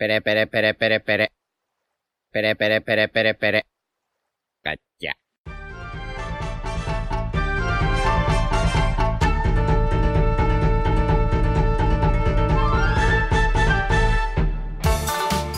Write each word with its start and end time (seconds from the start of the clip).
Pere, 0.00 0.22
pere, 0.22 0.46
pere, 0.46 0.72
pere, 0.72 1.00
pere. 1.00 1.28
Pere, 2.32 2.56
pere, 2.56 2.80
pere, 2.80 3.08
pere, 3.08 3.34
pere. 3.34 3.62
Cacha. 4.64 5.12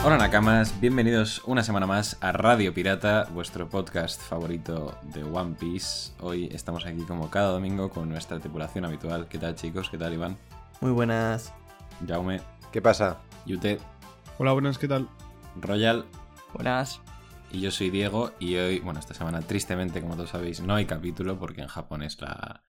Hola 0.04 0.18
Nakamas, 0.18 0.80
bienvenidos 0.80 1.42
una 1.46 1.62
semana 1.62 1.86
más 1.86 2.18
a 2.20 2.32
Radio 2.32 2.74
Pirata, 2.74 3.28
vuestro 3.30 3.68
podcast 3.68 4.20
favorito 4.20 4.98
de 5.14 5.22
One 5.22 5.54
Piece. 5.54 6.14
Hoy 6.18 6.48
estamos 6.50 6.84
aquí 6.84 7.04
como 7.06 7.30
cada 7.30 7.52
domingo 7.52 7.90
con 7.90 8.08
nuestra 8.08 8.40
tripulación 8.40 8.84
habitual. 8.86 9.28
¿Qué 9.28 9.38
tal 9.38 9.54
chicos? 9.54 9.88
¿Qué 9.88 9.98
tal 9.98 10.14
Iván? 10.14 10.36
Muy 10.80 10.90
buenas. 10.90 11.54
Jaume, 12.08 12.40
¿Qué 12.72 12.80
pasa? 12.80 13.18
Yute, 13.44 13.78
Hola, 14.42 14.54
buenas, 14.54 14.76
¿qué 14.76 14.88
tal? 14.88 15.08
Royal 15.60 16.04
Buenas. 16.52 17.00
y 17.52 17.60
yo 17.60 17.70
soy 17.70 17.90
Diego 17.90 18.32
y 18.40 18.56
hoy, 18.56 18.80
bueno, 18.80 18.98
esta 18.98 19.14
semana 19.14 19.40
tristemente, 19.40 20.00
como 20.00 20.16
todos 20.16 20.30
sabéis, 20.30 20.60
no 20.60 20.74
hay 20.74 20.84
capítulo 20.84 21.38
porque 21.38 21.60
en 21.60 21.68
Japón 21.68 22.02
es 22.02 22.20
la, 22.20 22.64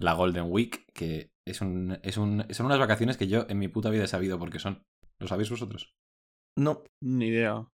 la 0.00 0.14
Golden 0.14 0.46
Week, 0.48 0.84
que 0.92 1.30
es 1.46 1.60
un, 1.60 1.96
es 2.02 2.16
un, 2.16 2.44
son 2.50 2.66
unas 2.66 2.80
vacaciones 2.80 3.16
que 3.18 3.28
yo 3.28 3.46
en 3.48 3.60
mi 3.60 3.68
puta 3.68 3.90
vida 3.90 4.02
he 4.02 4.08
sabido 4.08 4.36
por 4.36 4.50
qué 4.50 4.58
son. 4.58 4.82
¿Lo 5.20 5.28
sabéis 5.28 5.48
vosotros? 5.48 5.94
No. 6.58 6.82
Ni 7.00 7.26
idea. 7.28 7.54
O 7.58 7.68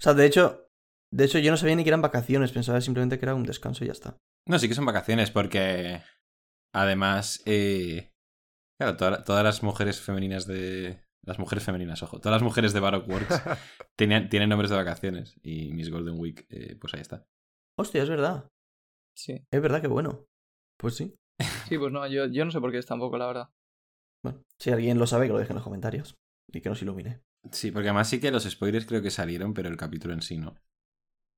sea, 0.00 0.14
de 0.14 0.24
hecho, 0.24 0.70
de 1.12 1.26
hecho 1.26 1.38
yo 1.38 1.50
no 1.50 1.58
sabía 1.58 1.76
ni 1.76 1.82
que 1.82 1.90
eran 1.90 2.00
vacaciones, 2.00 2.52
pensaba 2.52 2.80
simplemente 2.80 3.18
que 3.18 3.26
era 3.26 3.34
un 3.34 3.44
descanso 3.44 3.84
y 3.84 3.88
ya 3.88 3.92
está. 3.92 4.16
No, 4.48 4.58
sí 4.58 4.66
que 4.66 4.74
son 4.74 4.86
vacaciones 4.86 5.30
porque 5.30 6.00
además, 6.74 7.42
eh, 7.44 8.14
claro, 8.80 8.96
toda- 8.96 9.24
todas 9.24 9.44
las 9.44 9.62
mujeres 9.62 10.00
femeninas 10.00 10.46
de... 10.46 11.04
Las 11.26 11.38
mujeres 11.40 11.64
femeninas, 11.64 12.02
ojo. 12.02 12.20
Todas 12.20 12.36
las 12.36 12.42
mujeres 12.42 12.72
de 12.72 12.80
Baroque 12.80 13.10
Works 13.10 13.42
tenían, 13.96 14.28
tienen 14.28 14.48
nombres 14.48 14.70
de 14.70 14.76
vacaciones 14.76 15.34
y 15.42 15.72
Miss 15.72 15.90
Golden 15.90 16.18
Week, 16.18 16.46
eh, 16.48 16.76
pues 16.80 16.94
ahí 16.94 17.00
está. 17.00 17.26
Hostia, 17.76 18.02
es 18.02 18.08
verdad. 18.08 18.48
Sí, 19.14 19.44
Es 19.50 19.60
verdad 19.60 19.80
que 19.80 19.88
bueno. 19.88 20.26
Pues 20.78 20.94
sí. 20.94 21.16
sí, 21.68 21.78
pues 21.78 21.92
no, 21.92 22.06
yo, 22.06 22.26
yo 22.26 22.44
no 22.44 22.50
sé 22.50 22.60
por 22.60 22.70
qué 22.70 22.78
es 22.78 22.86
tampoco, 22.86 23.18
la 23.18 23.26
verdad. 23.26 23.50
Bueno, 24.22 24.42
si 24.58 24.70
alguien 24.70 24.98
lo 24.98 25.06
sabe, 25.06 25.26
que 25.26 25.32
lo 25.32 25.38
deje 25.38 25.50
en 25.50 25.56
los 25.56 25.64
comentarios. 25.64 26.14
Y 26.52 26.60
que 26.60 26.68
nos 26.68 26.80
ilumine. 26.82 27.22
Sí, 27.50 27.72
porque 27.72 27.88
además 27.88 28.08
sí 28.08 28.20
que 28.20 28.30
los 28.30 28.44
spoilers 28.44 28.86
creo 28.86 29.02
que 29.02 29.10
salieron, 29.10 29.52
pero 29.52 29.68
el 29.68 29.76
capítulo 29.76 30.14
en 30.14 30.22
sí 30.22 30.38
no. 30.38 30.54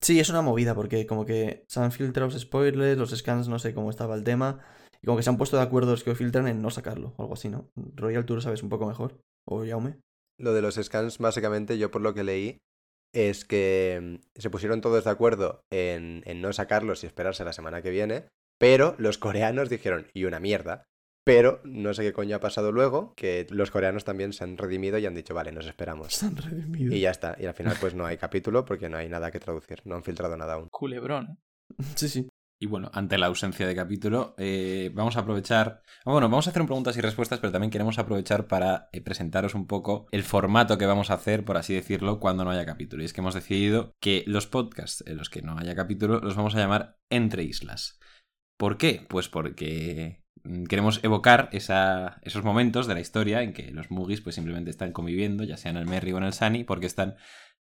Sí, 0.01 0.21
es 0.21 0.29
una 0.29 0.43
movida, 0.43 0.75
porque 0.75 1.07
como 1.07 1.25
que 1.25 1.65
se 1.69 1.81
han 1.81 1.93
filtrado 1.93 2.31
los 2.31 2.41
spoilers, 2.41 2.99
los 2.99 3.11
scans, 3.11 3.49
no 3.49 3.59
sé 3.59 3.75
cómo 3.75 3.91
estaba 3.91 4.15
el 4.15 4.25
tema. 4.25 4.61
Y 5.03 5.07
como 5.07 5.17
que 5.17 5.23
se 5.23 5.31
han 5.31 5.39
puesto 5.39 5.57
de 5.57 5.63
acuerdo 5.63 5.93
los 5.93 6.05
que 6.05 6.15
filtran 6.15 6.47
en 6.47 6.63
no 6.63 6.71
sacarlo, 6.71 7.15
o 7.17 7.23
algo 7.23 7.35
así, 7.35 7.49
¿no? 7.49 7.71
Royal, 7.95 8.27
tú 8.27 8.35
lo 8.35 8.41
sabes 8.41 8.63
un 8.63 8.69
poco 8.69 8.87
mejor. 8.87 9.21
O 9.49 9.65
Yaume. 9.65 9.99
Lo 10.39 10.53
de 10.53 10.63
los 10.63 10.77
scans, 10.77 11.19
básicamente, 11.19 11.79
yo 11.79 11.91
por 11.91 12.03
lo 12.03 12.15
que 12.15 12.25
leí, 12.25 12.59
es 13.15 13.45
que 13.45 13.99
mm, 14.01 14.41
se 14.41 14.51
pusieron 14.51 14.81
todos 14.81 15.05
de 15.05 15.11
acuerdo 15.11 15.63
en, 15.73 16.23
en 16.27 16.41
no 16.41 16.53
sacarlos 16.53 17.03
y 17.03 17.07
esperarse 17.07 17.45
la 17.45 17.53
semana 17.53 17.83
que 17.83 17.91
viene, 17.91 18.29
pero 18.59 18.95
los 18.99 19.19
coreanos 19.19 19.71
dijeron, 19.71 20.07
y 20.13 20.25
una 20.25 20.41
mierda. 20.41 20.85
Pero 21.25 21.61
no 21.65 21.93
sé 21.93 22.05
qué 22.05 22.15
coño 22.15 22.37
ha 22.37 22.41
pasado 22.41 22.73
luego, 22.73 23.13
que 23.15 23.47
los 23.51 23.71
coreanos 23.71 24.05
también 24.05 24.33
se 24.33 24.45
han 24.45 24.57
redimido 24.57 24.97
y 24.97 25.05
han 25.05 25.15
dicho, 25.15 25.35
vale, 25.35 25.53
nos 25.53 25.67
esperamos. 25.67 26.15
Se 26.15 26.25
han 26.25 26.37
redimido. 26.37 26.95
Y 26.95 27.01
ya 27.01 27.11
está. 27.11 27.37
Y 27.39 27.45
al 27.45 27.53
final, 27.53 27.77
pues 27.79 27.95
no 27.95 28.07
hay 28.07 28.17
capítulo 28.17 28.65
porque 28.65 28.89
no 28.89 28.97
hay 28.97 29.11
nada 29.11 29.31
que 29.31 29.39
traducir. 29.39 29.83
No 29.85 29.97
han 29.97 30.05
filtrado 30.05 30.39
nada 30.39 30.55
aún. 30.55 30.69
Culebrón, 30.71 31.27
¿eh? 31.27 31.37
Sí, 31.97 32.09
sí. 32.09 32.29
Y 32.61 32.67
bueno, 32.67 32.91
ante 32.93 33.19
la 33.19 33.27
ausencia 33.27 33.69
de 33.69 33.77
capítulo, 33.77 34.35
eh, 34.37 34.91
vamos 34.93 35.17
a 35.17 35.21
aprovechar. 35.21 35.81
Bueno, 36.05 36.29
vamos 36.29 36.49
a 36.49 36.51
hacer 36.51 36.61
un 36.61 36.67
preguntas 36.67 36.97
y 36.97 37.01
respuestas, 37.01 37.39
pero 37.39 37.53
también 37.53 37.71
queremos 37.71 38.01
aprovechar 38.01 38.49
para 38.49 38.89
eh, 38.93 39.01
presentaros 39.01 39.55
un 39.55 39.69
poco 39.69 40.09
el 40.11 40.25
formato 40.25 40.77
que 40.77 40.87
vamos 40.87 41.11
a 41.11 41.15
hacer, 41.15 41.45
por 41.45 41.57
así 41.57 41.73
decirlo, 41.75 42.19
cuando 42.19 42.45
no 42.45 42.51
haya 42.51 42.67
capítulo. 42.67 43.03
Y 43.03 43.07
es 43.07 43.13
que 43.13 43.21
hemos 43.21 43.35
decidido 43.35 43.95
que 44.01 44.25
los 44.27 44.49
podcasts 44.49 45.05
en 45.07 45.19
los 45.19 45.31
que 45.31 45.41
no 45.43 45.57
haya 45.57 45.77
capítulo 45.77 46.19
los 46.19 46.35
vamos 46.35 46.57
a 46.57 46.59
llamar 46.59 46.99
Entre 47.11 47.45
Islas. 47.45 48.01
¿Por 48.57 48.77
qué? 48.77 49.07
Pues 49.09 49.29
porque 49.29 50.25
mm, 50.43 50.65
queremos 50.65 50.99
evocar 51.05 51.49
esa- 51.53 52.19
esos 52.23 52.43
momentos 52.43 52.89
de 52.89 52.95
la 52.95 53.01
historia 53.01 53.43
en 53.43 53.53
que 53.53 53.71
los 53.71 53.91
Mugis 53.93 54.21
pues 54.21 54.35
simplemente 54.35 54.71
están 54.71 54.93
conviviendo, 54.93 55.45
ya 55.45 55.57
sea 55.57 55.71
en 55.71 55.77
el 55.77 55.87
Merry 55.87 56.13
o 56.13 56.19
en 56.19 56.25
el 56.25 56.33
Sunny, 56.33 56.65
porque 56.65 56.87
están 56.87 57.17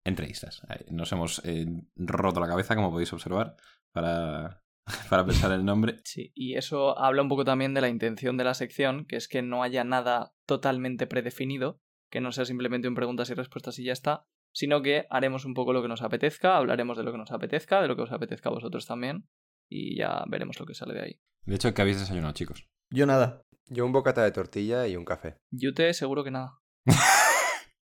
entre 0.03 0.29
islas. 0.29 0.61
Nos 0.89 1.11
hemos 1.11 1.41
eh, 1.45 1.67
roto 1.95 2.39
la 2.39 2.47
cabeza, 2.47 2.75
como 2.75 2.91
podéis 2.91 3.13
observar, 3.13 3.55
para, 3.91 4.60
para 5.09 5.25
pensar 5.25 5.51
el 5.51 5.65
nombre. 5.65 5.99
Sí, 6.03 6.31
y 6.35 6.55
eso 6.55 6.97
habla 6.97 7.21
un 7.21 7.29
poco 7.29 7.45
también 7.45 7.73
de 7.73 7.81
la 7.81 7.89
intención 7.89 8.37
de 8.37 8.43
la 8.43 8.53
sección, 8.53 9.05
que 9.05 9.15
es 9.15 9.27
que 9.27 9.41
no 9.41 9.63
haya 9.63 9.83
nada 9.83 10.33
totalmente 10.47 11.07
predefinido, 11.07 11.79
que 12.09 12.21
no 12.21 12.31
sea 12.31 12.45
simplemente 12.45 12.87
un 12.87 12.95
preguntas 12.95 13.29
y 13.29 13.33
respuestas 13.33 13.79
y 13.79 13.85
ya 13.85 13.93
está, 13.93 14.25
sino 14.53 14.81
que 14.81 15.05
haremos 15.09 15.45
un 15.45 15.53
poco 15.53 15.71
lo 15.73 15.81
que 15.81 15.87
nos 15.87 16.01
apetezca, 16.01 16.57
hablaremos 16.57 16.97
de 16.97 17.03
lo 17.03 17.11
que 17.11 17.17
nos 17.17 17.31
apetezca, 17.31 17.81
de 17.81 17.87
lo 17.87 17.95
que 17.95 18.01
os 18.01 18.11
apetezca 18.11 18.49
a 18.49 18.53
vosotros 18.53 18.85
también, 18.85 19.27
y 19.69 19.97
ya 19.97 20.23
veremos 20.27 20.59
lo 20.59 20.65
que 20.65 20.73
sale 20.73 20.93
de 20.93 21.01
ahí. 21.01 21.19
De 21.45 21.55
hecho, 21.55 21.73
¿qué 21.73 21.81
habéis 21.81 21.99
desayunado, 21.99 22.33
chicos? 22.33 22.67
Yo 22.89 23.05
nada. 23.05 23.41
Yo 23.67 23.85
un 23.85 23.93
bocata 23.93 24.23
de 24.23 24.31
tortilla 24.31 24.85
y 24.87 24.97
un 24.97 25.05
café. 25.05 25.37
Yute, 25.51 25.93
seguro 25.93 26.23
que 26.25 26.31
nada. 26.31 26.59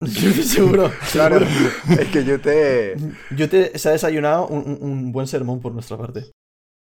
Seguro. 0.05 0.91
Claro, 1.13 1.39
seguro. 1.41 2.03
es 2.03 2.09
que 2.09 2.25
yo 2.25 2.41
te... 2.41 2.97
Yo 3.35 3.49
te 3.49 3.79
se 3.79 3.89
ha 3.89 3.93
desayunado 3.93 4.47
un, 4.49 4.69
un- 4.69 4.79
un 4.83 5.13
buen 5.13 5.27
sermón 5.27 5.61
por 5.61 5.73
nuestra 5.73 5.97
parte. 5.97 6.33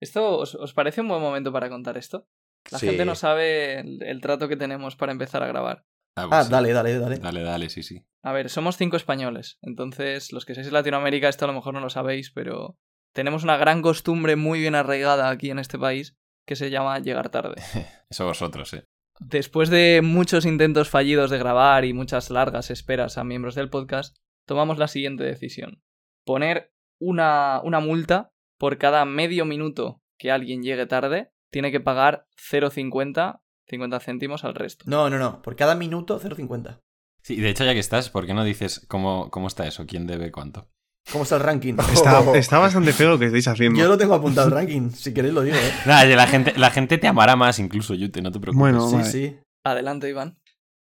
¿Esto 0.01 0.37
os, 0.39 0.55
os 0.55 0.73
parece 0.73 1.01
un 1.01 1.07
buen 1.07 1.21
momento 1.21 1.51
para 1.53 1.69
contar 1.69 1.97
esto? 1.97 2.27
La 2.71 2.79
Sí. 2.79 2.87
gente 2.87 3.05
no 3.05 3.15
sabe 3.15 3.79
el- 3.79 4.03
el 4.03 4.21
trato 4.21 4.47
que 4.47 4.57
tenemos 4.57 4.95
para 4.95 5.11
empezar 5.11 5.43
a 5.43 5.47
grabar. 5.47 5.85
pues 6.13 6.27
Ah, 6.31 6.43
sí. 6.43 6.51
dale, 6.51 6.73
dale, 6.73 6.99
dale. 6.99 7.17
Dale, 7.19 7.41
dale, 7.41 7.69
sí, 7.69 7.83
sí. 7.83 8.05
A 8.21 8.33
ver, 8.33 8.49
somos 8.49 8.75
cinco 8.77 8.97
españoles, 8.97 9.57
entonces 9.61 10.33
los 10.33 10.45
que 10.45 10.53
sois 10.55 10.65
de 10.67 10.73
Latinoamérica 10.73 11.29
esto 11.29 11.45
a 11.45 11.47
lo 11.47 11.53
mejor 11.53 11.73
no 11.73 11.79
lo 11.79 11.89
sabéis, 11.89 12.31
pero 12.31 12.77
tenemos 13.15 13.43
una 13.45 13.55
gran 13.57 13.81
costumbre 13.81 14.35
muy 14.35 14.59
bien 14.59 14.75
arraigada 14.75 15.29
aquí 15.29 15.49
en 15.51 15.59
este 15.59 15.79
país 15.79 16.17
que 16.45 16.55
se 16.57 16.69
llama 16.69 16.99
llegar 16.99 17.29
tarde. 17.29 17.55
Eso 18.09 18.25
vosotros, 18.25 18.73
¿eh? 18.73 18.83
Después 19.19 19.69
de 19.69 20.01
muchos 20.03 20.45
intentos 20.45 20.89
fallidos 20.89 21.29
de 21.31 21.37
grabar 21.37 21.85
y 21.85 21.93
muchas 21.93 22.29
largas 22.29 22.71
esperas 22.71 23.17
a 23.17 23.23
miembros 23.23 23.55
del 23.55 23.69
podcast, 23.69 24.17
tomamos 24.47 24.77
la 24.79 24.87
siguiente 24.89 25.23
decisión. 25.23 25.81
Poner 26.25 26.73
una, 26.99 27.61
una 27.63 27.79
multa 27.79 28.30
por 28.61 28.77
cada 28.77 29.05
medio 29.05 29.43
minuto 29.43 30.01
que 30.19 30.29
alguien 30.29 30.61
llegue 30.61 30.85
tarde, 30.85 31.31
tiene 31.51 31.71
que 31.71 31.79
pagar 31.79 32.27
0,50 32.37 33.41
50 33.67 33.99
céntimos 33.99 34.43
al 34.43 34.53
resto. 34.53 34.85
No, 34.87 35.09
no, 35.09 35.17
no. 35.17 35.41
Por 35.41 35.55
cada 35.55 35.73
minuto, 35.73 36.19
0,50. 36.19 36.79
Sí, 37.23 37.37
de 37.37 37.49
hecho, 37.49 37.63
ya 37.65 37.73
que 37.73 37.79
estás, 37.79 38.09
¿por 38.11 38.25
qué 38.27 38.33
no 38.35 38.43
dices 38.43 38.85
cómo, 38.87 39.31
cómo 39.31 39.47
está 39.47 39.65
eso? 39.65 39.85
¿Quién 39.87 40.05
debe 40.05 40.31
cuánto? 40.31 40.69
¿Cómo 41.11 41.23
está 41.23 41.37
el 41.37 41.41
ranking? 41.41 41.73
Está, 41.93 42.37
está 42.37 42.59
bastante 42.59 42.93
feo 42.93 43.09
lo 43.09 43.17
que 43.19 43.25
estáis 43.25 43.47
haciendo. 43.47 43.79
Yo 43.79 43.87
lo 43.87 43.97
tengo 43.97 44.13
apuntado 44.13 44.47
el 44.49 44.53
ranking. 44.53 44.91
Si 44.91 45.11
queréis 45.13 45.33
lo 45.33 45.41
digo, 45.41 45.55
¿eh? 45.57 45.73
Nada, 45.87 46.05
la 46.05 46.27
gente, 46.27 46.53
la 46.57 46.69
gente 46.69 46.99
te 46.99 47.07
amará 47.07 47.35
más 47.35 47.57
incluso, 47.57 47.95
Yute, 47.95 48.21
no 48.21 48.31
te 48.31 48.39
preocupes. 48.39 48.59
Bueno, 48.59 48.87
Sí, 48.87 48.95
vale. 48.95 49.05
sí. 49.09 49.39
Adelante, 49.65 50.07
Iván. 50.09 50.37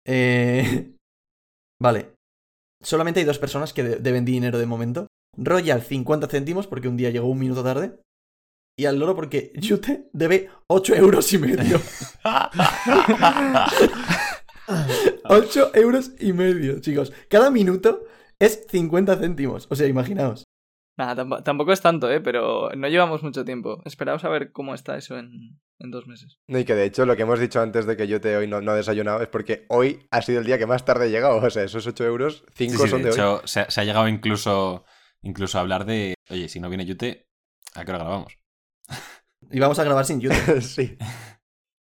Eh... 0.05 0.91
Vale. 1.81 2.13
Solamente 2.83 3.19
hay 3.19 3.25
dos 3.25 3.39
personas 3.39 3.73
que 3.73 3.83
de- 3.83 3.95
deben 3.97 4.23
dinero 4.25 4.59
de 4.59 4.65
momento. 4.67 5.07
Royal, 5.37 5.81
50 5.81 6.27
céntimos 6.27 6.67
porque 6.67 6.87
un 6.87 6.97
día 6.97 7.09
llegó 7.09 7.27
un 7.27 7.39
minuto 7.39 7.63
tarde. 7.63 7.99
Y 8.77 8.85
al 8.85 8.99
loro 8.99 9.15
porque 9.15 9.53
Yute 9.55 10.09
debe 10.11 10.49
8 10.67 10.95
euros 10.95 11.31
y 11.31 11.37
medio. 11.37 11.79
8 15.25 15.71
euros 15.75 16.11
y 16.19 16.33
medio, 16.33 16.79
chicos. 16.81 17.13
Cada 17.29 17.49
minuto 17.51 18.03
es 18.39 18.65
50 18.69 19.17
céntimos. 19.17 19.67
O 19.69 19.75
sea, 19.75 19.87
imaginaos. 19.87 20.43
Nada, 20.97 21.15
tampo- 21.23 21.43
tampoco 21.43 21.73
es 21.73 21.81
tanto, 21.81 22.09
¿eh? 22.09 22.21
Pero 22.21 22.69
no 22.75 22.87
llevamos 22.87 23.21
mucho 23.21 23.43
tiempo. 23.43 23.81
Esperaos 23.85 24.23
a 24.23 24.29
ver 24.29 24.51
cómo 24.53 24.73
está 24.73 24.97
eso 24.97 25.17
en, 25.17 25.59
en 25.79 25.91
dos 25.91 26.07
meses. 26.07 26.37
No, 26.47 26.57
y 26.57 26.63
que 26.65 26.73
de 26.73 26.85
hecho 26.85 27.05
lo 27.05 27.15
que 27.17 27.23
hemos 27.23 27.39
dicho 27.39 27.59
antes 27.61 27.85
de 27.85 27.97
que 27.97 28.07
yo 28.07 28.21
te 28.21 28.35
hoy 28.37 28.47
no, 28.47 28.61
no 28.61 28.73
he 28.73 28.77
desayunado 28.77 29.21
es 29.21 29.27
porque 29.27 29.65
hoy 29.69 30.07
ha 30.11 30.21
sido 30.21 30.39
el 30.39 30.45
día 30.45 30.57
que 30.57 30.65
más 30.65 30.85
tarde 30.85 31.07
he 31.07 31.11
llegado. 31.11 31.35
O 31.37 31.49
sea, 31.49 31.63
esos 31.63 31.85
8 31.85 32.05
euros, 32.05 32.43
5 32.55 32.71
Sí, 32.73 32.77
sí, 32.83 32.87
son 32.89 33.03
de 33.03 33.11
de, 33.11 33.21
hoy. 33.21 33.39
se 33.45 33.59
ha 33.61 33.83
llegado 33.83 34.07
incluso, 34.07 34.85
incluso 35.25 35.59
hablar 35.59 35.85
de, 35.85 36.15
oye, 36.29 36.47
si 36.47 36.59
no 36.59 36.69
viene 36.69 36.85
Yute, 36.85 37.27
¿a 37.73 37.83
qué 37.83 37.91
hora 37.91 37.99
grabamos? 38.03 38.37
Y 39.51 39.59
vamos 39.59 39.77
a 39.77 39.83
grabar 39.83 40.05
sin 40.05 40.19
Yute. 40.19 40.61
sí. 40.61 40.97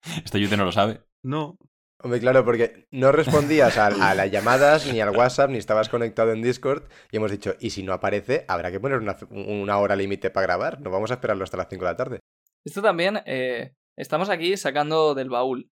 Esto 0.24 0.38
Yute 0.38 0.56
no 0.56 0.64
lo 0.64 0.72
sabe. 0.72 1.02
No. 1.22 1.58
Hombre, 1.98 2.18
claro, 2.18 2.46
porque 2.46 2.88
no 2.90 3.12
respondías 3.12 3.76
a, 3.76 3.88
a 3.88 4.14
las 4.14 4.30
llamadas, 4.30 4.90
ni 4.90 5.02
al 5.02 5.10
WhatsApp, 5.10 5.50
ni 5.50 5.58
estabas 5.58 5.90
conectado 5.90 6.32
en 6.32 6.40
Discord. 6.40 6.84
Y 7.10 7.18
hemos 7.18 7.30
dicho, 7.30 7.54
y 7.60 7.70
si 7.70 7.82
no 7.82 7.92
aparece, 7.92 8.46
habrá 8.48 8.72
que 8.72 8.80
poner 8.80 8.98
una, 8.98 9.18
una 9.30 9.78
hora 9.78 9.94
límite 9.94 10.30
para 10.30 10.46
grabar. 10.46 10.80
No 10.80 10.90
vamos 10.90 11.10
a 11.10 11.14
esperarlo 11.14 11.44
hasta 11.44 11.58
las 11.58 11.68
5 11.68 11.84
de 11.84 11.90
la 11.90 11.96
tarde. 11.96 12.20
Esto 12.64 12.80
también, 12.80 13.20
eh, 13.26 13.74
estamos 13.96 14.30
aquí 14.30 14.56
sacando 14.56 15.14
del 15.14 15.28
baúl. 15.28 15.70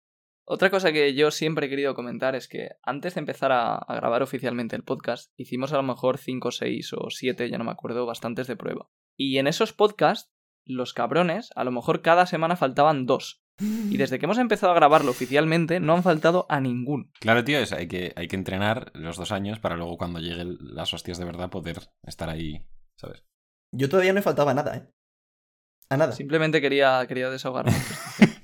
Otra 0.48 0.70
cosa 0.70 0.92
que 0.92 1.16
yo 1.16 1.32
siempre 1.32 1.66
he 1.66 1.70
querido 1.70 1.96
comentar 1.96 2.36
es 2.36 2.48
que 2.48 2.70
antes 2.84 3.16
de 3.16 3.20
empezar 3.20 3.52
a, 3.52 3.76
a 3.76 3.96
grabar 3.96 4.22
oficialmente 4.22 4.76
el 4.76 4.84
podcast, 4.84 5.34
hicimos 5.38 5.74
a 5.74 5.78
lo 5.78 5.84
mejor 5.84 6.20
5, 6.20 6.52
6 6.52 6.94
o 6.94 7.10
7, 7.10 7.50
ya 7.50 7.58
no 7.58 7.64
me 7.64 7.72
acuerdo, 7.72 8.06
bastantes 8.06 8.46
de 8.46 8.56
prueba. 8.56 8.90
Y 9.18 9.40
en 9.40 9.48
esos 9.48 9.74
podcasts, 9.74 10.32
los 10.66 10.94
cabrones, 10.94 11.50
a 11.56 11.64
lo 11.64 11.72
mejor 11.72 12.02
cada 12.02 12.26
semana 12.26 12.56
faltaban 12.56 13.06
dos. 13.06 13.44
Y 13.60 13.96
desde 13.98 14.20
que 14.20 14.26
hemos 14.26 14.38
empezado 14.38 14.74
a 14.74 14.76
grabarlo 14.76 15.12
oficialmente, 15.12 15.80
no 15.80 15.94
han 15.94 16.04
faltado 16.04 16.46
a 16.50 16.60
ninguno. 16.60 17.10
Claro, 17.22 17.44
tío, 17.46 17.60
es, 17.60 17.72
hay, 17.72 17.88
que, 17.88 18.12
hay 18.18 18.28
que 18.28 18.36
entrenar 18.36 18.92
los 18.94 19.16
dos 19.16 19.32
años 19.32 19.60
para 19.60 19.78
luego 19.78 19.98
cuando 19.98 20.20
lleguen 20.20 20.58
las 20.60 20.94
hostias 20.94 21.18
de 21.18 21.26
verdad 21.26 21.50
poder 21.50 21.80
estar 22.04 22.30
ahí, 22.30 22.68
¿sabes? 22.98 23.24
Yo 23.72 23.88
todavía 23.88 24.12
no 24.12 24.20
he 24.20 24.24
faltado 24.24 24.50
a 24.50 24.54
nada, 24.54 24.76
¿eh? 24.76 24.90
A 25.90 25.98
nada. 25.98 26.12
Simplemente 26.12 26.60
quería, 26.60 27.06
quería 27.08 27.30
desahogarme. 27.30 27.72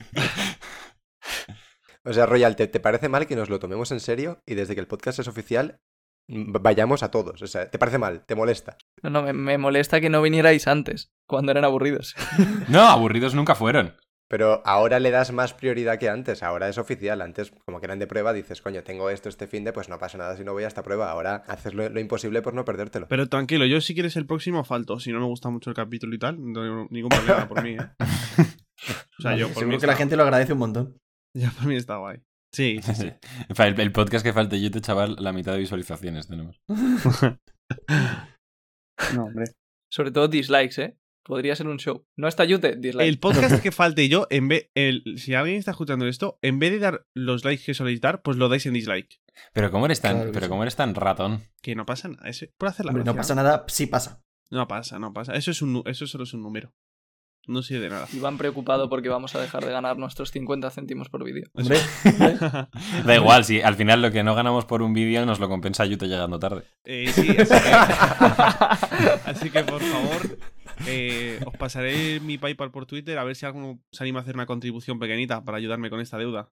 O 2.03 2.13
sea, 2.13 2.25
Royal, 2.25 2.55
¿te, 2.55 2.67
te 2.67 2.79
parece 2.79 3.09
mal 3.09 3.27
que 3.27 3.35
nos 3.35 3.49
lo 3.49 3.59
tomemos 3.59 3.91
en 3.91 3.99
serio 3.99 4.41
y 4.45 4.55
desde 4.55 4.73
que 4.73 4.81
el 4.81 4.87
podcast 4.87 5.19
es 5.19 5.27
oficial 5.27 5.79
mm, 6.27 6.51
vayamos 6.61 7.03
a 7.03 7.11
todos? 7.11 7.41
O 7.41 7.47
sea, 7.47 7.69
¿te 7.69 7.77
parece 7.77 7.99
mal? 7.99 8.25
¿Te 8.25 8.35
molesta? 8.35 8.77
No, 9.03 9.09
no, 9.09 9.21
me, 9.21 9.33
me 9.33 9.57
molesta 9.57 10.01
que 10.01 10.09
no 10.09 10.21
vinierais 10.21 10.67
antes, 10.67 11.11
cuando 11.27 11.51
eran 11.51 11.65
aburridos. 11.65 12.15
No, 12.69 12.81
aburridos 12.81 13.35
nunca 13.35 13.55
fueron. 13.55 13.95
Pero 14.27 14.61
ahora 14.65 15.01
le 15.01 15.11
das 15.11 15.33
más 15.33 15.53
prioridad 15.53 15.99
que 15.99 16.07
antes, 16.07 16.41
ahora 16.41 16.69
es 16.69 16.77
oficial. 16.77 17.21
Antes, 17.21 17.51
como 17.65 17.81
que 17.81 17.85
eran 17.85 17.99
de 17.99 18.07
prueba, 18.07 18.31
dices, 18.31 18.61
coño, 18.61 18.81
tengo 18.81 19.09
esto 19.09 19.27
este 19.27 19.45
fin 19.45 19.65
de, 19.65 19.73
pues 19.73 19.89
no 19.89 19.99
pasa 19.99 20.17
nada 20.17 20.37
si 20.37 20.45
no 20.45 20.53
voy 20.53 20.63
a 20.63 20.67
esta 20.67 20.83
prueba. 20.83 21.11
Ahora 21.11 21.43
haces 21.47 21.73
lo, 21.73 21.89
lo 21.89 21.99
imposible 21.99 22.41
por 22.41 22.53
no 22.53 22.63
perdértelo. 22.63 23.09
Pero 23.09 23.27
tranquilo, 23.27 23.65
yo 23.65 23.81
si 23.81 23.93
quieres 23.93 24.15
el 24.15 24.25
próximo 24.25 24.63
falto. 24.63 25.01
Si 25.01 25.11
no 25.11 25.19
me 25.19 25.25
gusta 25.25 25.49
mucho 25.49 25.69
el 25.69 25.75
capítulo 25.75 26.15
y 26.15 26.19
tal, 26.19 26.37
no 26.39 26.61
tengo 26.61 26.87
ningún 26.89 27.09
problema 27.09 27.47
por 27.47 27.61
mí, 27.61 27.71
¿eh? 27.71 27.89
O 29.19 29.21
sea, 29.21 29.35
yo 29.35 29.49
por 29.53 29.65
mí 29.65 29.77
que 29.77 29.85
la 29.85 29.95
gente 29.97 30.15
lo 30.15 30.23
agradece 30.23 30.53
un 30.53 30.59
montón. 30.59 30.97
Ya 31.37 31.49
por 31.51 31.65
mí 31.65 31.75
está 31.75 31.97
guay. 31.97 32.21
Sí, 32.53 32.79
sí, 32.83 32.93
sí. 32.93 33.11
El, 33.57 33.79
el 33.79 33.91
podcast 33.91 34.25
que 34.25 34.33
falte 34.33 34.61
yo 34.61 34.69
te 34.71 34.81
chaval, 34.81 35.15
la 35.19 35.31
mitad 35.31 35.53
de 35.53 35.59
visualizaciones 35.59 36.27
tenemos. 36.27 36.61
No, 39.15 39.25
hombre. 39.25 39.45
Sobre 39.91 40.11
todo 40.11 40.27
dislikes, 40.27 40.81
¿eh? 40.81 40.97
Podría 41.23 41.55
ser 41.55 41.67
un 41.67 41.77
show. 41.77 42.05
¿No 42.17 42.27
está 42.27 42.45
Yute? 42.45 42.75
Dislike. 42.75 43.07
El 43.07 43.19
podcast 43.19 43.61
que 43.61 43.71
falte 43.71 44.07
yo, 44.09 44.27
en 44.29 44.47
vez, 44.47 44.69
el, 44.75 45.03
si 45.17 45.33
alguien 45.33 45.57
está 45.57 45.71
escuchando 45.71 46.07
esto, 46.07 46.37
en 46.41 46.59
vez 46.59 46.71
de 46.71 46.79
dar 46.79 47.05
los 47.15 47.43
likes 47.45 47.63
que 47.63 47.73
soléis 47.73 48.01
dar, 48.01 48.21
pues 48.21 48.37
lo 48.37 48.49
dais 48.49 48.65
en 48.65 48.73
dislike. 48.73 49.21
Pero 49.53 49.71
cómo 49.71 49.85
eres 49.85 50.01
tan, 50.01 50.17
Claro 50.17 50.31
pero 50.31 50.45
sí. 50.45 50.49
cómo 50.49 50.63
eres 50.63 50.75
tan 50.75 50.95
ratón. 50.95 51.43
Que 51.61 51.75
no 51.75 51.85
pasa 51.85 52.09
nada. 52.09 52.27
Es 52.27 52.47
por 52.57 52.69
hacer 52.69 52.85
la 52.85 52.91
Hombre, 52.91 53.05
no 53.05 53.15
pasa 53.15 53.35
nada, 53.35 53.65
sí 53.67 53.87
pasa. 53.87 54.21
No 54.49 54.67
pasa, 54.67 54.99
no 54.99 55.13
pasa. 55.13 55.33
Eso, 55.33 55.51
es 55.51 55.61
un, 55.61 55.83
eso 55.85 56.07
solo 56.07 56.23
es 56.23 56.33
un 56.33 56.41
número. 56.41 56.73
No 57.51 57.61
sirve 57.61 57.83
de 57.83 57.89
nada. 57.89 58.07
Iván 58.13 58.37
preocupado 58.37 58.89
porque 58.89 59.09
vamos 59.09 59.35
a 59.35 59.41
dejar 59.41 59.65
de 59.65 59.71
ganar 59.71 59.97
nuestros 59.97 60.31
50 60.31 60.71
céntimos 60.71 61.09
por 61.09 61.23
vídeo. 61.23 61.49
Da 63.05 63.15
igual, 63.15 63.43
si 63.43 63.61
al 63.61 63.75
final 63.75 64.01
lo 64.01 64.11
que 64.11 64.23
no 64.23 64.35
ganamos 64.35 64.65
por 64.65 64.81
un 64.81 64.93
vídeo 64.93 65.25
nos 65.25 65.39
lo 65.39 65.49
compensa 65.49 65.85
Yute 65.85 66.07
llegando 66.07 66.39
tarde. 66.39 66.63
Eh, 66.85 67.11
sí, 67.13 67.27
así 67.37 67.55
que, 67.61 67.71
así 69.29 69.49
que, 69.49 69.63
por 69.63 69.81
favor, 69.81 70.37
eh, 70.87 71.39
os 71.45 71.57
pasaré 71.57 72.21
mi 72.21 72.37
PayPal 72.37 72.71
por 72.71 72.85
Twitter 72.85 73.17
a 73.17 73.25
ver 73.25 73.35
si 73.35 73.45
alguno 73.45 73.81
se 73.91 74.03
anima 74.03 74.19
a 74.19 74.21
hacer 74.21 74.35
una 74.35 74.45
contribución 74.45 74.97
pequeñita 74.97 75.43
para 75.43 75.57
ayudarme 75.57 75.89
con 75.89 75.99
esta 75.99 76.17
deuda. 76.17 76.51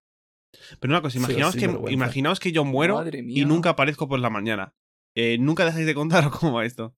Pero 0.82 0.92
una 0.92 1.02
cosa, 1.02 1.18
imaginaos, 1.18 1.54
sí, 1.54 1.60
que, 1.60 1.94
imaginaos 1.94 2.40
que 2.40 2.52
yo 2.52 2.66
muero 2.66 3.04
y 3.14 3.46
nunca 3.46 3.72
aparezco 3.72 4.10
por 4.10 4.20
la 4.20 4.30
mañana. 4.30 4.74
Eh, 5.16 5.38
¿Nunca 5.40 5.66
dejáis 5.66 5.86
de 5.86 5.96
contar 5.96 6.26
o 6.28 6.32
cómo 6.32 6.54
va 6.54 6.66
esto? 6.66 6.96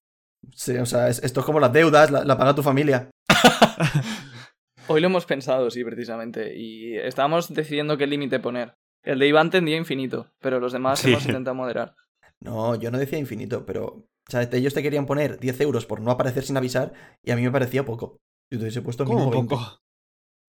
Sí, 0.53 0.77
o 0.77 0.85
sea, 0.85 1.07
es- 1.09 1.23
esto 1.23 1.39
es 1.41 1.45
como 1.45 1.59
las 1.59 1.73
deudas, 1.73 2.11
la, 2.11 2.23
la 2.23 2.37
paga 2.37 2.55
tu 2.55 2.63
familia. 2.63 3.09
Hoy 4.87 4.99
lo 5.01 5.07
hemos 5.07 5.25
pensado, 5.25 5.69
sí, 5.71 5.83
precisamente. 5.83 6.57
Y 6.57 6.97
estábamos 6.97 7.53
decidiendo 7.53 7.97
qué 7.97 8.07
límite 8.07 8.39
poner. 8.39 8.73
El 9.03 9.19
de 9.19 9.27
Iván 9.27 9.49
tendría 9.49 9.77
infinito, 9.77 10.31
pero 10.39 10.59
los 10.59 10.73
demás 10.73 10.99
Sí. 10.99 11.09
hemos 11.11 11.25
intentado 11.25 11.55
moderar. 11.55 11.95
No, 12.43 12.73
yo 12.73 12.89
no 12.89 12.97
decía 12.97 13.19
infinito, 13.19 13.67
pero. 13.67 13.85
O 13.85 14.31
sea, 14.31 14.41
ellos 14.51 14.73
te 14.73 14.81
querían 14.81 15.05
poner 15.05 15.39
10 15.39 15.61
euros 15.61 15.85
por 15.85 16.01
no 16.01 16.09
aparecer 16.09 16.41
sin 16.43 16.57
avisar 16.57 16.91
y 17.23 17.29
a 17.29 17.35
mí 17.35 17.43
me 17.43 17.51
parecía 17.51 17.85
poco. 17.85 18.17
Yo 18.51 18.57
te 18.57 18.63
hubiese 18.63 18.81
puesto 18.81 19.05
¿Cómo 19.05 19.19
mínimo 19.19 19.31
20. 19.47 19.55
poco? 19.55 19.77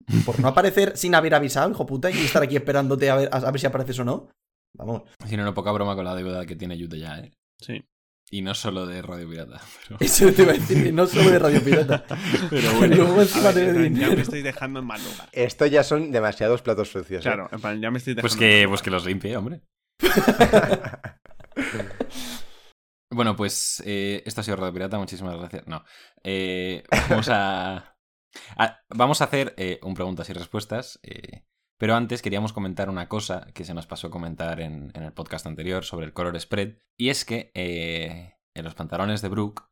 Por 0.28 0.40
no 0.40 0.48
aparecer 0.50 0.96
sin 0.96 1.16
haber 1.16 1.34
avisado, 1.34 1.72
hijo 1.72 1.88
puta, 1.88 2.12
y 2.12 2.18
estar 2.20 2.44
aquí 2.44 2.56
esperándote 2.56 3.10
a 3.10 3.16
ver, 3.16 3.30
a, 3.32 3.38
a 3.38 3.50
ver 3.52 3.60
si 3.60 3.66
apareces 3.66 3.98
o 3.98 4.06
no. 4.06 4.30
Vamos. 4.78 5.04
Si 5.26 5.36
no, 5.38 5.44
no 5.44 5.56
poca 5.56 5.72
broma 5.72 5.96
con 5.96 6.06
la 6.06 6.14
deuda 6.16 6.46
que 6.46 6.56
tiene 6.56 6.78
Yute 6.78 7.00
ya, 7.00 7.18
¿eh? 7.20 7.32
Sí. 7.60 7.84
Y 8.34 8.42
no 8.44 8.56
solo 8.56 8.86
de 8.88 9.02
Radio 9.02 9.30
Pirata. 9.30 9.60
Pero... 9.88 9.98
Eso 10.00 10.32
te 10.32 10.44
iba 10.44 10.52
a 10.52 10.56
decir, 10.56 10.94
no 10.94 11.06
solo 11.06 11.30
de 11.32 11.40
Radio 11.40 11.62
Pirata. 11.64 12.06
Pero 12.50 12.72
bueno. 12.74 12.96
Luego 12.96 13.20
A 13.20 13.24
encima 13.24 13.52
ver, 13.52 13.74
de 13.74 13.86
en 13.88 13.94
plan, 13.94 13.96
ya 14.10 14.16
me 14.16 14.22
estoy 14.22 14.42
dejando 14.42 14.80
en 14.80 14.86
mal 14.86 15.04
lugar. 15.04 15.28
Esto 15.34 15.66
ya 15.66 15.84
son 15.84 16.12
demasiados 16.12 16.62
platos 16.62 16.90
sucios. 16.90 17.20
¿eh? 17.26 17.30
Claro, 17.30 17.50
en 17.52 17.60
plan, 17.62 17.82
ya 17.82 17.92
me 17.92 17.98
estoy 17.98 18.14
dejando 18.16 18.22
Pues 18.22 18.34
en 18.36 18.40
mal 18.40 18.50
que, 18.50 18.56
lugar. 18.64 18.70
pues 18.70 18.82
que 18.82 18.90
los 18.90 19.06
limpie, 19.06 19.36
hombre. 19.38 19.62
Bueno, 23.14 23.36
pues 23.36 23.84
eh, 23.86 24.24
esto 24.26 24.40
ha 24.42 24.44
sido 24.44 24.56
Radio 24.58 24.74
Pirata, 24.74 24.98
muchísimas 24.98 25.38
gracias. 25.38 25.68
No. 25.68 25.84
Eh, 26.24 26.84
vamos 27.10 27.28
a, 27.30 27.98
a- 28.58 28.80
Vamos 28.90 29.20
a 29.22 29.26
hacer 29.26 29.54
eh, 29.58 29.80
un 29.84 29.94
preguntas 29.94 30.30
y 30.30 30.34
respuestas. 30.34 31.00
Pero 31.82 31.96
antes 31.96 32.22
queríamos 32.22 32.54
comentar 32.54 32.92
una 32.92 33.10
cosa 33.10 33.48
que 33.56 33.64
se 33.64 33.74
nos 33.74 33.88
pasó 33.88 34.06
a 34.06 34.12
comentar 34.12 34.62
en, 34.62 34.92
el 34.94 35.14
podcast 35.14 35.48
anterior 35.48 35.84
sobre 35.84 36.06
el 36.06 36.14
color 36.14 36.40
spread. 36.40 36.76
Y 36.96 37.10
es 37.10 37.26
que 37.26 37.52
eh, 37.56 38.36
en 38.54 38.64
los 38.64 38.76
pantalones 38.76 39.24
de 39.24 39.30
Brooke 39.30 39.64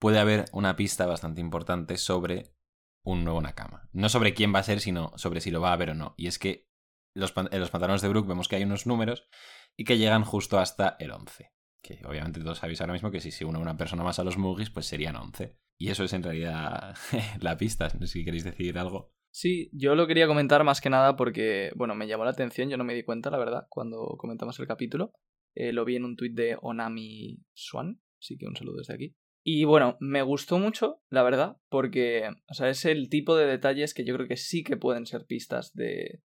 puede 0.00 0.18
haber 0.18 0.46
una 0.52 0.76
pista 0.76 1.04
bastante 1.04 1.42
importante 1.42 1.98
sobre 1.98 2.56
un 3.04 3.22
nuevo 3.22 3.42
Nakama. 3.42 3.90
No 3.92 4.08
sobre 4.08 4.32
quién 4.32 4.54
va 4.54 4.60
a 4.60 4.62
ser, 4.62 4.80
sino 4.80 5.12
sobre 5.16 5.42
si 5.42 5.50
lo 5.50 5.60
va 5.60 5.68
a 5.68 5.72
haber 5.74 5.90
o 5.90 5.94
no. 5.94 6.14
Y 6.16 6.26
es 6.26 6.38
que 6.38 6.70
en 7.14 7.20
los 7.20 7.32
pantalones 7.70 8.00
de 8.00 8.08
Brooke 8.08 8.28
vemos 8.28 8.48
que 8.48 8.56
hay 8.56 8.64
unos 8.64 8.86
números 8.86 9.28
y 9.76 9.84
que 9.84 9.98
llegan 9.98 10.24
justo 10.24 10.58
hasta 10.58 10.96
el 11.00 11.10
11. 11.10 11.52
Que 11.82 12.00
obviamente 12.06 12.40
todos 12.40 12.60
sabéis 12.60 12.80
ahora 12.80 12.94
mismo 12.94 13.10
que 13.10 13.20
si 13.20 13.30
se 13.30 13.44
une 13.44 13.58
una 13.58 13.76
persona 13.76 14.04
más 14.04 14.18
a 14.18 14.24
los 14.24 14.38
Mugis, 14.38 14.70
pues 14.70 14.86
serían 14.86 15.16
11. 15.16 15.54
Y 15.78 15.90
eso 15.90 16.02
es 16.04 16.14
en 16.14 16.22
realidad 16.22 16.96
la 17.40 17.58
pista. 17.58 17.90
Si 18.06 18.24
queréis 18.24 18.44
decir 18.44 18.78
algo. 18.78 19.12
Sí, 19.34 19.70
yo 19.72 19.94
lo 19.94 20.06
quería 20.06 20.26
comentar 20.26 20.62
más 20.62 20.82
que 20.82 20.90
nada 20.90 21.16
porque, 21.16 21.72
bueno, 21.74 21.94
me 21.94 22.06
llamó 22.06 22.24
la 22.24 22.32
atención, 22.32 22.68
yo 22.68 22.76
no 22.76 22.84
me 22.84 22.94
di 22.94 23.02
cuenta, 23.02 23.30
la 23.30 23.38
verdad, 23.38 23.66
cuando 23.70 24.16
comentamos 24.18 24.60
el 24.60 24.66
capítulo. 24.66 25.14
Eh, 25.54 25.72
lo 25.72 25.86
vi 25.86 25.96
en 25.96 26.04
un 26.04 26.16
tuit 26.16 26.34
de 26.34 26.58
Onami 26.60 27.38
Swan, 27.54 28.00
así 28.20 28.36
que 28.36 28.46
un 28.46 28.56
saludo 28.56 28.76
desde 28.78 28.94
aquí. 28.94 29.16
Y 29.42 29.64
bueno, 29.64 29.96
me 30.00 30.20
gustó 30.22 30.58
mucho, 30.58 31.02
la 31.08 31.22
verdad, 31.22 31.56
porque, 31.70 32.28
o 32.48 32.54
sea, 32.54 32.68
es 32.68 32.84
el 32.84 33.08
tipo 33.08 33.34
de 33.34 33.46
detalles 33.46 33.94
que 33.94 34.04
yo 34.04 34.14
creo 34.14 34.28
que 34.28 34.36
sí 34.36 34.62
que 34.62 34.76
pueden 34.76 35.06
ser 35.06 35.24
pistas 35.26 35.72
de 35.74 36.22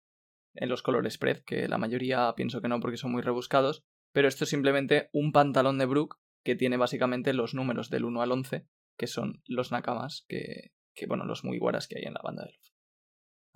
en 0.54 0.70
los 0.70 0.82
colores 0.82 1.14
spread, 1.14 1.44
que 1.46 1.68
la 1.68 1.78
mayoría 1.78 2.34
pienso 2.36 2.62
que 2.62 2.68
no 2.68 2.80
porque 2.80 2.98
son 2.98 3.12
muy 3.12 3.22
rebuscados, 3.22 3.86
pero 4.12 4.28
esto 4.28 4.44
es 4.44 4.50
simplemente 4.50 5.10
un 5.14 5.32
pantalón 5.32 5.78
de 5.78 5.86
Brook 5.86 6.20
que 6.44 6.56
tiene 6.56 6.78
básicamente 6.78 7.34
los 7.34 7.54
números 7.54 7.90
del 7.90 8.06
1 8.06 8.22
al 8.22 8.32
11, 8.32 8.68
que 8.98 9.08
son 9.08 9.42
los 9.46 9.72
nakamas, 9.72 10.26
que, 10.28 10.72
que 10.94 11.06
bueno, 11.06 11.26
los 11.26 11.44
muy 11.44 11.58
guaras 11.58 11.88
que 11.88 12.00
hay 12.00 12.06
en 12.06 12.14
la 12.14 12.22
banda 12.24 12.44
de 12.44 12.52
Luffy. 12.52 12.77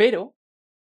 Pero 0.02 0.36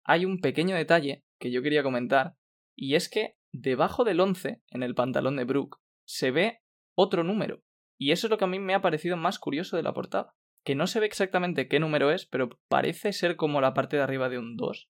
hay 0.03 0.25
un 0.25 0.41
pequeño 0.41 0.75
detalle 0.75 1.27
que 1.39 1.51
yo 1.51 1.61
quería 1.61 1.83
comentar, 1.83 2.39
y 2.75 2.95
es 2.95 3.11
que 3.11 3.37
debajo 3.53 4.03
del 4.03 4.19
11, 4.19 4.62
en 4.71 4.83
el 4.83 4.95
pantalón 4.95 5.37
de 5.37 5.45
Brook, 5.45 5.79
se 6.09 6.31
ve 6.31 6.62
otro 6.97 7.23
número. 7.23 7.63
Y 7.99 8.13
eso 8.13 8.27
es 8.27 8.31
lo 8.31 8.39
que 8.39 8.44
a 8.44 8.49
mí 8.49 8.58
me 8.58 8.73
ha 8.73 8.81
parecido 8.81 9.19
más 9.19 9.39
curioso 9.39 9.77
de 9.77 9.82
la 9.82 9.93
portada. 9.93 10.32
Que 10.65 10.75
no 10.75 10.87
se 10.87 11.01
ve 11.01 11.06
exactamente 11.06 11.69
qué 11.69 11.81
número 11.81 12.11
es, 12.13 12.25
pero 12.25 12.49
parece 12.70 13.13
ser 13.13 13.37
como 13.37 13.61
la 13.61 13.75
parte 13.75 13.99
de 13.99 14.03
arriba 14.03 14.31
de 14.31 14.39
un 14.39 14.56
2. 14.56 14.89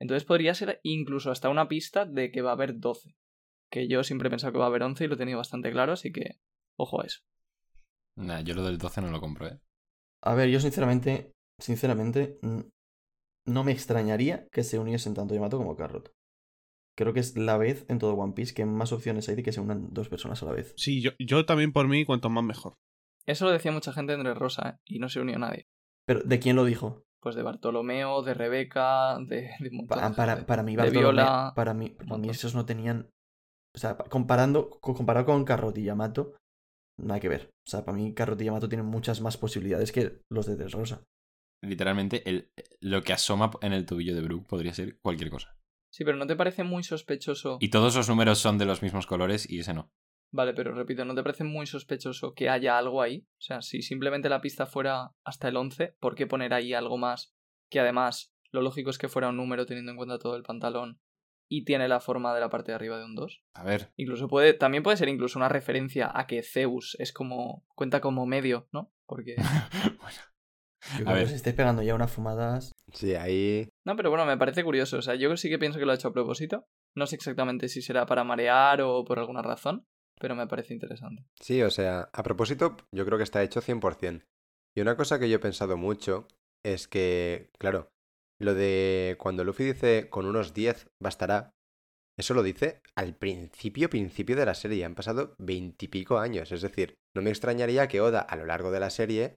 Entonces 0.00 0.26
podría 0.26 0.52
ser 0.52 0.80
incluso 0.82 1.30
hasta 1.30 1.48
una 1.48 1.66
pista 1.66 2.04
de 2.04 2.30
que 2.30 2.42
va 2.42 2.50
a 2.50 2.56
haber 2.56 2.78
12. 2.78 3.16
Que 3.70 3.88
yo 3.88 4.04
siempre 4.04 4.28
he 4.28 4.30
pensado 4.30 4.52
que 4.52 4.58
va 4.58 4.66
a 4.66 4.68
haber 4.68 4.82
11 4.82 5.02
y 5.02 5.08
lo 5.08 5.14
he 5.14 5.16
tenido 5.16 5.38
bastante 5.38 5.72
claro, 5.72 5.94
así 5.94 6.12
que 6.12 6.40
ojo 6.76 7.00
a 7.00 7.06
eso. 7.06 7.22
Nah, 8.16 8.42
yo 8.42 8.52
lo 8.52 8.64
del 8.64 8.76
12 8.76 9.00
no 9.00 9.10
lo 9.10 9.20
compro, 9.22 9.46
¿eh? 9.46 9.58
A 10.20 10.34
ver, 10.34 10.50
yo 10.50 10.60
sinceramente, 10.60 11.32
sinceramente, 11.58 12.38
no 13.46 13.64
me 13.64 13.72
extrañaría 13.72 14.46
que 14.52 14.62
se 14.64 14.78
uniesen 14.78 15.14
tanto 15.14 15.34
Yamato 15.34 15.56
como 15.58 15.76
Carrot. 15.76 16.12
Creo 16.98 17.12
que 17.12 17.20
es 17.20 17.36
la 17.36 17.58
vez 17.58 17.84
en 17.88 17.98
todo 17.98 18.14
One 18.14 18.32
Piece 18.32 18.54
que 18.54 18.64
más 18.64 18.92
opciones 18.92 19.28
hay 19.28 19.36
de 19.36 19.42
que 19.42 19.52
se 19.52 19.60
unan 19.60 19.88
dos 19.92 20.08
personas 20.08 20.42
a 20.42 20.46
la 20.46 20.52
vez. 20.52 20.72
Sí, 20.76 21.02
yo, 21.02 21.10
yo 21.18 21.44
también 21.44 21.72
por 21.72 21.88
mí, 21.88 22.04
cuanto 22.04 22.30
más 22.30 22.42
mejor. 22.44 22.74
Eso 23.26 23.44
lo 23.44 23.50
decía 23.52 23.72
mucha 23.72 23.92
gente 23.92 24.14
entre 24.14 24.34
Rosa, 24.34 24.68
¿eh? 24.70 24.78
y 24.86 24.98
no 24.98 25.08
se 25.08 25.20
unió 25.20 25.38
nadie. 25.38 25.66
Pero, 26.06 26.20
¿de 26.20 26.38
quién 26.38 26.56
lo 26.56 26.64
dijo? 26.64 27.02
Pues 27.20 27.34
de 27.34 27.42
Bartolomeo, 27.42 28.22
de 28.22 28.34
Rebeca, 28.34 29.18
de, 29.18 29.50
de 29.58 29.86
para, 29.88 30.62
mí, 30.62 30.76
de 30.76 30.82
Bartolomé- 30.82 30.90
Viola. 30.92 31.52
para 31.56 31.74
mí, 31.74 31.90
para 31.90 32.18
mí 32.18 32.28
esos 32.30 32.54
no 32.54 32.64
tenían. 32.64 33.10
O 33.74 33.78
sea, 33.78 33.96
pa- 33.98 34.04
comparando, 34.04 34.70
co- 34.80 34.94
comparado 34.94 35.26
con 35.26 35.44
Carrot 35.44 35.76
y 35.76 35.82
Yamato, 35.84 36.34
nada 36.98 37.20
que 37.20 37.28
ver. 37.28 37.50
O 37.66 37.70
sea, 37.70 37.84
para 37.84 37.98
mí 37.98 38.14
Carrot 38.14 38.40
y 38.40 38.44
Yamato 38.44 38.68
tienen 38.68 38.86
muchas 38.86 39.20
más 39.20 39.36
posibilidades 39.36 39.92
que 39.92 40.20
los 40.30 40.46
de 40.46 40.56
Dressrosa. 40.56 41.02
Literalmente, 41.62 42.28
el, 42.28 42.50
lo 42.80 43.02
que 43.02 43.12
asoma 43.12 43.50
en 43.62 43.72
el 43.72 43.86
tubillo 43.86 44.14
de 44.14 44.20
Brook 44.20 44.46
podría 44.46 44.74
ser 44.74 44.98
cualquier 45.00 45.30
cosa. 45.30 45.56
Sí, 45.90 46.04
pero 46.04 46.18
¿no 46.18 46.26
te 46.26 46.36
parece 46.36 46.62
muy 46.62 46.82
sospechoso? 46.82 47.58
Y 47.60 47.70
todos 47.70 47.96
los 47.96 48.08
números 48.08 48.38
son 48.38 48.58
de 48.58 48.66
los 48.66 48.82
mismos 48.82 49.06
colores 49.06 49.48
y 49.48 49.60
ese 49.60 49.72
no. 49.72 49.90
Vale, 50.30 50.52
pero 50.52 50.74
repito, 50.74 51.04
¿no 51.04 51.14
te 51.14 51.22
parece 51.22 51.44
muy 51.44 51.66
sospechoso 51.66 52.34
que 52.34 52.50
haya 52.50 52.76
algo 52.76 53.00
ahí? 53.00 53.26
O 53.38 53.40
sea, 53.40 53.62
si 53.62 53.80
simplemente 53.80 54.28
la 54.28 54.40
pista 54.40 54.66
fuera 54.66 55.14
hasta 55.24 55.48
el 55.48 55.56
11, 55.56 55.96
¿por 55.98 56.14
qué 56.14 56.26
poner 56.26 56.52
ahí 56.52 56.74
algo 56.74 56.98
más? 56.98 57.34
Que 57.70 57.80
además, 57.80 58.34
lo 58.50 58.60
lógico 58.60 58.90
es 58.90 58.98
que 58.98 59.08
fuera 59.08 59.28
un 59.28 59.36
número 59.36 59.64
teniendo 59.66 59.92
en 59.92 59.96
cuenta 59.96 60.18
todo 60.18 60.36
el 60.36 60.42
pantalón 60.42 61.00
y 61.48 61.64
tiene 61.64 61.88
la 61.88 62.00
forma 62.00 62.34
de 62.34 62.40
la 62.40 62.50
parte 62.50 62.72
de 62.72 62.74
arriba 62.74 62.98
de 62.98 63.04
un 63.04 63.14
2. 63.14 63.44
A 63.54 63.64
ver, 63.64 63.92
Incluso 63.96 64.28
puede, 64.28 64.52
también 64.52 64.82
puede 64.82 64.96
ser 64.96 65.08
incluso 65.08 65.38
una 65.38 65.48
referencia 65.48 66.10
a 66.12 66.26
que 66.26 66.42
Zeus 66.42 66.96
es 66.98 67.12
como, 67.12 67.64
cuenta 67.74 68.00
como 68.00 68.26
medio, 68.26 68.68
¿no? 68.72 68.92
Porque 69.06 69.36
bueno. 70.00 70.18
Yo 70.98 71.04
creo 71.04 71.08
A 71.08 71.12
que 71.12 71.18
ver. 71.18 71.24
os 71.26 71.32
estáis 71.32 71.56
pegando 71.56 71.82
ya 71.82 71.94
unas 71.94 72.10
fumadas. 72.12 72.72
Sí, 72.92 73.14
ahí. 73.14 73.68
No, 73.86 73.96
pero 73.96 74.10
bueno, 74.10 74.24
me 74.26 74.36
parece 74.38 74.62
curioso. 74.64 74.98
O 74.98 75.02
sea, 75.02 75.14
yo 75.14 75.36
sí 75.36 75.48
que 75.48 75.58
pienso 75.58 75.78
que 75.78 75.86
lo 75.86 75.92
ha 75.92 75.96
hecho 75.96 76.08
a 76.08 76.12
propósito. 76.12 76.64
No 76.96 77.06
sé 77.06 77.16
exactamente 77.16 77.68
si 77.68 77.82
será 77.82 78.06
para 78.06 78.24
marear 78.24 78.80
o 78.82 79.04
por 79.04 79.18
alguna 79.18 79.42
razón, 79.42 79.84
pero 80.20 80.34
me 80.34 80.46
parece 80.46 80.74
interesante. 80.74 81.24
Sí, 81.40 81.62
o 81.62 81.70
sea, 81.70 82.08
a 82.12 82.22
propósito, 82.22 82.76
yo 82.94 83.04
creo 83.04 83.18
que 83.18 83.24
está 83.24 83.42
hecho 83.42 83.60
100%. 83.60 84.22
Y 84.76 84.80
una 84.80 84.96
cosa 84.96 85.18
que 85.18 85.28
yo 85.28 85.36
he 85.36 85.40
pensado 85.40 85.76
mucho 85.76 86.28
es 86.64 86.88
que, 86.88 87.50
claro, 87.58 87.88
lo 88.40 88.54
de 88.54 89.16
cuando 89.18 89.44
Luffy 89.44 89.64
dice 89.64 90.08
con 90.10 90.26
unos 90.26 90.52
10 90.54 90.88
bastará, 91.02 91.50
eso 92.18 92.32
lo 92.34 92.42
dice 92.42 92.80
al 92.94 93.14
principio, 93.14 93.90
principio 93.90 94.36
de 94.36 94.46
la 94.46 94.54
serie. 94.54 94.84
Han 94.84 94.94
pasado 94.94 95.34
veintipico 95.38 96.18
años. 96.18 96.50
Es 96.52 96.62
decir, 96.62 96.94
no 97.14 97.20
me 97.22 97.30
extrañaría 97.30 97.88
que 97.88 98.00
Oda 98.00 98.20
a 98.20 98.36
lo 98.36 98.46
largo 98.46 98.70
de 98.70 98.80
la 98.80 98.90
serie, 98.90 99.36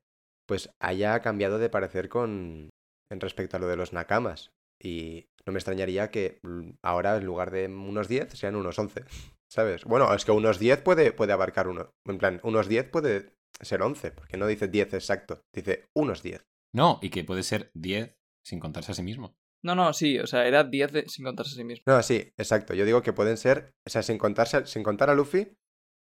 pues 0.50 0.72
haya 0.82 1.20
cambiado 1.22 1.60
de 1.60 1.70
parecer 1.70 2.10
con. 2.10 2.70
en 3.12 3.20
respecto 3.22 3.56
a 3.56 3.60
lo 3.60 3.68
de 3.68 3.78
los 3.78 3.94
Nakamas. 3.94 4.50
Y 4.82 5.28
no 5.46 5.54
me 5.54 5.60
extrañaría 5.60 6.10
que 6.10 6.40
mm, 6.42 6.72
ahora 6.84 7.18
en 7.18 7.26
lugar 7.26 7.52
de 7.52 7.68
unos 7.68 8.08
10 8.08 8.34
sean 8.34 8.56
unos 8.56 8.80
11. 8.80 9.04
¿Sabes? 9.52 9.84
Bueno, 9.86 10.14
es 10.14 10.26
que 10.26 10.32
unos 10.32 10.58
10 10.60 10.82
puede, 10.82 11.12
puede 11.12 11.34
abarcar 11.34 11.68
uno. 11.68 11.92
En 12.08 12.18
plan, 12.18 12.40
unos 12.44 12.68
10 12.68 12.90
puede 12.90 13.34
ser 13.62 13.82
11, 13.84 14.12
porque 14.12 14.38
no 14.38 14.48
dice 14.48 14.68
10 14.68 14.94
exacto, 14.94 15.42
dice 15.54 15.86
unos 15.96 16.24
10. 16.24 16.44
No, 16.76 17.00
y 17.02 17.10
que 17.10 17.24
puede 17.24 17.44
ser 17.44 17.72
10 17.76 18.16
sin 18.46 18.60
contarse 18.60 18.92
a 18.92 18.96
sí 18.96 19.04
mismo. 19.04 19.36
No, 19.64 19.76
no, 19.76 19.92
sí, 19.94 20.18
o 20.20 20.26
sea, 20.28 20.48
era 20.48 20.64
10 20.64 20.92
de- 20.92 21.08
sin 21.10 21.26
contarse 21.26 21.52
a 21.54 21.56
sí 21.56 21.64
mismo. 21.64 21.84
No, 21.88 22.02
sí, 22.02 22.32
exacto. 22.38 22.74
Yo 22.74 22.86
digo 22.86 23.02
que 23.02 23.12
pueden 23.14 23.38
ser, 23.38 23.72
o 23.88 23.90
sea, 23.90 24.02
sin, 24.04 24.18
contarse, 24.18 24.66
sin 24.66 24.84
contar 24.84 25.10
a 25.10 25.16
Luffy, 25.16 25.54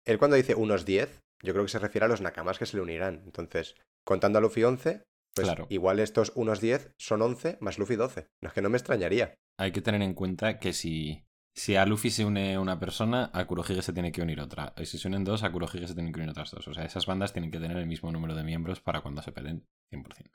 él 0.06 0.18
cuando 0.18 0.38
dice 0.38 0.56
unos 0.56 0.86
10, 0.86 1.23
yo 1.44 1.54
creo 1.54 1.66
que 1.66 1.72
se 1.72 1.80
refiere 1.80 2.06
a 2.06 2.10
los 2.10 2.22
nakamas 2.22 2.58
que 2.58 2.66
se 2.66 2.78
le 2.78 2.84
unirán. 2.84 3.22
Entonces, 3.26 3.76
contando 4.06 4.40
a 4.40 4.42
Luffy 4.42 4.64
11, 4.64 5.04
pues 5.36 5.48
Claro. 5.48 5.68
igual 5.70 6.00
estos 6.00 6.32
unos 6.36 6.62
10 6.62 6.94
son 6.98 7.22
11 7.22 7.58
más 7.60 7.78
Luffy 7.78 7.96
12. 7.96 8.28
No 8.42 8.48
es 8.48 8.54
que 8.54 8.62
no 8.62 8.70
me 8.70 8.78
extrañaría. 8.78 9.36
Hay 9.58 9.72
que 9.72 9.82
tener 9.82 10.02
en 10.02 10.14
cuenta 10.14 10.60
que 10.60 10.74
si, 10.74 11.26
si 11.56 11.76
a 11.76 11.86
Luffy 11.86 12.10
se 12.12 12.26
une 12.26 12.58
una 12.58 12.80
persona, 12.80 13.30
a 13.34 13.46
Kurohige 13.46 13.82
se 13.82 13.94
tiene 13.94 14.12
que 14.12 14.22
unir 14.22 14.40
otra. 14.40 14.74
Y 14.78 14.86
si 14.86 14.98
se 14.98 15.08
unen 15.08 15.24
dos, 15.24 15.44
a 15.44 15.52
Kurohige 15.52 15.88
se 15.88 15.94
tienen 15.96 16.14
que 16.14 16.20
unir 16.20 16.32
otras 16.32 16.52
dos. 16.52 16.68
O 16.68 16.74
sea, 16.74 16.86
esas 16.86 17.06
bandas 17.06 17.34
tienen 17.34 17.52
que 17.52 17.60
tener 17.60 17.78
el 17.78 17.88
mismo 17.88 18.12
número 18.12 18.36
de 18.36 18.44
miembros 18.44 18.80
para 18.82 19.02
cuando 19.02 19.22
se 19.22 19.32
peleen 19.32 19.68
100%. 19.92 20.32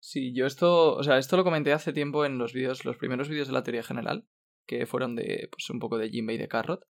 Sí, 0.00 0.32
yo 0.32 0.46
esto, 0.46 0.94
o 0.94 1.02
sea, 1.02 1.18
esto 1.18 1.36
lo 1.36 1.44
comenté 1.44 1.72
hace 1.72 1.92
tiempo 1.92 2.24
en 2.24 2.38
los 2.38 2.52
vídeos, 2.52 2.84
los 2.84 2.96
primeros 2.96 3.28
vídeos 3.28 3.48
de 3.48 3.52
la 3.52 3.64
teoría 3.64 3.82
general, 3.82 4.26
que 4.66 4.86
fueron 4.86 5.16
de, 5.16 5.48
pues 5.50 5.68
un 5.70 5.80
poco 5.80 5.98
de 5.98 6.08
Jinbei 6.08 6.36
y 6.36 6.38
de 6.38 6.46
Carrot, 6.48 6.84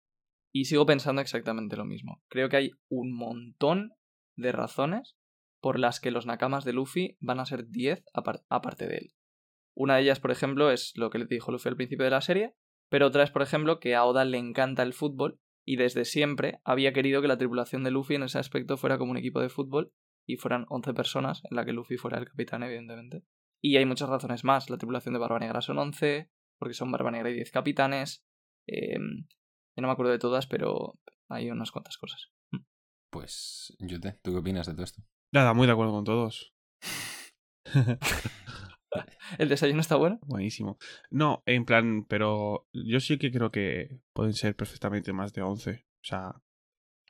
y 0.54 0.66
sigo 0.66 0.87
pensando 0.87 1.20
exactamente 1.20 1.76
lo 1.76 1.84
mismo. 1.84 2.23
Creo 2.28 2.49
que 2.49 2.56
hay 2.56 2.70
un 2.88 3.12
montón 3.12 3.92
de 4.37 4.52
razones 4.52 5.16
por 5.61 5.80
las 5.80 5.99
que 5.99 6.12
los 6.12 6.26
nakamas 6.26 6.64
de 6.64 6.73
Luffy 6.73 7.16
van 7.20 7.40
a 7.40 7.46
ser 7.46 7.66
10 7.68 8.04
apar- 8.14 8.44
aparte 8.49 8.87
de 8.87 8.96
él. 8.99 9.14
Una 9.75 9.96
de 9.96 10.02
ellas, 10.02 10.20
por 10.20 10.30
ejemplo, 10.30 10.70
es 10.70 10.92
lo 10.94 11.11
que 11.11 11.18
le 11.18 11.26
dijo 11.26 11.50
Luffy 11.50 11.68
al 11.70 11.76
principio 11.76 12.04
de 12.04 12.11
la 12.12 12.20
serie, 12.20 12.54
pero 12.88 13.08
otra 13.08 13.25
es, 13.25 13.32
por 13.32 13.42
ejemplo, 13.42 13.80
que 13.80 13.96
a 13.96 14.04
Oda 14.04 14.25
le 14.25 14.38
encanta 14.38 14.84
el 14.84 14.92
fútbol 14.92 15.40
y 15.66 15.75
desde 15.75 16.04
siempre 16.04 16.61
había 16.64 16.92
querido 16.92 17.20
que 17.20 17.26
la 17.28 17.38
tripulación 17.38 17.82
de 17.82 17.90
Luffy 17.90 18.14
en 18.14 18.23
ese 18.23 18.38
aspecto 18.38 18.76
fuera 18.76 18.96
como 18.96 19.11
un 19.11 19.16
equipo 19.16 19.40
de 19.40 19.49
fútbol 19.49 19.92
y 20.25 20.37
fueran 20.37 20.66
11 20.68 20.94
personas, 20.94 21.42
en 21.50 21.56
la 21.56 21.64
que 21.64 21.73
Luffy 21.73 21.96
fuera 21.96 22.18
el 22.18 22.26
capitán, 22.28 22.62
evidentemente. 22.62 23.25
Y 23.61 23.76
hay 23.76 23.87
muchas 23.87 24.08
razones 24.08 24.44
más. 24.44 24.70
La 24.70 24.76
tripulación 24.78 25.14
de 25.14 25.18
Barba 25.20 25.40
Negra 25.40 25.61
son 25.62 25.78
11, 25.78 26.30
porque 26.58 26.75
son 26.75 26.92
Barba 26.92 27.11
Negra 27.11 27.30
y 27.30 27.34
10 27.34 27.50
capitanes. 27.50 28.25
Eh, 28.68 28.99
yo 29.76 29.83
no 29.83 29.88
me 29.88 29.93
acuerdo 29.93 30.12
de 30.12 30.19
todas, 30.19 30.47
pero 30.47 30.99
hay 31.28 31.50
unas 31.50 31.71
cuantas 31.71 31.97
cosas. 31.97 32.31
Pues, 33.11 33.75
Yute, 33.78 34.19
¿tú 34.23 34.33
qué 34.33 34.38
opinas 34.38 34.66
de 34.66 34.75
todo 34.75 34.85
esto? 34.85 35.02
Nada, 35.33 35.54
muy 35.54 35.66
de 35.66 35.73
acuerdo 35.73 35.93
con 35.93 36.04
todos. 36.04 36.54
¿El 39.38 39.49
desayuno 39.49 39.81
está 39.81 39.97
bueno? 39.97 40.19
Buenísimo. 40.26 40.78
No, 41.11 41.43
en 41.47 41.64
plan, 41.64 42.04
pero 42.04 42.69
yo 42.73 43.00
sí 43.00 43.19
que 43.19 43.33
creo 43.33 43.50
que 43.50 44.00
pueden 44.12 44.35
ser 44.35 44.54
perfectamente 44.54 45.12
más 45.12 45.33
de 45.33 45.43
11. 45.43 45.87
O 45.87 46.04
sea, 46.04 46.43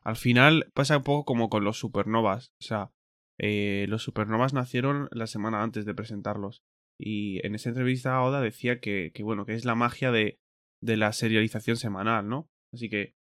al 0.03 0.17
final 0.17 0.71
pasa 0.75 0.97
un 0.97 1.03
poco 1.03 1.25
como 1.25 1.49
con 1.51 1.65
los 1.65 1.79
supernovas. 1.79 2.53
O 2.61 2.65
sea, 2.65 2.93
eh, 3.39 3.87
los 3.89 4.03
supernovas 4.03 4.55
nacieron 4.55 5.09
la 5.11 5.27
semana 5.27 5.63
antes 5.63 5.85
de 5.85 5.95
presentarlos. 5.95 6.63
Y 6.99 7.45
en 7.47 7.55
esa 7.55 7.71
entrevista 7.71 8.23
Oda 8.23 8.41
decía 8.41 8.81
que, 8.81 9.11
que 9.13 9.23
bueno, 9.23 9.45
que 9.45 9.55
es 9.55 9.65
la 9.65 9.75
magia 9.75 10.13
de, 10.13 10.39
de 10.81 10.97
la 10.97 11.13
serialización 11.13 11.77
semanal, 11.77 12.29
¿no? 12.29 12.49
Así 12.75 12.91
que 12.91 13.15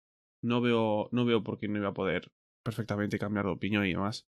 no 0.41 0.62
veo, 0.62 1.10
no 1.12 1.25
veo 1.25 1.43
por 1.43 1.60
qué 1.60 1.67
no 1.67 1.77
iba 1.77 1.89
a 1.89 1.93
poder 1.93 2.31
perfectamente 2.63 3.20
cambiar 3.20 3.46
de 3.46 3.51
opinión 3.51 3.86
y 3.86 3.93
demás. 3.93 4.27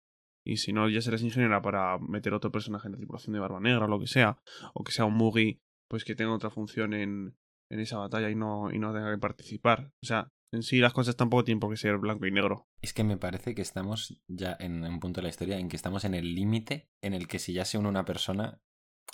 Y 0.46 0.58
si 0.58 0.74
no, 0.74 0.90
ya 0.90 1.02
serás 1.02 1.22
ingeniera 1.22 1.62
para 1.62 2.00
meter 2.00 2.34
otro 2.34 2.52
personaje 2.52 2.88
en 2.88 2.94
la 2.94 2.98
tripulación 2.98 3.34
de 3.34 3.40
Barba 3.40 3.60
Negra 3.60 3.86
o 3.86 3.88
lo 3.88 4.00
que 4.00 4.08
sea. 4.08 4.42
O 4.74 4.84
que 4.84 4.92
sea 4.92 5.06
un 5.06 5.16
Mugi, 5.16 5.62
pues 5.88 6.06
que 6.06 6.16
tenga 6.16 6.34
otra 6.34 6.50
función 6.50 6.94
en, 6.94 7.38
en 7.70 7.80
esa 7.80 7.98
batalla 7.98 8.30
y 8.30 8.36
no, 8.36 8.72
y 8.72 8.80
no 8.80 8.94
tenga 8.94 9.12
que 9.12 9.20
participar. 9.20 9.92
O 10.02 10.06
sea, 10.06 10.32
en 10.52 10.64
sí 10.64 10.80
las 10.80 10.94
cosas 10.94 11.16
tampoco 11.16 11.44
tienen 11.44 11.60
por 11.60 11.70
qué 11.70 11.78
ser 11.78 11.98
blanco 11.98 12.26
y 12.26 12.32
negro. 12.32 12.68
Es 12.82 12.94
que 12.94 13.04
me 13.04 13.18
parece 13.18 13.54
que 13.54 13.62
estamos 13.62 14.20
ya 14.28 14.56
en 14.60 14.84
un 14.84 15.00
punto 15.00 15.20
de 15.20 15.24
la 15.24 15.30
historia 15.30 15.60
en 15.60 15.70
que 15.70 15.76
estamos 15.76 16.06
en 16.06 16.14
el 16.14 16.34
límite 16.34 16.90
en 17.02 17.14
el 17.14 17.28
que 17.28 17.40
si 17.40 17.54
ya 17.54 17.66
se 17.66 17.78
une 17.78 17.90
una 17.90 18.06
persona, 18.06 18.62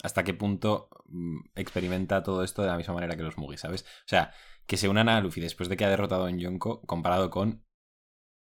hasta 0.03 0.23
qué 0.23 0.33
punto 0.33 0.89
mm, 1.05 1.39
experimenta 1.55 2.23
todo 2.23 2.43
esto 2.43 2.61
de 2.61 2.69
la 2.69 2.77
misma 2.77 2.95
manera 2.95 3.15
que 3.15 3.23
los 3.23 3.37
Mugi, 3.37 3.57
¿sabes? 3.57 3.83
O 3.83 4.07
sea, 4.07 4.33
que 4.65 4.77
se 4.77 4.89
unan 4.89 5.09
a 5.09 5.21
Luffy 5.21 5.41
después 5.41 5.69
de 5.69 5.77
que 5.77 5.85
ha 5.85 5.89
derrotado 5.89 6.27
en 6.27 6.39
Yonko, 6.39 6.81
comparado 6.81 7.29
con 7.29 7.65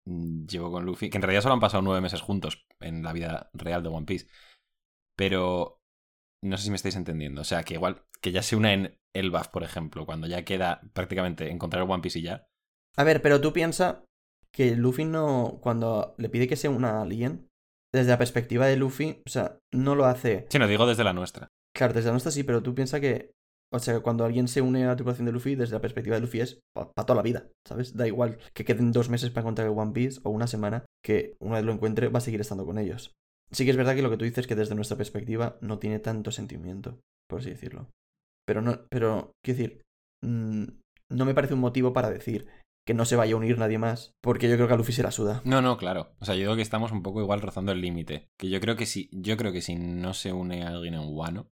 mm, 0.07 0.47
llevo 0.47 0.71
con 0.71 0.85
Luffy, 0.85 1.11
que 1.11 1.19
en 1.19 1.23
realidad 1.23 1.43
solo 1.43 1.55
han 1.55 1.61
pasado 1.61 1.83
nueve 1.83 2.01
meses 2.01 2.21
juntos 2.21 2.67
en 2.81 3.03
la 3.03 3.13
vida 3.13 3.51
real 3.55 3.83
de 3.83 3.89
One 3.89 4.07
Piece. 4.07 4.27
Pero 5.17 5.81
no 6.43 6.57
sé 6.57 6.65
si 6.65 6.71
me 6.71 6.77
estáis 6.77 6.97
entendiendo. 6.97 7.41
O 7.41 7.45
sea, 7.45 7.63
que 7.65 7.75
igual 7.75 8.05
que 8.21 8.33
ya 8.33 8.43
se 8.43 8.57
una 8.57 8.73
en 8.73 8.99
Elbaf, 9.15 9.49
por 9.49 9.63
ejemplo, 9.63 10.07
cuando 10.07 10.27
ya 10.27 10.45
queda 10.45 10.81
prácticamente 10.93 11.51
encontrar 11.51 11.83
One 11.83 12.03
Piece 12.03 12.21
y 12.21 12.23
ya. 12.23 12.49
A 12.97 13.05
ver, 13.05 13.23
pero 13.23 13.41
tú 13.41 13.53
piensas 13.53 13.99
que 14.53 14.77
Luffy 14.77 15.05
no. 15.05 15.59
Cuando 15.61 16.15
le 16.19 16.29
pide 16.29 16.49
que 16.49 16.57
sea 16.57 16.71
una 16.71 17.03
alien, 17.03 17.48
desde 17.93 18.11
la 18.11 18.19
perspectiva 18.19 18.67
de 18.67 18.77
Luffy, 18.77 19.23
o 19.27 19.31
sea, 19.31 19.59
no 19.73 19.95
lo 19.95 20.07
hace. 20.07 20.47
Sí, 20.51 20.59
no 20.59 20.67
digo 20.67 20.87
desde 20.87 21.05
la 21.05 21.13
nuestra. 21.13 21.49
Claro, 21.75 21.93
desde 21.93 22.09
la 22.09 22.13
nuestra 22.13 22.33
sí, 22.33 22.43
pero 22.43 22.63
tú 22.63 22.75
piensas 22.75 23.01
que. 23.01 23.33
O 23.71 23.79
sea, 23.79 23.95
que 23.95 24.01
cuando 24.01 24.25
alguien 24.25 24.49
se 24.49 24.63
une 24.63 24.85
a 24.85 24.89
la 24.89 24.97
tripulación 24.97 25.27
de 25.27 25.33
Luffy, 25.33 25.55
desde 25.55 25.75
la 25.75 25.83
perspectiva 25.83 26.17
de 26.17 26.23
Luffy 26.23 26.41
es 26.41 26.61
para 26.75 26.91
toda 26.95 27.17
la 27.17 27.23
vida, 27.23 27.49
¿sabes? 27.67 27.95
Da 27.95 28.07
igual 28.07 28.39
que 28.55 28.65
queden 28.65 28.93
dos 28.93 29.11
meses 29.11 29.31
para 29.31 29.43
encontrar 29.43 29.69
el 29.69 29.79
One 29.79 29.93
Piece 29.93 30.21
o 30.25 30.31
una 30.31 30.47
semana, 30.47 30.87
que 31.05 31.37
una 31.39 31.57
vez 31.57 31.65
lo 31.65 31.73
encuentre 31.73 32.09
va 32.09 32.19
a 32.19 32.23
seguir 32.23 32.41
estando 32.41 32.65
con 32.65 32.79
ellos. 32.79 33.13
Sí 33.51 33.65
que 33.65 33.71
es 33.71 33.77
verdad 33.77 33.95
que 33.95 34.01
lo 34.01 34.09
que 34.09 34.17
tú 34.17 34.25
dices 34.25 34.39
es 34.39 34.47
que 34.47 34.55
desde 34.55 34.75
nuestra 34.75 34.97
perspectiva 34.97 35.59
no 35.61 35.79
tiene 35.79 35.99
tanto 35.99 36.31
sentimiento, 36.31 36.99
por 37.29 37.41
así 37.41 37.51
decirlo. 37.51 37.91
Pero 38.47 38.63
no, 38.63 38.87
pero, 38.89 39.33
quiero 39.45 39.59
decir, 39.59 39.83
mm, 40.23 40.65
no 41.11 41.25
me 41.27 41.35
parece 41.35 41.55
un 41.55 41.61
motivo 41.61 41.93
para 41.93 42.11
decir 42.11 42.47
que 42.89 42.95
no 42.95 43.05
se 43.05 43.17
vaya 43.17 43.35
a 43.35 43.37
unir 43.37 43.59
nadie 43.59 43.77
más, 43.77 44.17
porque 44.23 44.49
yo 44.49 44.55
creo 44.57 44.67
que 44.67 44.73
a 44.73 44.77
Luffy 44.79 44.93
se 44.95 45.03
la 45.03 45.11
suda. 45.11 45.43
No, 45.45 45.61
no, 45.61 45.77
claro. 45.77 46.15
O 46.21 46.25
sea, 46.25 46.35
yo 46.35 46.41
digo 46.41 46.57
que 46.57 46.63
estamos 46.63 46.91
un 46.91 47.03
poco 47.03 47.21
igual 47.21 47.43
rozando 47.43 47.71
el 47.71 47.83
límite. 47.83 48.31
Que 48.39 48.49
yo 48.49 48.61
creo 48.61 48.77
que 48.77 48.87
si, 48.87 49.11
yo 49.13 49.37
creo 49.37 49.53
que 49.53 49.61
si 49.61 49.75
no 49.77 50.15
se 50.15 50.33
une 50.33 50.65
alguien 50.65 50.95
en 50.95 51.03
Wano, 51.15 51.51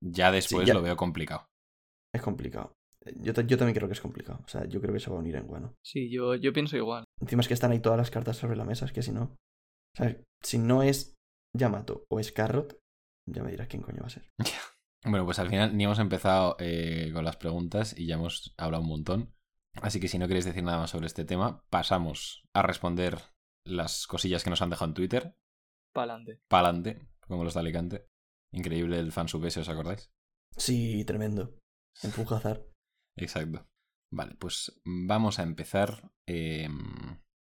ya 0.00 0.30
después 0.30 0.68
ya- 0.68 0.74
lo 0.74 0.82
veo 0.82 0.96
complicado. 0.96 1.46
Es 2.14 2.22
complicado. 2.22 2.74
Yo, 3.16 3.32
ta- 3.34 3.42
yo 3.42 3.56
también 3.58 3.74
creo 3.74 3.88
que 3.88 3.94
es 3.94 4.00
complicado. 4.00 4.40
O 4.44 4.48
sea, 4.48 4.66
yo 4.66 4.80
creo 4.80 4.92
que 4.94 5.00
se 5.00 5.10
va 5.10 5.16
a 5.16 5.18
unir 5.18 5.34
en 5.34 5.46
Guano. 5.48 5.74
Sí, 5.84 6.10
yo, 6.10 6.36
yo 6.36 6.52
pienso 6.52 6.76
igual. 6.76 7.04
Encima 7.20 7.40
es 7.40 7.48
que 7.48 7.54
están 7.54 7.72
ahí 7.72 7.80
todas 7.80 7.98
las 7.98 8.10
cartas 8.10 8.36
sobre 8.36 8.56
la 8.56 8.64
mesa, 8.64 8.84
es 8.84 8.92
que 8.92 9.02
si 9.02 9.10
no. 9.12 9.22
O 9.24 9.96
sea, 9.96 10.16
si 10.44 10.58
no 10.58 10.82
es 10.84 11.16
Yamato 11.56 12.04
o 12.08 12.20
es 12.20 12.30
Carrot, 12.30 12.78
ya 13.28 13.42
me 13.42 13.50
dirás 13.50 13.66
quién 13.68 13.82
coño 13.82 14.00
va 14.02 14.06
a 14.06 14.10
ser. 14.10 14.28
Bueno, 15.02 15.24
pues 15.24 15.38
al 15.38 15.48
final 15.48 15.74
ni 15.74 15.84
hemos 15.84 15.98
empezado 15.98 16.56
eh, 16.58 17.08
con 17.14 17.24
las 17.24 17.38
preguntas 17.38 17.98
y 17.98 18.06
ya 18.06 18.16
hemos 18.16 18.52
hablado 18.58 18.82
un 18.82 18.90
montón. 18.90 19.32
Así 19.82 20.00
que 20.00 20.08
si 20.08 20.18
no 20.18 20.26
queréis 20.26 20.44
decir 20.44 20.62
nada 20.62 20.78
más 20.78 20.90
sobre 20.90 21.06
este 21.06 21.24
tema, 21.24 21.64
pasamos 21.70 22.44
a 22.54 22.62
responder 22.62 23.18
las 23.66 24.06
cosillas 24.06 24.44
que 24.44 24.50
nos 24.50 24.62
han 24.62 24.70
dejado 24.70 24.90
en 24.90 24.94
Twitter. 24.94 25.36
Pa'lante. 25.94 26.40
Pa'lante, 26.48 27.08
como 27.26 27.44
los 27.44 27.54
de 27.54 27.60
Alicante. 27.60 28.06
Increíble 28.52 28.98
el 28.98 29.12
fansub 29.12 29.44
ese, 29.44 29.60
¿os 29.60 29.68
acordáis? 29.68 30.10
Sí, 30.56 31.04
tremendo. 31.04 31.58
En. 32.02 32.12
Exacto. 33.16 33.66
Vale, 34.12 34.34
pues 34.36 34.80
vamos 34.84 35.38
a 35.38 35.42
empezar. 35.44 36.10
eh, 36.28 36.68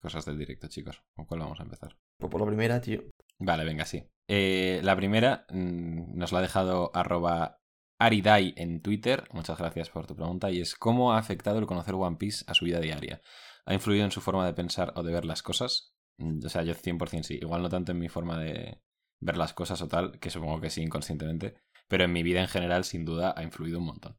cosas 0.02 0.26
del 0.26 0.38
directo, 0.38 0.68
chicos. 0.68 1.02
¿Con 1.16 1.26
cuál 1.26 1.40
vamos 1.40 1.60
a 1.60 1.64
empezar? 1.64 1.98
Pues 2.20 2.32
por 2.32 2.42
la 2.42 2.48
primera, 2.48 2.82
tío. 2.82 3.02
Vale, 3.40 3.66
venga, 3.66 3.86
sí. 3.86 4.08
Eh, 4.30 4.82
la 4.84 4.96
primera 4.96 5.46
mm, 5.50 6.18
nos 6.18 6.32
la 6.32 6.40
ha 6.40 6.44
dejado 6.44 6.92
arroba 6.94 7.60
Aridai 8.04 8.54
en 8.58 8.82
Twitter. 8.82 9.24
Muchas 9.32 9.58
gracias 9.58 9.90
por 9.90 10.06
tu 10.06 10.16
pregunta. 10.16 10.52
Y 10.52 10.60
es 10.60 10.76
¿cómo 10.76 11.14
ha 11.14 11.18
afectado 11.18 11.60
el 11.60 11.66
conocer 11.66 11.96
One 11.96 12.18
Piece 12.18 12.44
a 12.48 12.54
su 12.54 12.66
vida 12.66 12.82
diaria? 12.82 13.22
¿Ha 13.66 13.74
influido 13.74 14.04
en 14.04 14.12
su 14.12 14.20
forma 14.20 14.46
de 14.46 14.54
pensar 14.54 14.92
o 14.96 15.04
de 15.04 15.14
ver 15.14 15.24
las 15.24 15.42
cosas? 15.42 15.94
Mm, 16.18 16.46
O 16.46 16.50
sea, 16.50 16.64
yo 16.64 16.74
100% 16.74 17.24
sí. 17.24 17.40
Igual 17.42 17.62
no 17.62 17.70
tanto 17.70 17.94
en 17.94 18.00
mi 18.00 18.10
forma 18.10 18.38
de 18.40 18.82
ver 19.22 19.38
las 19.38 19.54
cosas 19.54 19.82
o 19.82 19.88
tal, 19.88 20.20
que 20.20 20.30
supongo 20.30 20.60
que 20.60 20.70
sí 20.70 20.82
inconscientemente. 20.82 21.56
Pero 21.88 22.04
en 22.04 22.12
mi 22.12 22.24
vida 22.24 22.42
en 22.42 22.48
general, 22.50 22.84
sin 22.84 23.06
duda, 23.06 23.34
ha 23.38 23.44
influido 23.44 23.80
un 23.80 23.86
montón. 23.86 24.18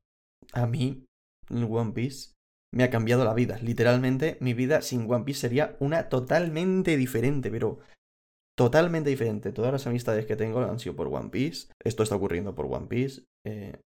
A 0.52 0.66
mí, 0.66 1.04
One 1.50 1.92
Piece 1.92 2.32
me 2.72 2.84
ha 2.84 2.90
cambiado 2.90 3.24
la 3.24 3.34
vida. 3.34 3.58
Literalmente, 3.60 4.38
mi 4.40 4.54
vida 4.54 4.80
sin 4.80 5.10
One 5.12 5.24
Piece 5.24 5.40
sería 5.40 5.76
una 5.78 6.08
totalmente 6.08 6.96
diferente, 6.96 7.50
pero 7.50 7.80
totalmente 8.56 9.10
diferente. 9.10 9.52
Todas 9.52 9.72
las 9.72 9.86
amistades 9.86 10.24
que 10.24 10.36
tengo 10.36 10.60
han 10.60 10.78
sido 10.78 10.96
por 10.96 11.08
One 11.08 11.28
Piece. 11.28 11.68
Esto 11.84 12.02
está 12.02 12.16
ocurriendo 12.16 12.54
por 12.54 12.66
One 12.66 12.86
Piece. 12.86 13.24
Eh, 13.46 13.78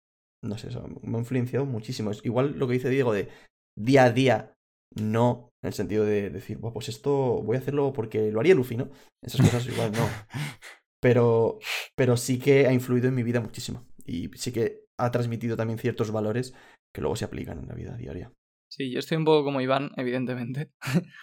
no 0.44 0.58
sé, 0.58 0.70
eso 0.70 0.88
me 1.02 1.18
ha 1.18 1.20
influenciado 1.20 1.66
muchísimo. 1.66 2.12
Es 2.12 2.24
igual 2.24 2.58
lo 2.58 2.68
que 2.68 2.74
dice 2.74 2.90
Diego 2.90 3.14
de 3.14 3.30
día 3.78 4.06
a 4.06 4.12
día, 4.12 4.54
no 4.96 5.50
en 5.64 5.68
el 5.68 5.74
sentido 5.74 6.06
de 6.06 6.30
decir, 6.30 6.58
"Buah, 6.58 6.74
pues 6.74 6.90
esto 6.90 7.42
voy 7.42 7.58
a 7.58 7.60
hacerlo 7.60 7.94
porque 7.94 8.32
lo 8.32 8.40
haría 8.40 8.56
Luffy, 8.56 8.78
¿no? 8.78 8.90
Esas 9.24 9.42
cosas 9.42 9.68
igual 9.68 9.92
no. 9.92 10.08
Pero, 11.00 11.60
pero 11.96 12.18
sí 12.18 12.40
que 12.40 12.66
ha 12.66 12.74
influido 12.74 13.08
en 13.08 13.14
mi 13.14 13.22
vida 13.22 13.40
muchísimo. 13.40 13.86
Y 14.04 14.30
sí 14.34 14.52
que 14.52 14.86
ha 15.00 15.12
transmitido 15.12 15.56
también 15.56 15.78
ciertos 15.78 16.10
valores 16.10 16.56
que 16.92 17.02
luego 17.02 17.16
se 17.16 17.24
aplican 17.24 17.60
en 17.60 17.68
la 17.68 17.76
vida 17.76 17.96
diaria. 17.96 18.34
Sí, 18.68 18.92
yo 18.92 18.98
estoy 18.98 19.18
un 19.18 19.26
poco 19.26 19.44
como 19.44 19.62
Iván, 19.62 19.92
evidentemente. 19.96 20.72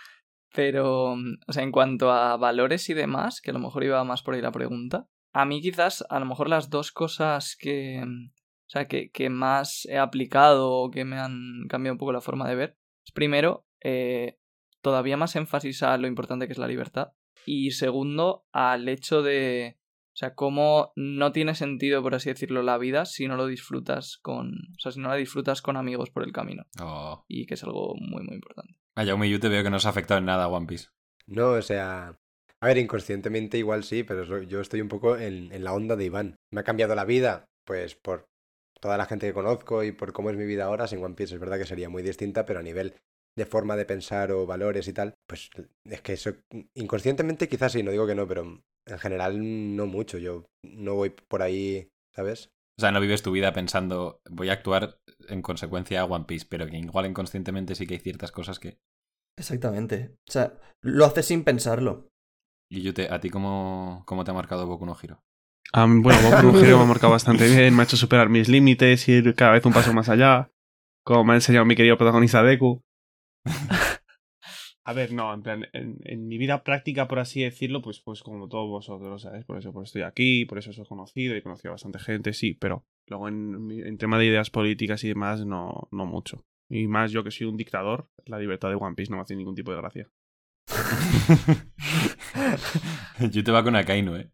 Pero, 0.55 1.15
o 1.15 1.53
sea, 1.53 1.65
en 1.65 1.73
cuanto 1.73 2.13
a 2.13 2.37
valores 2.37 2.89
y 2.89 2.95
demás, 2.95 3.41
que 3.41 3.51
a 3.51 3.55
lo 3.55 3.59
mejor 3.59 3.83
iba 3.83 4.05
más 4.05 4.23
por 4.23 4.35
ahí 4.35 4.41
la 4.41 4.53
pregunta, 4.53 5.09
a 5.35 5.45
mí 5.45 5.61
quizás, 5.61 6.05
a 6.09 6.21
lo 6.21 6.27
mejor 6.27 6.49
las 6.49 6.71
dos 6.71 6.93
cosas 6.93 7.57
que, 7.59 8.03
o 8.03 8.69
sea, 8.69 8.87
que, 8.87 9.11
que 9.11 9.29
más 9.29 9.85
he 9.87 9.99
aplicado 9.99 10.71
o 10.71 10.91
que 10.91 11.05
me 11.05 11.19
han 11.19 11.67
cambiado 11.69 11.95
un 11.95 11.99
poco 11.99 12.13
la 12.13 12.21
forma 12.21 12.49
de 12.49 12.55
ver, 12.55 12.79
es 13.05 13.13
primero, 13.13 13.67
eh, 13.83 14.39
todavía 14.81 15.17
más 15.17 15.35
énfasis 15.35 15.83
a 15.83 15.99
lo 15.99 16.07
importante 16.07 16.47
que 16.47 16.53
es 16.53 16.59
la 16.59 16.69
libertad. 16.69 17.13
Y 17.45 17.73
segundo, 17.73 18.47
al 18.53 18.89
hecho 18.89 19.23
de, 19.23 19.77
o 20.15 20.17
sea, 20.17 20.37
cómo 20.37 20.93
no 20.95 21.33
tiene 21.33 21.57
sentido, 21.57 22.01
por 22.01 22.15
así 22.15 22.31
decirlo, 22.31 22.63
la 22.63 22.79
vida 22.79 23.05
si 23.05 23.27
no 23.27 23.37
lo 23.37 23.47
disfrutas 23.47 24.19
con, 24.23 24.53
o 24.53 24.79
sea, 24.79 24.93
si 24.93 25.01
no 25.01 25.09
la 25.09 25.17
disfrutas 25.17 25.63
con 25.63 25.77
amigos 25.77 26.11
por 26.11 26.23
el 26.23 26.33
camino. 26.33 26.65
Oh. 26.81 27.25
Y 27.27 27.47
que 27.47 27.55
es 27.55 27.65
algo 27.65 27.97
muy, 27.99 28.23
muy 28.23 28.37
importante. 28.37 28.79
A 28.95 29.05
Jaume, 29.05 29.29
yo 29.29 29.41
te 29.41 29.49
veo 29.49 29.65
que 29.65 29.71
no 29.71 29.79
os 29.79 29.87
ha 29.87 29.91
afectado 29.91 30.19
en 30.19 30.27
nada 30.27 30.47
One 30.47 30.67
Piece. 30.67 30.91
No, 31.27 31.51
o 31.51 31.63
sea. 31.63 32.21
A 32.65 32.69
ver, 32.69 32.79
inconscientemente 32.79 33.59
igual 33.59 33.85
sí, 33.85 34.05
pero 34.05 34.41
yo 34.41 34.61
estoy 34.63 34.81
un 34.81 34.89
poco 34.89 35.19
en, 35.19 35.53
en 35.53 35.65
la 35.65 35.75
onda 35.75 35.97
de 35.97 36.07
Iván. 36.07 36.37
¿Me 36.51 36.63
ha 36.63 36.65
cambiado 36.65 36.95
la 36.95 37.05
vida? 37.05 37.45
Pues 37.67 37.95
por 37.95 38.25
toda 38.81 38.97
la 38.97 39.05
gente 39.05 39.27
que 39.27 39.35
conozco 39.35 39.85
y 39.85 39.93
por 39.93 40.15
cómo 40.15 40.31
es 40.31 40.37
mi 40.39 40.47
vida 40.47 40.65
ahora, 40.65 40.87
sin 40.87 41.05
One 41.05 41.15
Piece 41.15 41.35
es 41.35 41.41
verdad 41.41 41.59
que 41.59 41.67
sería 41.67 41.91
muy 41.91 42.03
distinta, 42.03 42.47
pero 42.47 42.61
a 42.61 42.63
nivel 42.63 42.95
de 43.37 43.45
forma 43.45 43.77
de 43.77 43.85
pensar 43.85 44.33
o 44.33 44.47
valores 44.47 44.89
y 44.89 44.95
tal, 44.95 45.13
pues 45.29 45.51
es 45.85 46.01
que 46.01 46.15
eso 46.15 46.33
inconscientemente 46.75 47.51
quizás 47.51 47.73
sí, 47.73 47.83
no 47.83 47.91
digo 47.91 48.07
que 48.07 48.15
no, 48.15 48.27
pero 48.27 48.63
en 48.87 48.99
general 48.99 49.77
no 49.77 49.85
mucho. 49.85 50.17
Yo 50.17 50.47
no 50.63 50.95
voy 50.95 51.11
por 51.11 51.43
ahí, 51.43 51.91
¿sabes? 52.15 52.49
O 52.79 52.81
sea, 52.81 52.93
no 52.93 53.01
vives 53.03 53.23
tu 53.23 53.31
vida 53.31 53.53
pensando, 53.53 54.23
voy 54.31 54.49
a 54.49 54.55
actuar 54.55 54.97
en 55.29 55.43
consecuencia 55.43 56.01
a 56.01 56.07
One 56.07 56.25
Piece, 56.25 56.47
pero 56.49 56.67
que 56.67 56.79
igual 56.79 57.05
inconscientemente 57.05 57.75
sí 57.75 57.87
que 57.87 57.93
hay 57.93 58.01
ciertas 58.01 58.33
cosas 58.33 58.59
que... 58.59 58.79
Exactamente. 59.37 60.15
O 60.27 60.33
sea, 60.33 60.59
lo 60.81 61.05
haces 61.05 61.27
sin 61.27 61.45
pensarlo. 61.45 62.09
Y 62.69 62.83
yo 62.83 62.95
te, 62.95 63.13
¿a 63.13 63.21
ti 63.21 63.31
cómo, 63.31 64.03
cómo 64.07 64.25
te 64.25 64.31
ha 64.31 64.35
marcado 64.35 64.67
Boku 64.67 64.87
no 64.87 64.97
Hero? 65.01 65.23
Ah, 65.73 65.87
bueno, 65.89 66.19
Boku 66.23 66.53
no 66.53 66.59
Hero 66.65 66.79
me 66.79 66.85
ha 66.85 66.87
marcado 66.87 67.13
bastante 67.19 67.49
bien, 67.49 67.75
me 67.75 67.83
ha 67.83 67.85
hecho 67.85 67.97
superar 67.97 68.29
mis 68.29 68.49
límites, 68.49 69.09
ir 69.09 69.35
cada 69.35 69.53
vez 69.53 69.65
un 69.67 69.73
paso 69.73 69.93
más 69.93 70.09
allá, 70.09 70.51
como 71.05 71.25
me 71.25 71.33
ha 71.33 71.37
enseñado 71.37 71.65
mi 71.65 71.77
querido 71.77 71.97
protagonista 71.97 72.43
Deku. 72.43 72.83
A 74.87 74.93
ver, 74.93 75.13
no, 75.13 75.33
en 75.33 75.43
plan, 75.43 75.67
en, 75.73 75.97
en 76.05 76.29
mi 76.29 76.37
vida 76.37 76.63
práctica, 76.63 77.09
por 77.09 77.19
así 77.19 77.43
decirlo, 77.43 77.81
pues, 77.81 78.01
pues 78.01 78.23
como 78.23 78.49
todos 78.49 78.69
vosotros, 78.69 79.23
¿sabes? 79.23 79.47
Por 79.47 79.57
eso 79.57 79.73
pues 79.73 79.89
estoy 79.89 80.03
aquí, 80.03 80.45
por 80.45 80.59
eso 80.59 80.71
os 80.71 80.79
he 80.79 80.85
conocido 80.85 81.35
y 81.35 81.39
he 81.39 81.43
conocido 81.43 81.71
a 81.71 81.75
bastante 81.75 81.99
gente, 81.99 82.35
sí, 82.35 82.53
pero 82.53 82.85
luego 83.07 83.29
en, 83.29 83.71
en 83.71 83.97
tema 83.97 84.19
de 84.19 84.27
ideas 84.27 84.51
políticas 84.51 85.03
y 85.05 85.09
demás, 85.09 85.47
no, 85.47 85.89
no 85.91 86.05
mucho. 86.05 86.45
Y 86.69 86.87
más 86.87 87.13
yo 87.13 87.25
que 87.25 87.31
soy 87.31 87.47
un 87.47 87.57
dictador, 87.57 88.11
la 88.27 88.39
libertad 88.39 88.69
de 88.69 88.75
One 88.75 88.95
Piece 88.95 89.11
no 89.11 89.17
me 89.17 89.23
hace 89.23 89.37
ningún 89.37 89.55
tipo 89.55 89.71
de 89.71 89.79
gracia. 89.79 90.11
yo 93.31 93.45
te 93.45 93.53
va 93.53 93.63
con 93.63 93.77
Akainu, 93.77 94.17
¿eh? 94.17 94.31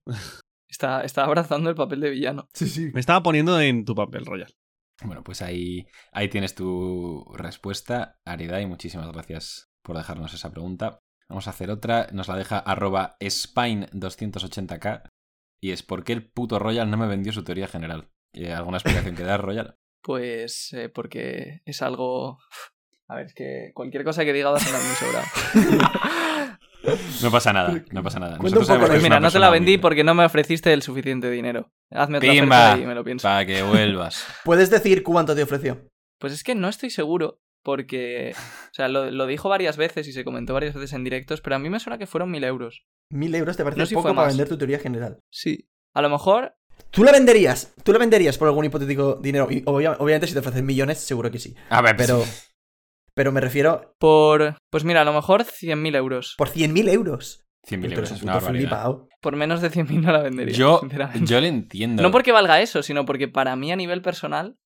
Está, 0.68 1.02
está 1.02 1.25
abrazando 1.25 1.68
el 1.68 1.76
papel 1.76 2.00
de 2.00 2.10
villano. 2.10 2.49
Sí, 2.54 2.68
sí. 2.68 2.90
Me 2.92 3.00
estaba 3.00 3.22
poniendo 3.22 3.60
en 3.60 3.84
tu 3.84 3.94
papel, 3.94 4.25
Royal. 4.25 4.54
Bueno, 5.02 5.25
pues 5.25 5.42
ahí, 5.42 5.87
ahí 6.12 6.28
tienes 6.28 6.54
tu 6.54 7.25
respuesta, 7.34 8.18
Arida, 8.25 8.60
y 8.60 8.66
muchísimas 8.66 9.10
gracias 9.12 9.70
por 9.82 9.96
dejarnos 9.96 10.34
esa 10.34 10.50
pregunta. 10.50 11.00
Vamos 11.28 11.46
a 11.46 11.50
hacer 11.50 11.70
otra, 11.70 12.08
nos 12.12 12.28
la 12.28 12.37
deja 12.37 12.58
arroba 12.58 13.16
spine280k, 13.20 15.08
y 15.62 15.71
es 15.73 15.82
¿por 15.82 16.04
qué 16.04 16.12
el 16.12 16.30
puto 16.30 16.58
Royal 16.58 16.90
no 16.90 16.97
me 16.97 17.06
vendió 17.06 17.32
su 17.32 17.45
teoría 17.45 17.69
general? 17.69 18.10
¿Y 18.32 18.47
¿Alguna 18.47 18.78
explicación 18.78 19.16
que 19.16 19.25
dar, 19.25 19.43
Royal? 19.43 19.76
Pues 20.02 20.73
eh, 20.73 20.88
porque 20.88 21.60
es 21.66 21.82
algo... 21.82 22.38
A 23.06 23.16
ver, 23.16 23.26
es 23.26 23.34
que 23.34 23.71
cualquier 23.75 24.02
cosa 24.02 24.25
que 24.25 24.32
diga 24.32 24.49
va 24.49 24.56
a 24.56 24.60
sonar 24.60 24.80
muy 24.82 24.95
sobrado. 24.95 25.26
No 27.23 27.30
pasa 27.30 27.52
nada, 27.52 27.82
no 27.90 28.02
pasa 28.02 28.19
nada. 28.19 28.38
Un 28.40 28.50
poco 28.50 28.78
Mira, 29.02 29.21
no 29.21 29.30
te 29.30 29.38
la 29.38 29.50
vendí 29.50 29.78
porque 29.78 30.02
no 30.04 30.14
me 30.14 30.25
ofreciste 30.25 30.73
el 30.73 30.82
suficiente 30.82 31.30
dinero. 31.30 31.71
Hazme 31.90 32.19
otra 32.19 32.30
¡Pimba! 32.30 32.66
oferta 32.69 32.82
y 32.82 32.86
me 32.86 32.95
lo 32.95 33.04
pienso. 33.04 33.23
Para 33.28 33.45
que 33.47 33.62
vuelvas. 33.62 34.25
¿Puedes 34.45 34.71
decir 34.71 35.02
cuánto 35.02 35.34
te 35.34 35.43
ofreció? 35.43 35.86
Pues 36.19 36.32
es 36.32 36.43
que 36.43 36.54
no 36.54 36.69
estoy 36.69 36.90
seguro 36.90 37.40
porque... 37.62 38.34
O 38.36 38.75
sea, 38.75 38.88
lo, 38.88 39.10
lo 39.10 39.26
dijo 39.26 39.49
varias 39.49 39.76
veces 39.76 40.08
y 40.08 40.12
se 40.12 40.25
comentó 40.25 40.54
varias 40.54 40.75
veces 40.75 40.93
en 40.95 41.04
directos, 41.04 41.40
pero 41.40 41.56
a 41.56 41.58
mí 41.58 41.69
me 41.69 41.80
suena 41.80 41.99
que 41.99 42.06
fueron 42.06 42.30
mil 42.30 42.45
euros. 42.45 42.84
Mil 43.10 43.34
euros 43.34 43.56
te 43.56 43.64
parece 43.64 43.80
No 43.80 43.86
sé 43.86 43.95
poco 43.95 44.08
para 44.08 44.14
más. 44.14 44.28
vender 44.28 44.49
tu 44.49 44.56
teoría 44.56 44.78
general. 44.78 45.19
Sí. 45.30 45.69
A 45.95 46.00
lo 46.02 46.08
mejor... 46.08 46.54
¿Tú 46.90 47.04
la 47.04 47.12
venderías? 47.12 47.75
¿Tú 47.84 47.93
la 47.93 47.99
venderías 47.99 48.38
por 48.38 48.49
algún 48.49 48.64
hipotético 48.64 49.16
dinero? 49.16 49.49
Y 49.50 49.62
obvia- 49.64 49.97
obviamente 49.99 50.26
si 50.26 50.32
te 50.32 50.38
ofrecen 50.38 50.64
millones, 50.64 50.99
seguro 50.99 51.30
que 51.30 51.38
sí. 51.38 51.54
A 51.69 51.82
ver, 51.82 51.95
Pero, 51.97 52.25
pero 53.14 53.32
me 53.32 53.40
refiero 53.40 53.94
Por... 53.99 54.56
Pues 54.70 54.84
mira, 54.84 55.02
a 55.02 55.04
lo 55.04 55.12
mejor 55.12 55.44
100.000 55.44 55.96
euros. 55.96 56.34
por 56.36 56.49
100.000 56.49 56.88
euros. 56.90 57.44
100.000 57.68 57.80
Tú 57.80 57.86
eres 57.86 57.92
euros 57.99 58.12
es 58.12 58.23
una. 58.23 58.40
Por 59.20 59.36
menos 59.36 59.60
de 59.60 59.70
100.000 59.70 60.00
no 60.00 60.12
la 60.12 60.23
vendería. 60.23 60.54
Yo, 60.54 60.78
sinceramente. 60.80 61.26
yo 61.30 61.40
le 61.40 61.49
entiendo. 61.49 62.02
No 62.02 62.10
porque 62.10 62.32
valga 62.32 62.60
eso, 62.60 62.82
sino 62.82 63.04
porque 63.04 63.28
para 63.28 63.54
mí 63.56 63.70
a 63.70 63.76
nivel 63.76 64.00
personal 64.00 64.56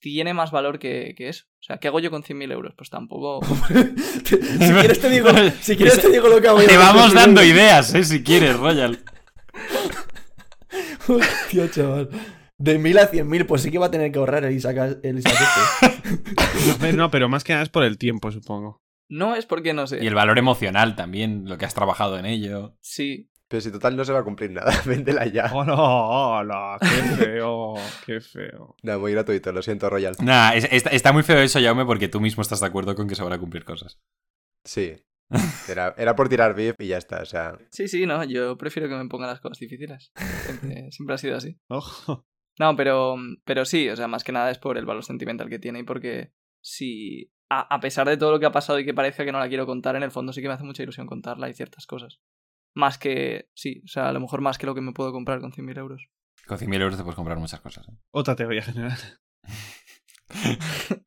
tiene 0.00 0.34
más 0.34 0.50
valor 0.50 0.78
que, 0.78 1.14
que 1.16 1.28
eso. 1.28 1.44
O 1.60 1.62
sea, 1.62 1.78
¿qué 1.78 1.88
hago 1.88 2.00
yo 2.00 2.10
con 2.10 2.22
100.000 2.22 2.52
euros? 2.52 2.74
Pues 2.76 2.90
tampoco... 2.90 3.40
si 4.24 4.36
quieres 4.36 5.00
te 5.00 5.08
digo, 5.08 5.30
si 5.60 5.76
quieres 5.76 6.00
te 6.00 6.10
digo 6.10 6.28
lo 6.28 6.40
que 6.40 6.48
hago 6.48 6.60
yo 6.60 6.68
Te 6.68 6.76
vamos 6.76 7.12
100.000 7.12 7.14
dando 7.14 7.42
ideas, 7.42 7.94
¿eh? 7.94 8.04
Si 8.04 8.22
quieres, 8.22 8.56
Royal. 8.56 8.98
Hostia, 11.08 11.70
chaval. 11.70 12.10
De 12.58 12.78
1000 12.78 12.98
a 12.98 13.10
100.000, 13.10 13.46
pues 13.46 13.62
sí 13.62 13.70
que 13.70 13.78
va 13.78 13.86
a 13.86 13.90
tener 13.90 14.10
que 14.10 14.18
ahorrar 14.18 14.44
el 14.44 14.54
Isaac, 14.54 14.98
el 15.02 15.18
este. 15.18 16.92
No, 16.94 17.10
pero 17.10 17.28
más 17.28 17.44
que 17.44 17.52
nada 17.52 17.62
es 17.62 17.68
por 17.68 17.84
el 17.84 17.98
tiempo, 17.98 18.32
supongo. 18.32 18.82
No 19.08 19.36
es 19.36 19.46
porque 19.46 19.72
no 19.74 19.86
sé. 19.86 20.02
Y 20.02 20.06
el 20.06 20.14
valor 20.14 20.38
emocional 20.38 20.96
también, 20.96 21.48
lo 21.48 21.58
que 21.58 21.64
has 21.64 21.74
trabajado 21.74 22.18
en 22.18 22.26
ello. 22.26 22.76
Sí. 22.80 23.30
Pero 23.48 23.60
si 23.60 23.70
total 23.70 23.96
no 23.96 24.04
se 24.04 24.12
va 24.12 24.20
a 24.20 24.24
cumplir 24.24 24.50
nada, 24.50 24.72
véndela 24.86 25.26
ya. 25.26 25.52
¡Hola! 25.54 25.74
¡Hola! 25.76 26.78
¡Qué 26.80 26.86
feo! 27.24 27.74
¡Qué 28.04 28.20
feo! 28.20 28.74
No, 28.82 28.98
muy 28.98 29.12
gratuito, 29.12 29.52
lo 29.52 29.62
siento, 29.62 29.88
Royal. 29.88 30.16
Nah, 30.20 30.52
es- 30.52 30.66
está, 30.72 30.90
está 30.90 31.12
muy 31.12 31.22
feo 31.22 31.38
eso, 31.38 31.60
Jaume, 31.60 31.84
porque 31.84 32.08
tú 32.08 32.20
mismo 32.20 32.40
estás 32.42 32.60
de 32.60 32.66
acuerdo 32.66 32.94
con 32.96 33.06
que 33.06 33.14
se 33.14 33.22
van 33.22 33.32
a 33.34 33.38
cumplir 33.38 33.64
cosas. 33.64 34.00
Sí. 34.64 34.94
Era, 35.68 35.92
era 35.98 36.14
por 36.14 36.28
tirar 36.28 36.54
beef 36.54 36.76
y 36.78 36.86
ya 36.86 36.98
está, 36.98 37.20
o 37.20 37.26
sea. 37.26 37.58
Sí, 37.72 37.88
sí, 37.88 38.06
no. 38.06 38.22
Yo 38.24 38.56
prefiero 38.56 38.88
que 38.88 38.94
me 38.94 39.08
pongan 39.08 39.28
las 39.28 39.40
cosas 39.40 39.58
difíciles. 39.58 40.12
Siempre, 40.44 40.90
siempre 40.92 41.14
ha 41.14 41.18
sido 41.18 41.36
así. 41.36 41.58
Ojo. 41.68 42.24
No, 42.58 42.74
pero, 42.76 43.16
pero 43.44 43.64
sí, 43.64 43.88
o 43.88 43.96
sea, 43.96 44.08
más 44.08 44.24
que 44.24 44.32
nada 44.32 44.50
es 44.50 44.58
por 44.58 44.78
el 44.78 44.86
valor 44.86 45.04
sentimental 45.04 45.48
que 45.48 45.58
tiene 45.58 45.80
y 45.80 45.82
porque 45.82 46.32
si, 46.60 47.32
a, 47.50 47.74
a 47.74 47.80
pesar 47.80 48.08
de 48.08 48.16
todo 48.16 48.32
lo 48.32 48.40
que 48.40 48.46
ha 48.46 48.52
pasado 48.52 48.78
y 48.78 48.84
que 48.84 48.94
parezca 48.94 49.24
que 49.24 49.32
no 49.32 49.38
la 49.38 49.48
quiero 49.48 49.66
contar, 49.66 49.96
en 49.96 50.02
el 50.02 50.10
fondo 50.10 50.32
sí 50.32 50.40
que 50.40 50.48
me 50.48 50.54
hace 50.54 50.64
mucha 50.64 50.82
ilusión 50.82 51.06
contarla 51.06 51.48
y 51.48 51.54
ciertas 51.54 51.86
cosas. 51.86 52.20
Más 52.74 52.98
que, 52.98 53.50
sí, 53.54 53.82
o 53.84 53.88
sea, 53.88 54.08
a 54.08 54.12
lo 54.12 54.20
mejor 54.20 54.40
más 54.40 54.58
que 54.58 54.66
lo 54.66 54.74
que 54.74 54.80
me 54.80 54.92
puedo 54.92 55.12
comprar 55.12 55.40
con 55.40 55.52
100.000 55.52 55.78
euros. 55.78 56.08
Con 56.46 56.58
100.000 56.58 56.82
euros 56.82 56.96
te 56.96 57.02
puedes 57.02 57.16
comprar 57.16 57.38
muchas 57.38 57.60
cosas. 57.60 57.88
¿eh? 57.88 57.92
Otra 58.10 58.36
teoría 58.36 58.62
general. 58.62 58.98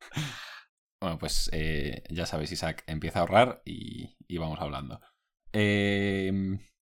Bueno, 1.02 1.16
pues 1.16 1.48
eh, 1.54 2.02
ya 2.10 2.26
sabéis, 2.26 2.52
Isaac, 2.52 2.84
empieza 2.86 3.18
a 3.18 3.22
ahorrar 3.22 3.62
y, 3.64 4.18
y 4.28 4.36
vamos 4.36 4.60
hablando. 4.60 5.00
Eh, 5.50 6.30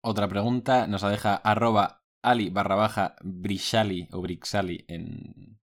otra 0.03 0.29
pregunta 0.29 0.87
nos 0.87 1.03
la 1.03 1.09
deja 1.09 1.35
arroba 1.35 2.02
ali 2.23 2.51
barra 2.51 2.75
baja 2.77 3.17
brishali 3.23 4.09
o 4.13 4.21
brixali 4.21 4.85
en, 4.89 5.59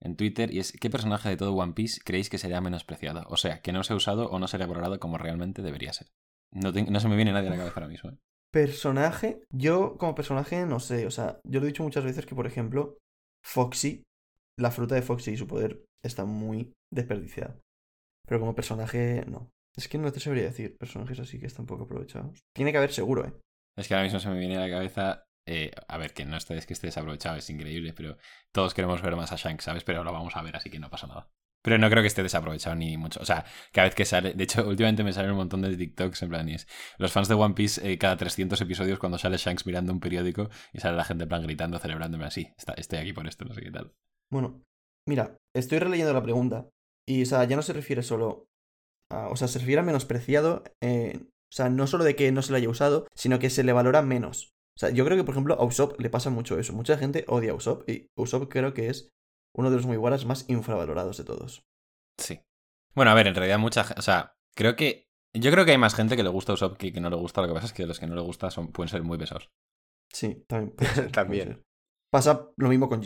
en 0.00 0.16
Twitter 0.16 0.52
y 0.52 0.58
es 0.58 0.72
¿qué 0.72 0.90
personaje 0.90 1.28
de 1.28 1.36
todo 1.36 1.54
One 1.54 1.72
Piece 1.74 2.00
creéis 2.04 2.28
que 2.30 2.38
sería 2.38 2.60
menospreciado? 2.60 3.24
O 3.28 3.36
sea, 3.36 3.60
que 3.60 3.72
no 3.72 3.84
se 3.84 3.92
ha 3.92 3.96
usado 3.96 4.28
o 4.30 4.38
no 4.38 4.48
sería 4.48 4.66
valorado 4.66 4.98
como 4.98 5.18
realmente 5.18 5.62
debería 5.62 5.92
ser. 5.92 6.08
No, 6.52 6.72
te- 6.72 6.82
no 6.90 6.98
se 7.00 7.08
me 7.08 7.16
viene 7.16 7.32
nadie 7.32 7.48
a 7.48 7.50
la 7.52 7.56
cabeza 7.58 7.76
ahora 7.76 7.88
mismo. 7.88 8.10
¿eh? 8.10 8.18
Personaje, 8.52 9.44
yo 9.52 9.96
como 9.96 10.14
personaje 10.16 10.66
no 10.66 10.80
sé, 10.80 11.06
o 11.06 11.10
sea, 11.10 11.40
yo 11.44 11.60
lo 11.60 11.66
he 11.66 11.68
dicho 11.68 11.84
muchas 11.84 12.04
veces 12.04 12.26
que, 12.26 12.34
por 12.34 12.46
ejemplo, 12.48 12.98
Foxy, 13.44 14.02
la 14.58 14.72
fruta 14.72 14.96
de 14.96 15.02
Foxy 15.02 15.30
y 15.32 15.36
su 15.36 15.46
poder 15.46 15.84
está 16.04 16.24
muy 16.24 16.72
desperdiciada. 16.92 17.60
Pero 18.26 18.40
como 18.40 18.54
personaje, 18.56 19.24
no. 19.26 19.50
Es 19.76 19.86
que 19.88 19.98
no 19.98 20.10
te 20.12 20.18
sabría 20.20 20.42
decir 20.44 20.76
personajes 20.76 21.20
así 21.20 21.38
que 21.38 21.46
están 21.46 21.66
poco 21.66 21.84
aprovechados. 21.84 22.40
Tiene 22.54 22.72
que 22.72 22.78
haber 22.78 22.92
seguro, 22.92 23.24
¿eh? 23.24 23.32
Es 23.78 23.86
que 23.86 23.94
ahora 23.94 24.04
mismo 24.04 24.18
se 24.18 24.28
me 24.28 24.38
viene 24.38 24.56
a 24.56 24.60
la 24.60 24.70
cabeza. 24.70 25.22
Eh, 25.52 25.72
a 25.88 25.98
ver, 25.98 26.14
que 26.14 26.24
no 26.24 26.36
esté, 26.36 26.56
es 26.56 26.64
que 26.64 26.74
esté 26.74 26.86
desaprovechado, 26.86 27.36
es 27.36 27.50
increíble, 27.50 27.92
pero 27.92 28.16
todos 28.52 28.72
queremos 28.72 29.02
ver 29.02 29.16
más 29.16 29.32
a 29.32 29.36
Shanks, 29.36 29.64
¿sabes? 29.64 29.82
Pero 29.82 30.04
lo 30.04 30.12
vamos 30.12 30.36
a 30.36 30.42
ver, 30.42 30.54
así 30.56 30.70
que 30.70 30.78
no 30.78 30.90
pasa 30.90 31.08
nada. 31.08 31.28
Pero 31.62 31.76
no 31.76 31.90
creo 31.90 32.02
que 32.02 32.06
esté 32.06 32.22
desaprovechado 32.22 32.76
ni 32.76 32.96
mucho. 32.96 33.20
O 33.20 33.24
sea, 33.24 33.44
cada 33.72 33.88
vez 33.88 33.96
que 33.96 34.04
sale. 34.04 34.32
De 34.32 34.44
hecho, 34.44 34.64
últimamente 34.68 35.02
me 35.02 35.12
salen 35.12 35.32
un 35.32 35.38
montón 35.38 35.62
de 35.62 35.76
TikToks 35.76 36.22
en 36.22 36.28
plan. 36.28 36.48
y 36.48 36.54
es, 36.54 36.68
los 36.98 37.12
fans 37.12 37.26
de 37.28 37.34
One 37.34 37.54
Piece, 37.54 37.80
eh, 37.90 37.98
cada 37.98 38.16
300 38.16 38.60
episodios, 38.60 39.00
cuando 39.00 39.18
sale 39.18 39.36
Shanks 39.36 39.66
mirando 39.66 39.92
un 39.92 39.98
periódico 39.98 40.48
y 40.72 40.78
sale 40.78 40.96
la 40.96 41.04
gente 41.04 41.24
en 41.24 41.28
plan 41.28 41.42
gritando, 41.42 41.80
celebrándome 41.80 42.26
así. 42.26 42.52
Está, 42.56 42.74
estoy 42.74 43.00
aquí 43.00 43.12
por 43.12 43.26
esto, 43.26 43.44
no 43.44 43.52
sé 43.52 43.60
qué 43.60 43.72
tal. 43.72 43.92
Bueno, 44.30 44.62
mira, 45.06 45.36
estoy 45.54 45.80
releyendo 45.80 46.14
la 46.14 46.22
pregunta. 46.22 46.68
Y, 47.06 47.22
o 47.22 47.26
sea, 47.26 47.42
ya 47.44 47.56
no 47.56 47.62
se 47.62 47.72
refiere 47.72 48.04
solo 48.04 48.46
a. 49.10 49.28
O 49.28 49.36
sea, 49.36 49.48
se 49.48 49.58
refiere 49.58 49.80
a 49.80 49.84
menospreciado. 49.84 50.62
eh, 50.80 51.20
o 51.52 51.52
sea, 51.52 51.68
no 51.68 51.88
solo 51.88 52.04
de 52.04 52.14
que 52.14 52.30
no 52.30 52.42
se 52.42 52.52
lo 52.52 52.58
haya 52.58 52.68
usado, 52.68 53.08
sino 53.12 53.40
que 53.40 53.50
se 53.50 53.64
le 53.64 53.72
valora 53.72 54.02
menos. 54.02 54.54
O 54.80 54.86
sea, 54.86 54.88
yo 54.88 55.04
creo 55.04 55.18
que, 55.18 55.24
por 55.24 55.34
ejemplo, 55.34 55.56
a 55.60 55.62
Usopp 55.62 56.00
le 56.00 56.08
pasa 56.08 56.30
mucho 56.30 56.58
eso. 56.58 56.72
Mucha 56.72 56.96
gente 56.96 57.26
odia 57.28 57.50
a 57.50 57.54
Usopp. 57.54 57.86
Y 57.86 58.08
Usopp 58.16 58.50
creo 58.50 58.72
que 58.72 58.88
es 58.88 59.10
uno 59.54 59.68
de 59.68 59.76
los 59.76 59.84
Mugiwaras 59.84 60.24
más 60.24 60.48
infravalorados 60.48 61.18
de 61.18 61.24
todos. 61.24 61.66
Sí. 62.16 62.40
Bueno, 62.94 63.10
a 63.10 63.14
ver, 63.14 63.26
en 63.26 63.34
realidad 63.34 63.58
mucha 63.58 63.84
gente. 63.84 63.98
O 63.98 64.02
sea, 64.02 64.32
creo 64.56 64.76
que. 64.76 65.04
Yo 65.34 65.50
creo 65.50 65.66
que 65.66 65.72
hay 65.72 65.78
más 65.78 65.94
gente 65.94 66.16
que 66.16 66.22
le 66.22 66.30
gusta 66.30 66.54
Usopp 66.54 66.78
que 66.78 66.94
que 66.94 67.00
no 67.02 67.10
le 67.10 67.16
gusta. 67.16 67.42
Lo 67.42 67.48
que 67.48 67.52
pasa 67.52 67.66
es 67.66 67.74
que 67.74 67.86
los 67.86 68.00
que 68.00 68.06
no 68.06 68.14
le 68.14 68.22
gusta 68.22 68.50
son, 68.50 68.72
pueden 68.72 68.88
ser 68.88 69.02
muy 69.02 69.18
pesados. 69.18 69.50
Sí, 70.10 70.46
también. 70.48 70.74
ser, 70.94 71.12
También. 71.12 71.62
Pasa 72.10 72.48
lo 72.56 72.68
mismo 72.70 72.88
con 72.88 73.02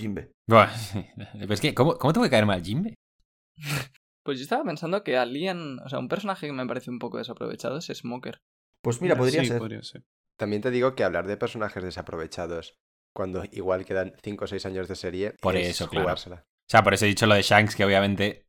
sí. 0.77 1.05
Pero 1.17 1.55
es 1.55 1.61
que, 1.61 1.75
¿cómo, 1.75 1.99
¿cómo 1.99 2.13
te 2.13 2.21
puede 2.21 2.31
caer 2.31 2.47
mal 2.47 2.63
Jimbe? 2.63 2.95
Pues 4.25 4.39
yo 4.39 4.45
estaba 4.45 4.63
pensando 4.63 5.03
que 5.03 5.17
alguien, 5.17 5.81
o 5.81 5.89
sea, 5.89 5.99
un 5.99 6.09
personaje 6.09 6.47
que 6.47 6.53
me 6.53 6.67
parece 6.67 6.93
un 6.93 7.01
poco 7.01 7.19
desaprovechado 7.19 7.79
es 7.79 7.87
Smoker. 7.87 8.39
Pues 8.81 9.03
mira, 9.03 9.17
podría 9.17 9.41
sí, 9.41 9.49
ser. 9.49 9.59
podría 9.59 9.83
ser. 9.83 10.05
También 10.37 10.63
te 10.63 10.71
digo 10.71 10.95
que 10.95 11.05
hablar 11.05 11.27
de 11.27 11.37
personajes 11.37 11.83
desaprovechados 11.83 12.79
cuando 13.15 13.45
igual 13.53 13.85
quedan 13.85 14.15
5 14.23 14.45
o 14.45 14.49
6 14.49 14.67
años 14.67 14.89
de 14.89 14.97
serie 14.97 15.35
Por 15.41 15.57
es 15.57 15.69
eso, 15.69 15.89
claro. 15.89 16.05
jugársela. 16.05 16.45
O 16.47 16.71
sea, 16.71 16.83
por 16.83 16.95
eso 16.95 17.05
he 17.05 17.09
dicho 17.09 17.27
lo 17.27 17.35
de 17.35 17.43
Shanks, 17.43 17.77
que 17.77 17.85
obviamente. 17.85 18.49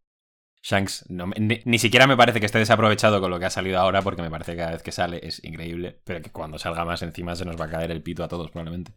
Shanks 0.63 1.06
no 1.10 1.28
ni 1.38 1.78
siquiera 1.78 2.08
me 2.08 2.17
parece 2.17 2.39
que 2.39 2.48
esté 2.48 2.58
desaprovechado 2.58 3.21
con 3.21 3.30
lo 3.30 3.38
que 3.38 3.45
ha 3.45 3.52
salido 3.52 3.78
ahora, 3.78 4.02
porque 4.02 4.24
me 4.24 4.32
parece 4.32 4.54
que 4.54 4.58
cada 4.58 4.71
vez 4.71 4.82
que 4.82 4.91
sale 4.91 5.19
es 5.21 5.43
increíble, 5.43 6.02
pero 6.04 6.24
que 6.24 6.32
cuando 6.32 6.58
salga 6.58 6.84
más 6.86 7.04
encima 7.04 7.36
se 7.36 7.45
nos 7.45 7.60
va 7.60 7.65
a 7.65 7.69
caer 7.69 7.91
el 7.91 8.02
pito 8.02 8.24
a 8.24 8.28
todos, 8.28 8.50
probablemente. 8.50 8.93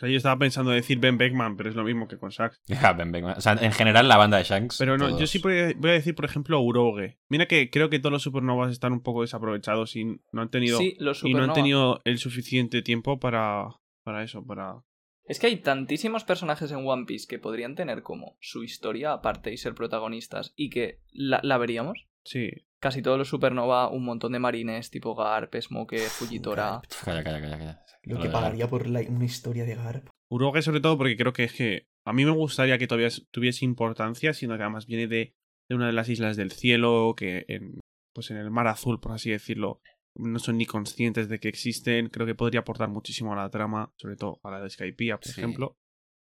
O 0.00 0.04
sea, 0.04 0.08
yo 0.08 0.16
estaba 0.16 0.38
pensando 0.38 0.70
decir 0.70 0.98
Ben 0.98 1.18
Beckman, 1.18 1.58
pero 1.58 1.68
es 1.68 1.76
lo 1.76 1.84
mismo 1.84 2.08
que 2.08 2.16
con 2.16 2.30
Ben 2.96 3.12
Beckman. 3.12 3.36
O 3.36 3.40
sea, 3.42 3.52
en 3.52 3.72
general, 3.72 4.08
la 4.08 4.16
banda 4.16 4.38
de 4.38 4.44
Shanks. 4.44 4.78
Pero 4.78 4.96
no, 4.96 5.18
yo 5.18 5.26
sí 5.26 5.40
voy 5.40 5.90
a 5.90 5.92
decir, 5.92 6.14
por 6.14 6.24
ejemplo, 6.24 6.58
Uroge. 6.58 7.18
Mira 7.28 7.44
que 7.44 7.68
creo 7.68 7.90
que 7.90 7.98
todos 7.98 8.12
los 8.12 8.22
supernovas 8.22 8.72
están 8.72 8.94
un 8.94 9.02
poco 9.02 9.20
desaprovechados 9.20 9.96
y 9.96 10.06
no 10.32 10.40
han 10.40 10.48
tenido, 10.48 10.78
Sí, 10.78 10.96
los 10.98 11.22
y 11.22 11.34
no 11.34 11.44
han 11.44 11.52
tenido 11.52 12.00
el 12.04 12.16
suficiente 12.16 12.80
tiempo 12.80 13.20
para, 13.20 13.68
para 14.02 14.22
eso, 14.22 14.42
para... 14.42 14.82
Es 15.24 15.38
que 15.38 15.48
hay 15.48 15.56
tantísimos 15.56 16.24
personajes 16.24 16.72
en 16.72 16.88
One 16.88 17.04
Piece 17.04 17.26
que 17.28 17.38
podrían 17.38 17.74
tener 17.74 18.02
como 18.02 18.38
su 18.40 18.64
historia 18.64 19.12
aparte 19.12 19.52
y 19.52 19.58
ser 19.58 19.74
protagonistas 19.74 20.54
y 20.56 20.70
que 20.70 21.02
la, 21.12 21.40
la 21.42 21.58
veríamos. 21.58 22.08
Sí. 22.24 22.48
Casi 22.80 23.02
todos 23.02 23.18
los 23.18 23.28
supernova, 23.28 23.88
un 23.90 24.04
montón 24.04 24.32
de 24.32 24.38
marines 24.38 24.90
tipo 24.90 25.14
Garp, 25.14 25.54
Smoker, 25.54 26.00
Fujitora. 26.08 26.70
Garp. 26.70 26.84
Calla, 27.04 27.22
calla, 27.22 27.40
calla, 27.40 27.58
calla. 27.58 27.84
Lo 28.04 28.18
que 28.20 28.30
pagaría 28.30 28.68
por 28.68 28.86
la- 28.88 29.02
una 29.08 29.24
historia 29.26 29.64
de 29.64 29.74
Garp. 29.74 30.08
Uroge 30.30 30.62
sobre 30.62 30.80
todo 30.80 30.96
porque 30.96 31.16
creo 31.16 31.32
que 31.32 31.44
es 31.44 31.52
que 31.52 31.86
a 32.06 32.12
mí 32.14 32.24
me 32.24 32.30
gustaría 32.30 32.78
que 32.78 32.86
todavía 32.86 33.10
tuviese 33.30 33.64
importancia, 33.66 34.32
sino 34.32 34.56
que 34.56 34.62
además 34.62 34.86
viene 34.86 35.06
de, 35.08 35.34
de 35.68 35.74
una 35.76 35.86
de 35.88 35.92
las 35.92 36.08
islas 36.08 36.36
del 36.38 36.52
cielo, 36.52 37.14
que 37.16 37.44
en, 37.48 37.80
pues 38.14 38.30
en 38.30 38.38
el 38.38 38.50
mar 38.50 38.66
azul, 38.68 38.98
por 39.00 39.12
así 39.12 39.30
decirlo, 39.30 39.80
no 40.16 40.38
son 40.38 40.56
ni 40.56 40.64
conscientes 40.64 41.28
de 41.28 41.38
que 41.38 41.48
existen. 41.48 42.08
Creo 42.08 42.26
que 42.26 42.34
podría 42.34 42.60
aportar 42.60 42.88
muchísimo 42.88 43.32
a 43.34 43.36
la 43.36 43.50
trama, 43.50 43.92
sobre 43.96 44.16
todo 44.16 44.40
a 44.42 44.50
la 44.52 44.60
de 44.62 44.70
Skypiea, 44.70 45.18
por 45.18 45.26
Sí. 45.30 45.38
ejemplo. 45.40 45.76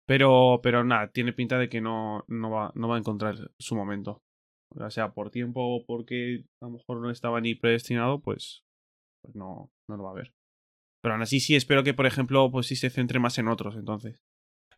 Pero, 0.06 0.60
pero 0.62 0.84
nada, 0.84 1.10
tiene 1.12 1.34
pinta 1.34 1.58
de 1.58 1.68
que 1.68 1.82
no, 1.82 2.24
no, 2.28 2.52
va, 2.52 2.72
no 2.76 2.88
va 2.88 2.96
a 2.96 3.00
encontrar 3.00 3.52
su 3.58 3.76
momento. 3.76 4.22
Ya 4.74 4.90
sea 4.90 5.14
por 5.14 5.30
tiempo 5.30 5.62
o 5.62 5.86
porque 5.86 6.46
a 6.62 6.66
lo 6.66 6.72
mejor 6.72 7.02
no 7.02 7.10
estaba 7.10 7.40
ni 7.42 7.56
predestinado, 7.56 8.22
pues, 8.22 8.64
pues 9.22 9.36
no, 9.36 9.72
no 9.88 9.98
lo 9.98 10.04
va 10.04 10.12
a 10.12 10.16
ver. 10.16 10.34
Pero 11.02 11.14
aún 11.14 11.22
así 11.22 11.40
sí 11.40 11.56
espero 11.56 11.84
que, 11.84 11.94
por 11.94 12.06
ejemplo, 12.06 12.50
pues 12.52 12.68
sí 12.68 12.76
se 12.76 12.90
centre 12.90 13.20
más 13.20 13.38
en 13.38 13.48
otros, 13.48 13.76
entonces. 13.76 14.18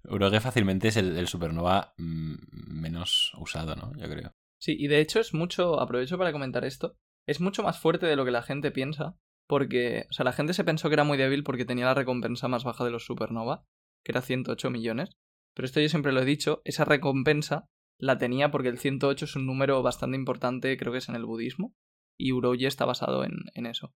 Uroge 0.03 0.39
fácilmente 0.39 0.89
es 0.89 0.97
el, 0.97 1.17
el 1.17 1.27
supernova 1.27 1.93
mm, 1.97 2.35
menos 2.81 3.33
usado, 3.39 3.75
¿no? 3.75 3.93
Yo 3.97 4.09
creo. 4.09 4.33
Sí, 4.59 4.75
y 4.77 4.87
de 4.87 4.99
hecho 4.99 5.19
es 5.19 5.33
mucho, 5.33 5.79
aprovecho 5.79 6.17
para 6.17 6.31
comentar 6.31 6.65
esto, 6.65 6.95
es 7.27 7.41
mucho 7.41 7.63
más 7.63 7.79
fuerte 7.79 8.05
de 8.05 8.15
lo 8.15 8.25
que 8.25 8.31
la 8.31 8.41
gente 8.41 8.71
piensa, 8.71 9.17
porque, 9.47 10.05
o 10.09 10.13
sea, 10.13 10.23
la 10.23 10.33
gente 10.33 10.53
se 10.53 10.63
pensó 10.63 10.89
que 10.89 10.95
era 10.95 11.03
muy 11.03 11.17
débil 11.17 11.43
porque 11.43 11.65
tenía 11.65 11.85
la 11.85 11.93
recompensa 11.93 12.47
más 12.47 12.63
baja 12.63 12.83
de 12.83 12.91
los 12.91 13.05
supernova, 13.05 13.65
que 14.03 14.11
era 14.11 14.21
108 14.21 14.69
millones, 14.69 15.11
pero 15.55 15.65
esto 15.65 15.79
yo 15.79 15.89
siempre 15.89 16.11
lo 16.11 16.21
he 16.21 16.25
dicho, 16.25 16.61
esa 16.65 16.85
recompensa 16.85 17.67
la 17.99 18.17
tenía 18.17 18.51
porque 18.51 18.69
el 18.69 18.77
108 18.77 19.25
es 19.25 19.35
un 19.35 19.45
número 19.45 19.81
bastante 19.81 20.17
importante, 20.17 20.77
creo 20.77 20.91
que 20.91 20.99
es 20.99 21.09
en 21.09 21.15
el 21.15 21.25
budismo, 21.25 21.75
y 22.19 22.31
Uroge 22.31 22.67
está 22.67 22.85
basado 22.85 23.23
en, 23.23 23.33
en 23.53 23.65
eso. 23.65 23.93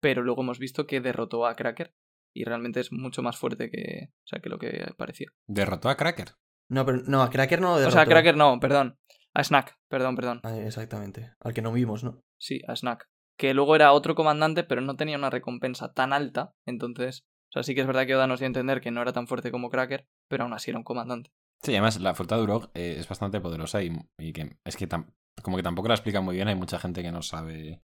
Pero 0.00 0.22
luego 0.22 0.42
hemos 0.42 0.58
visto 0.58 0.86
que 0.86 1.00
derrotó 1.00 1.46
a 1.46 1.54
Cracker, 1.54 1.94
y 2.34 2.44
realmente 2.44 2.80
es 2.80 2.92
mucho 2.92 3.22
más 3.22 3.36
fuerte 3.36 3.70
que, 3.70 4.10
o 4.10 4.26
sea, 4.26 4.40
que 4.40 4.48
lo 4.48 4.58
que 4.58 4.92
parecía. 4.96 5.28
Derrotó 5.46 5.88
a 5.88 5.96
Cracker. 5.96 6.32
No, 6.68 6.84
pero 6.84 7.02
no, 7.06 7.22
a 7.22 7.30
Cracker 7.30 7.60
no 7.60 7.68
lo 7.68 7.74
O 7.74 7.78
derrotó. 7.78 7.96
sea, 7.96 8.06
Cracker 8.06 8.36
no, 8.36 8.58
perdón, 8.58 8.98
a 9.34 9.42
Snack, 9.42 9.76
perdón, 9.88 10.16
perdón. 10.16 10.40
Ah, 10.44 10.56
exactamente. 10.58 11.32
Al 11.40 11.52
que 11.54 11.62
no 11.62 11.72
vimos, 11.72 12.04
¿no? 12.04 12.22
Sí, 12.38 12.60
a 12.68 12.76
Snack. 12.76 13.08
Que 13.36 13.52
luego 13.52 13.74
era 13.74 13.92
otro 13.92 14.14
comandante, 14.14 14.62
pero 14.62 14.80
no 14.80 14.96
tenía 14.96 15.18
una 15.18 15.30
recompensa 15.30 15.92
tan 15.92 16.12
alta. 16.12 16.54
Entonces, 16.66 17.24
o 17.50 17.52
sea, 17.54 17.62
sí 17.64 17.74
que 17.74 17.80
es 17.80 17.86
verdad 17.86 18.06
que 18.06 18.14
Oda 18.14 18.28
nos 18.28 18.38
dio 18.38 18.46
a 18.46 18.48
entender 18.48 18.80
que 18.80 18.92
no 18.92 19.02
era 19.02 19.12
tan 19.12 19.26
fuerte 19.26 19.50
como 19.50 19.70
Cracker, 19.70 20.06
pero 20.28 20.44
aún 20.44 20.52
así 20.52 20.70
era 20.70 20.78
un 20.78 20.84
comandante. 20.84 21.30
Sí, 21.64 21.72
además 21.72 21.98
la 22.00 22.14
fruta 22.14 22.36
de 22.36 22.42
Urog 22.42 22.70
eh, 22.74 22.96
es 22.98 23.08
bastante 23.08 23.40
poderosa 23.40 23.82
y, 23.82 23.90
y 24.18 24.32
que 24.32 24.56
es 24.64 24.76
que 24.76 24.88
tam- 24.88 25.12
como 25.42 25.56
que 25.56 25.62
tampoco 25.62 25.88
la 25.88 25.94
explica 25.94 26.20
muy 26.20 26.36
bien. 26.36 26.46
Hay 26.48 26.54
mucha 26.54 26.78
gente 26.78 27.02
que 27.02 27.10
no 27.10 27.22
sabe. 27.22 27.82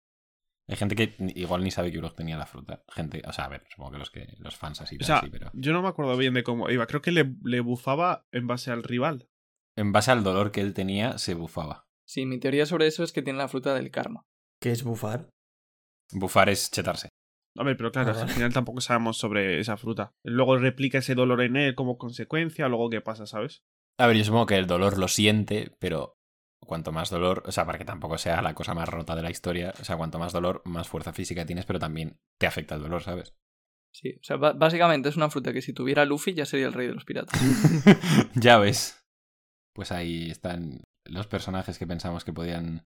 Hay 0.70 0.76
gente 0.76 0.96
que 0.96 1.16
igual 1.36 1.64
ni 1.64 1.72
sabe 1.72 1.92
que 1.92 1.98
Urog 2.00 2.16
tenía 2.16 2.38
la 2.38 2.46
fruta. 2.46 2.84
Gente, 2.90 3.22
o 3.26 3.32
sea, 3.32 3.46
a 3.46 3.50
ver, 3.50 3.64
supongo 3.70 3.92
que 3.92 3.98
los 4.00 4.10
que 4.12 4.36
los 4.40 4.56
fans 4.58 4.82
así, 4.82 4.96
O 4.96 5.00
tal, 5.00 5.06
sea, 5.08 5.20
sí, 5.22 5.30
pero. 5.30 5.50
yo 5.54 5.72
no 5.74 5.82
me 5.82 5.88
acuerdo 5.88 6.18
bien 6.18 6.34
de 6.34 6.44
cómo 6.44 6.70
iba. 6.70 6.88
Creo 6.88 7.02
que 7.02 7.12
le, 7.12 7.36
le 7.44 7.60
bufaba 7.62 8.26
en 8.32 8.48
base 8.48 8.72
al 8.72 8.84
rival. 8.84 9.30
En 9.78 9.92
base 9.92 10.12
al 10.12 10.24
dolor 10.24 10.52
que 10.52 10.62
él 10.62 10.74
tenía, 10.74 11.18
se 11.20 11.36
bufaba. 11.36 11.86
Sí, 12.06 12.26
mi 12.26 12.40
teoría 12.40 12.66
sobre 12.66 12.88
eso 12.88 13.04
es 13.04 13.12
que 13.14 13.22
tiene 13.22 13.38
la 13.40 13.48
fruta 13.48 13.74
del 13.76 13.92
karma. 13.92 14.26
Que 14.60 14.72
es 14.72 14.84
bufar. 14.84 15.30
Bufar 16.14 16.50
es 16.50 16.72
chetarse. 16.72 17.10
A 17.58 17.64
ver, 17.64 17.76
pero 17.76 17.92
claro, 17.92 18.14
Ah, 18.16 18.22
al 18.22 18.30
final 18.30 18.54
tampoco 18.54 18.82
sabemos 18.82 19.18
sobre 19.18 19.60
esa 19.60 19.78
fruta. 19.78 20.14
Luego 20.24 20.58
replica 20.58 21.00
ese 21.00 21.16
dolor 21.16 21.42
en 21.42 21.56
él 21.56 21.76
como 21.76 21.98
consecuencia, 21.98 22.68
luego 22.68 22.90
qué 22.90 23.02
pasa, 23.02 23.26
¿sabes? 23.26 23.64
A 24.00 24.08
ver, 24.08 24.16
yo 24.16 24.24
supongo 24.24 24.46
que 24.46 24.58
el 24.58 24.68
dolor 24.68 24.98
lo 24.98 25.08
siente, 25.08 25.76
pero 25.80 26.18
cuanto 26.60 26.92
más 26.92 27.10
dolor, 27.10 27.44
o 27.46 27.52
sea, 27.52 27.66
para 27.66 27.78
que 27.78 27.86
tampoco 27.86 28.18
sea 28.18 28.42
la 28.42 28.54
cosa 28.54 28.74
más 28.74 28.88
rota 28.90 29.16
de 29.16 29.24
la 29.24 29.32
historia, 29.32 29.74
o 29.80 29.84
sea, 29.84 29.98
cuanto 29.98 30.20
más 30.20 30.34
dolor, 30.34 30.62
más 30.66 30.88
fuerza 30.88 31.14
física 31.14 31.46
tienes, 31.46 31.66
pero 31.66 31.80
también 31.80 32.20
te 32.40 32.46
afecta 32.46 32.76
el 32.76 32.82
dolor, 32.82 33.02
¿sabes? 33.04 33.36
Sí, 33.94 34.14
o 34.22 34.24
sea, 34.24 34.38
básicamente 34.38 35.10
es 35.10 35.18
una 35.18 35.30
fruta 35.30 35.54
que 35.54 35.62
si 35.62 35.74
tuviera 35.74 36.06
Luffy 36.06 36.34
ya 36.36 36.46
sería 36.46 36.68
el 36.68 36.74
rey 36.74 36.88
de 36.88 36.94
los 36.94 37.06
piratas. 37.06 37.40
ya 38.36 38.60
ves. 38.60 39.04
Pues 39.74 39.92
ahí 39.92 40.30
están 40.30 40.84
los 41.06 41.28
personajes 41.28 41.80
que 41.80 41.88
pensamos 41.88 42.24
que 42.24 42.34
podían 42.34 42.86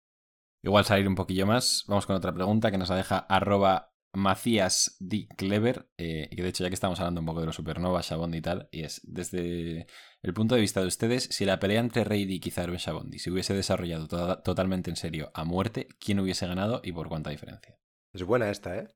igual 0.63 0.85
salir 0.85 1.07
un 1.07 1.15
poquillo 1.15 1.45
más. 1.45 1.83
Vamos 1.87 2.05
con 2.05 2.15
otra 2.15 2.33
pregunta 2.33 2.71
que 2.71 2.77
nos 2.77 2.89
la 2.89 2.95
deja 2.95 3.17
arroba 3.17 3.90
Macías 4.13 4.97
D. 4.99 5.27
Clever, 5.37 5.89
eh, 5.97 6.27
y 6.31 6.35
que 6.35 6.43
de 6.43 6.49
hecho 6.49 6.63
ya 6.63 6.69
que 6.69 6.73
estamos 6.73 6.99
hablando 6.99 7.21
un 7.21 7.25
poco 7.27 7.39
de 7.39 7.45
los 7.45 7.55
supernovas, 7.55 8.09
Shabondi 8.09 8.37
y 8.39 8.41
tal, 8.41 8.67
y 8.71 8.83
es 8.83 9.01
desde 9.03 9.87
el 10.21 10.33
punto 10.33 10.55
de 10.55 10.61
vista 10.61 10.81
de 10.81 10.87
ustedes, 10.87 11.23
si 11.31 11.45
la 11.45 11.59
pelea 11.59 11.79
entre 11.79 12.03
Reidi 12.03 12.35
y 12.35 12.39
Kizaru 12.39 12.73
en 12.73 12.79
Shabondi 12.79 13.19
se 13.19 13.31
hubiese 13.31 13.53
desarrollado 13.53 14.07
to- 14.07 14.39
totalmente 14.43 14.89
en 14.89 14.95
serio 14.97 15.31
a 15.33 15.43
muerte, 15.45 15.87
¿quién 15.99 16.19
hubiese 16.19 16.45
ganado 16.47 16.81
y 16.83 16.91
por 16.91 17.07
cuánta 17.07 17.29
diferencia? 17.29 17.77
Es 18.13 18.23
buena 18.23 18.49
esta, 18.49 18.77
¿eh? 18.77 18.87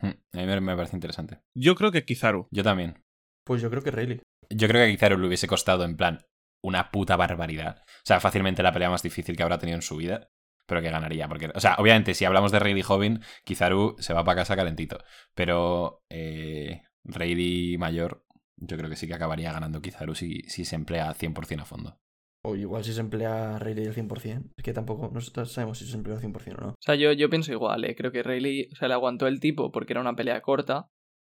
Mm, 0.00 0.06
A 0.08 0.36
mí 0.40 0.46
me- 0.46 0.60
me 0.60 0.76
parece 0.76 0.96
interesante. 0.96 1.40
Yo 1.54 1.74
creo 1.74 1.90
que 1.92 2.04
Kizaru. 2.04 2.48
Yo 2.50 2.62
también. 2.62 3.02
Pues 3.44 3.62
yo 3.62 3.70
creo 3.70 3.82
que 3.82 3.90
Rayleigh. 3.90 4.20
Yo 4.50 4.68
creo 4.68 4.84
que 4.84 4.90
a 4.90 4.94
Kizaru 4.94 5.18
le 5.18 5.26
hubiese 5.28 5.46
costado 5.46 5.84
en 5.84 5.96
plan 5.96 6.26
una 6.62 6.90
puta 6.90 7.16
barbaridad. 7.16 7.82
O 7.86 8.04
sea, 8.04 8.20
fácilmente 8.20 8.62
la 8.62 8.72
pelea 8.72 8.90
más 8.90 9.02
difícil 9.02 9.36
que 9.36 9.42
habrá 9.42 9.58
tenido 9.58 9.76
en 9.76 9.82
su 9.82 9.96
vida, 9.96 10.28
pero 10.72 10.80
que 10.80 10.90
ganaría. 10.90 11.28
Porque, 11.28 11.50
o 11.54 11.60
sea, 11.60 11.76
obviamente, 11.78 12.14
si 12.14 12.24
hablamos 12.24 12.50
de 12.50 12.58
Rayleigh 12.58 12.82
joven, 12.82 13.20
Kizaru 13.44 13.96
se 13.98 14.14
va 14.14 14.24
para 14.24 14.36
casa 14.36 14.56
calentito. 14.56 15.04
Pero 15.34 16.02
eh, 16.08 16.80
Rayleigh 17.04 17.76
mayor, 17.76 18.24
yo 18.56 18.78
creo 18.78 18.88
que 18.88 18.96
sí 18.96 19.06
que 19.06 19.12
acabaría 19.12 19.52
ganando 19.52 19.82
Kizaru 19.82 20.14
si, 20.14 20.40
si 20.48 20.64
se 20.64 20.76
emplea 20.76 21.14
100% 21.14 21.60
a 21.60 21.64
fondo. 21.66 22.00
O 22.42 22.56
igual 22.56 22.84
si 22.84 22.94
se 22.94 23.00
emplea 23.00 23.58
Rayleigh 23.58 23.88
al 23.88 23.94
100%. 23.94 24.52
Es 24.56 24.64
que 24.64 24.72
tampoco 24.72 25.10
nosotros 25.12 25.52
sabemos 25.52 25.76
si 25.76 25.84
se 25.84 25.94
emplea 25.94 26.16
al 26.16 26.22
100% 26.22 26.56
o 26.56 26.60
no. 26.62 26.68
O 26.70 26.76
sea, 26.80 26.94
yo, 26.94 27.12
yo 27.12 27.28
pienso 27.28 27.52
igual, 27.52 27.84
¿eh? 27.84 27.94
creo 27.94 28.10
que 28.10 28.22
Rayleigh 28.22 28.70
o 28.72 28.76
sea, 28.76 28.88
le 28.88 28.94
aguantó 28.94 29.26
el 29.26 29.40
tipo 29.40 29.72
porque 29.72 29.92
era 29.92 30.00
una 30.00 30.16
pelea 30.16 30.40
corta 30.40 30.88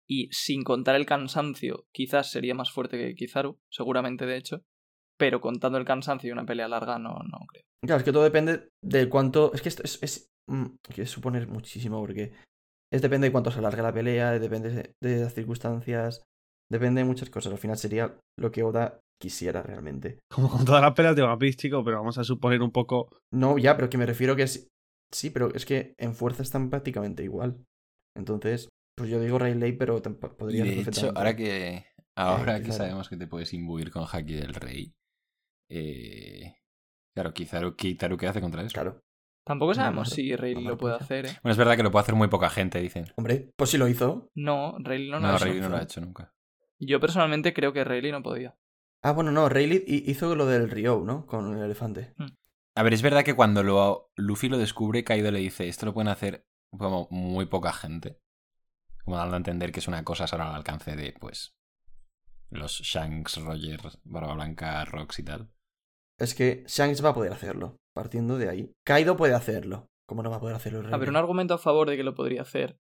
y 0.05 0.27
sin 0.31 0.63
contar 0.63 0.97
el 0.97 1.05
cansancio 1.05 1.85
quizás 1.93 2.29
sería 2.29 2.55
más 2.55 2.71
fuerte 2.71 2.97
que 2.97 3.15
Kizaru, 3.15 3.57
seguramente 3.69 4.25
de 4.25 4.35
hecho, 4.35 4.65
pero 5.19 5.41
contando 5.41 5.77
el 5.77 5.85
cansancio 5.85 6.29
y 6.29 6.31
una 6.31 6.45
pelea 6.45 6.67
larga 6.67 6.97
no, 6.97 7.19
no 7.29 7.45
creo. 7.47 7.63
Claro, 7.85 7.99
es 7.99 8.03
que 8.03 8.11
todo 8.11 8.23
depende 8.23 8.69
de 8.83 9.09
cuánto. 9.09 9.53
Es 9.53 9.61
que 9.61 9.69
esto 9.69 9.83
es. 9.83 9.99
es 10.01 10.27
mm, 10.49 10.65
que 10.93 11.01
es 11.03 11.09
suponer 11.09 11.47
muchísimo 11.47 11.99
porque. 11.99 12.31
Es 12.91 13.03
depende 13.03 13.27
de 13.27 13.31
cuánto 13.31 13.51
se 13.51 13.59
alargue 13.59 13.83
la 13.83 13.93
pelea, 13.93 14.39
depende 14.39 14.71
de, 14.71 14.93
de 14.99 15.21
las 15.21 15.35
circunstancias, 15.35 16.23
depende 16.71 17.01
de 17.01 17.05
muchas 17.05 17.29
cosas. 17.29 17.53
Al 17.53 17.59
final 17.59 17.77
sería 17.77 18.17
lo 18.39 18.51
que 18.51 18.63
Oda 18.63 18.99
quisiera 19.21 19.61
realmente. 19.61 20.19
Como 20.33 20.49
con 20.49 20.65
todas 20.65 20.81
las 20.81 20.93
pelas 20.93 21.15
de 21.15 21.21
One 21.21 21.37
Piece, 21.37 21.57
chico, 21.57 21.83
pero 21.83 21.97
vamos 21.97 22.17
a 22.17 22.23
suponer 22.23 22.61
un 22.61 22.71
poco. 22.71 23.09
No, 23.31 23.59
ya, 23.59 23.75
pero 23.75 23.89
que 23.89 23.97
me 23.97 24.07
refiero 24.07 24.35
que 24.35 24.43
es. 24.43 24.67
Sí, 25.13 25.29
pero 25.29 25.53
es 25.53 25.65
que 25.65 25.93
en 25.99 26.15
fuerza 26.15 26.41
están 26.41 26.69
prácticamente 26.69 27.23
igual. 27.23 27.63
Entonces, 28.17 28.69
pues 28.95 29.09
yo 29.09 29.19
digo 29.19 29.37
Rayleigh, 29.37 29.77
pero 29.77 30.01
podría 30.01 30.63
de 30.63 30.69
ser 30.69 30.79
hecho, 30.79 31.13
perfectamente. 31.13 31.19
ahora 31.19 31.35
que, 31.35 31.85
ahora 32.15 32.61
que 32.61 32.71
sabemos 32.71 33.09
que 33.09 33.17
te 33.17 33.27
puedes 33.27 33.53
imbuir 33.53 33.91
con 33.91 34.05
Haki 34.11 34.33
del 34.33 34.53
Rey, 34.53 34.93
eh, 35.69 36.55
claro, 37.13 37.33
Kizaru, 37.33 37.75
Kitaru, 37.75 38.17
¿qué 38.17 38.27
hace 38.27 38.41
contra 38.41 38.61
eso? 38.61 38.73
Claro. 38.73 39.01
Tampoco 39.45 39.73
sabemos 39.73 40.09
no, 40.09 40.15
si 40.15 40.35
Rayleigh 40.35 40.63
no, 40.63 40.69
lo 40.71 40.77
puede 40.77 40.95
hacer, 40.95 41.25
¿eh? 41.25 41.31
Bueno, 41.41 41.53
es 41.53 41.57
verdad 41.57 41.75
que 41.75 41.83
lo 41.83 41.91
puede 41.91 42.03
hacer 42.03 42.15
muy 42.15 42.27
poca 42.27 42.49
gente, 42.49 42.79
dicen. 42.79 43.11
Hombre, 43.15 43.51
pues 43.55 43.71
si 43.71 43.77
lo 43.77 43.87
hizo. 43.87 44.29
No, 44.35 44.77
Rayleigh 44.79 45.09
no, 45.11 45.19
No, 45.19 45.27
lo 45.27 45.33
ha 45.33 45.37
hecho. 45.49 45.61
No 45.61 45.69
lo 45.69 45.77
ha 45.77 45.81
hecho 45.83 46.01
nunca. 46.01 46.33
Yo 46.79 46.99
personalmente 46.99 47.53
creo 47.53 47.73
que 47.73 47.83
Rayleigh 47.83 48.11
no 48.11 48.21
podía. 48.21 48.55
Ah, 49.01 49.11
bueno, 49.11 49.31
no, 49.31 49.49
Rayleigh 49.49 49.83
hi- 49.87 50.03
hizo 50.07 50.35
lo 50.35 50.45
del 50.45 50.69
Ryo, 50.69 51.01
¿no? 51.05 51.25
Con 51.25 51.57
el 51.57 51.63
elefante. 51.63 52.13
A 52.75 52.83
ver, 52.83 52.93
es 52.93 53.01
verdad 53.01 53.23
que 53.23 53.33
cuando 53.35 53.63
lo, 53.63 54.11
Luffy 54.15 54.49
lo 54.49 54.57
descubre, 54.57 55.03
Kaido 55.03 55.31
le 55.31 55.39
dice, 55.39 55.67
esto 55.67 55.85
lo 55.85 55.93
pueden 55.93 56.09
hacer 56.09 56.45
como 56.77 57.07
muy 57.09 57.45
poca 57.47 57.73
gente. 57.73 58.19
Como 59.03 59.17
dando 59.17 59.35
a 59.35 59.37
entender 59.37 59.71
que 59.71 59.79
es 59.79 59.87
una 59.87 60.03
cosa 60.03 60.27
solo 60.27 60.43
al 60.43 60.53
alcance 60.55 60.95
de, 60.95 61.13
pues, 61.19 61.55
los 62.51 62.79
Shanks, 62.81 63.37
Roger, 63.43 63.79
Barba 64.03 64.35
Blanca, 64.35 64.85
Rox 64.85 65.19
y 65.19 65.23
tal. 65.23 65.49
Es 66.19 66.35
que 66.35 66.63
Shanks 66.67 67.03
va 67.03 67.09
a 67.09 67.13
poder 67.13 67.31
hacerlo, 67.31 67.77
partiendo 67.93 68.37
de 68.37 68.49
ahí. 68.49 68.71
Kaido 68.85 69.17
puede 69.17 69.33
hacerlo. 69.33 69.87
¿Cómo 70.05 70.23
no 70.23 70.29
va 70.29 70.37
a 70.37 70.39
poder 70.39 70.55
hacerlo 70.55 70.81
A 70.91 70.97
ver, 70.97 71.09
un 71.09 71.15
argumento 71.15 71.53
a 71.53 71.59
favor 71.59 71.89
de 71.89 71.95
que 71.95 72.03
lo 72.03 72.15
podría 72.15 72.41
hacer 72.41 72.79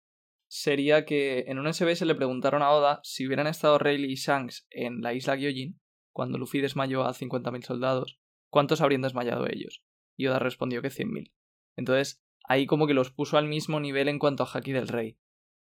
sería 0.50 1.06
que 1.06 1.44
en 1.46 1.58
un 1.58 1.72
SBS 1.72 2.04
le 2.04 2.14
preguntaron 2.14 2.62
a 2.62 2.70
Oda 2.72 3.00
si 3.04 3.26
hubieran 3.26 3.46
estado 3.46 3.78
Rayleigh 3.78 4.12
y 4.12 4.16
Shanks 4.16 4.66
en 4.70 5.00
la 5.00 5.14
isla 5.14 5.36
Gyojin, 5.36 5.80
cuando 6.12 6.36
Luffy 6.36 6.60
desmayó 6.60 7.04
a 7.04 7.14
50.000 7.14 7.64
soldados, 7.64 8.18
¿cuántos 8.50 8.82
habrían 8.82 9.00
desmayado 9.00 9.46
ellos? 9.46 9.82
Y 10.18 10.26
Oda 10.26 10.40
respondió 10.40 10.82
que 10.82 10.88
100.000. 10.88 11.32
Entonces, 11.78 12.20
ahí 12.44 12.66
como 12.66 12.86
que 12.86 12.92
los 12.92 13.12
puso 13.12 13.38
al 13.38 13.48
mismo 13.48 13.80
nivel 13.80 14.08
en 14.08 14.18
cuanto 14.18 14.42
a 14.42 14.50
Haki 14.52 14.72
del 14.72 14.88
Rey. 14.88 15.16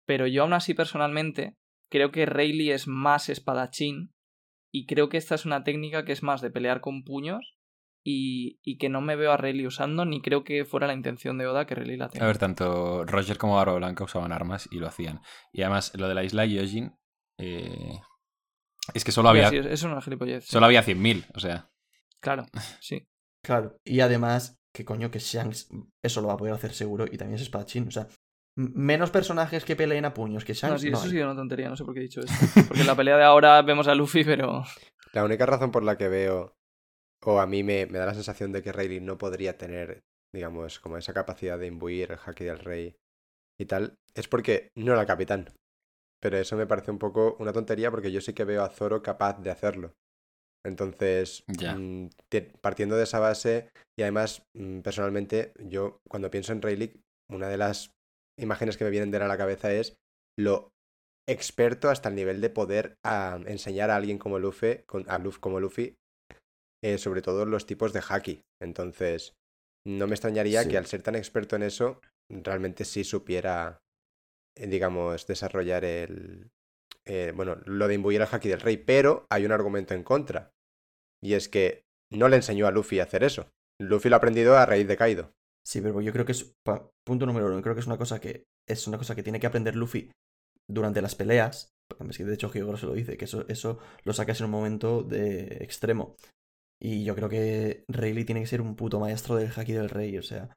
Pero 0.07 0.27
yo 0.27 0.43
aún 0.43 0.53
así 0.53 0.73
personalmente 0.73 1.55
creo 1.91 2.11
que 2.11 2.25
Rayleigh 2.25 2.71
es 2.71 2.87
más 2.87 3.29
espadachín 3.29 4.12
y 4.73 4.85
creo 4.87 5.07
que 5.09 5.17
esta 5.17 5.35
es 5.35 5.45
una 5.45 5.63
técnica 5.63 6.03
que 6.03 6.11
es 6.11 6.23
más 6.23 6.41
de 6.41 6.49
pelear 6.51 6.81
con 6.81 7.03
puños 7.03 7.55
y, 8.03 8.59
y 8.63 8.77
que 8.77 8.89
no 8.89 8.99
me 9.01 9.15
veo 9.15 9.31
a 9.31 9.37
Rayleigh 9.37 9.67
usando 9.67 10.03
ni 10.05 10.21
creo 10.21 10.43
que 10.43 10.65
fuera 10.65 10.87
la 10.87 10.93
intención 10.93 11.37
de 11.37 11.47
Oda 11.47 11.65
que 11.65 11.75
Rayleigh 11.75 11.97
la 11.97 12.09
tenga. 12.09 12.25
A 12.25 12.27
ver, 12.27 12.37
tanto 12.37 13.05
Roger 13.05 13.37
como 13.37 13.55
Barba 13.55 13.75
Blanca 13.75 14.03
usaban 14.03 14.31
armas 14.33 14.67
y 14.71 14.79
lo 14.79 14.87
hacían. 14.87 15.21
Y 15.53 15.61
además, 15.61 15.93
lo 15.95 16.07
de 16.09 16.15
la 16.15 16.23
isla 16.23 16.45
Gyojin, 16.45 16.93
eh, 17.39 17.99
es 18.93 19.03
que 19.05 19.11
solo 19.11 19.29
había, 19.29 19.49
Sí, 19.49 19.57
es- 19.57 19.65
es 19.67 19.83
una 19.83 20.01
gilipollez. 20.01 20.43
sí. 20.45 20.51
solo 20.51 20.65
había 20.65 20.83
100.000, 20.83 21.25
o 21.33 21.39
sea... 21.39 21.69
Claro, 22.19 22.45
sí. 22.81 23.05
Claro. 23.43 23.77
Y 23.85 23.99
además, 24.01 24.59
que 24.73 24.83
coño, 24.85 25.11
que 25.11 25.19
Shanks 25.19 25.69
eso 26.01 26.21
lo 26.21 26.27
va 26.29 26.33
a 26.33 26.37
poder 26.37 26.53
hacer 26.53 26.73
seguro 26.73 27.05
y 27.09 27.17
también 27.17 27.35
es 27.35 27.41
espadachín. 27.43 27.87
O 27.87 27.91
sea, 27.91 28.07
menos 28.55 29.09
personajes 29.11 29.65
que 29.65 29.75
peleen 29.75 30.05
a 30.05 30.13
puños 30.13 30.45
que 30.45 30.53
No, 30.53 30.57
Shanks. 30.59 30.81
sí, 30.81 30.89
no 30.91 30.97
eso 30.97 31.09
sí 31.09 31.17
es 31.17 31.23
una 31.23 31.35
tontería, 31.35 31.69
no 31.69 31.75
sé 31.75 31.83
por 31.83 31.93
qué 31.93 32.01
he 32.01 32.03
dicho 32.03 32.21
eso. 32.21 32.33
Porque 32.67 32.81
en 32.81 32.87
la 32.87 32.95
pelea 32.95 33.17
de 33.17 33.23
ahora 33.23 33.61
vemos 33.61 33.87
a 33.87 33.95
Luffy, 33.95 34.23
pero. 34.23 34.63
La 35.13 35.23
única 35.23 35.45
razón 35.45 35.71
por 35.71 35.83
la 35.83 35.97
que 35.97 36.07
veo, 36.07 36.53
o 37.23 37.39
a 37.39 37.47
mí 37.47 37.63
me, 37.63 37.85
me 37.87 37.99
da 37.99 38.05
la 38.05 38.13
sensación 38.13 38.51
de 38.51 38.61
que 38.61 38.71
Rayleigh 38.71 39.01
no 39.01 39.17
podría 39.17 39.57
tener, 39.57 40.01
digamos, 40.33 40.79
como 40.79 40.97
esa 40.97 41.13
capacidad 41.13 41.57
de 41.59 41.67
imbuir 41.67 42.11
el 42.11 42.19
haki 42.23 42.43
del 42.43 42.59
rey 42.59 42.95
y 43.59 43.65
tal, 43.65 43.95
es 44.15 44.27
porque 44.27 44.69
no 44.75 44.93
era 44.93 45.05
capitán. 45.05 45.49
Pero 46.21 46.37
eso 46.37 46.55
me 46.55 46.67
parece 46.67 46.89
un 46.91 46.99
poco 46.99 47.35
una 47.39 47.53
tontería 47.53 47.91
porque 47.91 48.11
yo 48.11 48.21
sí 48.21 48.33
que 48.33 48.45
veo 48.45 48.63
a 48.63 48.69
Zoro 48.69 49.01
capaz 49.03 49.39
de 49.41 49.51
hacerlo. 49.51 49.93
Entonces, 50.65 51.43
Ya. 51.47 51.75
mm, 51.75 52.09
partiendo 52.61 52.95
de 52.95 53.03
esa 53.03 53.19
base, 53.19 53.69
y 53.97 54.03
además, 54.03 54.43
mm, 54.55 54.79
personalmente, 54.79 55.51
yo 55.59 55.99
cuando 56.07 56.31
pienso 56.31 56.53
en 56.53 56.61
Rayleigh, 56.61 57.01
una 57.29 57.49
de 57.49 57.57
las 57.57 57.91
imágenes 58.37 58.77
que 58.77 58.83
me 58.83 58.89
vienen 58.89 59.11
de 59.11 59.17
a 59.17 59.27
la 59.27 59.37
cabeza 59.37 59.71
es 59.73 59.95
lo 60.37 60.69
experto 61.27 61.89
hasta 61.89 62.09
el 62.09 62.15
nivel 62.15 62.41
de 62.41 62.49
poder 62.49 62.97
ah, 63.05 63.39
enseñar 63.45 63.89
a 63.89 63.95
alguien 63.95 64.17
como 64.17 64.39
Luffy, 64.39 64.83
a 65.07 65.17
Luffy 65.19 65.39
como 65.39 65.59
Luffy, 65.59 65.95
eh, 66.83 66.97
sobre 66.97 67.21
todo 67.21 67.45
los 67.45 67.65
tipos 67.65 67.93
de 67.93 68.03
haki. 68.07 68.41
Entonces, 68.61 69.33
no 69.85 70.07
me 70.07 70.13
extrañaría 70.15 70.63
Sí. 70.63 70.69
que 70.69 70.77
al 70.77 70.85
ser 70.85 71.01
tan 71.01 71.15
experto 71.15 71.55
en 71.55 71.63
eso, 71.63 72.01
realmente 72.29 72.83
sí 72.83 73.03
supiera, 73.03 73.79
eh, 74.57 74.67
digamos, 74.67 75.27
desarrollar 75.27 75.85
el... 75.85 76.49
eh, 77.05 77.31
bueno, 77.35 77.57
lo 77.65 77.87
de 77.87 77.95
imbuir 77.95 78.21
el 78.21 78.27
haki 78.29 78.49
del 78.49 78.61
rey, 78.61 78.77
pero 78.77 79.25
hay 79.29 79.45
un 79.45 79.51
argumento 79.51 79.93
en 79.93 80.03
contra. 80.03 80.51
Y 81.21 81.35
es 81.35 81.47
que 81.47 81.83
no 82.11 82.27
le 82.27 82.35
enseñó 82.37 82.67
a 82.67 82.71
Luffy 82.71 82.99
a 82.99 83.03
hacer 83.03 83.23
eso. 83.23 83.49
Luffy 83.79 84.09
lo 84.09 84.15
ha 84.15 84.17
aprendido 84.17 84.57
a 84.57 84.65
raíz 84.65 84.87
de 84.87 84.97
Kaido. 84.97 85.31
Sí, 85.65 85.81
pero 85.81 86.01
yo 86.01 86.11
creo 86.11 86.25
que 86.25 86.33
es. 86.33 86.53
pa- 86.65 86.89
punto 87.05 87.25
número 87.25 87.47
uno. 87.47 87.61
Creo 87.61 87.73
que 87.75 87.81
es 87.81 87.87
una 87.87 87.97
cosa 87.97 88.19
que. 88.19 88.43
Es 88.67 88.87
una 88.87 88.97
cosa 88.97 89.15
que 89.15 89.23
tiene 89.23 89.39
que 89.39 89.47
aprender 89.47 89.75
Luffy 89.75 90.11
durante 90.69 91.01
las 91.01 91.15
peleas. 91.15 91.69
Es 92.09 92.17
que 92.17 92.25
de 92.25 92.33
hecho 92.33 92.51
Hyogoro 92.51 92.77
se 92.77 92.85
lo 92.85 92.93
dice, 92.93 93.17
que 93.17 93.25
eso, 93.25 93.45
eso 93.49 93.77
lo 94.03 94.13
sacas 94.13 94.39
en 94.39 94.45
un 94.45 94.51
momento 94.51 95.03
de 95.03 95.57
extremo. 95.61 96.15
Y 96.81 97.03
yo 97.05 97.15
creo 97.15 97.29
que 97.29 97.83
Rayleigh 97.87 98.25
tiene 98.25 98.41
que 98.41 98.47
ser 98.47 98.61
un 98.61 98.75
puto 98.75 98.99
maestro 98.99 99.35
del 99.35 99.51
haki 99.55 99.73
del 99.73 99.89
rey. 99.89 100.17
O 100.17 100.23
sea. 100.23 100.53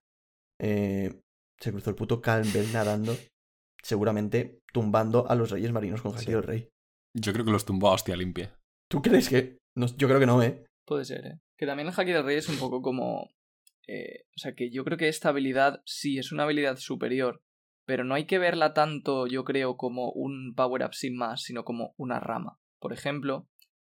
eh, 0.61 1.21
se 1.61 1.71
cruzó 1.73 1.91
el 1.91 1.97
puto 1.97 2.21
Campbell 2.21 2.73
nadando. 2.73 3.17
Seguramente 3.83 4.61
tumbando 4.73 5.29
a 5.31 5.35
los 5.35 5.51
reyes 5.51 5.73
marinos 5.73 6.03
con 6.03 6.13
haki 6.15 6.25
Sí. 6.27 6.33
del 6.33 6.43
rey. 6.43 6.69
Yo 7.17 7.33
creo 7.33 7.45
que 7.45 7.51
los 7.53 7.65
tumbó 7.65 7.89
a 7.89 7.95
hostia 7.95 8.17
limpia. 8.17 8.55
¿Tú 8.91 9.01
crees 9.03 9.29
que.? 9.29 9.59
No, 9.77 9.87
yo 9.97 10.09
creo 10.09 10.21
que 10.21 10.27
no, 10.27 10.43
¿eh? 10.43 10.65
Puede 10.87 11.05
ser, 11.05 11.27
¿eh? 11.27 11.39
Que 11.59 11.67
también 11.67 11.89
el 11.89 11.95
Haki 11.97 12.13
del 12.13 12.25
Rey 12.25 12.37
es 12.39 12.49
un 12.49 12.59
poco 12.59 12.83
como. 12.83 13.31
Eh, 13.87 14.27
o 14.35 14.39
sea, 14.39 14.55
que 14.55 14.71
yo 14.71 14.85
creo 14.85 14.99
que 14.99 15.09
esta 15.09 15.29
habilidad 15.29 15.83
sí 15.85 16.19
es 16.19 16.33
una 16.33 16.45
habilidad 16.45 16.77
superior, 16.77 17.43
pero 17.85 18.05
no 18.05 18.15
hay 18.15 18.27
que 18.27 18.39
verla 18.39 18.75
tanto, 18.75 19.27
yo 19.27 19.45
creo, 19.45 19.77
como 19.77 20.11
un 20.11 20.55
power-up 20.55 20.95
sin 20.95 21.17
más, 21.17 21.43
sino 21.43 21.65
como 21.65 21.95
una 21.97 22.21
rama. 22.21 22.59
Por 22.81 22.93
ejemplo, 22.93 23.49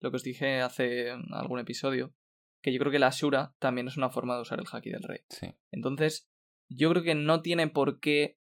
lo 0.01 0.11
que 0.11 0.17
os 0.17 0.23
dije 0.23 0.61
hace 0.61 1.11
algún 1.31 1.61
episodio, 1.61 2.15
que 2.63 2.73
yo 2.73 2.81
creo 2.81 2.91
que 2.91 2.99
la 2.99 3.09
Ashura 3.09 3.55
también 3.59 3.87
es 3.87 3.97
una 3.97 4.11
forma 4.11 4.35
de 4.35 4.43
usar 4.43 4.59
el 4.59 4.67
Haki 4.71 4.91
del 4.91 5.03
Rey. 5.03 5.21
Sí. 5.31 5.55
Entonces, 5.71 6.29
yo 6.69 6.91
creo 6.91 7.03
que 7.03 7.15
no 7.15 7.43
tiene 7.43 7.69
por 7.69 8.01
qué 8.01 8.41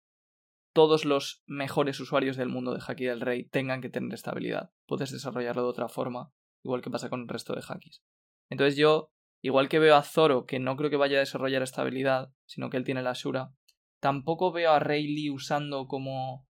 todos 0.72 1.04
los 1.04 1.42
mejores 1.46 2.00
usuarios 2.00 2.36
del 2.36 2.48
mundo 2.48 2.74
de 2.74 2.82
Haki 2.86 3.04
del 3.04 3.20
Rey 3.20 3.44
tengan 3.44 3.80
que 3.80 3.88
tener 3.88 4.12
esta 4.12 4.30
habilidad. 4.30 4.72
Puedes 4.86 5.10
desarrollarlo 5.10 5.62
de 5.62 5.68
otra 5.68 5.88
forma, 5.88 6.32
igual 6.62 6.82
que 6.82 6.90
pasa 6.90 7.08
con 7.08 7.22
el 7.22 7.28
resto 7.28 7.54
de 7.54 7.62
Hakis. 7.66 8.02
Entonces 8.50 8.76
yo, 8.76 9.12
igual 9.42 9.68
que 9.68 9.78
veo 9.78 9.96
a 9.96 10.02
Zoro, 10.02 10.44
que 10.46 10.58
no 10.58 10.76
creo 10.76 10.90
que 10.90 10.96
vaya 10.96 11.16
a 11.16 11.20
desarrollar 11.20 11.62
esta 11.62 11.82
habilidad, 11.82 12.30
sino 12.46 12.70
que 12.70 12.76
él 12.76 12.84
tiene 12.84 13.02
la 13.02 13.10
Ashura, 13.10 13.52
tampoco 14.00 14.52
veo 14.52 14.72
a 14.72 14.78
Rayleigh 14.78 15.30
usando 15.30 15.86
como 15.86 16.46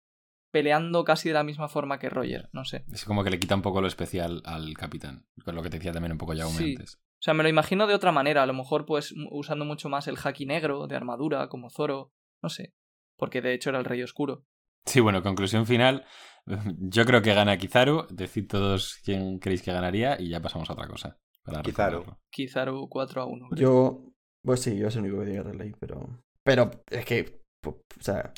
peleando 0.51 1.03
casi 1.03 1.29
de 1.29 1.33
la 1.33 1.43
misma 1.43 1.67
forma 1.67 1.97
que 1.97 2.09
Roger, 2.09 2.49
no 2.53 2.63
sé. 2.63 2.85
Es 2.91 3.05
como 3.05 3.23
que 3.23 3.31
le 3.31 3.39
quita 3.39 3.55
un 3.55 3.63
poco 3.63 3.81
lo 3.81 3.87
especial 3.87 4.41
al 4.45 4.75
capitán. 4.75 5.25
Con 5.43 5.55
lo 5.55 5.63
que 5.63 5.69
te 5.71 5.77
decía 5.77 5.91
también 5.91 6.11
un 6.11 6.19
poco 6.19 6.33
ya 6.33 6.45
Sí. 6.45 6.71
antes. 6.73 6.95
O 6.95 7.23
sea, 7.23 7.33
me 7.33 7.41
lo 7.41 7.49
imagino 7.49 7.87
de 7.87 7.95
otra 7.95 8.11
manera, 8.11 8.43
a 8.43 8.45
lo 8.45 8.53
mejor 8.53 8.85
pues 8.85 9.15
usando 9.31 9.65
mucho 9.65 9.89
más 9.89 10.07
el 10.07 10.17
haki 10.23 10.45
negro 10.45 10.85
de 10.87 10.95
armadura, 10.95 11.47
como 11.49 11.69
Zoro, 11.71 12.11
no 12.43 12.49
sé. 12.49 12.73
Porque 13.17 13.41
de 13.41 13.53
hecho 13.53 13.69
era 13.71 13.79
el 13.79 13.85
Rey 13.85 14.03
Oscuro. 14.03 14.45
Sí, 14.85 14.99
bueno, 14.99 15.23
conclusión 15.23 15.65
final. 15.65 16.05
Yo 16.77 17.05
creo 17.05 17.21
que 17.21 17.33
gana 17.33 17.57
Kizaru. 17.57 18.05
Decid 18.11 18.47
todos 18.47 18.99
quién 19.03 19.39
creéis 19.39 19.63
que 19.63 19.71
ganaría 19.71 20.19
y 20.21 20.29
ya 20.29 20.41
pasamos 20.41 20.69
a 20.69 20.73
otra 20.73 20.87
cosa. 20.87 21.17
Para 21.43 21.61
Kizaru. 21.61 22.05
Kizaru 22.31 22.87
4 22.89 23.21
a 23.21 23.25
1. 23.25 23.49
creo. 23.49 23.59
Yo. 23.61 24.09
Pues 24.43 24.61
sí, 24.61 24.77
yo 24.77 24.87
es 24.87 24.95
el 24.95 25.03
único 25.03 25.19
que 25.19 25.25
diga 25.29 25.43
Rayleigh, 25.43 25.75
pero. 25.79 26.21
Pero 26.43 26.71
es 26.89 27.05
que. 27.05 27.41
O 27.65 27.77
sea. 27.99 28.33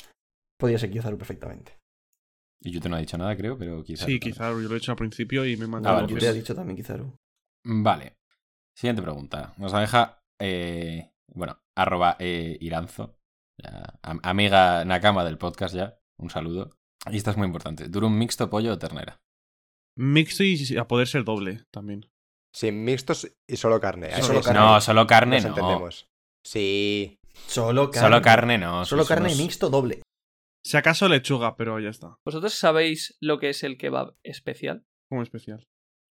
Podría 0.58 0.78
ser 0.78 0.90
Kizaru 0.90 1.18
perfectamente. 1.18 1.76
Y 2.62 2.70
yo 2.70 2.80
te 2.80 2.88
no 2.88 2.96
ha 2.96 3.00
dicho 3.00 3.18
nada, 3.18 3.36
creo, 3.36 3.58
pero 3.58 3.82
Kizaru. 3.84 4.10
Sí, 4.10 4.18
quizá 4.20 4.50
yo 4.50 4.56
lo 4.60 4.74
he 4.74 4.78
hecho 4.78 4.92
al 4.92 4.96
principio 4.96 5.44
y 5.44 5.56
me 5.56 5.64
he 5.64 5.66
Ah, 5.66 5.70
mandado. 5.70 5.96
vale, 5.96 6.08
yo 6.08 6.14
pues- 6.14 6.24
te 6.24 6.30
he 6.30 6.34
dicho 6.34 6.54
también 6.54 6.76
Kizaru. 6.76 7.14
Vale. 7.64 8.14
Siguiente 8.76 9.02
pregunta. 9.02 9.54
Nos 9.58 9.72
la 9.72 9.80
deja. 9.80 10.18
eh, 10.40 11.10
bueno, 11.28 11.58
arroba 11.76 12.16
eh, 12.18 12.56
Iranzo. 12.60 13.16
Ya, 13.62 13.98
am- 14.02 14.20
amiga 14.22 14.84
Nakama 14.84 15.24
del 15.24 15.38
podcast 15.38 15.74
ya. 15.74 15.98
Un 16.18 16.28
saludo. 16.30 16.70
Y 17.10 17.16
esta 17.16 17.30
es 17.30 17.36
muy 17.38 17.46
importante. 17.46 17.88
¿Durum 17.88 18.16
mixto, 18.18 18.48
pollo 18.50 18.72
o 18.74 18.78
ternera? 18.78 19.18
Mixto 19.98 20.44
y 20.44 20.76
a 20.76 20.86
poder 20.86 21.06
ser 21.08 21.24
doble 21.24 21.64
también. 21.72 22.06
Sin 22.56 22.84
mixtos 22.84 23.30
y 23.46 23.56
solo 23.58 23.78
carne. 23.78 24.10
Solo 24.22 24.38
sí, 24.40 24.46
carne. 24.46 24.60
No, 24.60 24.80
solo 24.80 25.06
carne 25.06 25.36
nos 25.36 25.44
no. 25.44 25.48
entendemos. 25.50 26.08
Sí. 26.42 27.20
Solo 27.48 27.90
carne. 27.90 28.08
Solo 28.08 28.22
carne 28.22 28.56
no. 28.56 28.84
Solo 28.86 29.04
carne 29.04 29.34
mixto 29.34 29.68
doble. 29.68 30.00
Si 30.64 30.78
acaso 30.78 31.06
lechuga, 31.06 31.54
pero 31.56 31.78
ya 31.80 31.90
está. 31.90 32.16
¿Vosotros 32.24 32.54
sabéis 32.54 33.18
lo 33.20 33.38
que 33.38 33.50
es 33.50 33.62
el 33.62 33.76
kebab 33.76 34.16
especial? 34.22 34.86
Como 35.10 35.22
especial. 35.22 35.66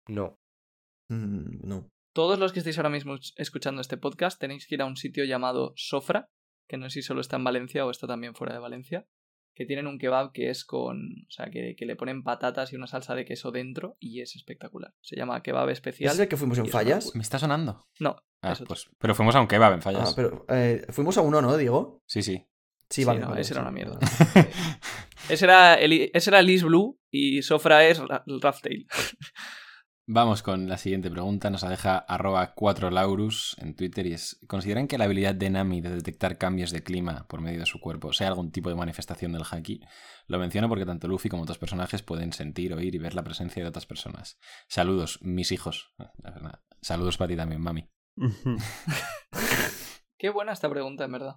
No. 0.07 0.37
Mm, 1.11 1.66
no. 1.66 1.88
Todos 2.14 2.38
los 2.38 2.53
que 2.53 2.61
estáis 2.61 2.79
ahora 2.79 2.90
mismo 2.90 3.16
escuchando 3.35 3.81
este 3.81 3.96
podcast 3.96 4.40
tenéis 4.40 4.68
que 4.68 4.77
ir 4.77 4.83
a 4.83 4.87
un 4.87 4.96
sitio 4.96 5.24
llamado 5.24 5.72
Sofra, 5.74 6.29
que 6.68 6.77
no 6.77 6.88
sé 6.88 7.01
si 7.01 7.03
solo 7.03 7.20
está 7.20 7.35
en 7.35 7.42
Valencia 7.42 7.85
o 7.85 7.90
está 7.90 8.07
también 8.07 8.37
fuera 8.37 8.53
de 8.55 8.61
Valencia, 8.61 9.09
que 9.59 9.66
tienen 9.66 9.88
un 9.88 9.99
kebab 9.99 10.31
que 10.31 10.51
es 10.51 10.64
con. 10.64 11.27
O 11.27 11.31
sea, 11.31 11.51
que, 11.51 11.75
que 11.77 11.85
le 11.85 11.97
ponen 11.97 12.23
patatas 12.23 12.73
y 12.73 12.77
una 12.77 12.87
salsa 12.87 13.16
de 13.16 13.25
queso 13.25 13.51
dentro 13.51 13.97
y 13.99 14.21
es 14.21 14.37
espectacular. 14.37 14.94
Se 15.01 15.16
llama 15.16 15.42
kebab 15.42 15.68
especial. 15.71 16.14
¿Es 16.14 16.21
el 16.21 16.29
que 16.29 16.37
fuimos 16.37 16.59
en 16.59 16.66
fallas? 16.68 17.14
¿Me 17.16 17.23
está 17.23 17.40
sonando? 17.40 17.85
No, 17.99 18.16
Ah, 18.40 18.53
es 18.53 18.61
pues, 18.66 18.88
pero 18.99 19.16
fuimos 19.16 19.35
a 19.35 19.40
un 19.40 19.49
kebab 19.49 19.73
en 19.73 19.83
fallas. 19.83 20.11
Ah, 20.11 20.12
pero 20.14 20.47
eh, 20.49 20.87
fuimos 20.90 21.18
a 21.18 21.23
uno, 21.23 21.42
¿no, 21.42 21.57
Diego? 21.57 22.01
Sí, 22.07 22.23
sí. 22.23 22.37
Sí, 22.88 23.03
Sí, 23.03 23.05
vale. 23.05 23.18
no, 23.21 23.29
vale, 23.31 23.40
ese 23.40 23.53
era 23.53 23.62
una 23.62 23.73
mierda. 23.73 23.99
ese, 25.29 25.44
era 25.44 25.75
el, 25.75 26.11
ese 26.14 26.31
era 26.31 26.40
Liz 26.40 26.62
Blue 26.62 26.99
y 27.11 27.42
Sofra 27.42 27.85
es 27.85 27.99
Ra- 27.99 28.23
Raftail. 28.27 28.87
Vamos 30.11 30.42
con 30.42 30.71
la 30.71 30.79
siguiente 30.79 31.11
pregunta. 31.11 31.51
Nos 31.51 31.62
la 31.62 31.68
deja 31.68 31.99
arroba 31.99 32.55
4laurus 32.55 33.62
en 33.62 33.77
Twitter 33.77 34.07
y 34.07 34.14
es 34.14 34.40
¿Consideran 34.47 34.88
que 34.88 34.97
la 34.97 35.05
habilidad 35.05 35.35
de 35.35 35.51
Nami 35.51 35.83
de 35.83 35.90
detectar 35.90 36.38
cambios 36.38 36.71
de 36.71 36.83
clima 36.83 37.27
por 37.29 37.42
medio 37.42 37.61
de 37.61 37.66
su 37.66 37.79
cuerpo 37.79 38.14
sea 38.14 38.29
algún 38.29 38.51
tipo 38.51 38.71
de 38.71 38.75
manifestación 38.75 39.33
del 39.33 39.42
haki? 39.51 39.83
Lo 40.27 40.38
menciono 40.38 40.66
porque 40.71 40.87
tanto 40.87 41.09
Luffy 41.09 41.29
como 41.29 41.42
otros 41.42 41.59
personajes 41.59 42.03
pueden 42.03 42.33
sentir, 42.33 42.73
oír 42.73 42.94
y 42.94 42.99
ver 42.99 43.14
la 43.14 43.23
presencia 43.23 43.62
de 43.62 43.68
otras 43.68 43.85
personas. 43.85 44.38
Saludos, 44.66 45.18
mis 45.21 45.53
hijos. 45.53 45.92
La 45.99 46.31
verdad. 46.31 46.62
Saludos 46.81 47.18
para 47.18 47.29
ti 47.29 47.37
también, 47.37 47.61
mami. 47.61 47.90
Qué 50.18 50.31
buena 50.31 50.53
esta 50.53 50.71
pregunta, 50.71 51.05
en 51.05 51.12
verdad. 51.12 51.37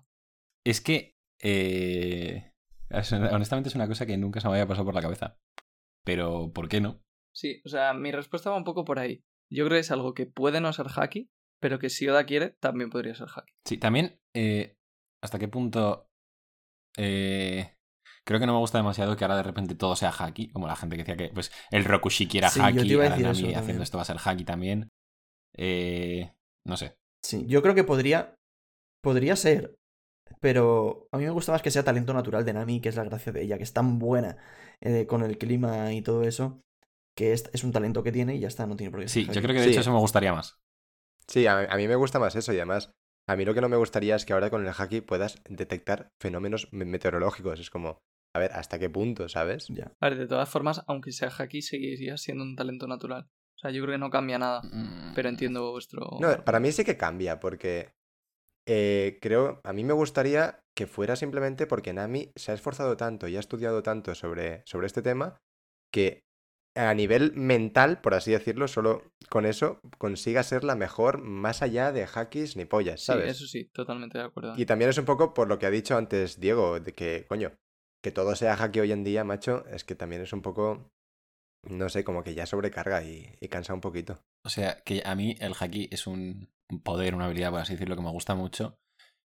Es 0.63 0.79
que, 0.79 1.17
eh, 1.41 2.53
es- 2.89 3.11
honestamente, 3.11 3.67
es 3.67 3.75
una 3.75 3.89
cosa 3.89 4.05
que 4.05 4.17
nunca 4.17 4.39
se 4.39 4.47
me 4.47 4.53
había 4.53 4.67
pasado 4.67 4.85
por 4.85 4.95
la 4.95 5.01
cabeza. 5.01 5.37
Pero, 6.05 6.53
¿por 6.53 6.69
qué 6.69 6.79
no? 6.79 7.01
Sí, 7.33 7.61
o 7.65 7.69
sea, 7.69 7.93
mi 7.93 8.11
respuesta 8.11 8.49
va 8.49 8.57
un 8.57 8.63
poco 8.63 8.83
por 8.85 8.99
ahí. 8.99 9.23
Yo 9.51 9.65
creo 9.65 9.75
que 9.77 9.81
es 9.81 9.91
algo 9.91 10.13
que 10.13 10.25
puede 10.25 10.61
no 10.61 10.71
ser 10.73 10.87
haki, 10.95 11.29
pero 11.61 11.79
que 11.79 11.89
si 11.89 12.07
Oda 12.07 12.25
quiere, 12.25 12.51
también 12.59 12.89
podría 12.89 13.15
ser 13.15 13.27
haki. 13.35 13.53
Sí, 13.67 13.77
también, 13.77 14.19
eh, 14.35 14.75
¿hasta 15.23 15.39
qué 15.39 15.47
punto? 15.47 16.07
eh, 16.97 17.73
creo 18.25 18.39
que 18.39 18.45
no 18.45 18.53
me 18.53 18.59
gusta 18.59 18.77
demasiado 18.77 19.15
que 19.15 19.23
ahora 19.23 19.37
de 19.37 19.43
repente 19.43 19.75
todo 19.75 19.95
sea 19.95 20.11
haki, 20.11 20.49
como 20.51 20.67
la 20.67 20.75
gente 20.75 20.95
que 20.97 21.03
decía 21.03 21.15
que 21.17 21.33
pues 21.33 21.51
el 21.71 21.85
Rokushiki 21.85 22.37
era 22.37 22.49
Sí, 22.49 22.59
yo 22.59 22.65
te 22.65 22.79
haki, 22.81 22.91
iba 22.91 23.03
a 23.03 23.05
ahora 23.07 23.15
decir 23.17 23.25
Nami 23.25 23.39
eso 23.39 23.47
haciendo 23.47 23.59
también. 23.61 23.81
esto 23.83 23.97
va 23.97 24.01
a 24.01 24.05
ser 24.05 24.17
haki 24.23 24.43
también. 24.43 24.89
Eh, 25.57 26.33
no 26.65 26.77
sé. 26.77 26.95
Sí, 27.23 27.45
yo 27.47 27.61
creo 27.61 27.75
que 27.75 27.83
podría. 27.83 28.35
Podría 29.01 29.35
ser. 29.35 29.75
Pero 30.39 31.07
a 31.11 31.17
mí 31.17 31.23
me 31.25 31.29
gusta 31.31 31.51
más 31.51 31.61
que 31.61 31.71
sea 31.71 31.83
talento 31.83 32.13
natural 32.13 32.45
de 32.45 32.53
Nami, 32.53 32.81
que 32.81 32.89
es 32.89 32.95
la 32.95 33.03
gracia 33.03 33.31
de 33.31 33.43
ella, 33.43 33.57
que 33.57 33.63
es 33.63 33.73
tan 33.73 33.99
buena 33.99 34.37
eh, 34.81 35.05
con 35.07 35.23
el 35.23 35.37
clima 35.37 35.93
y 35.93 36.01
todo 36.01 36.23
eso, 36.23 36.61
que 37.15 37.33
es, 37.33 37.49
es 37.53 37.63
un 37.63 37.71
talento 37.71 38.03
que 38.03 38.11
tiene 38.11 38.35
y 38.35 38.39
ya 38.39 38.47
está, 38.47 38.65
no 38.67 38.75
tiene 38.75 38.91
por 38.91 39.01
qué 39.01 39.07
Sí, 39.07 39.25
yo 39.25 39.41
creo 39.41 39.47
que 39.53 39.61
de 39.61 39.63
Sí. 39.65 39.69
hecho 39.71 39.81
eso 39.81 39.91
me 39.93 39.99
gustaría 39.99 40.33
más. 40.33 40.59
Sí, 41.27 41.47
a, 41.47 41.59
a 41.71 41.77
mí 41.77 41.87
me 41.87 41.95
gusta 41.95 42.19
más 42.19 42.35
eso 42.35 42.51
y 42.53 42.57
además, 42.57 42.91
a 43.29 43.35
mí 43.35 43.45
lo 43.45 43.53
que 43.53 43.61
no 43.61 43.69
me 43.69 43.77
gustaría 43.77 44.15
es 44.15 44.25
que 44.25 44.33
ahora 44.33 44.49
con 44.49 44.65
el 44.65 44.73
haki 44.77 45.01
puedas 45.01 45.41
detectar 45.49 46.09
fenómenos 46.21 46.67
me- 46.71 46.85
meteorológicos. 46.85 47.59
Es 47.59 47.69
como, 47.69 47.99
a 48.35 48.39
ver, 48.39 48.51
¿hasta 48.53 48.79
qué 48.79 48.89
punto, 48.89 49.29
sabes? 49.29 49.67
Ya. 49.69 49.91
A 49.99 50.09
ver, 50.09 50.17
de 50.17 50.27
todas 50.27 50.49
formas, 50.49 50.83
aunque 50.87 51.11
sea 51.11 51.29
haki, 51.29 51.61
seguiría 51.61 52.17
siendo 52.17 52.43
un 52.43 52.55
talento 52.55 52.87
natural. 52.87 53.27
O 53.55 53.59
sea, 53.59 53.71
yo 53.71 53.81
creo 53.83 53.93
que 53.95 53.99
no 53.99 54.09
cambia 54.09 54.39
nada, 54.39 54.61
Mm, 54.63 55.13
pero 55.13 55.29
entiendo 55.29 55.71
vuestro... 55.71 56.09
No, 56.19 56.43
para 56.43 56.59
mí 56.59 56.71
sí 56.71 56.83
que 56.83 56.97
cambia, 56.97 57.39
porque 57.39 57.93
eh, 58.67 59.19
creo, 59.21 59.61
a 59.63 59.73
mí 59.73 59.83
me 59.83 59.93
gustaría 59.93 60.59
que 60.75 60.87
fuera 60.87 61.15
simplemente 61.15 61.67
porque 61.67 61.93
Nami 61.93 62.31
se 62.35 62.51
ha 62.51 62.55
esforzado 62.55 62.97
tanto 62.97 63.27
y 63.27 63.35
ha 63.37 63.39
estudiado 63.39 63.83
tanto 63.83 64.15
sobre, 64.15 64.63
sobre 64.65 64.87
este 64.87 65.01
tema 65.01 65.37
que 65.93 66.23
a 66.75 66.93
nivel 66.93 67.33
mental, 67.33 67.99
por 68.01 68.13
así 68.13 68.31
decirlo, 68.31 68.67
solo 68.67 69.03
con 69.29 69.45
eso 69.45 69.81
consiga 69.97 70.43
ser 70.43 70.63
la 70.63 70.75
mejor 70.75 71.21
más 71.21 71.61
allá 71.61 71.91
de 71.91 72.07
hakis 72.13 72.55
ni 72.55 72.65
pollas, 72.65 73.01
Sí, 73.01 73.07
¿sabes? 73.07 73.31
eso 73.37 73.47
sí, 73.47 73.65
totalmente 73.73 74.17
de 74.17 74.23
acuerdo. 74.23 74.53
Y 74.57 74.65
también 74.65 74.89
es 74.89 74.97
un 74.97 75.05
poco 75.05 75.33
por 75.33 75.47
lo 75.47 75.59
que 75.59 75.65
ha 75.65 75.71
dicho 75.71 75.97
antes 75.97 76.39
Diego, 76.39 76.79
de 76.79 76.93
que, 76.93 77.25
coño, 77.27 77.51
que 78.03 78.11
todo 78.11 78.35
sea 78.35 78.53
haki 78.53 78.79
hoy 78.79 78.91
en 78.91 79.03
día, 79.03 79.23
macho, 79.23 79.65
es 79.67 79.83
que 79.83 79.95
también 79.95 80.21
es 80.21 80.33
un 80.33 80.41
poco, 80.41 80.89
no 81.69 81.89
sé, 81.89 82.03
como 82.03 82.23
que 82.23 82.33
ya 82.33 82.45
sobrecarga 82.45 83.03
y, 83.03 83.35
y 83.39 83.47
cansa 83.49 83.73
un 83.73 83.81
poquito. 83.81 84.19
O 84.45 84.49
sea, 84.49 84.81
que 84.83 85.03
a 85.05 85.13
mí 85.15 85.35
el 85.39 85.53
haki 85.59 85.89
es 85.91 86.07
un 86.07 86.49
un 86.71 86.81
poder, 86.81 87.13
una 87.15 87.25
habilidad, 87.25 87.51
por 87.51 87.59
así 87.59 87.73
decirlo, 87.73 87.95
que 87.95 88.01
me 88.01 88.11
gusta 88.11 88.33
mucho. 88.33 88.77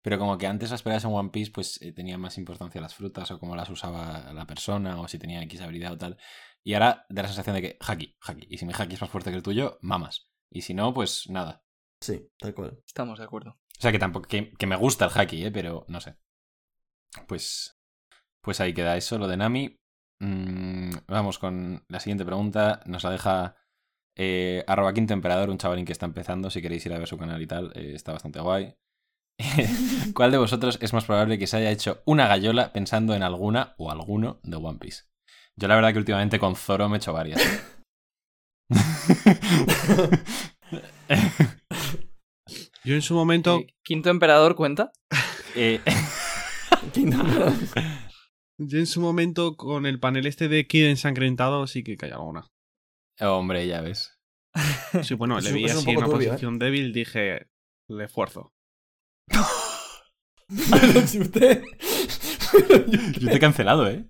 Pero 0.04 0.20
como 0.20 0.38
que 0.38 0.48
antes 0.48 0.72
las 0.72 0.84
peleas 0.84 1.04
en 1.06 1.12
One 1.14 1.30
Piece, 1.30 1.52
pues 1.52 1.82
eh, 1.82 1.92
tenían 1.92 2.20
más 2.20 2.38
importancia 2.38 2.82
las 2.82 2.96
frutas 2.96 3.32
o 3.32 3.40
cómo 3.40 3.56
las 3.56 3.70
usaba 3.70 4.34
la 4.34 4.46
persona 4.46 5.00
o 5.00 5.08
si 5.08 5.18
tenía 5.18 5.42
X 5.44 5.62
habilidad 5.62 5.94
o 5.94 5.98
tal. 5.98 6.18
Y 6.66 6.74
ahora 6.74 7.06
da 7.10 7.22
la 7.22 7.28
sensación 7.28 7.56
de 7.56 7.62
que 7.62 7.78
haki, 7.80 8.18
haki. 8.22 8.48
Y 8.50 8.58
si 8.58 8.66
mi 8.66 8.74
haki 8.74 8.96
es 8.96 9.02
más 9.02 9.10
fuerte 9.10 9.30
que 9.30 9.38
el 9.38 9.44
tuyo, 9.44 9.78
mamas. 9.82 10.32
Y 10.50 10.62
si 10.62 10.74
no, 10.74 10.96
pues 10.96 11.30
nada. 11.30 11.64
Sí, 12.02 12.28
tal 12.40 12.56
cual. 12.56 12.82
Estamos 12.88 13.20
de 13.20 13.26
acuerdo. 13.26 13.52
O 13.52 13.82
sea 13.82 13.92
que 13.92 14.00
tampoco, 14.00 14.28
que, 14.28 14.52
que 14.52 14.66
me 14.66 14.76
gusta 14.76 15.06
el 15.06 15.12
haki, 15.14 15.46
¿eh? 15.46 15.52
pero 15.52 15.86
no 15.88 16.02
sé. 16.02 16.18
Pues, 17.28 17.80
pues 18.42 18.60
ahí 18.62 18.74
queda 18.74 18.98
eso, 18.98 19.20
lo 19.20 19.28
de 19.28 19.38
Nami. 19.38 19.80
Mm, 20.20 20.90
vamos 21.08 21.38
con 21.38 21.86
la 21.88 22.00
siguiente 22.00 22.26
pregunta. 22.26 22.82
Nos 22.88 23.04
la 23.04 23.12
deja 23.12 23.58
eh, 24.16 24.64
arroba 24.66 24.94
quinto 24.94 25.14
emperador, 25.14 25.52
un 25.52 25.60
chavalín 25.60 25.86
que 25.86 25.92
está 25.92 26.08
empezando. 26.08 26.50
Si 26.50 26.64
queréis 26.64 26.84
ir 26.88 26.94
a 26.94 26.98
ver 26.98 27.08
su 27.08 27.20
canal 27.20 27.40
y 27.44 27.48
tal, 27.48 27.74
eh, 27.76 27.92
está 27.94 28.12
bastante 28.12 28.40
guay. 28.40 28.76
¿Cuál 30.16 30.32
de 30.32 30.40
vosotros 30.40 30.80
es 30.82 30.94
más 30.94 31.06
probable 31.06 31.38
que 31.38 31.46
se 31.46 31.58
haya 31.58 31.70
hecho 31.70 32.02
una 32.06 32.28
gallola 32.28 32.74
pensando 32.74 33.14
en 33.14 33.22
alguna 33.22 33.76
o 33.78 33.92
alguno 33.92 34.40
de 34.42 34.56
One 34.56 34.80
Piece? 34.80 35.04
Yo 35.58 35.68
la 35.68 35.76
verdad 35.76 35.94
que 35.94 36.00
últimamente 36.00 36.40
con 36.40 36.56
Zoro 36.56 36.90
me 36.90 36.96
he 36.96 36.98
hecho 36.98 37.14
varias. 37.14 37.42
Yo 42.84 42.94
en 42.94 43.02
su 43.02 43.16
momento, 43.16 43.60
Eh, 43.60 43.74
¿Quinto 43.84 44.10
emperador 44.10 44.56
cuenta? 44.56 44.92
Eh, 45.56 45.80
yo 48.60 48.78
en 48.78 48.86
su 48.86 49.02
momento 49.02 49.56
con 49.56 49.86
el 49.88 50.00
panel 50.00 50.28
este 50.28 50.48
de 50.50 50.68
Kid 50.68 50.86
ensangrentado 50.86 51.66
sí 51.66 51.84
que 51.84 51.98
cae 51.98 52.12
alguna. 52.12 52.48
hombre, 53.22 53.66
ya 53.66 53.82
ves. 53.82 54.20
Sí, 55.04 55.16
bueno, 55.16 55.40
le 55.42 55.52
vi 55.52 55.66
así 55.66 55.90
en 55.90 55.98
una 55.98 56.06
turbio, 56.06 56.28
¿eh? 56.28 56.30
posición 56.30 56.60
débil, 56.60 56.94
dije, 56.94 57.48
le 57.88 58.04
esfuerzo. 58.06 58.54
Pero 59.28 61.08
si 61.08 61.20
usted. 61.22 61.64
Yo 63.18 63.30
te 63.30 63.36
he 63.36 63.40
cancelado, 63.40 63.90
¿eh? 63.90 64.06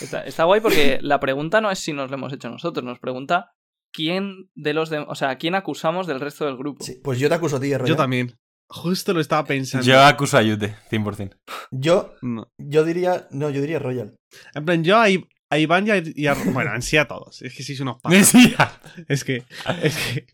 Está, 0.00 0.24
está 0.24 0.44
guay 0.44 0.60
porque 0.60 0.98
la 1.02 1.20
pregunta 1.20 1.60
no 1.60 1.70
es 1.70 1.78
si 1.78 1.92
nos 1.92 2.10
lo 2.10 2.16
hemos 2.16 2.32
hecho 2.32 2.48
nosotros, 2.50 2.84
nos 2.84 2.98
pregunta 2.98 3.52
quién 3.92 4.50
de 4.54 4.74
los 4.74 4.90
de, 4.90 4.98
o 4.98 5.14
sea, 5.14 5.36
quién 5.38 5.54
acusamos 5.54 6.06
del 6.06 6.20
resto 6.20 6.44
del 6.46 6.56
grupo. 6.56 6.84
Sí, 6.84 7.00
pues 7.02 7.18
yo 7.18 7.28
te 7.28 7.34
acuso 7.36 7.56
a 7.56 7.60
ti, 7.60 7.74
Roya. 7.76 7.88
Yo 7.88 7.96
también. 7.96 8.34
Justo 8.68 9.12
lo 9.12 9.20
estaba 9.20 9.44
pensando. 9.44 9.86
Yo 9.86 10.00
acuso 10.02 10.38
a 10.38 10.42
Yute, 10.42 10.74
100%. 10.90 11.36
Yo, 11.70 12.14
No. 12.22 12.50
yo 12.58 12.84
diría. 12.84 13.28
No, 13.30 13.50
yo 13.50 13.60
diría 13.60 13.78
Royal. 13.78 14.16
En 14.54 14.64
plan, 14.64 14.82
yo 14.82 14.96
a, 14.98 15.10
I- 15.10 15.28
a 15.52 15.58
Iván 15.58 15.86
y 15.86 15.90
a, 15.90 16.02
y 16.04 16.26
a- 16.26 16.34
Bueno, 16.34 16.74
en 16.74 16.82
sí 16.82 16.96
a 16.96 17.06
todos. 17.06 17.42
Es 17.42 17.54
que 17.54 17.62
sí 17.62 17.76
son 17.76 17.88
unos. 17.88 18.00
Sí, 18.26 18.54
Es 19.06 19.22
que. 19.24 19.44
Es 19.82 19.96
que. 19.96 20.26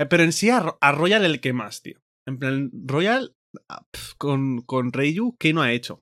Eh, 0.00 0.06
Pero 0.06 0.22
en 0.22 0.32
sí 0.32 0.50
a, 0.50 0.60
Ro- 0.60 0.78
a 0.80 0.92
Royal 0.92 1.24
el 1.24 1.40
que 1.40 1.52
más, 1.52 1.82
tío. 1.82 2.00
En 2.26 2.38
plan, 2.38 2.70
Royal 2.72 3.34
ah, 3.68 3.84
pf, 3.90 4.14
con, 4.16 4.62
con 4.62 4.92
Reiyu, 4.92 5.36
¿qué 5.38 5.52
no 5.52 5.62
ha 5.62 5.72
hecho? 5.72 6.00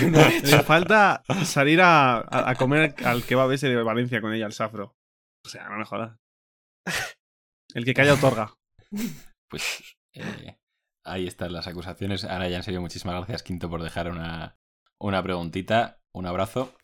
Le 0.00 0.62
falta 0.62 1.22
salir 1.44 1.80
a, 1.80 2.18
a- 2.18 2.50
a 2.50 2.54
comer 2.54 2.94
al 3.04 3.24
kebab 3.24 3.50
ese 3.52 3.68
de 3.68 3.82
Valencia 3.82 4.20
con 4.20 4.32
ella, 4.32 4.46
al 4.46 4.52
safro. 4.52 4.96
O 5.44 5.48
sea, 5.48 5.68
no 5.68 5.78
me 5.78 5.84
jodas. 5.84 6.16
El 7.74 7.84
que 7.84 7.94
calla 7.94 8.14
otorga. 8.14 8.54
Pues 9.48 9.96
eh, 10.14 10.56
ahí 11.04 11.26
están 11.26 11.52
las 11.52 11.66
acusaciones. 11.66 12.24
Ahora 12.24 12.48
ya 12.48 12.56
en 12.58 12.62
serio, 12.62 12.80
muchísimas 12.80 13.16
gracias, 13.16 13.42
Quinto, 13.42 13.68
por 13.70 13.82
dejar 13.82 14.10
una, 14.10 14.56
una 15.00 15.22
preguntita. 15.22 15.98
Un 16.14 16.26
abrazo. 16.26 16.74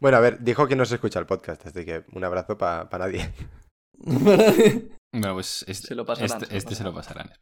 bueno, 0.00 0.16
a 0.16 0.20
ver, 0.20 0.40
dijo 0.40 0.66
que 0.66 0.74
no 0.74 0.84
se 0.84 0.96
escucha 0.96 1.20
el 1.20 1.26
podcast, 1.26 1.64
así 1.66 1.84
que 1.84 2.04
un 2.12 2.24
abrazo 2.24 2.58
para 2.58 2.88
nadie. 2.98 3.32
Bueno, 5.14 5.34
pues 5.34 5.64
este, 5.68 5.88
Se 5.88 5.94
lo 5.94 6.04
pasarán, 6.04 6.42
este, 6.42 6.46
se 6.46 6.52
lo 6.52 6.58
este 6.58 6.74
se 6.74 6.84
lo 6.84 6.92
pasarán. 6.94 7.32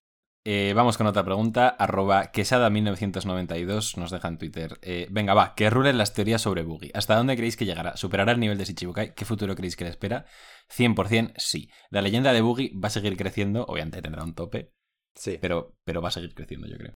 Eh, 0.44 0.72
vamos 0.74 0.96
con 0.96 1.06
otra 1.06 1.24
pregunta. 1.24 1.68
Arroba 1.68 2.32
quesada1992 2.32 3.96
nos 3.98 4.10
deja 4.10 4.28
en 4.28 4.38
Twitter. 4.38 4.78
Eh, 4.82 5.06
venga, 5.10 5.34
va, 5.34 5.54
que 5.54 5.68
rulen 5.68 5.98
las 5.98 6.14
teorías 6.14 6.40
sobre 6.40 6.62
Boogie. 6.62 6.90
¿Hasta 6.94 7.16
dónde 7.16 7.36
creéis 7.36 7.56
que 7.56 7.66
llegará? 7.66 7.96
¿Superará 7.96 8.32
el 8.32 8.40
nivel 8.40 8.56
de 8.56 8.64
Shichibukai? 8.64 9.14
¿Qué 9.14 9.24
futuro 9.24 9.54
creéis 9.54 9.76
que 9.76 9.84
le 9.84 9.90
espera? 9.90 10.24
100% 10.68 11.34
sí. 11.36 11.68
La 11.90 12.00
leyenda 12.00 12.32
de 12.32 12.40
Boogie 12.40 12.72
va 12.74 12.88
a 12.88 12.90
seguir 12.90 13.16
creciendo. 13.16 13.64
Obviamente 13.66 14.00
tendrá 14.00 14.24
un 14.24 14.34
tope, 14.34 14.72
Sí. 15.14 15.38
pero, 15.40 15.74
pero 15.84 16.00
va 16.00 16.08
a 16.08 16.12
seguir 16.12 16.34
creciendo, 16.34 16.66
yo 16.68 16.78
creo. 16.78 16.94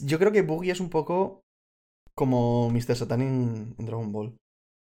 Yo 0.00 0.18
creo 0.18 0.32
que 0.32 0.42
Boogie 0.42 0.72
es 0.72 0.80
un 0.80 0.88
poco 0.90 1.42
como 2.14 2.70
Mr. 2.70 2.96
Satan 2.96 3.20
en, 3.20 3.74
en 3.78 3.86
Dragon 3.86 4.12
Ball. 4.12 4.36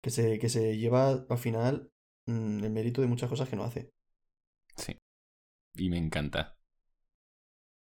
Que 0.02 0.10
se, 0.10 0.38
que 0.38 0.48
se 0.48 0.76
lleva 0.76 1.24
al 1.28 1.38
final 1.38 1.90
mm, 2.26 2.64
el 2.64 2.70
mérito 2.70 3.00
de 3.00 3.08
muchas 3.08 3.30
cosas 3.30 3.48
que 3.48 3.56
no 3.56 3.64
hace. 3.64 3.90
Sí. 4.76 4.96
Y 5.74 5.88
me 5.90 5.98
encanta. 5.98 6.57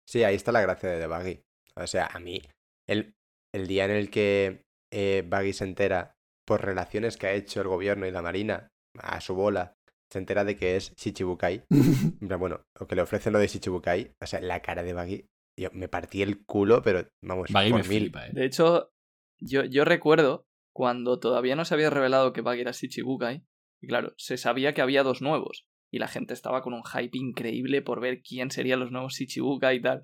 Sí, 0.09 0.23
ahí 0.23 0.35
está 0.35 0.51
la 0.51 0.61
gracia 0.61 0.89
de 0.89 0.99
The 0.99 1.07
Buggy. 1.07 1.41
O 1.75 1.85
sea, 1.85 2.07
a 2.07 2.19
mí, 2.19 2.41
el, 2.87 3.13
el 3.53 3.67
día 3.67 3.85
en 3.85 3.91
el 3.91 4.09
que 4.09 4.63
eh, 4.91 5.23
Buggy 5.29 5.53
se 5.53 5.65
entera, 5.65 6.15
por 6.47 6.65
relaciones 6.65 7.15
que 7.15 7.27
ha 7.27 7.33
hecho 7.33 7.61
el 7.61 7.67
gobierno 7.67 8.07
y 8.07 8.11
la 8.11 8.23
marina 8.23 8.69
a 8.97 9.21
su 9.21 9.35
bola, 9.35 9.75
se 10.11 10.17
entera 10.17 10.43
de 10.43 10.55
que 10.55 10.75
es 10.75 10.95
Shichibukai. 10.95 11.63
Bueno, 12.39 12.63
o 12.79 12.87
que 12.87 12.95
le 12.95 13.03
ofrecen 13.03 13.33
lo 13.33 13.39
de 13.39 13.47
Shichibukai. 13.47 14.13
O 14.21 14.25
sea, 14.25 14.41
la 14.41 14.61
cara 14.61 14.81
de 14.81 14.93
Buggy 14.93 15.25
yo 15.59 15.69
me 15.73 15.89
partí 15.89 16.21
el 16.21 16.43
culo, 16.45 16.81
pero 16.81 17.05
vamos, 17.23 17.51
Baggy 17.51 17.73
me 17.73 17.79
por 17.79 17.89
mil. 17.89 18.03
flipa, 18.03 18.27
eh. 18.27 18.31
De 18.33 18.45
hecho, 18.45 18.89
yo, 19.39 19.65
yo 19.65 19.85
recuerdo 19.85 20.45
cuando 20.73 21.19
todavía 21.19 21.55
no 21.55 21.65
se 21.65 21.73
había 21.73 21.89
revelado 21.89 22.33
que 22.33 22.41
Buggy 22.41 22.61
era 22.61 22.71
Shichibukai, 22.71 23.43
y 23.81 23.87
claro, 23.87 24.13
se 24.17 24.37
sabía 24.37 24.73
que 24.73 24.81
había 24.81 25.03
dos 25.03 25.21
nuevos, 25.21 25.65
y 25.91 25.99
la 25.99 26.07
gente 26.07 26.33
estaba 26.33 26.61
con 26.61 26.73
un 26.73 26.83
hype 26.83 27.17
increíble 27.17 27.81
por 27.81 27.99
ver 27.99 28.21
quién 28.21 28.51
serían 28.51 28.79
los 28.79 28.91
nuevos 28.91 29.13
Shichibukai 29.15 29.77
y 29.77 29.81
tal. 29.81 30.03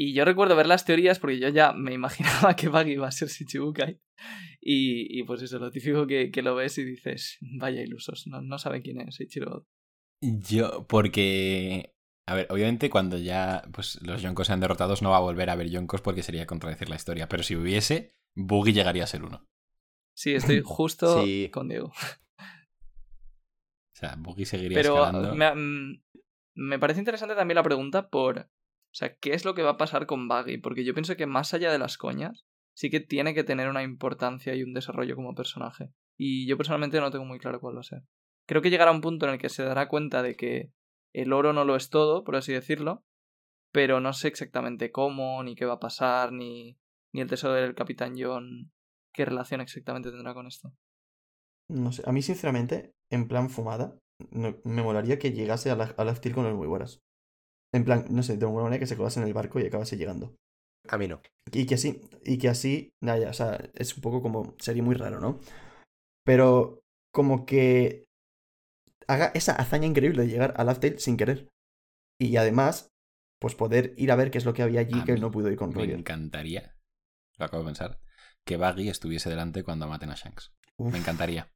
Y 0.00 0.14
yo 0.14 0.24
recuerdo 0.24 0.54
ver 0.54 0.66
las 0.66 0.84
teorías 0.84 1.18
porque 1.18 1.38
yo 1.40 1.48
ya 1.48 1.72
me 1.72 1.92
imaginaba 1.94 2.54
que 2.56 2.68
Buggy 2.68 2.92
iba 2.92 3.08
a 3.08 3.12
ser 3.12 3.28
Shichibukai. 3.28 4.00
Y, 4.60 5.18
y 5.18 5.22
pues 5.24 5.42
eso, 5.42 5.58
lo 5.58 5.70
típico 5.70 6.06
que, 6.06 6.30
que 6.30 6.42
lo 6.42 6.54
ves 6.56 6.78
y 6.78 6.84
dices, 6.84 7.38
vaya 7.40 7.82
ilusos, 7.82 8.26
no, 8.26 8.40
no 8.42 8.58
saben 8.58 8.82
quién 8.82 9.00
es 9.00 9.20
Ichiro. 9.20 9.66
Yo, 10.20 10.86
porque. 10.88 11.94
A 12.26 12.34
ver, 12.34 12.46
obviamente 12.50 12.90
cuando 12.90 13.16
ya 13.16 13.62
pues, 13.72 14.02
los 14.02 14.20
Yonkos 14.20 14.48
sean 14.48 14.60
derrotados 14.60 15.00
no 15.00 15.10
va 15.10 15.16
a 15.16 15.20
volver 15.20 15.48
a 15.48 15.54
haber 15.54 15.70
Yonkos 15.70 16.02
porque 16.02 16.22
sería 16.22 16.46
contradecir 16.46 16.90
la 16.90 16.96
historia. 16.96 17.28
Pero 17.28 17.42
si 17.42 17.56
hubiese, 17.56 18.10
Boogie 18.36 18.74
llegaría 18.74 19.04
a 19.04 19.06
ser 19.06 19.22
uno. 19.24 19.46
Sí, 20.14 20.34
estoy 20.34 20.60
justo 20.64 21.24
Sí. 21.24 21.48
con 21.50 21.68
Diego. 21.68 21.92
O 23.98 24.00
sea, 24.00 24.14
Boogie 24.16 24.46
seguiría 24.46 24.78
Pero 24.78 25.04
escalando. 25.06 25.34
me, 25.34 25.54
mm, 25.54 26.02
me 26.54 26.78
parece 26.78 27.00
interesante 27.00 27.34
también 27.34 27.56
la 27.56 27.64
pregunta 27.64 28.08
por, 28.08 28.38
o 28.38 28.94
sea, 28.94 29.16
¿qué 29.16 29.32
es 29.32 29.44
lo 29.44 29.54
que 29.54 29.62
va 29.62 29.70
a 29.70 29.76
pasar 29.76 30.06
con 30.06 30.28
Buggy? 30.28 30.58
Porque 30.58 30.84
yo 30.84 30.94
pienso 30.94 31.16
que 31.16 31.26
más 31.26 31.52
allá 31.52 31.72
de 31.72 31.80
las 31.80 31.98
coñas, 31.98 32.46
sí 32.76 32.90
que 32.90 33.00
tiene 33.00 33.34
que 33.34 33.42
tener 33.42 33.68
una 33.68 33.82
importancia 33.82 34.54
y 34.54 34.62
un 34.62 34.72
desarrollo 34.72 35.16
como 35.16 35.34
personaje. 35.34 35.90
Y 36.16 36.46
yo 36.46 36.56
personalmente 36.56 37.00
no 37.00 37.10
tengo 37.10 37.24
muy 37.24 37.40
claro 37.40 37.60
cuál 37.60 37.74
va 37.74 37.80
a 37.80 37.84
ser. 37.84 38.02
Creo 38.46 38.62
que 38.62 38.70
llegará 38.70 38.92
un 38.92 39.00
punto 39.00 39.26
en 39.26 39.32
el 39.32 39.38
que 39.40 39.48
se 39.48 39.64
dará 39.64 39.88
cuenta 39.88 40.22
de 40.22 40.36
que 40.36 40.70
el 41.12 41.32
oro 41.32 41.52
no 41.52 41.64
lo 41.64 41.74
es 41.74 41.90
todo, 41.90 42.22
por 42.22 42.36
así 42.36 42.52
decirlo, 42.52 43.04
pero 43.72 43.98
no 43.98 44.12
sé 44.12 44.28
exactamente 44.28 44.92
cómo, 44.92 45.42
ni 45.42 45.56
qué 45.56 45.64
va 45.64 45.74
a 45.74 45.80
pasar, 45.80 46.32
ni, 46.32 46.78
ni 47.12 47.20
el 47.20 47.28
tesoro 47.28 47.54
del 47.54 47.74
Capitán 47.74 48.14
John, 48.16 48.70
qué 49.12 49.24
relación 49.24 49.60
exactamente 49.60 50.12
tendrá 50.12 50.34
con 50.34 50.46
esto. 50.46 50.72
No 51.68 51.90
sé, 51.90 52.02
a 52.06 52.12
mí 52.12 52.22
sinceramente, 52.22 52.94
en 53.10 53.28
plan 53.28 53.50
fumada, 53.50 53.96
no- 54.30 54.56
me 54.64 54.82
molaría 54.82 55.18
que 55.18 55.32
llegase 55.32 55.70
a 55.70 55.76
la, 55.76 55.84
a 55.96 56.04
la 56.04 56.14
Steel 56.14 56.34
con 56.34 56.44
los 56.44 56.54
muy 56.56 56.66
buenas. 56.66 57.00
En 57.74 57.84
plan, 57.84 58.06
no 58.10 58.22
sé, 58.22 58.36
de 58.36 58.44
alguna 58.46 58.64
manera 58.64 58.80
que 58.80 58.86
se 58.86 58.96
colase 58.96 59.20
en 59.20 59.26
el 59.26 59.34
barco 59.34 59.60
y 59.60 59.66
acabase 59.66 59.96
llegando. 59.96 60.34
A 60.88 60.98
mí 60.98 61.06
no. 61.08 61.20
Y 61.52 61.66
que 61.66 61.74
así, 61.74 62.00
y 62.24 62.38
que 62.38 62.48
así, 62.48 62.90
nada, 63.02 63.18
ya, 63.18 63.30
o 63.30 63.34
sea, 63.34 63.58
es 63.74 63.94
un 63.96 64.02
poco 64.02 64.22
como, 64.22 64.54
sería 64.58 64.82
muy 64.82 64.94
raro, 64.94 65.20
¿no? 65.20 65.40
Pero 66.24 66.80
como 67.12 67.46
que 67.46 68.04
haga 69.06 69.30
esa 69.34 69.52
hazaña 69.52 69.86
increíble 69.86 70.22
de 70.22 70.28
llegar 70.28 70.54
a 70.56 70.64
Laugh 70.64 70.80
Tale 70.80 70.98
sin 70.98 71.16
querer. 71.16 71.48
Y 72.20 72.36
además, 72.36 72.88
pues 73.40 73.54
poder 73.54 73.94
ir 73.96 74.10
a 74.12 74.16
ver 74.16 74.30
qué 74.30 74.38
es 74.38 74.44
lo 74.44 74.54
que 74.54 74.62
había 74.62 74.80
allí 74.80 75.00
A 75.00 75.04
que 75.04 75.14
mí 75.14 75.20
no 75.20 75.30
pudo 75.30 75.50
ir 75.50 75.56
con 75.56 75.72
Me 75.72 75.76
Roger. 75.82 75.98
encantaría, 76.00 76.74
lo 77.38 77.44
acabo 77.46 77.62
de 77.62 77.68
pensar, 77.68 78.00
que 78.44 78.56
Buggy 78.56 78.88
estuviese 78.88 79.30
delante 79.30 79.62
cuando 79.64 79.86
maten 79.88 80.10
a 80.10 80.14
Shanks. 80.14 80.52
Uf. 80.78 80.92
Me 80.92 80.98
encantaría. 80.98 81.48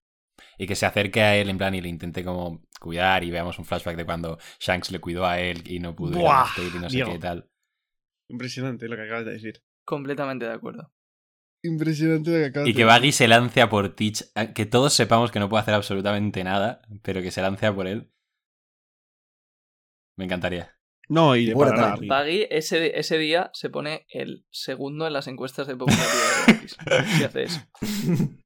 Y 0.58 0.66
que 0.66 0.74
se 0.74 0.86
acerque 0.86 1.22
a 1.22 1.36
él 1.36 1.48
en 1.50 1.58
plan 1.58 1.74
y 1.74 1.80
le 1.80 1.88
intente 1.88 2.24
como 2.24 2.62
cuidar 2.80 3.22
y 3.24 3.30
veamos 3.30 3.58
un 3.58 3.64
flashback 3.64 3.96
de 3.96 4.04
cuando 4.04 4.38
Shanks 4.60 4.90
le 4.90 5.00
cuidó 5.00 5.26
a 5.26 5.38
él 5.38 5.62
y 5.66 5.78
no 5.78 5.94
pudo 5.94 6.18
ir 6.18 6.26
a 6.26 6.46
y 6.58 6.78
no 6.78 6.90
sé 6.90 6.96
Diego. 6.96 7.12
qué 7.12 7.18
tal. 7.18 7.48
Impresionante 8.28 8.88
lo 8.88 8.96
que 8.96 9.02
acabas 9.02 9.24
de 9.26 9.32
decir. 9.32 9.62
Completamente 9.84 10.46
de 10.46 10.52
acuerdo. 10.52 10.92
Impresionante 11.62 12.30
lo 12.30 12.36
que 12.38 12.44
acabas 12.46 12.68
Y 12.68 12.72
de 12.72 12.76
que 12.76 12.84
decir. 12.84 12.98
Buggy 13.00 13.12
se 13.12 13.28
lance 13.28 13.60
a 13.60 13.68
por 13.68 13.94
Teach, 13.94 14.24
que 14.54 14.66
todos 14.66 14.92
sepamos 14.92 15.30
que 15.30 15.38
no 15.38 15.48
puede 15.48 15.62
hacer 15.62 15.74
absolutamente 15.74 16.42
nada, 16.44 16.82
pero 17.02 17.22
que 17.22 17.30
se 17.30 17.42
lance 17.42 17.66
a 17.66 17.74
por 17.74 17.86
él. 17.86 18.10
Me 20.16 20.24
encantaría. 20.24 20.76
No, 21.08 21.36
y 21.36 21.46
de 21.46 21.54
Buena 21.54 21.74
tarde. 21.74 22.06
Buggy 22.06 22.46
ese, 22.50 22.98
ese 22.98 23.18
día 23.18 23.50
se 23.54 23.70
pone 23.70 24.06
el 24.08 24.46
segundo 24.50 25.06
en 25.06 25.12
las 25.12 25.26
encuestas 25.26 25.66
de 25.66 25.76
popularidad 25.76 26.46
de 26.46 26.52
X. 26.52 26.76
Si 27.18 27.24
hace 27.24 27.42
eso. 27.44 27.60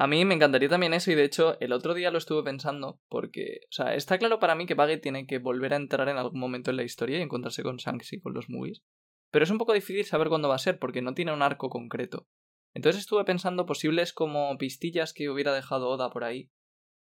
A 0.00 0.06
mí 0.06 0.24
me 0.24 0.36
encantaría 0.36 0.68
también 0.68 0.94
eso 0.94 1.10
y 1.10 1.16
de 1.16 1.24
hecho 1.24 1.58
el 1.58 1.72
otro 1.72 1.92
día 1.92 2.12
lo 2.12 2.18
estuve 2.18 2.44
pensando 2.44 3.00
porque, 3.08 3.62
o 3.64 3.72
sea, 3.72 3.96
está 3.96 4.16
claro 4.16 4.38
para 4.38 4.54
mí 4.54 4.64
que 4.64 4.74
Buggy 4.74 5.00
tiene 5.00 5.26
que 5.26 5.38
volver 5.38 5.72
a 5.72 5.76
entrar 5.76 6.08
en 6.08 6.18
algún 6.18 6.38
momento 6.38 6.70
en 6.70 6.76
la 6.76 6.84
historia 6.84 7.18
y 7.18 7.22
encontrarse 7.22 7.64
con 7.64 7.78
Shanks 7.78 8.12
y 8.12 8.20
con 8.20 8.32
los 8.32 8.48
movies. 8.48 8.84
Pero 9.32 9.42
es 9.42 9.50
un 9.50 9.58
poco 9.58 9.72
difícil 9.72 10.04
saber 10.04 10.28
cuándo 10.28 10.48
va 10.48 10.54
a 10.54 10.58
ser 10.58 10.78
porque 10.78 11.02
no 11.02 11.14
tiene 11.14 11.32
un 11.32 11.42
arco 11.42 11.68
concreto. 11.68 12.28
Entonces 12.74 13.00
estuve 13.00 13.24
pensando 13.24 13.66
posibles 13.66 14.12
como 14.12 14.56
pistillas 14.56 15.12
que 15.12 15.30
hubiera 15.30 15.52
dejado 15.52 15.88
Oda 15.88 16.10
por 16.10 16.22
ahí 16.22 16.52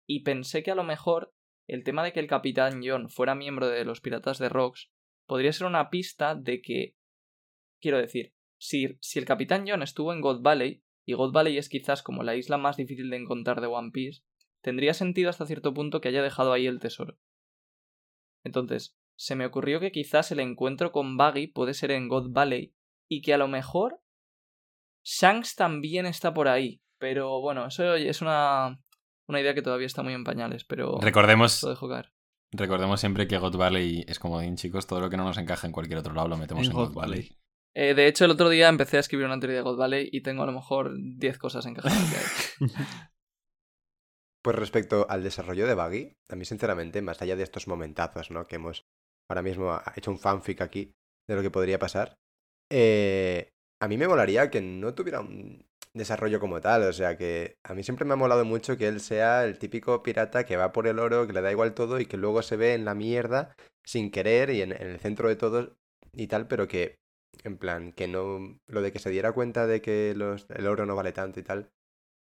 y 0.08 0.24
pensé 0.24 0.64
que 0.64 0.72
a 0.72 0.76
lo 0.76 0.86
mejor 0.86 1.34
el 1.68 1.84
tema 1.84 2.02
de 2.02 2.14
que 2.14 2.22
el 2.22 2.28
capitán 2.28 2.82
John 2.82 3.10
fuera 3.10 3.36
miembro 3.36 3.68
de 3.68 3.84
los 3.84 4.00
piratas 4.00 4.40
de 4.40 4.48
Rocks 4.48 4.90
podría 5.26 5.52
ser 5.52 5.68
una 5.68 5.90
pista 5.90 6.34
de 6.34 6.62
que, 6.62 6.96
quiero 7.82 7.98
decir, 7.98 8.34
si, 8.58 8.98
si 9.02 9.20
el 9.20 9.26
capitán 9.26 9.66
John 9.68 9.82
estuvo 9.84 10.14
en 10.14 10.22
God 10.22 10.42
Valley, 10.42 10.85
y 11.06 11.14
God 11.14 11.32
Valley 11.32 11.58
es 11.58 11.70
quizás 11.70 12.04
como 12.04 12.24
la 12.24 12.36
isla 12.36 12.58
más 12.58 12.78
difícil 12.78 13.10
de 13.10 13.18
encontrar 13.18 13.62
de 13.62 13.68
One 13.68 13.92
Piece, 13.92 14.24
tendría 14.62 14.94
sentido 14.94 15.30
hasta 15.30 15.46
cierto 15.46 15.74
punto 15.74 16.02
que 16.02 16.10
haya 16.10 16.24
dejado 16.24 16.52
ahí 16.52 16.66
el 16.66 16.80
tesoro. 16.80 17.18
Entonces, 18.44 18.98
se 19.16 19.36
me 19.36 19.46
ocurrió 19.46 19.80
que 19.80 19.92
quizás 19.92 20.32
el 20.32 20.40
encuentro 20.40 20.92
con 20.92 21.18
Buggy 21.18 21.48
puede 21.48 21.74
ser 21.74 21.92
en 21.92 22.08
God 22.08 22.32
Valley 22.32 22.76
y 23.08 23.22
que 23.22 23.34
a 23.34 23.38
lo 23.38 23.48
mejor 23.48 24.02
Shanks 25.04 25.56
también 25.56 26.06
está 26.06 26.34
por 26.34 26.48
ahí. 26.48 26.82
Pero 26.98 27.42
bueno, 27.42 27.68
eso 27.68 27.96
es 27.96 28.22
una, 28.22 28.80
una 29.28 29.42
idea 29.42 29.54
que 29.54 29.62
todavía 29.62 29.88
está 29.88 30.02
muy 30.02 30.14
en 30.14 30.24
pañales, 30.24 30.64
pero 30.64 30.98
Recordemos, 31.00 31.62
lo 31.64 31.70
dejo 31.70 31.90
caer. 31.90 32.12
recordemos 32.52 33.00
siempre 33.00 33.28
que 33.28 33.38
God 33.38 33.58
Valley 33.58 34.06
es 34.08 34.20
como 34.20 34.42
chicos, 34.56 34.88
todo 34.88 35.02
lo 35.02 35.10
que 35.10 35.18
no 35.18 35.26
nos 35.26 35.38
encaja 35.38 35.68
en 35.68 35.74
cualquier 35.74 36.00
otro 36.00 36.14
lado 36.14 36.28
lo 36.28 36.38
metemos 36.38 36.66
en, 36.66 36.72
En 36.72 36.78
God 36.78 36.88
God 36.90 36.96
Valley. 36.96 37.22
Valley. 37.22 37.38
Eh, 37.76 37.94
de 37.94 38.08
hecho, 38.08 38.26
el 38.26 38.32
otro 38.32 38.50
día 38.50 38.70
empecé 38.70 38.98
a 38.98 39.02
escribir 39.02 39.26
una 39.26 39.40
teoría 39.40 39.58
de 39.58 39.64
God 39.64 39.78
Valley 39.78 40.10
y 40.12 40.22
tengo 40.22 40.44
a 40.44 40.46
lo 40.46 40.54
mejor 40.54 40.92
10 40.98 41.38
cosas 41.38 41.66
encajadas. 41.66 42.56
Pues 44.44 44.56
respecto 44.58 45.08
al 45.10 45.24
desarrollo 45.24 45.66
de 45.66 45.74
Buggy, 45.74 46.14
a 46.30 46.36
mí 46.36 46.46
sinceramente, 46.46 47.02
más 47.02 47.20
allá 47.22 47.36
de 47.36 47.42
estos 47.42 47.68
momentazos, 47.68 48.30
¿no? 48.30 48.46
Que 48.46 48.58
hemos 48.58 48.86
ahora 49.28 49.42
mismo 49.42 49.72
ha- 49.72 49.94
hecho 49.96 50.12
un 50.12 50.20
fanfic 50.20 50.62
aquí 50.62 50.94
de 51.28 51.36
lo 51.36 51.42
que 51.42 51.50
podría 51.50 51.80
pasar, 51.80 52.14
eh, 52.72 53.50
a 53.82 53.88
mí 53.88 53.98
me 53.98 54.08
molaría 54.08 54.52
que 54.52 54.62
no 54.62 54.94
tuviera 54.94 55.22
un 55.22 55.66
desarrollo 55.96 56.40
como 56.40 56.62
tal, 56.62 56.84
o 56.84 56.94
sea 56.94 57.18
que 57.18 57.56
a 57.66 57.74
mí 57.74 57.82
siempre 57.84 58.06
me 58.06 58.14
ha 58.14 58.18
molado 58.18 58.46
mucho 58.46 58.78
que 58.78 58.88
él 58.88 59.00
sea 59.00 59.46
el 59.46 59.58
típico 59.58 60.04
pirata 60.04 60.46
que 60.46 60.58
va 60.58 60.72
por 60.72 60.86
el 60.86 61.00
oro, 61.00 61.26
que 61.26 61.34
le 61.34 61.42
da 61.42 61.52
igual 61.52 61.74
todo 61.74 62.00
y 62.00 62.06
que 62.06 62.18
luego 62.18 62.44
se 62.44 62.56
ve 62.58 62.74
en 62.76 62.86
la 62.86 62.94
mierda 62.94 63.56
sin 63.84 64.12
querer 64.12 64.52
y 64.52 64.62
en, 64.62 64.74
en 64.74 64.88
el 64.90 65.00
centro 65.00 65.28
de 65.28 65.38
todo 65.38 65.76
y 66.14 66.28
tal, 66.28 66.48
pero 66.48 66.68
que, 66.68 66.98
en 67.44 67.58
plan, 67.58 67.92
que 67.94 68.08
no, 68.08 68.60
lo 68.68 68.82
de 68.82 68.92
que 68.92 69.00
se 69.00 69.10
diera 69.10 69.32
cuenta 69.34 69.68
de 69.68 69.82
que 69.82 70.14
los, 70.16 70.46
el 70.50 70.68
oro 70.68 70.86
no 70.86 70.96
vale 70.96 71.12
tanto 71.12 71.40
y 71.40 71.44
tal, 71.44 71.72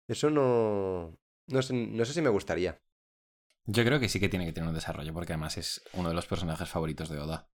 eso 0.08 0.30
no, 0.30 1.18
no 1.48 1.62
sé, 1.62 1.74
no 1.74 2.06
sé 2.06 2.14
si 2.14 2.22
me 2.22 2.30
gustaría. 2.30 2.82
Yo 3.66 3.84
creo 3.86 4.00
que 4.00 4.10
sí 4.10 4.20
que 4.20 4.30
tiene 4.30 4.46
que 4.46 4.54
tener 4.54 4.68
un 4.70 4.76
desarrollo, 4.76 5.14
porque 5.14 5.34
además 5.34 5.58
es 5.58 5.84
uno 5.94 6.10
de 6.10 6.16
los 6.16 6.26
personajes 6.26 6.68
favoritos 6.70 7.10
de 7.10 7.20
Oda. 7.20 7.50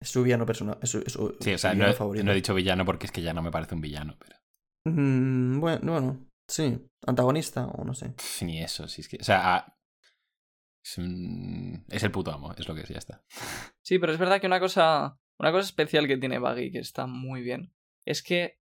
Es 0.00 0.10
su 0.10 0.22
villano 0.22 0.44
personal. 0.44 0.78
Es 0.82 0.90
su, 0.90 0.98
es 0.98 1.12
su- 1.12 1.36
Sí, 1.40 1.54
o 1.54 1.58
sea, 1.58 1.70
no 1.70 1.76
villano 1.76 1.92
he, 1.92 1.96
favorito. 1.96 2.24
no 2.26 2.32
he 2.32 2.34
dicho 2.34 2.52
villano 2.54 2.84
porque 2.84 3.06
es 3.06 3.12
que 3.12 3.22
ya 3.22 3.32
no 3.32 3.40
me 3.42 3.50
parece 3.50 3.74
un 3.74 3.80
villano, 3.80 4.16
pero 4.18 4.36
Mm, 4.86 5.60
bueno, 5.60 5.92
bueno, 5.92 6.26
sí. 6.46 6.78
Antagonista 7.06 7.66
o 7.68 7.84
no 7.84 7.94
sé. 7.94 8.10
pff, 8.10 8.42
ni 8.42 8.62
eso, 8.62 8.86
si 8.86 9.00
es 9.00 9.08
que, 9.08 9.16
o 9.18 9.24
sea, 9.24 9.54
ah, 9.56 9.78
es, 10.84 10.98
un- 10.98 11.84
es 11.88 12.02
el 12.02 12.10
puto 12.10 12.30
amo, 12.32 12.52
es 12.58 12.68
lo 12.68 12.74
que 12.74 12.82
es, 12.82 12.88
ya 12.90 12.98
está. 12.98 13.24
Sí, 13.82 13.98
pero 13.98 14.12
es 14.12 14.18
verdad 14.18 14.40
que 14.42 14.46
una 14.46 14.60
cosa, 14.60 15.18
una 15.38 15.52
cosa 15.52 15.66
especial 15.66 16.06
que 16.06 16.16
tiene 16.16 16.38
Buggy, 16.38 16.70
que 16.70 16.78
está 16.78 17.06
muy 17.06 17.42
bien, 17.42 17.72
es 18.04 18.22
que 18.22 18.58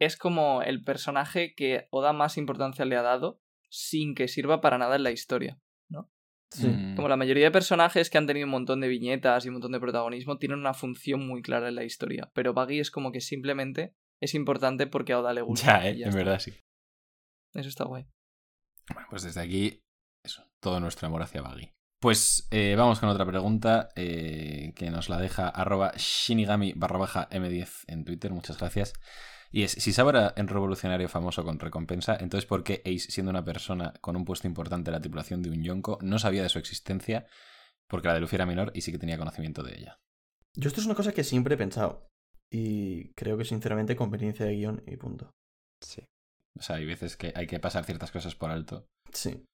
es 0.00 0.16
como 0.16 0.62
el 0.62 0.82
personaje 0.82 1.54
que 1.54 1.86
Oda 1.90 2.12
más 2.12 2.36
importancia 2.36 2.84
le 2.84 2.96
ha 2.96 3.02
dado 3.02 3.40
sin 3.68 4.14
que 4.14 4.28
sirva 4.28 4.60
para 4.60 4.78
nada 4.78 4.96
en 4.96 5.02
la 5.02 5.10
historia. 5.10 5.60
Sí. 6.50 6.66
Mm, 6.68 6.96
Como 6.96 7.08
la 7.08 7.16
mayoría 7.16 7.44
de 7.44 7.50
personajes 7.50 8.10
que 8.10 8.18
han 8.18 8.26
tenido 8.26 8.44
un 8.44 8.50
montón 8.50 8.80
de 8.80 8.88
viñetas 8.88 9.44
y 9.44 9.48
un 9.48 9.54
montón 9.54 9.72
de 9.72 9.80
protagonismo 9.80 10.36
tienen 10.36 10.58
una 10.58 10.74
función 10.74 11.26
muy 11.26 11.40
clara 11.40 11.68
en 11.68 11.76
la 11.76 11.84
historia, 11.84 12.30
pero 12.34 12.52
Buggy 12.52 12.78
es 12.78 12.90
como 12.90 13.10
que 13.10 13.22
simplemente 13.22 13.94
es 14.20 14.34
importante 14.34 14.86
porque 14.86 15.14
a 15.14 15.20
Oda 15.20 15.32
le 15.32 15.40
gusta. 15.40 15.82
Ya, 15.82 15.88
eh, 15.88 15.96
ya 15.96 16.06
en 16.08 16.14
verdad 16.14 16.38
sí. 16.40 16.52
Eso 17.54 17.70
está 17.70 17.84
guay. 17.84 18.06
Bueno, 18.92 19.08
pues 19.08 19.22
desde 19.22 19.40
aquí, 19.40 19.82
eso, 20.22 20.44
todo 20.60 20.78
nuestro 20.78 21.08
amor 21.08 21.22
hacia 21.22 21.40
Baggy. 21.40 21.72
Pues 22.02 22.48
eh, 22.50 22.74
vamos 22.76 22.98
con 22.98 23.10
otra 23.10 23.24
pregunta 23.24 23.90
eh, 23.94 24.72
que 24.74 24.90
nos 24.90 25.08
la 25.08 25.20
deja 25.20 25.48
arroba 25.48 25.92
shinigami 25.96 26.72
barra 26.72 26.98
baja 26.98 27.28
m10 27.30 27.84
en 27.86 28.04
Twitter, 28.04 28.32
muchas 28.32 28.58
gracias. 28.58 28.94
Y 29.52 29.62
es, 29.62 29.70
si 29.70 29.92
Sabo 29.92 30.10
era 30.10 30.34
un 30.36 30.48
revolucionario 30.48 31.08
famoso 31.08 31.44
con 31.44 31.60
recompensa, 31.60 32.16
entonces 32.18 32.44
¿por 32.44 32.64
qué 32.64 32.82
Ace, 32.84 33.12
siendo 33.12 33.30
una 33.30 33.44
persona 33.44 33.92
con 34.00 34.16
un 34.16 34.24
puesto 34.24 34.48
importante 34.48 34.90
en 34.90 34.94
la 34.94 35.00
tripulación 35.00 35.42
de 35.42 35.50
un 35.50 35.62
yonko, 35.62 35.98
no 36.02 36.18
sabía 36.18 36.42
de 36.42 36.48
su 36.48 36.58
existencia? 36.58 37.28
Porque 37.86 38.08
la 38.08 38.14
de 38.14 38.20
Luffy 38.20 38.34
era 38.34 38.46
menor 38.46 38.72
y 38.74 38.80
sí 38.80 38.90
que 38.90 38.98
tenía 38.98 39.16
conocimiento 39.16 39.62
de 39.62 39.78
ella. 39.78 40.00
Yo 40.56 40.66
esto 40.66 40.80
es 40.80 40.86
una 40.86 40.96
cosa 40.96 41.12
que 41.12 41.22
siempre 41.22 41.54
he 41.54 41.58
pensado. 41.58 42.08
Y 42.50 43.12
creo 43.12 43.38
que 43.38 43.44
sinceramente 43.44 43.94
conveniencia 43.94 44.44
de 44.44 44.56
guion 44.56 44.82
y 44.88 44.96
punto. 44.96 45.30
Sí. 45.80 46.04
O 46.58 46.62
sea, 46.62 46.76
hay 46.76 46.84
veces 46.84 47.16
que 47.16 47.32
hay 47.36 47.46
que 47.46 47.60
pasar 47.60 47.84
ciertas 47.84 48.10
cosas 48.10 48.34
por 48.34 48.50
alto. 48.50 48.88
Sí. 49.12 49.44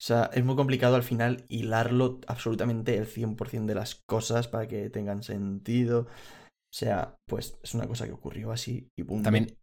O 0.00 0.02
sea, 0.02 0.30
es 0.32 0.42
muy 0.42 0.56
complicado 0.56 0.96
al 0.96 1.02
final 1.02 1.44
hilarlo 1.48 2.20
absolutamente 2.26 2.96
el 2.96 3.06
100% 3.06 3.66
de 3.66 3.74
las 3.74 3.96
cosas 4.06 4.48
para 4.48 4.66
que 4.66 4.88
tengan 4.88 5.22
sentido. 5.22 6.06
O 6.08 6.72
sea, 6.72 7.16
pues 7.28 7.58
es 7.62 7.74
una 7.74 7.86
cosa 7.86 8.06
que 8.06 8.12
ocurrió 8.12 8.50
así 8.50 8.88
y 8.96 9.04
punto. 9.04 9.24
También 9.24 9.58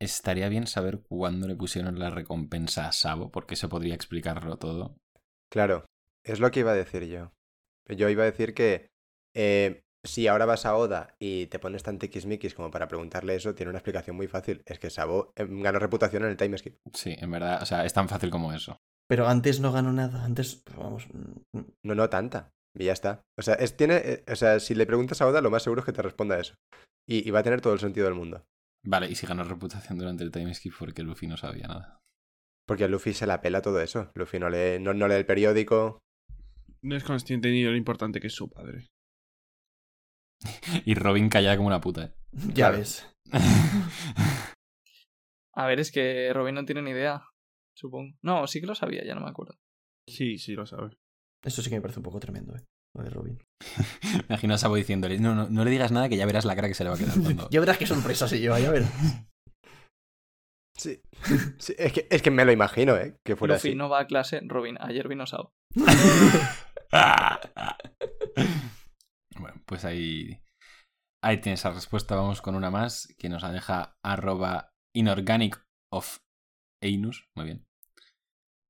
estaría 0.00 0.48
bien 0.48 0.66
saber 0.66 1.02
cuándo 1.06 1.46
le 1.46 1.56
pusieron 1.56 1.98
la 1.98 2.08
recompensa 2.08 2.88
a 2.88 2.92
Sabo, 2.92 3.30
porque 3.30 3.52
eso 3.52 3.68
podría 3.68 3.94
explicarlo 3.94 4.56
todo. 4.56 4.96
Claro, 5.50 5.84
es 6.24 6.40
lo 6.40 6.50
que 6.50 6.60
iba 6.60 6.72
a 6.72 6.76
decir 6.76 7.04
yo. 7.04 7.32
Yo 7.86 8.08
iba 8.08 8.22
a 8.22 8.30
decir 8.30 8.54
que 8.54 8.86
eh, 9.36 9.82
si 10.02 10.26
ahora 10.26 10.46
vas 10.46 10.64
a 10.64 10.74
Oda 10.74 11.16
y 11.18 11.48
te 11.48 11.58
pones 11.58 11.82
tan 11.82 11.98
tiquismiquis 11.98 12.54
como 12.54 12.70
para 12.70 12.88
preguntarle 12.88 13.34
eso, 13.34 13.54
tiene 13.54 13.68
una 13.68 13.80
explicación 13.80 14.16
muy 14.16 14.26
fácil. 14.26 14.62
Es 14.64 14.78
que 14.78 14.88
Sabo 14.88 15.34
eh, 15.36 15.46
ganó 15.46 15.78
reputación 15.78 16.22
en 16.22 16.30
el 16.30 16.38
time 16.38 16.56
skip. 16.56 16.76
Sí, 16.94 17.14
en 17.18 17.30
verdad, 17.30 17.60
o 17.60 17.66
sea, 17.66 17.84
es 17.84 17.92
tan 17.92 18.08
fácil 18.08 18.30
como 18.30 18.54
eso. 18.54 18.78
Pero 19.12 19.28
antes 19.28 19.60
no 19.60 19.72
ganó 19.72 19.92
nada. 19.92 20.24
Antes, 20.24 20.62
vamos. 20.74 21.06
mm, 21.12 21.60
No, 21.84 21.94
no 21.94 22.08
tanta. 22.08 22.48
Y 22.74 22.84
ya 22.84 22.92
está. 22.94 23.20
O 23.38 23.42
sea, 23.42 23.52
es, 23.56 23.76
tiene, 23.76 23.96
eh, 23.96 24.24
o 24.26 24.34
sea, 24.36 24.58
si 24.58 24.74
le 24.74 24.86
preguntas 24.86 25.20
a 25.20 25.26
Oda, 25.26 25.42
lo 25.42 25.50
más 25.50 25.62
seguro 25.62 25.80
es 25.80 25.84
que 25.84 25.92
te 25.92 26.00
responda 26.00 26.40
eso. 26.40 26.54
Y, 27.06 27.28
y 27.28 27.30
va 27.30 27.40
a 27.40 27.42
tener 27.42 27.60
todo 27.60 27.74
el 27.74 27.78
sentido 27.78 28.06
del 28.06 28.14
mundo. 28.14 28.46
Vale, 28.86 29.10
y 29.10 29.14
si 29.14 29.26
ganó 29.26 29.44
reputación 29.44 29.98
durante 29.98 30.24
el 30.24 30.30
time 30.30 30.54
skip 30.54 30.72
porque 30.78 31.02
Luffy 31.02 31.26
no 31.26 31.36
sabía 31.36 31.66
nada. 31.68 31.98
Porque 32.66 32.84
a 32.84 32.88
Luffy 32.88 33.12
se 33.12 33.26
la 33.26 33.42
pela 33.42 33.60
todo 33.60 33.82
eso. 33.82 34.10
Luffy 34.14 34.38
no 34.38 34.48
lee, 34.48 34.78
no, 34.80 34.94
no 34.94 35.06
lee 35.06 35.16
el 35.16 35.26
periódico. 35.26 35.98
No 36.82 36.96
es 36.96 37.04
consciente 37.04 37.50
ni 37.50 37.62
de 37.64 37.70
lo 37.70 37.76
importante 37.76 38.18
que 38.18 38.28
es 38.28 38.34
su 38.34 38.48
padre. 38.48 38.86
Y 40.86 40.94
Robin 40.94 41.28
calla 41.28 41.54
como 41.56 41.66
una 41.68 41.82
puta. 41.82 42.04
¿eh? 42.04 42.14
Ya 42.32 42.54
Claro. 42.54 42.78
ves. 42.78 43.06
A 45.54 45.66
ver, 45.66 45.80
es 45.80 45.92
que 45.92 46.32
Robin 46.32 46.54
no 46.54 46.64
tiene 46.64 46.80
ni 46.80 46.92
idea, 46.92 47.22
supongo. 47.76 48.14
No, 48.22 48.46
sí 48.46 48.60
que 48.60 48.66
lo 48.66 48.74
sabía, 48.74 49.04
ya 49.04 49.14
no 49.14 49.20
me 49.20 49.30
acuerdo. 49.30 49.54
Sí, 50.08 50.38
sí, 50.38 50.54
lo 50.54 50.66
sabe. 50.66 50.96
Esto 51.44 51.62
sí 51.62 51.70
que 51.70 51.76
me 51.76 51.82
parece 51.82 52.00
un 52.00 52.04
poco 52.04 52.20
tremendo, 52.20 52.54
¿eh? 52.56 52.64
Lo 52.94 53.02
de 53.02 53.10
Robin. 53.10 53.38
Me 54.12 54.24
imagino 54.28 54.54
a 54.54 54.58
Sabo 54.58 54.76
diciéndole, 54.76 55.18
no, 55.18 55.34
no, 55.34 55.48
no 55.48 55.64
le 55.64 55.70
digas 55.70 55.92
nada 55.92 56.08
que 56.08 56.16
ya 56.16 56.26
verás 56.26 56.44
la 56.44 56.54
cara 56.54 56.68
que 56.68 56.74
se 56.74 56.84
le 56.84 56.90
va 56.90 56.96
a 56.96 56.98
quedar 56.98 57.18
cuando... 57.22 57.48
Ya 57.50 57.60
verás 57.60 57.78
qué 57.78 57.86
sorpresa 57.86 58.28
se 58.28 58.38
lleva, 58.38 58.60
ya 58.60 58.70
verás. 58.70 58.92
Sí. 60.74 61.00
Sí, 61.58 61.74
es, 61.78 61.92
que, 61.92 62.08
es 62.10 62.22
que 62.22 62.30
me 62.30 62.44
lo 62.44 62.50
imagino, 62.50 62.96
¿eh? 62.96 63.16
Que 63.24 63.36
fuera 63.36 63.54
Luffy 63.54 63.68
así. 63.68 63.76
no 63.76 63.88
va 63.88 64.00
a 64.00 64.06
clase, 64.06 64.40
Robin, 64.42 64.76
ayer 64.80 65.06
vino 65.06 65.26
Sao. 65.26 65.52
bueno, 69.38 69.62
pues 69.66 69.84
ahí... 69.84 70.42
Ahí 71.22 71.40
tienes 71.40 71.62
la 71.62 71.72
respuesta. 71.72 72.16
Vamos 72.16 72.42
con 72.42 72.56
una 72.56 72.70
más 72.70 73.14
que 73.18 73.28
nos 73.28 73.42
la 73.42 73.52
deja 73.52 73.96
arroba 74.02 74.70
inorganic 74.96 75.62
of 75.92 76.18
Einus. 76.82 77.28
Muy 77.34 77.46
bien. 77.46 77.66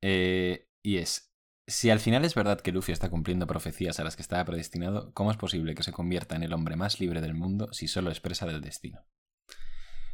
Eh, 0.00 0.68
y 0.82 0.98
es, 0.98 1.32
si 1.66 1.90
al 1.90 2.00
final 2.00 2.24
es 2.24 2.34
verdad 2.34 2.60
que 2.60 2.72
Luffy 2.72 2.92
está 2.92 3.08
cumpliendo 3.08 3.46
profecías 3.46 4.00
a 4.00 4.04
las 4.04 4.16
que 4.16 4.22
estaba 4.22 4.44
predestinado, 4.44 5.12
¿cómo 5.14 5.30
es 5.30 5.36
posible 5.36 5.74
que 5.74 5.82
se 5.82 5.92
convierta 5.92 6.36
en 6.36 6.42
el 6.42 6.52
hombre 6.52 6.76
más 6.76 7.00
libre 7.00 7.20
del 7.20 7.34
mundo 7.34 7.72
si 7.72 7.88
solo 7.88 8.10
expresa 8.10 8.46
del 8.46 8.60
destino? 8.60 9.04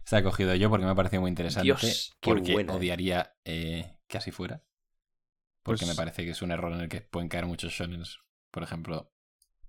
Está 0.05 0.22
cogido 0.22 0.55
yo 0.55 0.70
porque 0.70 0.86
me 0.86 0.92
ha 0.92 0.94
parecido 0.94 1.20
muy 1.20 1.28
interesante. 1.28 1.64
Dios, 1.64 2.16
porque 2.20 2.53
buena, 2.53 2.72
eh. 2.72 2.76
odiaría 2.76 3.36
eh, 3.44 3.99
que 4.07 4.18
así 4.18 4.30
fuera. 4.30 4.64
Porque 5.62 5.80
Pues- 5.80 5.88
me 5.90 5.94
parece 5.94 6.24
que 6.24 6.30
es 6.30 6.42
un 6.42 6.51
error 6.51 6.72
en 6.72 6.80
el 6.80 6.88
que 6.88 7.03
pueden 7.03 7.28
caer 7.28 7.46
muchos 7.46 7.72
shonens. 7.72 8.18
Por 8.51 8.62
ejemplo, 8.62 9.12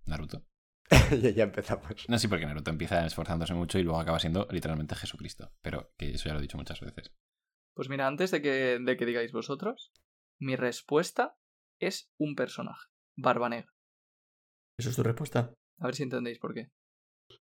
Naruto. 0.05 0.45
ya, 1.21 1.29
ya 1.29 1.43
empezamos. 1.43 2.07
No, 2.07 2.17
sí, 2.17 2.27
porque 2.27 2.45
Naruto 2.45 2.71
empieza 2.71 3.05
esforzándose 3.05 3.53
mucho 3.53 3.79
y 3.79 3.83
luego 3.83 3.99
acaba 3.99 4.19
siendo 4.19 4.47
literalmente 4.51 4.95
Jesucristo. 4.95 5.51
Pero 5.61 5.93
que 5.97 6.11
eso 6.11 6.29
ya 6.29 6.33
lo 6.33 6.39
he 6.39 6.43
dicho 6.43 6.57
muchas 6.57 6.79
veces. 6.79 7.11
Pues 7.79 7.87
mira, 7.87 8.07
antes 8.07 8.29
de 8.31 8.41
que, 8.41 8.77
de 8.77 8.97
que 8.97 9.05
digáis 9.05 9.31
vosotros, 9.31 9.93
mi 10.37 10.57
respuesta 10.57 11.37
es 11.79 12.11
un 12.17 12.35
personaje, 12.35 12.89
Barba 13.15 13.47
Negra. 13.47 13.73
¿Eso 14.77 14.89
es 14.89 14.97
tu 14.97 15.03
respuesta? 15.03 15.53
A 15.79 15.85
ver 15.85 15.95
si 15.95 16.03
entendéis 16.03 16.39
por 16.39 16.53
qué. 16.53 16.67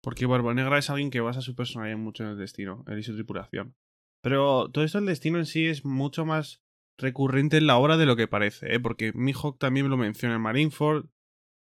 Porque 0.02 0.26
Barba 0.26 0.52
Negra 0.52 0.78
es 0.78 0.90
alguien 0.90 1.12
que 1.12 1.20
basa 1.20 1.42
su 1.42 1.54
personalidad 1.54 1.98
mucho 1.98 2.24
en 2.24 2.30
el 2.30 2.38
destino, 2.38 2.84
él 2.88 2.98
y 2.98 3.04
su 3.04 3.14
tripulación. 3.14 3.76
Pero 4.20 4.68
todo 4.72 4.82
esto 4.82 4.98
del 4.98 5.06
destino 5.06 5.38
en 5.38 5.46
sí 5.46 5.66
es 5.66 5.84
mucho 5.84 6.24
más 6.24 6.60
recurrente 6.98 7.58
en 7.58 7.68
la 7.68 7.76
obra 7.76 7.96
de 7.96 8.06
lo 8.06 8.16
que 8.16 8.26
parece, 8.26 8.74
¿eh? 8.74 8.80
porque 8.80 9.12
Mihawk 9.12 9.60
también 9.60 9.88
lo 9.88 9.96
menciona 9.96 10.34
en 10.34 10.40
Marineford. 10.40 11.06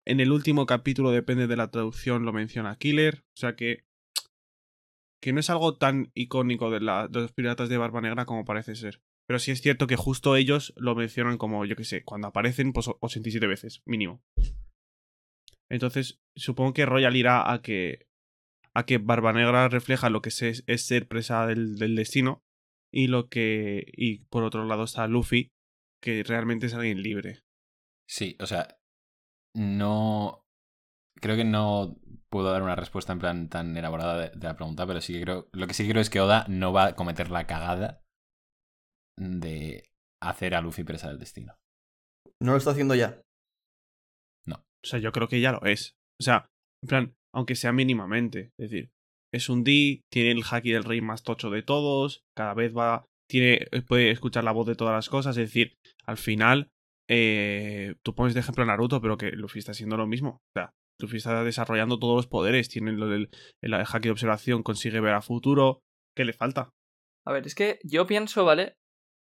En 0.07 0.21
el 0.21 0.31
último 0.31 0.67
capítulo, 0.67 1.11
depende 1.11 1.49
de 1.49 1.57
la 1.57 1.73
traducción, 1.73 2.25
lo 2.25 2.33
menciona 2.33 2.77
Killer. 2.77 3.25
O 3.27 3.41
sea 3.41 3.57
que. 3.57 3.87
Que 5.23 5.33
no 5.33 5.41
es 5.41 5.49
algo 5.51 5.77
tan 5.77 6.11
icónico 6.15 6.71
de, 6.71 6.81
los 6.81 7.33
piratas 7.33 7.69
de 7.69 7.79
Barba 7.79 8.01
Negra 8.01 8.27
como 8.27 8.45
parece 8.45 8.75
ser. 8.75 9.01
Pero 9.29 9.39
sí 9.39 9.53
es 9.53 9.63
cierto 9.63 9.87
que 9.87 9.95
justo 9.95 10.35
ellos 10.35 10.75
lo 10.77 10.97
mencionan 10.97 11.39
como, 11.39 11.65
yo 11.65 11.77
qué 11.77 11.85
sé, 11.85 12.03
cuando 12.03 12.27
aparecen, 12.27 12.73
pues 12.73 12.91
87 13.01 13.47
veces, 13.47 13.83
mínimo. 13.87 14.21
Entonces, 15.71 16.21
supongo 16.35 16.75
que 16.75 16.87
Royal 16.87 17.15
irá 17.17 17.53
a 17.53 17.63
que 17.63 18.07
a 18.75 18.85
que 18.85 18.99
Barba 18.99 19.33
Negra 19.33 19.69
refleja 19.69 20.11
lo 20.11 20.23
que 20.23 20.31
es, 20.31 20.65
es 20.67 20.87
ser 20.87 21.07
presa 21.07 21.47
del, 21.47 21.77
del 21.77 21.95
destino 21.95 22.43
y 22.93 23.07
lo 23.07 23.29
que 23.29 23.85
y 23.93 24.25
por 24.25 24.45
otro 24.45 24.65
lado 24.65 24.85
está 24.85 25.07
Luffy 25.07 25.53
que 26.03 26.25
realmente 26.25 26.67
es 26.67 26.75
alguien 26.75 27.03
libre. 27.03 27.43
Sí, 28.09 28.37
o 28.41 28.47
sea, 28.47 28.77
no. 29.55 30.45
Creo 31.21 31.37
que 31.37 31.45
no 31.45 31.97
puedo 32.33 32.51
dar 32.51 32.63
una 32.63 32.75
respuesta 32.75 33.13
en 33.13 33.21
plan 33.21 33.49
tan 33.49 33.77
elaborada 33.77 34.19
de, 34.19 34.31
de 34.31 34.49
la 34.49 34.57
pregunta, 34.57 34.87
pero 34.87 35.01
sí 35.01 35.13
que 35.13 35.21
creo. 35.21 35.49
Lo 35.53 35.69
que 35.69 35.75
sí 35.75 35.89
creo 35.89 36.03
es 36.03 36.11
que 36.11 36.21
Oda 36.21 36.47
no 36.49 36.73
va 36.73 36.87
a 36.87 36.97
cometer 36.97 37.31
la 37.31 37.47
cagada 37.47 38.03
de 39.21 39.85
hacer 40.21 40.57
a 40.57 40.61
Luffy 40.61 40.83
presa 40.83 41.09
del 41.09 41.19
destino. 41.19 41.55
No 42.41 42.53
lo 42.53 42.59
está 42.59 42.71
haciendo 42.71 42.97
ya. 42.97 43.23
O 44.85 44.89
sea, 44.89 44.99
yo 44.99 45.13
creo 45.13 45.29
que 45.29 45.41
ya 45.41 45.53
lo 45.53 45.63
es. 45.65 45.97
O 46.21 46.25
sea, 46.25 46.51
en 46.83 46.89
plan, 46.89 47.15
aunque 47.35 47.55
sea 47.55 47.73
mínimamente. 47.73 48.53
Es 48.59 48.71
decir, 48.71 48.91
es 49.33 49.49
un 49.49 49.65
D, 49.65 50.03
tiene 50.11 50.33
el 50.33 50.43
haki 50.49 50.73
del 50.73 50.85
rey 50.85 51.01
más 51.01 51.23
tocho 51.23 51.51
de 51.51 51.63
todos, 51.63 52.25
cada 52.37 52.55
vez 52.55 52.77
va. 52.77 53.07
Tiene, 53.31 53.67
puede 53.87 54.11
escuchar 54.11 54.45
la 54.45 54.53
voz 54.53 54.67
de 54.67 54.75
todas 54.75 54.95
las 54.95 55.09
cosas. 55.09 55.37
Es 55.37 55.49
decir, 55.49 55.75
al 56.05 56.17
final, 56.17 56.71
eh, 57.09 57.95
tú 58.03 58.15
pones 58.15 58.35
de 58.35 58.41
ejemplo 58.41 58.65
a 58.65 58.67
Naruto, 58.67 59.01
pero 59.01 59.17
que 59.17 59.31
Luffy 59.31 59.61
está 59.61 59.73
haciendo 59.73 59.97
lo 59.97 60.07
mismo. 60.07 60.31
O 60.31 60.53
sea, 60.55 60.75
Luffy 61.03 61.19
está 61.19 61.45
desarrollando 61.45 61.99
todos 61.99 62.17
los 62.17 62.27
poderes, 62.27 62.69
tiene 62.69 62.93
del 62.93 63.31
el 63.61 63.75
haki 63.75 64.09
de 64.09 64.11
observación, 64.11 64.63
consigue 64.63 65.01
ver 65.01 65.15
a 65.15 65.23
futuro. 65.23 65.81
¿Qué 66.17 66.25
le 66.25 66.33
falta? 66.33 66.71
A 67.25 67.33
ver, 67.33 67.47
es 67.47 67.55
que 67.55 67.79
yo 67.85 68.07
pienso, 68.07 68.45
¿vale? 68.45 68.77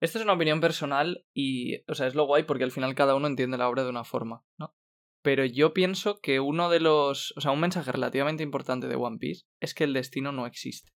Esto 0.01 0.19
es 0.19 0.25
una 0.25 0.35
opinión 0.35 0.61
personal 0.61 1.25
y, 1.35 1.83
o 1.91 1.95
sea, 1.95 2.07
es 2.07 2.15
lo 2.15 2.27
guay 2.27 2.45
porque 2.45 2.65
al 2.65 2.71
final 2.71 2.95
cada 2.95 3.15
uno 3.15 3.27
entiende 3.27 3.59
la 3.59 3.69
obra 3.69 3.83
de 3.83 3.91
una 3.91 4.05
forma, 4.05 4.45
¿no? 4.59 4.75
Pero 5.23 5.45
yo 5.45 5.75
pienso 5.75 6.21
que 6.21 6.39
uno 6.39 6.71
de 6.71 6.81
los, 6.81 7.35
o 7.37 7.41
sea, 7.41 7.51
un 7.51 7.61
mensaje 7.61 7.91
relativamente 7.91 8.45
importante 8.45 8.87
de 8.87 8.95
One 8.95 9.19
Piece 9.19 9.45
es 9.61 9.75
que 9.75 9.85
el 9.85 9.93
destino 9.93 10.31
no 10.31 10.47
existe. 10.47 10.93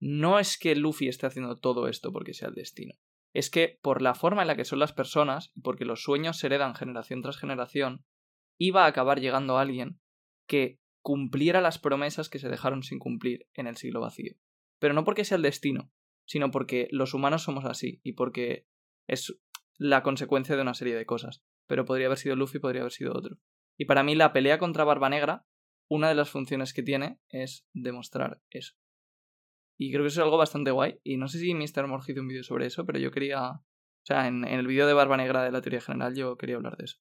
No 0.00 0.38
es 0.38 0.58
que 0.58 0.76
Luffy 0.76 1.08
esté 1.08 1.26
haciendo 1.26 1.56
todo 1.56 1.88
esto 1.88 2.12
porque 2.12 2.34
sea 2.34 2.48
el 2.48 2.54
destino. 2.54 2.94
Es 3.32 3.48
que 3.48 3.78
por 3.82 4.02
la 4.02 4.14
forma 4.14 4.42
en 4.42 4.48
la 4.48 4.56
que 4.56 4.66
son 4.66 4.78
las 4.78 4.92
personas 4.92 5.50
y 5.54 5.62
porque 5.62 5.86
los 5.86 6.02
sueños 6.02 6.38
se 6.38 6.46
heredan 6.46 6.74
generación 6.74 7.22
tras 7.22 7.38
generación, 7.38 8.04
iba 8.58 8.84
a 8.84 8.88
acabar 8.88 9.20
llegando 9.20 9.58
alguien 9.58 10.00
que 10.46 10.80
cumpliera 11.02 11.60
las 11.60 11.78
promesas 11.78 12.28
que 12.28 12.38
se 12.38 12.48
dejaron 12.48 12.82
sin 12.82 12.98
cumplir 12.98 13.46
en 13.52 13.66
el 13.66 13.76
siglo 13.76 14.00
vacío. 14.00 14.34
Pero 14.78 14.94
no 14.94 15.04
porque 15.04 15.24
sea 15.24 15.36
el 15.36 15.42
destino, 15.42 15.92
sino 16.26 16.50
porque 16.50 16.88
los 16.90 17.14
humanos 17.14 17.42
somos 17.42 17.64
así 17.64 18.00
y 18.02 18.12
porque 18.12 18.66
es 19.06 19.38
la 19.76 20.02
consecuencia 20.02 20.56
de 20.56 20.62
una 20.62 20.74
serie 20.74 20.94
de 20.94 21.06
cosas. 21.06 21.44
Pero 21.66 21.84
podría 21.84 22.06
haber 22.06 22.18
sido 22.18 22.36
Luffy, 22.36 22.58
podría 22.58 22.82
haber 22.82 22.92
sido 22.92 23.12
otro. 23.12 23.38
Y 23.76 23.84
para 23.84 24.02
mí 24.02 24.14
la 24.14 24.32
pelea 24.32 24.58
contra 24.58 24.84
Barba 24.84 25.08
Negra, 25.08 25.46
una 25.88 26.08
de 26.08 26.14
las 26.14 26.30
funciones 26.30 26.72
que 26.72 26.82
tiene 26.82 27.18
es 27.28 27.66
demostrar 27.72 28.40
eso. 28.50 28.74
Y 29.76 29.90
creo 29.90 30.04
que 30.04 30.08
eso 30.08 30.20
es 30.20 30.24
algo 30.24 30.38
bastante 30.38 30.70
guay. 30.70 31.00
Y 31.02 31.16
no 31.16 31.28
sé 31.28 31.38
si 31.38 31.54
Mr. 31.54 31.86
Morge 31.86 32.12
hizo 32.12 32.20
un 32.20 32.28
vídeo 32.28 32.44
sobre 32.44 32.66
eso, 32.66 32.86
pero 32.86 32.98
yo 32.98 33.10
quería... 33.10 33.50
O 33.50 34.06
sea, 34.06 34.26
en, 34.26 34.44
en 34.44 34.58
el 34.58 34.66
vídeo 34.66 34.86
de 34.86 34.92
Barba 34.92 35.16
Negra 35.16 35.42
de 35.42 35.50
la 35.50 35.62
teoría 35.62 35.80
general 35.80 36.14
yo 36.14 36.36
quería 36.36 36.56
hablar 36.56 36.76
de 36.76 36.84
eso. 36.84 36.98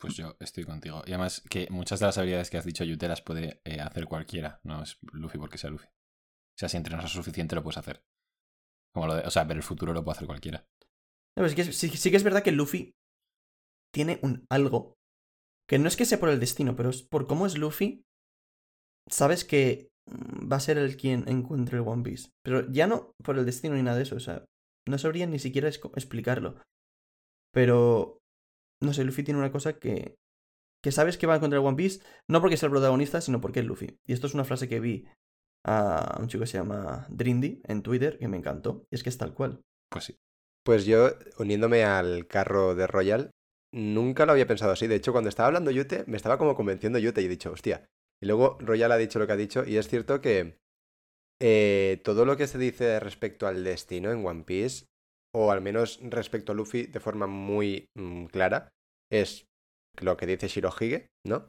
Pues 0.00 0.16
yo 0.16 0.36
estoy 0.40 0.64
contigo. 0.64 1.02
Y 1.06 1.10
además 1.10 1.42
que 1.50 1.68
muchas 1.70 2.00
de 2.00 2.06
las 2.06 2.16
habilidades 2.18 2.48
que 2.50 2.56
has 2.58 2.64
dicho, 2.64 2.84
Yute, 2.84 3.06
las 3.06 3.20
puede 3.22 3.60
eh, 3.64 3.80
hacer 3.80 4.06
cualquiera. 4.06 4.60
No 4.64 4.82
es 4.82 4.98
Luffy 5.12 5.38
porque 5.38 5.58
sea 5.58 5.70
Luffy. 5.70 5.86
O 5.86 6.58
sea, 6.58 6.68
si 6.68 6.76
entrenas 6.78 7.04
lo 7.04 7.08
suficiente 7.10 7.54
lo 7.54 7.62
puedes 7.62 7.78
hacer. 7.78 8.02
Como 8.94 9.06
lo 9.06 9.14
de, 9.16 9.22
o 9.22 9.30
sea, 9.30 9.44
ver 9.44 9.58
el 9.58 9.62
futuro 9.62 9.92
lo 9.92 10.02
puede 10.02 10.16
hacer 10.16 10.26
cualquiera. 10.26 10.64
No, 11.36 11.44
pero 11.44 11.48
sí, 11.50 11.54
que 11.54 11.62
es, 11.62 11.76
sí- 11.76 11.88
sí 11.90 12.10
que 12.10 12.16
es 12.16 12.24
verdad 12.24 12.42
que 12.42 12.52
Luffy 12.52 12.92
tiene 13.94 14.18
un 14.22 14.46
algo 14.50 14.94
que 15.68 15.78
no 15.78 15.86
es 15.88 15.96
que 15.96 16.04
sea 16.04 16.18
por 16.18 16.28
el 16.30 16.40
destino, 16.40 16.74
pero 16.76 16.90
es 16.90 17.02
por 17.02 17.26
cómo 17.26 17.46
es 17.46 17.56
Luffy. 17.58 18.02
Sabes 19.08 19.44
que 19.44 19.88
mm, 20.10 20.50
va 20.50 20.56
a 20.56 20.60
ser 20.60 20.78
el 20.78 20.96
quien 20.96 21.28
encuentre 21.28 21.76
el 21.78 21.86
One 21.86 22.02
Piece. 22.02 22.30
Pero 22.42 22.70
ya 22.72 22.86
no 22.86 23.12
por 23.22 23.38
el 23.38 23.46
destino 23.46 23.74
ni 23.74 23.82
nada 23.82 23.96
de 23.98 24.04
eso. 24.04 24.16
O 24.16 24.20
sea, 24.20 24.44
no 24.88 24.98
sabría 24.98 25.26
ni 25.26 25.38
siquiera 25.38 25.68
explicarlo. 25.68 26.60
Pero, 27.52 28.19
no 28.82 28.92
sé, 28.92 29.04
Luffy 29.04 29.22
tiene 29.22 29.38
una 29.38 29.52
cosa 29.52 29.78
que, 29.78 30.16
que 30.82 30.92
sabes 30.92 31.18
que 31.18 31.26
va 31.26 31.34
a 31.34 31.36
encontrar 31.36 31.62
One 31.62 31.76
Piece, 31.76 32.00
no 32.28 32.40
porque 32.40 32.56
sea 32.56 32.68
el 32.68 32.72
protagonista, 32.72 33.20
sino 33.20 33.40
porque 33.40 33.60
es 33.60 33.66
Luffy. 33.66 33.98
Y 34.06 34.12
esto 34.12 34.26
es 34.26 34.34
una 34.34 34.44
frase 34.44 34.68
que 34.68 34.80
vi 34.80 35.06
a 35.66 36.18
un 36.20 36.28
chico 36.28 36.42
que 36.42 36.46
se 36.46 36.58
llama 36.58 37.06
Drindy 37.10 37.60
en 37.64 37.82
Twitter, 37.82 38.18
que 38.18 38.28
me 38.28 38.36
encantó. 38.36 38.86
Y 38.90 38.94
es 38.94 39.02
que 39.02 39.10
es 39.10 39.18
tal 39.18 39.34
cual. 39.34 39.60
Pues 39.90 40.04
sí. 40.04 40.16
Pues 40.64 40.84
yo, 40.84 41.10
uniéndome 41.38 41.84
al 41.84 42.26
carro 42.26 42.74
de 42.74 42.86
Royal, 42.86 43.30
nunca 43.72 44.26
lo 44.26 44.32
había 44.32 44.46
pensado 44.46 44.72
así. 44.72 44.86
De 44.86 44.96
hecho, 44.96 45.12
cuando 45.12 45.28
estaba 45.28 45.48
hablando 45.48 45.70
Yute, 45.70 46.04
me 46.06 46.16
estaba 46.16 46.38
como 46.38 46.54
convenciendo 46.54 46.98
Yute 46.98 47.22
y 47.22 47.26
he 47.26 47.28
dicho, 47.28 47.52
hostia. 47.52 47.86
Y 48.22 48.26
luego 48.26 48.58
Royal 48.60 48.92
ha 48.92 48.96
dicho 48.96 49.18
lo 49.18 49.26
que 49.26 49.32
ha 49.32 49.36
dicho 49.36 49.64
y 49.64 49.76
es 49.76 49.88
cierto 49.88 50.20
que 50.20 50.58
eh, 51.40 52.00
todo 52.04 52.26
lo 52.26 52.36
que 52.36 52.46
se 52.46 52.58
dice 52.58 53.00
respecto 53.00 53.46
al 53.46 53.64
destino 53.64 54.10
en 54.12 54.24
One 54.24 54.44
Piece, 54.44 54.86
o 55.34 55.50
al 55.52 55.60
menos 55.60 56.00
respecto 56.02 56.52
a 56.52 56.54
Luffy 56.54 56.86
de 56.86 57.00
forma 57.00 57.26
muy 57.26 57.86
mm, 57.96 58.26
clara, 58.26 58.70
es 59.10 59.46
lo 60.00 60.16
que 60.16 60.26
dice 60.26 60.48
Shirohige, 60.48 61.08
¿no? 61.26 61.48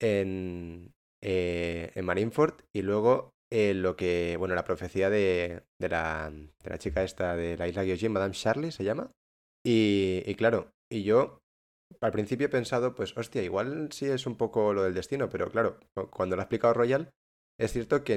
En, 0.00 0.92
eh, 1.22 1.90
en 1.94 2.04
Marineford 2.04 2.62
y 2.74 2.82
luego 2.82 3.30
eh, 3.52 3.74
lo 3.74 3.96
que, 3.96 4.36
bueno, 4.38 4.54
la 4.54 4.64
profecía 4.64 5.10
de, 5.10 5.62
de, 5.80 5.88
la, 5.88 6.30
de 6.32 6.70
la 6.70 6.78
chica 6.78 7.02
esta 7.02 7.36
de 7.36 7.56
la 7.56 7.68
isla 7.68 7.84
Gyojin, 7.84 8.12
Madame 8.12 8.34
Charlie 8.34 8.72
se 8.72 8.84
llama. 8.84 9.10
Y, 9.66 10.22
y 10.26 10.34
claro, 10.36 10.70
y 10.90 11.02
yo 11.02 11.40
al 12.00 12.12
principio 12.12 12.46
he 12.46 12.50
pensado, 12.50 12.94
pues, 12.94 13.16
hostia, 13.16 13.42
igual 13.42 13.90
sí 13.92 14.06
es 14.06 14.26
un 14.26 14.36
poco 14.36 14.72
lo 14.72 14.82
del 14.84 14.94
destino, 14.94 15.28
pero 15.28 15.50
claro, 15.50 15.78
cu- 15.94 16.08
cuando 16.10 16.36
lo 16.36 16.42
ha 16.42 16.44
explicado 16.44 16.74
Royal, 16.74 17.10
es 17.58 17.72
cierto 17.72 18.04
que 18.04 18.16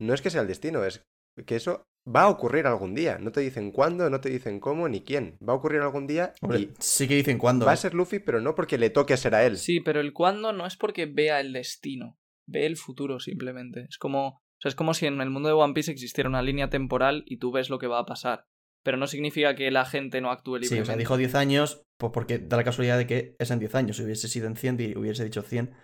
no 0.00 0.14
es 0.14 0.22
que 0.22 0.30
sea 0.30 0.42
el 0.42 0.48
destino, 0.48 0.84
es 0.84 1.02
que 1.44 1.56
eso 1.56 1.82
va 2.08 2.22
a 2.22 2.28
ocurrir 2.28 2.66
algún 2.66 2.94
día. 2.94 3.18
No 3.18 3.32
te 3.32 3.40
dicen 3.40 3.72
cuándo, 3.72 4.08
no 4.08 4.20
te 4.20 4.28
dicen 4.30 4.60
cómo 4.60 4.88
ni 4.88 5.02
quién. 5.02 5.36
Va 5.46 5.52
a 5.52 5.56
ocurrir 5.56 5.80
algún 5.80 6.06
día 6.06 6.32
Hombre, 6.40 6.60
y 6.60 6.70
sí 6.78 7.08
que 7.08 7.16
dicen 7.16 7.36
cuándo. 7.38 7.66
va 7.66 7.72
a 7.72 7.74
¿eh? 7.74 7.78
ser 7.78 7.94
Luffy, 7.94 8.20
pero 8.20 8.40
no 8.40 8.54
porque 8.54 8.78
le 8.78 8.90
toque 8.90 9.16
ser 9.16 9.34
a 9.34 9.44
él. 9.44 9.58
Sí, 9.58 9.80
pero 9.80 10.00
el 10.00 10.12
cuándo 10.12 10.52
no 10.52 10.66
es 10.66 10.76
porque 10.76 11.06
vea 11.06 11.40
el 11.40 11.52
destino, 11.52 12.16
ve 12.46 12.66
el 12.66 12.76
futuro 12.76 13.18
simplemente. 13.20 13.86
Es 13.90 13.98
como, 13.98 14.28
o 14.28 14.40
sea, 14.60 14.68
es 14.68 14.74
como 14.76 14.94
si 14.94 15.06
en 15.06 15.20
el 15.20 15.30
mundo 15.30 15.48
de 15.48 15.54
One 15.54 15.74
Piece 15.74 15.90
existiera 15.90 16.28
una 16.30 16.42
línea 16.42 16.70
temporal 16.70 17.24
y 17.26 17.38
tú 17.38 17.50
ves 17.50 17.70
lo 17.70 17.78
que 17.78 17.88
va 17.88 17.98
a 17.98 18.06
pasar. 18.06 18.44
Pero 18.84 18.96
no 18.98 19.08
significa 19.08 19.56
que 19.56 19.68
la 19.72 19.84
gente 19.84 20.20
no 20.20 20.30
actúe 20.30 20.58
Sí, 20.58 20.60
libremente. 20.62 20.82
o 20.82 20.86
sea, 20.86 20.96
dijo 20.96 21.16
10 21.16 21.34
años, 21.34 21.82
pues 21.98 22.12
porque 22.12 22.38
da 22.38 22.56
la 22.56 22.62
casualidad 22.62 22.96
de 22.98 23.08
que 23.08 23.34
es 23.40 23.50
en 23.50 23.58
10 23.58 23.74
años. 23.74 23.96
Si 23.96 24.04
hubiese 24.04 24.28
sido 24.28 24.46
en 24.46 24.54
100, 24.54 24.76
di- 24.76 24.94
hubiese 24.96 25.24
dicho 25.24 25.42
100. 25.42 25.74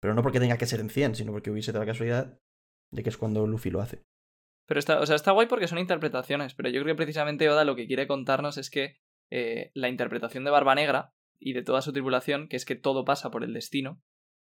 Pero 0.00 0.12
no 0.14 0.22
porque 0.24 0.40
tenga 0.40 0.58
que 0.58 0.66
ser 0.66 0.80
en 0.80 0.90
100, 0.90 1.14
sino 1.14 1.30
porque 1.30 1.52
hubiese 1.52 1.70
dado 1.70 1.84
la 1.84 1.92
casualidad 1.92 2.36
de 2.92 3.02
que 3.04 3.10
es 3.10 3.16
cuando 3.16 3.46
Luffy 3.46 3.70
lo 3.70 3.80
hace. 3.80 4.02
Pero 4.68 4.78
está, 4.80 5.00
o 5.00 5.06
sea, 5.06 5.16
está 5.16 5.32
guay 5.32 5.46
porque 5.48 5.66
son 5.66 5.78
interpretaciones, 5.78 6.54
pero 6.54 6.68
yo 6.68 6.82
creo 6.82 6.94
que 6.94 6.98
precisamente 7.02 7.48
Oda 7.48 7.64
lo 7.64 7.74
que 7.74 7.86
quiere 7.86 8.06
contarnos 8.06 8.58
es 8.58 8.68
que 8.70 9.00
eh, 9.30 9.70
la 9.74 9.88
interpretación 9.88 10.44
de 10.44 10.50
Barba 10.50 10.74
Negra 10.74 11.14
y 11.40 11.54
de 11.54 11.62
toda 11.62 11.80
su 11.80 11.92
tripulación, 11.92 12.48
que 12.48 12.56
es 12.56 12.64
que 12.66 12.74
todo 12.76 13.04
pasa 13.06 13.30
por 13.30 13.44
el 13.44 13.54
destino, 13.54 14.02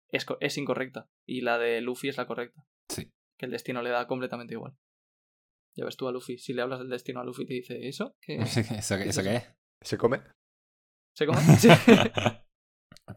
es, 0.09 0.27
es 0.41 0.59
incorrecta. 0.59 1.09
Y 1.27 1.43
la 1.43 1.59
de 1.59 1.81
Luffy 1.81 2.09
es 2.09 2.17
la 2.17 2.27
correcta. 2.27 2.65
Sí. 2.89 3.13
Que 3.39 3.47
el 3.47 3.53
destino 3.53 3.83
le 3.83 3.91
da 3.91 4.07
completamente 4.09 4.55
igual. 4.55 4.75
Ya 5.77 5.85
ves 5.85 5.97
tú 5.97 6.09
a 6.09 6.13
Luffy, 6.13 6.39
si 6.39 6.53
le 6.55 6.63
hablas 6.63 6.81
del 6.81 6.89
destino 6.89 7.21
a 7.21 7.25
Luffy 7.25 7.47
te 7.47 7.55
dice, 7.55 7.87
¿eso? 7.89 8.17
¿Qué? 8.21 8.35
¿Eso, 8.41 8.97
qué- 8.99 9.09
eso 9.09 9.23
qué 9.23 9.37
es? 9.37 9.55
¿Se 9.83 9.97
come? 9.97 10.21
¿Se 11.17 11.27
come? 11.27 11.41
Sí. 11.59 11.69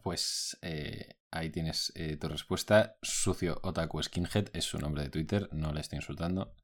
Pues 0.02 0.58
eh, 0.62 1.14
ahí 1.32 1.50
tienes 1.50 1.92
eh, 1.94 2.16
tu 2.16 2.28
respuesta. 2.28 2.96
Sucio 3.02 3.60
Otaku 3.62 4.02
Skinhead 4.02 4.48
es 4.52 4.64
su 4.64 4.78
nombre 4.78 5.02
de 5.04 5.08
Twitter, 5.10 5.48
no 5.52 5.72
le 5.72 5.80
estoy 5.80 5.98
insultando. 5.98 6.54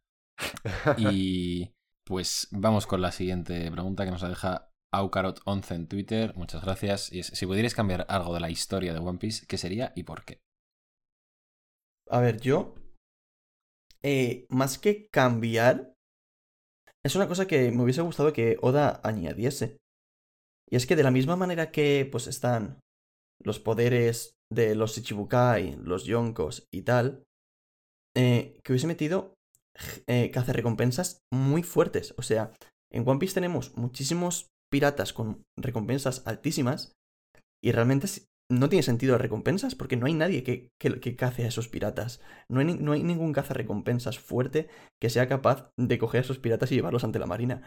Y 0.96 1.72
pues 2.04 2.48
vamos 2.50 2.86
con 2.86 3.00
la 3.02 3.12
siguiente 3.12 3.70
pregunta 3.70 4.04
que 4.04 4.10
nos 4.10 4.22
la 4.22 4.28
deja 4.30 4.70
Aucarot11 4.94 5.74
en 5.74 5.88
Twitter. 5.88 6.34
Muchas 6.36 6.62
gracias. 6.62 7.12
Y 7.12 7.20
es, 7.20 7.28
si 7.28 7.46
pudierais 7.46 7.74
cambiar 7.74 8.06
algo 8.08 8.34
de 8.34 8.40
la 8.40 8.50
historia 8.50 8.92
de 8.92 8.98
One 9.00 9.18
Piece, 9.18 9.46
¿qué 9.46 9.58
sería 9.58 9.92
y 9.96 10.02
por 10.04 10.24
qué? 10.24 10.40
A 12.10 12.20
ver, 12.20 12.40
yo. 12.40 12.74
eh, 14.02 14.46
más 14.48 14.78
que 14.78 15.08
cambiar. 15.10 15.94
Es 17.04 17.16
una 17.16 17.28
cosa 17.28 17.46
que 17.46 17.70
me 17.70 17.82
hubiese 17.82 18.02
gustado 18.02 18.32
que 18.32 18.58
Oda 18.60 19.00
añadiese. 19.04 19.78
Y 20.70 20.76
es 20.76 20.86
que 20.86 20.96
de 20.96 21.02
la 21.02 21.10
misma 21.10 21.36
manera 21.36 21.70
que 21.72 22.08
pues 22.10 22.26
están 22.26 22.80
los 23.42 23.58
poderes 23.58 24.34
de 24.52 24.74
los 24.74 24.96
Ichibukai, 24.98 25.76
los 25.82 26.04
Yonkos 26.04 26.66
y 26.72 26.82
tal, 26.82 27.24
eh, 28.16 28.58
que 28.62 28.72
hubiese 28.72 28.86
metido 28.86 29.34
eh, 30.06 30.30
cazarrecompensas 30.30 31.22
muy 31.32 31.62
fuertes. 31.62 32.14
O 32.16 32.22
sea, 32.22 32.52
en 32.92 33.08
One 33.08 33.18
Piece 33.18 33.34
tenemos 33.34 33.76
muchísimos 33.76 34.50
piratas 34.70 35.12
con 35.12 35.42
recompensas 35.56 36.26
altísimas 36.26 36.92
y 37.62 37.72
realmente 37.72 38.06
no 38.50 38.68
tiene 38.68 38.82
sentido 38.82 39.12
las 39.12 39.20
recompensas 39.20 39.74
porque 39.76 39.96
no 39.96 40.06
hay 40.06 40.14
nadie 40.14 40.42
que, 40.42 40.70
que, 40.80 40.98
que 40.98 41.14
cace 41.14 41.44
a 41.44 41.48
esos 41.48 41.68
piratas. 41.68 42.20
No 42.48 42.60
hay, 42.60 42.66
no 42.66 42.92
hay 42.92 43.02
ningún 43.02 43.32
cazarrecompensas 43.32 44.18
fuerte 44.18 44.68
que 45.00 45.08
sea 45.10 45.28
capaz 45.28 45.70
de 45.76 45.98
coger 45.98 46.18
a 46.18 46.22
esos 46.22 46.38
piratas 46.38 46.72
y 46.72 46.74
llevarlos 46.74 47.04
ante 47.04 47.20
la 47.20 47.26
marina. 47.26 47.62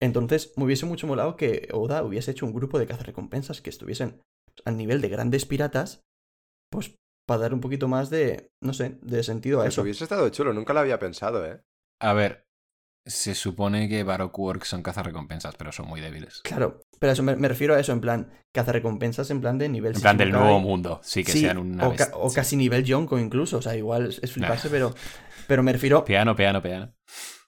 Entonces, 0.00 0.52
me 0.56 0.64
hubiese 0.64 0.86
mucho 0.86 1.06
molado 1.06 1.36
que 1.36 1.68
Oda 1.72 2.04
hubiese 2.04 2.30
hecho 2.30 2.46
un 2.46 2.52
grupo 2.52 2.78
de 2.78 2.86
cazarrecompensas 2.86 3.62
que 3.62 3.70
estuviesen 3.70 4.20
al 4.64 4.76
nivel 4.76 5.00
de 5.00 5.08
grandes 5.08 5.46
piratas, 5.46 6.02
pues 6.70 6.94
para 7.28 7.42
dar 7.42 7.54
un 7.54 7.60
poquito 7.60 7.86
más 7.86 8.10
de, 8.10 8.50
no 8.60 8.72
sé, 8.72 8.98
de 9.02 9.22
sentido 9.22 9.60
a 9.60 9.64
Pues 9.64 9.74
eso. 9.74 9.82
hubiese 9.82 10.04
estado 10.04 10.28
chulo, 10.30 10.52
nunca 10.52 10.72
lo 10.72 10.80
había 10.80 10.98
pensado, 10.98 11.46
¿eh? 11.46 11.60
A 12.00 12.12
ver, 12.14 12.46
se 13.06 13.34
supone 13.34 13.88
que 13.88 14.02
Baroque 14.02 14.40
Works 14.40 14.68
son 14.68 14.82
cazarrecompensas, 14.82 15.54
pero 15.56 15.72
son 15.72 15.86
muy 15.88 16.00
débiles. 16.00 16.40
Claro, 16.42 16.80
pero 16.98 17.12
eso 17.12 17.22
me, 17.22 17.36
me 17.36 17.48
refiero 17.48 17.74
a 17.74 17.80
eso, 17.80 17.92
en 17.92 18.00
plan, 18.00 18.30
cazarrecompensas 18.54 19.30
en 19.30 19.40
plan 19.40 19.58
de 19.58 19.68
nivel 19.68 19.94
En 19.94 20.00
plan 20.00 20.16
del 20.16 20.32
nuevo 20.32 20.58
mundo, 20.60 21.00
sí, 21.02 21.22
que 21.24 21.32
Sí, 21.32 21.42
sean 21.42 21.58
una 21.58 21.86
o, 21.86 21.94
ca- 21.94 22.10
o 22.14 22.32
casi 22.32 22.56
nivel 22.56 22.84
Yonko 22.84 23.18
incluso, 23.18 23.58
o 23.58 23.62
sea, 23.62 23.76
igual 23.76 24.06
es 24.08 24.32
fliparse, 24.32 24.68
Nah. 24.68 24.72
pero, 24.72 24.94
pero 25.46 25.62
me 25.62 25.72
refiero... 25.72 26.04
Piano, 26.04 26.34
piano, 26.34 26.62
piano. 26.62 26.92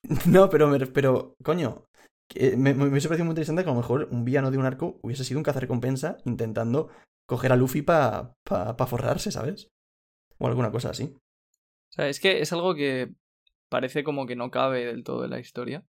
No, 0.26 0.48
pero, 0.50 0.68
me- 0.68 0.86
pero 0.86 1.34
coño, 1.42 1.84
que 2.28 2.56
me, 2.56 2.74
me 2.74 2.86
hubiese 2.88 3.08
parecido 3.08 3.24
muy 3.26 3.32
interesante 3.32 3.64
que 3.64 3.70
a 3.70 3.72
lo 3.74 3.80
mejor 3.80 4.08
un 4.10 4.24
villano 4.24 4.50
de 4.50 4.58
un 4.58 4.64
arco 4.64 4.98
hubiese 5.02 5.24
sido 5.24 5.38
un 5.38 5.44
cazarrecompensa 5.44 6.18
intentando 6.24 6.88
coger 7.30 7.52
a 7.52 7.56
Luffy 7.56 7.82
para 7.82 8.34
pa, 8.42 8.76
pa 8.76 8.86
forrarse, 8.88 9.30
¿sabes? 9.30 9.70
O 10.38 10.48
alguna 10.48 10.72
cosa 10.72 10.90
así. 10.90 11.14
O 11.14 11.92
sea, 11.92 12.08
es 12.08 12.18
que 12.18 12.40
es 12.40 12.52
algo 12.52 12.74
que 12.74 13.14
parece 13.68 14.02
como 14.02 14.26
que 14.26 14.34
no 14.34 14.50
cabe 14.50 14.84
del 14.84 15.04
todo 15.04 15.24
en 15.24 15.30
la 15.30 15.38
historia. 15.38 15.86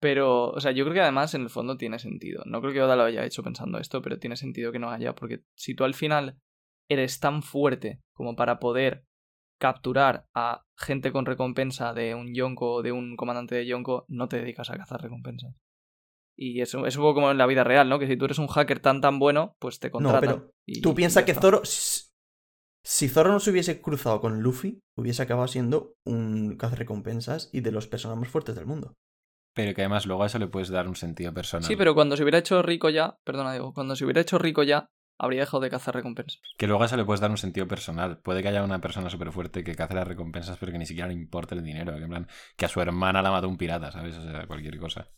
Pero, 0.00 0.50
o 0.50 0.60
sea, 0.60 0.72
yo 0.72 0.84
creo 0.84 0.92
que 0.92 1.00
además 1.00 1.32
en 1.32 1.40
el 1.40 1.48
fondo 1.48 1.78
tiene 1.78 1.98
sentido. 1.98 2.42
No 2.44 2.60
creo 2.60 2.74
que 2.74 2.82
Oda 2.82 2.94
lo 2.94 3.04
haya 3.04 3.24
hecho 3.24 3.42
pensando 3.42 3.78
esto, 3.78 4.02
pero 4.02 4.18
tiene 4.18 4.36
sentido 4.36 4.70
que 4.70 4.78
no 4.78 4.90
haya, 4.90 5.14
porque 5.14 5.44
si 5.54 5.74
tú 5.74 5.84
al 5.84 5.94
final 5.94 6.38
eres 6.90 7.20
tan 7.20 7.42
fuerte 7.42 8.02
como 8.12 8.36
para 8.36 8.58
poder 8.58 9.06
capturar 9.58 10.26
a 10.34 10.66
gente 10.76 11.10
con 11.10 11.24
recompensa 11.24 11.94
de 11.94 12.14
un 12.14 12.34
Yonko 12.34 12.74
o 12.74 12.82
de 12.82 12.92
un 12.92 13.16
comandante 13.16 13.54
de 13.54 13.66
Yonko, 13.66 14.04
no 14.08 14.28
te 14.28 14.40
dedicas 14.40 14.68
a 14.68 14.76
cazar 14.76 15.00
recompensas. 15.00 15.54
Y 16.38 16.60
eso 16.60 16.86
es 16.86 16.96
un 16.96 17.02
poco 17.02 17.14
como 17.14 17.30
en 17.30 17.38
la 17.38 17.46
vida 17.46 17.64
real, 17.64 17.88
¿no? 17.88 17.98
Que 17.98 18.06
si 18.06 18.16
tú 18.16 18.26
eres 18.26 18.38
un 18.38 18.46
hacker 18.46 18.80
tan 18.80 19.00
tan 19.00 19.18
bueno, 19.18 19.56
pues 19.58 19.78
te 19.78 19.90
contratan. 19.90 20.20
pero 20.20 20.50
y- 20.66 20.80
Tú 20.82 20.94
piensas 20.94 21.24
que. 21.24 21.34
Zoro... 21.34 21.62
Si 22.84 23.08
Zoro 23.08 23.32
no 23.32 23.40
se 23.40 23.50
hubiese 23.50 23.80
cruzado 23.80 24.20
con 24.20 24.42
Luffy, 24.42 24.80
hubiese 24.96 25.22
acabado 25.22 25.48
siendo 25.48 25.94
un 26.04 26.56
cazarrecompensas 26.56 27.50
y 27.52 27.60
de 27.60 27.72
los 27.72 27.88
personajes 27.88 28.20
más 28.20 28.28
fuertes 28.30 28.54
del 28.54 28.66
mundo. 28.66 28.94
Pero 29.54 29.74
que 29.74 29.80
además 29.82 30.06
luego 30.06 30.22
a 30.22 30.26
eso 30.26 30.38
le 30.38 30.46
puedes 30.46 30.68
dar 30.68 30.86
un 30.86 30.94
sentido 30.94 31.32
personal. 31.34 31.66
Sí, 31.66 31.74
pero 31.76 31.94
cuando 31.94 32.16
se 32.16 32.22
hubiera 32.22 32.38
hecho 32.38 32.62
rico 32.62 32.88
ya, 32.90 33.16
perdona, 33.24 33.54
digo, 33.54 33.72
cuando 33.72 33.96
se 33.96 34.04
hubiera 34.04 34.20
hecho 34.20 34.38
rico 34.38 34.62
ya, 34.62 34.86
habría 35.18 35.40
dejado 35.40 35.62
de 35.62 35.70
cazar 35.70 35.94
recompensas. 35.96 36.40
Que 36.58 36.66
luego 36.68 36.82
a 36.82 36.86
eso 36.86 36.96
le 36.96 37.04
puedes 37.04 37.20
dar 37.20 37.30
un 37.30 37.38
sentido 37.38 37.66
personal. 37.66 38.18
Puede 38.18 38.42
que 38.42 38.48
haya 38.48 38.62
una 38.62 38.80
persona 38.80 39.10
súper 39.10 39.32
fuerte 39.32 39.64
que 39.64 39.74
cace 39.74 39.94
las 39.94 40.06
recompensas, 40.06 40.56
pero 40.58 40.70
que 40.70 40.78
ni 40.78 40.86
siquiera 40.86 41.08
le 41.08 41.14
importa 41.14 41.54
el 41.56 41.64
dinero. 41.64 41.92
Que, 41.96 42.02
en 42.04 42.08
plan, 42.10 42.28
que 42.56 42.66
a 42.66 42.68
su 42.68 42.80
hermana 42.80 43.20
la 43.22 43.30
mató 43.32 43.48
un 43.48 43.56
pirata, 43.56 43.90
¿sabes? 43.90 44.16
O 44.18 44.22
sea, 44.30 44.46
cualquier 44.46 44.78
cosa. 44.78 45.08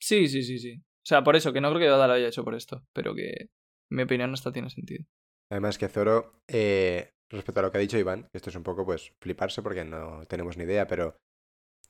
Sí, 0.00 0.28
sí, 0.28 0.42
sí, 0.42 0.58
sí. 0.58 0.74
O 0.76 1.08
sea, 1.08 1.24
por 1.24 1.36
eso, 1.36 1.52
que 1.52 1.60
no 1.60 1.70
creo 1.70 1.80
que 1.80 1.90
Oda 1.90 2.06
lo 2.06 2.14
haya 2.14 2.28
hecho 2.28 2.44
por 2.44 2.54
esto, 2.54 2.84
pero 2.92 3.14
que 3.14 3.48
mi 3.90 4.02
opinión 4.02 4.34
esta 4.34 4.52
tiene 4.52 4.70
sentido. 4.70 5.04
Además 5.50 5.78
que 5.78 5.88
Zoro, 5.88 6.40
eh, 6.46 7.10
respecto 7.30 7.60
a 7.60 7.62
lo 7.62 7.72
que 7.72 7.78
ha 7.78 7.80
dicho 7.80 7.98
Iván, 7.98 8.28
esto 8.34 8.50
es 8.50 8.56
un 8.56 8.62
poco 8.62 8.84
pues 8.84 9.12
fliparse 9.22 9.62
porque 9.62 9.84
no 9.84 10.26
tenemos 10.26 10.56
ni 10.56 10.64
idea, 10.64 10.86
pero 10.86 11.16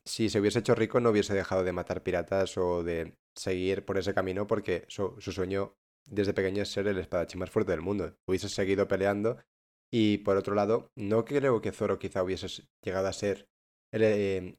si 0.06 0.28
se 0.28 0.40
hubiese 0.40 0.60
hecho 0.60 0.74
rico 0.74 1.00
no 1.00 1.10
hubiese 1.10 1.34
dejado 1.34 1.64
de 1.64 1.72
matar 1.72 2.02
piratas 2.02 2.56
o 2.56 2.84
de 2.84 3.14
seguir 3.36 3.84
por 3.84 3.98
ese 3.98 4.14
camino 4.14 4.46
porque 4.46 4.84
su, 4.88 5.16
su 5.20 5.32
sueño 5.32 5.74
desde 6.08 6.32
pequeño 6.32 6.62
es 6.62 6.70
ser 6.70 6.86
el 6.86 6.98
espadachín 6.98 7.40
más 7.40 7.50
fuerte 7.50 7.72
del 7.72 7.82
mundo. 7.82 8.14
Hubiese 8.28 8.48
seguido 8.48 8.86
peleando 8.88 9.38
y 9.92 10.18
por 10.18 10.36
otro 10.36 10.54
lado, 10.54 10.90
no 10.96 11.24
creo 11.24 11.60
que 11.60 11.72
Zoro 11.72 11.98
quizá 11.98 12.22
hubiese 12.22 12.46
llegado 12.84 13.08
a 13.08 13.12
ser 13.12 13.48
el, 13.92 14.02
eh, 14.02 14.56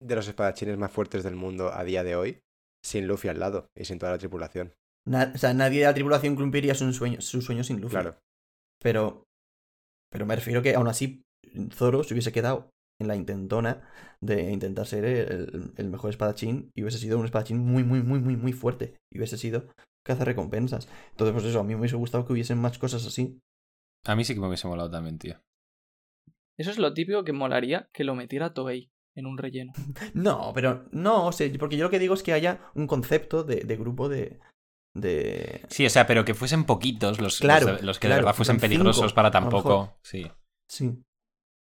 de 0.00 0.16
los 0.16 0.28
espadachines 0.28 0.78
más 0.78 0.90
fuertes 0.90 1.22
del 1.22 1.36
mundo 1.36 1.72
a 1.72 1.84
día 1.84 2.02
de 2.04 2.16
hoy 2.16 2.40
sin 2.84 3.06
Luffy 3.06 3.28
al 3.28 3.40
lado 3.40 3.68
y 3.76 3.84
sin 3.84 3.98
toda 3.98 4.12
la 4.12 4.18
tripulación. 4.18 4.72
Na- 5.06 5.32
o 5.34 5.38
sea, 5.38 5.54
nadie 5.54 5.80
de 5.80 5.86
la 5.86 5.94
tripulación 5.94 6.36
cumpliría 6.36 6.74
su 6.74 6.92
sueño, 6.92 7.20
su 7.20 7.40
sueño 7.42 7.64
sin 7.64 7.80
Luffy. 7.80 7.92
Claro. 7.92 8.18
Pero. 8.82 9.24
Pero 10.10 10.26
me 10.26 10.36
refiero 10.36 10.62
que 10.62 10.74
aún 10.74 10.88
así 10.88 11.22
Zoro 11.72 12.02
se 12.02 12.14
hubiese 12.14 12.32
quedado 12.32 12.70
en 13.00 13.08
la 13.08 13.16
intentona 13.16 13.86
de 14.20 14.50
intentar 14.50 14.86
ser 14.86 15.04
el, 15.04 15.72
el 15.76 15.90
mejor 15.90 16.10
espadachín 16.10 16.70
y 16.74 16.82
hubiese 16.82 16.98
sido 16.98 17.18
un 17.18 17.26
espadachín 17.26 17.58
muy, 17.58 17.84
muy, 17.84 18.02
muy, 18.02 18.18
muy, 18.20 18.36
muy 18.36 18.52
fuerte. 18.52 18.96
Y 19.12 19.18
hubiese 19.18 19.36
sido 19.36 19.68
recompensas 20.16 20.88
Entonces, 21.10 21.32
pues 21.34 21.44
eso, 21.44 21.60
a 21.60 21.64
mí 21.64 21.74
me 21.74 21.80
hubiese 21.80 21.96
gustado 21.96 22.26
que 22.26 22.32
hubiesen 22.32 22.58
más 22.58 22.78
cosas 22.78 23.06
así. 23.06 23.40
A 24.06 24.16
mí 24.16 24.24
sí 24.24 24.34
que 24.34 24.40
me 24.40 24.46
hubiese 24.46 24.68
molado 24.68 24.90
también, 24.90 25.18
tío. 25.18 25.40
Eso 26.58 26.70
es 26.70 26.78
lo 26.78 26.94
típico 26.94 27.24
que 27.24 27.32
molaría 27.32 27.88
que 27.92 28.04
lo 28.04 28.14
metiera 28.14 28.54
Toei 28.54 28.90
en 29.18 29.26
un 29.26 29.38
relleno. 29.38 29.72
No, 30.14 30.52
pero 30.54 30.86
no, 30.92 31.26
o 31.26 31.32
sea, 31.32 31.50
porque 31.58 31.76
yo 31.76 31.84
lo 31.84 31.90
que 31.90 31.98
digo 31.98 32.14
es 32.14 32.22
que 32.22 32.32
haya 32.32 32.60
un 32.74 32.86
concepto 32.86 33.44
de, 33.44 33.56
de 33.56 33.76
grupo 33.76 34.08
de, 34.08 34.40
de... 34.94 35.62
Sí, 35.68 35.86
o 35.86 35.90
sea, 35.90 36.06
pero 36.06 36.24
que 36.24 36.34
fuesen 36.34 36.64
poquitos 36.64 37.20
los, 37.20 37.40
Claro, 37.40 37.72
los, 37.72 37.82
los 37.82 37.98
que 37.98 38.08
claro, 38.08 38.20
de 38.20 38.24
verdad 38.24 38.36
fuesen 38.36 38.58
peligrosos 38.58 39.02
cinco, 39.02 39.14
para 39.14 39.30
tampoco. 39.30 39.98
Sí. 40.02 40.26
Sí. 40.68 41.02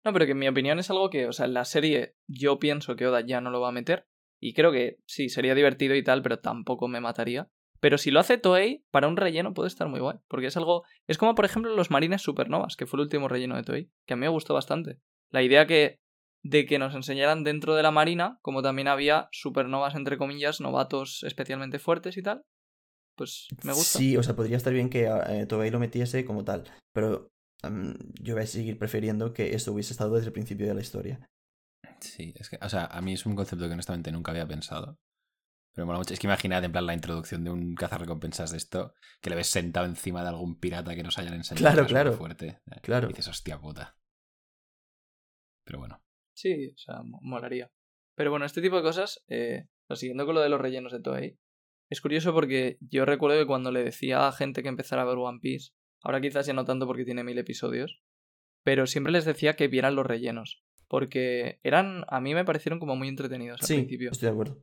No, 0.04 0.12
pero 0.12 0.26
que 0.26 0.32
en 0.32 0.38
mi 0.38 0.48
opinión 0.48 0.78
es 0.78 0.90
algo 0.90 1.10
que, 1.10 1.26
o 1.26 1.32
sea, 1.32 1.46
en 1.46 1.54
la 1.54 1.64
serie 1.64 2.14
yo 2.28 2.58
pienso 2.58 2.96
que 2.96 3.06
Oda 3.06 3.20
ya 3.20 3.40
no 3.40 3.50
lo 3.50 3.60
va 3.60 3.68
a 3.68 3.72
meter. 3.72 4.06
Y 4.40 4.54
creo 4.54 4.70
que 4.70 4.98
sí, 5.06 5.28
sería 5.28 5.54
divertido 5.54 5.94
y 5.94 6.04
tal, 6.04 6.22
pero 6.22 6.38
tampoco 6.38 6.86
me 6.88 7.00
mataría. 7.00 7.48
Pero 7.80 7.98
si 7.98 8.10
lo 8.10 8.20
hace 8.20 8.38
Toei, 8.38 8.84
para 8.90 9.08
un 9.08 9.16
relleno 9.16 9.54
puede 9.54 9.68
estar 9.68 9.88
muy 9.88 10.00
guay. 10.00 10.18
Porque 10.28 10.46
es 10.46 10.56
algo. 10.56 10.84
Es 11.06 11.18
como, 11.18 11.34
por 11.34 11.44
ejemplo, 11.44 11.74
los 11.74 11.90
Marines 11.90 12.22
Supernovas, 12.22 12.76
que 12.76 12.86
fue 12.86 12.98
el 12.98 13.02
último 13.02 13.28
relleno 13.28 13.56
de 13.56 13.62
Toei. 13.62 13.90
Que 14.06 14.14
a 14.14 14.16
mí 14.16 14.22
me 14.22 14.28
gustó 14.28 14.54
bastante. 14.54 15.00
La 15.30 15.42
idea 15.42 15.66
que. 15.66 16.00
De 16.42 16.66
que 16.66 16.78
nos 16.78 16.94
enseñaran 16.94 17.44
dentro 17.44 17.74
de 17.74 17.82
la 17.82 17.90
Marina, 17.90 18.38
como 18.42 18.62
también 18.62 18.88
había 18.88 19.28
supernovas, 19.32 19.94
entre 19.94 20.18
comillas, 20.18 20.60
novatos 20.60 21.22
especialmente 21.24 21.78
fuertes 21.78 22.16
y 22.16 22.22
tal. 22.22 22.44
Pues 23.16 23.48
me 23.64 23.72
gusta. 23.72 23.98
Sí, 23.98 24.16
o 24.16 24.22
sea, 24.22 24.36
podría 24.36 24.56
estar 24.56 24.72
bien 24.72 24.90
que 24.90 25.06
eh, 25.06 25.46
Toei 25.46 25.70
lo 25.70 25.80
metiese 25.80 26.24
como 26.24 26.44
tal, 26.44 26.64
pero 26.92 27.32
mm, 27.64 27.92
yo 28.22 28.34
voy 28.34 28.44
a 28.44 28.46
seguir 28.46 28.78
prefiriendo 28.78 29.32
que 29.32 29.54
esto 29.54 29.72
hubiese 29.72 29.92
estado 29.92 30.14
desde 30.14 30.28
el 30.28 30.32
principio 30.32 30.68
de 30.68 30.74
la 30.74 30.80
historia. 30.80 31.28
Sí, 32.00 32.32
es 32.36 32.48
que, 32.48 32.58
o 32.62 32.68
sea, 32.68 32.84
a 32.84 33.00
mí 33.00 33.14
es 33.14 33.26
un 33.26 33.34
concepto 33.34 33.66
que 33.66 33.72
honestamente 33.72 34.12
nunca 34.12 34.30
había 34.30 34.46
pensado. 34.46 34.98
Pero 35.74 35.86
mola 35.86 35.98
mucho. 35.98 36.14
Es 36.14 36.20
que 36.20 36.26
imaginad 36.26 36.64
en 36.64 36.72
plan 36.72 36.86
la 36.86 36.94
introducción 36.94 37.44
de 37.44 37.50
un 37.50 37.74
cazarrecompensas 37.74 38.50
de 38.50 38.56
esto, 38.56 38.94
que 39.20 39.30
le 39.30 39.36
ves 39.36 39.48
sentado 39.48 39.86
encima 39.86 40.22
de 40.22 40.28
algún 40.28 40.58
pirata 40.58 40.94
que 40.94 41.02
nos 41.02 41.18
hayan 41.18 41.34
enseñado. 41.34 41.72
Claro, 41.72 41.86
claro. 41.86 42.12
Fuerte. 42.14 42.60
Claro. 42.82 43.06
Y 43.06 43.12
dices, 43.12 43.28
hostia 43.28 43.60
puta. 43.60 43.96
Pero 45.64 45.78
bueno. 45.80 46.00
Sí, 46.38 46.68
o 46.68 46.76
sea, 46.78 47.02
mo- 47.02 47.18
molaría. 47.20 47.68
Pero 48.16 48.30
bueno, 48.30 48.44
este 48.46 48.62
tipo 48.62 48.76
de 48.76 48.82
cosas, 48.82 49.24
eh, 49.28 49.64
siguiendo 49.94 50.24
con 50.24 50.36
lo 50.36 50.40
de 50.40 50.48
los 50.48 50.60
rellenos 50.60 50.92
de 50.92 51.00
Toei, 51.00 51.36
es 51.90 52.00
curioso 52.00 52.32
porque 52.32 52.78
yo 52.80 53.04
recuerdo 53.04 53.38
que 53.40 53.46
cuando 53.46 53.72
le 53.72 53.82
decía 53.82 54.28
a 54.28 54.32
gente 54.32 54.62
que 54.62 54.68
empezara 54.68 55.02
a 55.02 55.06
ver 55.06 55.16
One 55.18 55.40
Piece, 55.40 55.72
ahora 56.02 56.20
quizás 56.20 56.46
ya 56.46 56.52
no 56.52 56.64
tanto 56.64 56.86
porque 56.86 57.04
tiene 57.04 57.24
mil 57.24 57.38
episodios, 57.38 58.00
pero 58.64 58.86
siempre 58.86 59.12
les 59.12 59.24
decía 59.24 59.56
que 59.56 59.66
vieran 59.66 59.96
los 59.96 60.06
rellenos, 60.06 60.62
porque 60.86 61.58
eran, 61.64 62.04
a 62.08 62.20
mí 62.20 62.34
me 62.34 62.44
parecieron 62.44 62.78
como 62.78 62.94
muy 62.94 63.08
entretenidos 63.08 63.60
al 63.62 63.66
Sí, 63.66 63.74
principio. 63.74 64.12
estoy 64.12 64.26
de 64.28 64.32
acuerdo. 64.32 64.62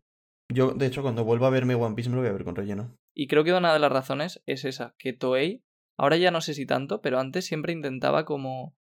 Yo, 0.53 0.71
de 0.75 0.85
hecho, 0.85 1.01
cuando 1.01 1.25
vuelva 1.25 1.47
a 1.47 1.49
verme 1.49 1.75
One 1.75 1.95
Piece 1.95 2.09
me 2.09 2.15
lo 2.15 2.21
voy 2.21 2.29
a 2.29 2.33
ver 2.33 2.45
con 2.45 2.55
relleno. 2.55 2.95
Y 3.13 3.27
creo 3.27 3.43
que 3.43 3.51
una 3.53 3.73
de 3.73 3.79
las 3.79 3.91
razones 3.91 4.41
es 4.45 4.63
esa, 4.63 4.95
que 4.97 5.11
Toei, 5.11 5.63
ahora 5.97 6.15
ya 6.15 6.31
no 6.31 6.39
sé 6.39 6.53
si 6.53 6.65
tanto, 6.65 7.01
pero 7.01 7.19
antes 7.19 7.45
siempre 7.45 7.73
intentaba 7.73 8.23
como 8.23 8.77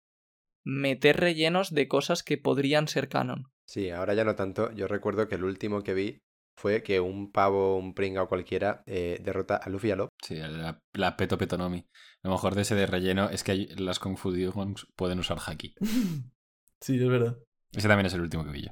meter 0.64 1.18
rellenos 1.18 1.72
de 1.74 1.88
cosas 1.88 2.22
que 2.22 2.38
podrían 2.38 2.88
ser 2.88 3.08
canon. 3.08 3.50
Sí, 3.66 3.90
ahora 3.90 4.14
ya 4.14 4.24
no 4.24 4.34
tanto. 4.34 4.70
Yo 4.72 4.86
recuerdo 4.88 5.28
que 5.28 5.36
el 5.36 5.44
último 5.44 5.82
que 5.82 5.94
vi 5.94 6.22
fue 6.56 6.82
que 6.82 7.00
un 7.00 7.32
pavo, 7.32 7.76
un 7.78 7.94
pringa 7.94 8.22
o 8.22 8.28
cualquiera 8.28 8.82
eh, 8.86 9.18
derrota 9.22 9.56
a 9.56 9.68
Luffy 9.70 9.88
y 9.88 9.90
a 9.92 9.96
Lop. 9.96 10.10
Sí, 10.22 10.36
la, 10.36 10.78
la 10.92 11.16
Peto 11.16 11.38
Petonomi. 11.38 11.86
Lo 12.22 12.30
mejor 12.30 12.54
de 12.54 12.62
ese 12.62 12.74
de 12.74 12.86
relleno 12.86 13.30
es 13.30 13.42
que 13.42 13.52
hay- 13.52 13.66
las 13.76 13.98
Kung 13.98 14.16
Fu 14.16 14.30
Demons 14.30 14.86
pueden 14.94 15.18
usar 15.18 15.38
haki. 15.44 15.74
sí, 16.80 16.96
es 17.02 17.08
verdad. 17.08 17.38
Ese 17.72 17.88
también 17.88 18.06
es 18.06 18.14
el 18.14 18.20
último 18.20 18.44
que 18.44 18.50
vi 18.50 18.62
yo. 18.66 18.70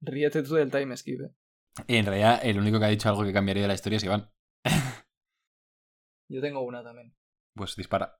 Ríete 0.00 0.42
tú 0.42 0.54
del 0.54 0.70
time 0.70 0.96
skip, 0.96 1.20
eh. 1.20 1.30
Y 1.86 1.96
en 1.96 2.06
realidad, 2.06 2.40
el 2.42 2.58
único 2.58 2.78
que 2.80 2.86
ha 2.86 2.88
dicho 2.88 3.08
algo 3.08 3.22
que 3.24 3.32
cambiaría 3.32 3.62
de 3.62 3.68
la 3.68 3.74
historia 3.74 3.98
es 3.98 4.04
Iván. 4.04 4.28
Yo 6.28 6.40
tengo 6.40 6.60
una 6.62 6.82
también. 6.82 7.14
Pues 7.54 7.76
dispara. 7.76 8.18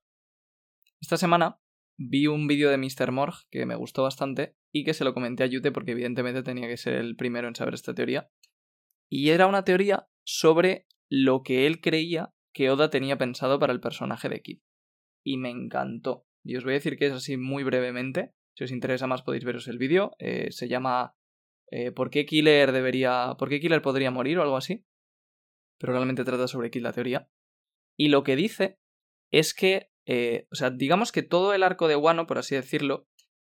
Esta 1.01 1.17
semana 1.17 1.61
vi 1.99 2.29
un 2.29 2.47
vídeo 2.47 2.71
de 2.71 2.79
Mr. 2.79 3.11
Morg 3.11 3.35
que 3.51 3.67
me 3.67 3.75
gustó 3.75 4.05
bastante 4.05 4.57
y 4.73 4.85
que 4.85 4.95
se 4.95 5.05
lo 5.05 5.15
comenté 5.15 5.43
a 5.43 5.47
Yute 5.47 5.73
porque 5.73 5.93
evidentemente 5.93 6.43
tenía 6.43 6.69
que 6.69 6.77
ser 6.77 6.95
el 6.95 7.17
primero 7.17 7.49
en 7.49 7.55
saber 7.55 7.75
esta 7.75 7.95
teoría. 7.95 8.31
Y 9.11 9.31
era 9.31 9.47
una 9.47 9.65
teoría 9.65 10.09
sobre 10.25 10.87
lo 11.11 11.43
que 11.43 11.67
él 11.67 11.81
creía 11.81 12.33
que 12.53 12.71
Oda 12.71 12.91
tenía 12.91 13.19
pensado 13.19 13.59
para 13.59 13.73
el 13.73 13.81
personaje 13.81 14.29
de 14.29 14.43
Kid. 14.43 14.61
Y 15.25 15.37
me 15.37 15.51
encantó. 15.51 16.27
Y 16.45 16.57
os 16.57 16.65
voy 16.65 16.75
a 16.75 16.75
decir 16.75 16.97
que 16.97 17.07
es 17.07 17.13
así 17.13 17.37
muy 17.37 17.65
brevemente. 17.65 18.35
Si 18.55 18.65
os 18.65 18.71
interesa 18.71 19.07
más 19.07 19.23
podéis 19.23 19.45
veros 19.45 19.69
el 19.69 19.79
vídeo. 19.79 20.13
Eh, 20.19 20.51
se 20.51 20.69
llama 20.69 21.17
eh, 21.71 21.91
¿Por 21.91 22.11
qué 22.11 22.27
Killer 22.27 22.73
debería. 22.73 23.35
¿Por 23.39 23.49
qué 23.49 23.61
Killer 23.61 23.83
podría 23.83 24.11
morir? 24.11 24.39
o 24.39 24.43
algo 24.43 24.57
así. 24.57 24.85
Pero 25.79 25.93
realmente 25.93 26.25
trata 26.25 26.47
sobre 26.49 26.71
Kid 26.71 26.83
la 26.83 26.93
teoría. 26.93 27.31
Y 27.97 28.09
lo 28.09 28.23
que 28.23 28.37
dice 28.37 28.79
es 29.31 29.55
que 29.55 29.91
eh, 30.11 30.47
o 30.51 30.55
sea, 30.55 30.71
digamos 30.71 31.13
que 31.13 31.23
todo 31.23 31.53
el 31.53 31.63
arco 31.63 31.87
de 31.87 31.95
Wano, 31.95 32.27
por 32.27 32.39
así 32.39 32.55
decirlo, 32.55 33.07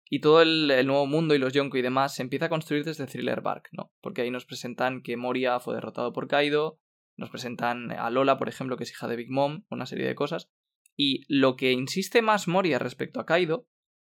y 0.09 0.21
todo 0.21 0.41
el, 0.41 0.69
nuevo 0.87 1.05
mundo 1.05 1.35
y 1.35 1.39
los 1.39 1.53
Yonko 1.53 1.79
y 1.79 1.83
demás 1.83 2.15
se 2.15 2.23
empieza 2.23 2.47
a 2.47 2.49
construir 2.49 2.85
desde 2.85 3.07
Thriller 3.07 3.41
Bark, 3.41 3.71
¿no? 3.73 3.93
Porque 4.01 4.23
ahí 4.23 4.31
nos 4.31 4.47
presentan 4.47 5.03
que 5.03 5.17
Moria 5.17 5.59
fue 5.59 5.75
derrotado 5.75 6.13
por 6.13 6.29
Kaido, 6.29 6.79
nos 7.17 7.31
presentan 7.31 7.91
a 7.91 8.09
Lola, 8.09 8.39
por 8.39 8.49
ejemplo, 8.49 8.77
que 8.77 8.85
es 8.85 8.93
hija 8.93 9.09
de 9.09 9.17
Big 9.17 9.33
Mom, 9.33 9.65
una 9.69 9.85
serie 9.85 10.07
de 10.07 10.15
cosas. 10.15 10.49
Y 10.97 11.25
lo 11.27 11.57
que 11.57 11.73
insiste 11.73 12.23
más 12.23 12.47
Moria 12.47 12.79
respecto 12.79 13.19
a 13.19 13.27
Kaido 13.27 13.67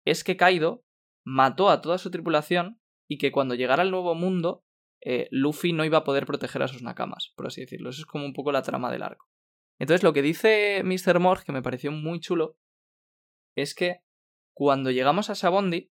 es 0.04 0.24
que 0.24 0.36
Kaido 0.36 0.84
mató 1.24 1.70
a 1.70 1.80
toda 1.80 1.98
su 1.98 2.10
tripulación 2.10 2.80
y 3.08 3.18
que 3.18 3.30
cuando 3.30 3.54
llegara 3.54 3.82
al 3.82 3.92
nuevo 3.92 4.16
mundo, 4.16 4.64
eh, 5.00 5.28
Luffy 5.30 5.72
no 5.72 5.84
iba 5.84 5.98
a 5.98 6.04
poder 6.04 6.26
proteger 6.26 6.62
a 6.64 6.68
sus 6.68 6.82
nakamas, 6.82 7.32
por 7.36 7.46
así 7.46 7.60
decirlo. 7.60 7.90
Eso 7.90 8.00
es 8.00 8.06
como 8.06 8.24
un 8.24 8.32
poco 8.32 8.50
la 8.50 8.62
trama 8.62 8.90
del 8.90 9.04
arco. 9.04 9.31
Entonces 9.78 10.02
lo 10.02 10.12
que 10.12 10.22
dice 10.22 10.82
Mr. 10.84 11.18
Morg, 11.18 11.44
que 11.44 11.52
me 11.52 11.62
pareció 11.62 11.90
muy 11.92 12.20
chulo, 12.20 12.56
es 13.56 13.74
que 13.74 14.00
cuando 14.54 14.90
llegamos 14.90 15.30
a 15.30 15.34
Sabondi, 15.34 15.90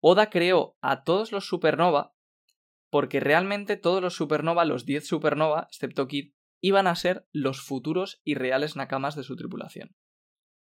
Oda 0.00 0.30
creó 0.30 0.76
a 0.80 1.02
todos 1.04 1.32
los 1.32 1.46
supernova 1.46 2.14
porque 2.94 3.18
realmente 3.18 3.76
todos 3.76 4.00
los 4.00 4.14
supernova, 4.14 4.64
los 4.64 4.86
10 4.86 5.04
supernova, 5.04 5.66
excepto 5.68 6.06
Kid, 6.06 6.32
iban 6.62 6.86
a 6.86 6.94
ser 6.94 7.26
los 7.32 7.60
futuros 7.60 8.20
y 8.22 8.36
reales 8.36 8.76
nakamas 8.76 9.16
de 9.16 9.24
su 9.24 9.34
tripulación. 9.34 9.96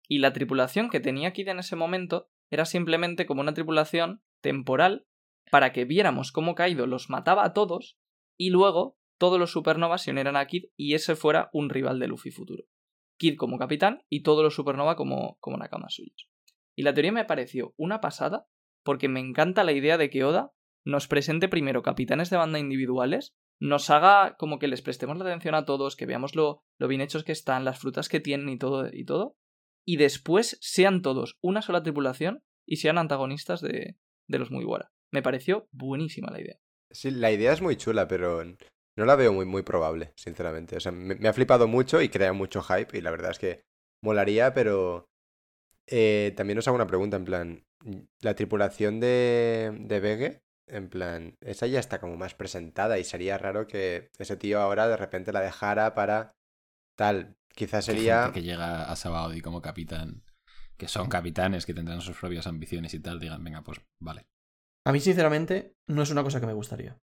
Y 0.07 0.17
la 0.17 0.33
tripulación 0.33 0.89
que 0.89 0.99
tenía 0.99 1.31
Kid 1.31 1.49
en 1.49 1.59
ese 1.59 1.75
momento 1.75 2.31
era 2.49 2.65
simplemente 2.65 3.27
como 3.27 3.41
una 3.41 3.53
tripulación 3.53 4.23
temporal 4.41 5.05
para 5.51 5.71
que 5.73 5.85
viéramos 5.85 6.31
cómo 6.31 6.55
Kaido 6.55 6.87
los 6.87 7.11
mataba 7.11 7.45
a 7.45 7.53
todos 7.53 7.99
y 8.35 8.49
luego 8.49 8.97
todos 9.23 9.39
los 9.39 9.53
supernovas 9.53 10.01
se 10.01 10.11
unieran 10.11 10.35
a 10.35 10.45
Kid 10.47 10.65
y 10.75 10.95
ese 10.95 11.15
fuera 11.15 11.49
un 11.53 11.69
rival 11.69 11.97
de 11.97 12.09
Luffy 12.09 12.29
futuro. 12.29 12.65
Kid 13.17 13.37
como 13.37 13.57
capitán 13.57 14.03
y 14.09 14.21
todos 14.21 14.43
los 14.43 14.53
supernova 14.53 14.97
como, 14.97 15.37
como 15.39 15.55
nakamas 15.55 15.93
suyos. 15.93 16.29
Y 16.75 16.83
la 16.83 16.93
teoría 16.93 17.13
me 17.13 17.23
pareció 17.23 17.73
una 17.77 18.01
pasada 18.01 18.47
porque 18.83 19.07
me 19.07 19.21
encanta 19.21 19.63
la 19.63 19.71
idea 19.71 19.97
de 19.97 20.09
que 20.09 20.25
Oda 20.25 20.51
nos 20.83 21.07
presente 21.07 21.47
primero 21.47 21.83
capitanes 21.83 22.31
de 22.31 22.35
banda 22.35 22.59
individuales, 22.59 23.33
nos 23.61 23.89
haga 23.89 24.35
como 24.37 24.59
que 24.59 24.67
les 24.67 24.81
prestemos 24.81 25.17
la 25.17 25.23
atención 25.23 25.55
a 25.55 25.63
todos, 25.63 25.95
que 25.95 26.05
veamos 26.05 26.35
lo, 26.35 26.65
lo 26.77 26.89
bien 26.89 26.99
hechos 26.99 27.23
que 27.23 27.31
están, 27.31 27.63
las 27.63 27.79
frutas 27.79 28.09
que 28.09 28.19
tienen 28.19 28.49
y 28.49 28.57
todo, 28.57 28.89
y 28.91 29.05
todo, 29.05 29.37
y 29.85 29.95
después 29.95 30.57
sean 30.59 31.01
todos 31.01 31.37
una 31.39 31.61
sola 31.61 31.81
tripulación 31.81 32.43
y 32.65 32.75
sean 32.75 32.97
antagonistas 32.97 33.61
de, 33.61 33.95
de 34.27 34.37
los 34.37 34.51
Mugiwara. 34.51 34.91
Me 35.11 35.21
pareció 35.21 35.69
buenísima 35.71 36.29
la 36.29 36.41
idea. 36.41 36.59
Sí, 36.91 37.09
la 37.09 37.31
idea 37.31 37.53
es 37.53 37.61
muy 37.61 37.77
chula, 37.77 38.09
pero 38.09 38.41
no 38.95 39.05
la 39.05 39.15
veo 39.15 39.33
muy, 39.33 39.45
muy 39.45 39.63
probable, 39.63 40.13
sinceramente. 40.15 40.77
O 40.77 40.79
sea, 40.79 40.91
me, 40.91 41.15
me 41.15 41.27
ha 41.27 41.33
flipado 41.33 41.67
mucho 41.67 42.01
y 42.01 42.09
crea 42.09 42.33
mucho 42.33 42.61
hype 42.61 42.97
y 42.97 43.01
la 43.01 43.11
verdad 43.11 43.31
es 43.31 43.39
que 43.39 43.63
molaría, 44.01 44.53
pero 44.53 45.09
eh, 45.87 46.33
también 46.35 46.59
os 46.59 46.67
hago 46.67 46.75
una 46.75 46.87
pregunta 46.87 47.17
en 47.17 47.25
plan, 47.25 47.65
la 48.21 48.35
tripulación 48.35 48.99
de, 48.99 49.75
de 49.81 49.99
Vege, 49.99 50.43
en 50.67 50.89
plan, 50.89 51.35
esa 51.41 51.67
ya 51.67 51.79
está 51.79 51.99
como 51.99 52.15
más 52.17 52.35
presentada 52.35 52.97
y 52.99 53.03
sería 53.03 53.37
raro 53.37 53.67
que 53.67 54.09
ese 54.17 54.37
tío 54.37 54.61
ahora 54.61 54.87
de 54.87 54.97
repente 54.97 55.33
la 55.33 55.41
dejara 55.41 55.93
para 55.93 56.35
tal. 56.95 57.35
Quizás 57.49 57.85
sería... 57.85 58.31
que 58.33 58.41
llega 58.41 58.83
a 58.83 58.95
Sabaody 58.95 59.41
como 59.41 59.61
capitán, 59.61 60.23
que 60.77 60.87
son 60.87 61.07
capitanes, 61.07 61.65
que 61.65 61.73
tendrán 61.73 62.01
sus 62.01 62.17
propias 62.17 62.47
ambiciones 62.47 62.93
y 62.93 62.99
tal, 62.99 63.19
digan, 63.19 63.43
venga, 63.43 63.61
pues 63.61 63.81
vale. 64.01 64.25
A 64.85 64.91
mí, 64.91 64.99
sinceramente, 64.99 65.75
no 65.87 66.01
es 66.01 66.09
una 66.09 66.23
cosa 66.23 66.39
que 66.39 66.47
me 66.47 66.53
gustaría. 66.53 66.97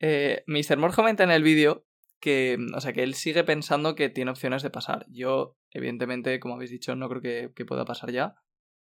Eh, 0.00 0.42
Mr. 0.46 0.78
Moore 0.78 0.94
comenta 0.94 1.24
en 1.24 1.30
el 1.30 1.42
vídeo 1.42 1.86
que, 2.20 2.58
o 2.74 2.80
sea, 2.80 2.92
que 2.92 3.02
él 3.02 3.14
sigue 3.14 3.44
pensando 3.44 3.94
que 3.94 4.08
tiene 4.08 4.30
opciones 4.30 4.62
de 4.62 4.70
pasar. 4.70 5.06
Yo, 5.10 5.56
evidentemente, 5.70 6.40
como 6.40 6.54
habéis 6.54 6.70
dicho, 6.70 6.94
no 6.96 7.08
creo 7.08 7.22
que, 7.54 7.64
pueda 7.64 7.84
pasar 7.84 8.10
ya. 8.10 8.34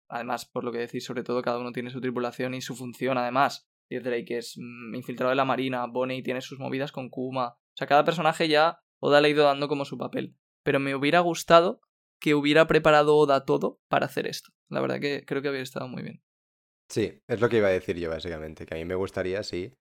Además, 0.08 0.46
por 0.46 0.64
lo 0.64 0.72
que 0.72 0.80
decís, 0.80 1.06
sobre 1.06 1.24
todo, 1.24 1.42
cada 1.42 1.60
uno 1.60 1.72
tiene 1.72 1.92
su 1.92 2.02
tripulación 2.02 2.54
y 2.54 2.62
su 2.62 2.76
función, 2.76 3.18
además. 3.18 3.70
Diez 3.90 4.04
Drake 4.04 4.38
es 4.38 4.56
mm, 4.58 4.96
infiltrado 4.96 5.30
de 5.30 5.36
la 5.36 5.46
marina, 5.46 5.86
Bonnie 5.88 6.24
tiene 6.24 6.42
sus 6.42 6.60
movidas 6.60 6.92
con 6.92 7.10
Kuma. 7.10 7.48
O 7.48 7.76
sea, 7.76 7.88
cada 7.88 8.04
personaje 8.04 8.48
ya 8.48 8.82
Oda 9.00 9.22
le 9.22 9.30
ha 9.30 9.32
ido 9.32 9.46
dando 9.46 9.68
como 9.68 9.86
su 9.86 9.98
papel. 9.98 10.36
Pero 10.64 10.80
me 10.80 10.96
hubiera 10.96 11.22
gustado 11.22 11.82
que 12.20 12.36
hubiera 12.36 12.68
preparado 12.68 13.16
Oda 13.16 13.46
todo 13.46 13.80
para 13.88 14.08
hacer 14.08 14.28
esto. 14.28 14.52
La 14.68 14.82
verdad 14.82 15.00
que 15.00 15.26
creo 15.26 15.42
que 15.42 15.48
había 15.48 15.62
estado 15.62 15.88
muy 15.88 16.04
bien. 16.04 16.22
Sí, 16.90 17.22
es 17.28 17.40
lo 17.40 17.50
que 17.50 17.58
iba 17.58 17.68
a 17.68 17.72
decir 17.72 17.98
yo 17.98 18.10
básicamente, 18.10 18.66
que 18.66 18.76
a 18.76 18.78
mí 18.78 18.86
me 18.86 18.96
gustaría 18.96 19.44
si 19.44 19.74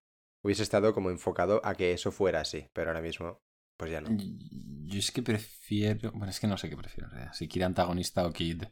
hubiese 0.43 0.63
estado 0.63 0.95
como 0.95 1.11
enfocado 1.11 1.61
a 1.65 1.75
que 1.75 1.93
eso 1.93 2.13
fuera 2.13 2.41
así, 2.41 2.69
pero 2.73 2.91
ahora 2.91 3.03
mismo, 3.03 3.41
pues 3.77 3.91
ya 3.91 4.01
no. 4.01 4.09
Yo 4.11 4.99
es 4.99 5.11
que 5.11 5.23
prefiero. 5.23 6.13
Bueno, 6.13 6.31
es 6.31 6.41
que 6.41 6.47
no 6.47 6.57
sé 6.59 6.69
qué 6.69 6.77
prefiero. 6.77 7.07
en 7.07 7.13
realidad. 7.13 7.33
Si 7.35 7.49
Kid 7.49 7.63
antagonista 7.63 8.27
o 8.27 8.33
Kid 8.33 8.65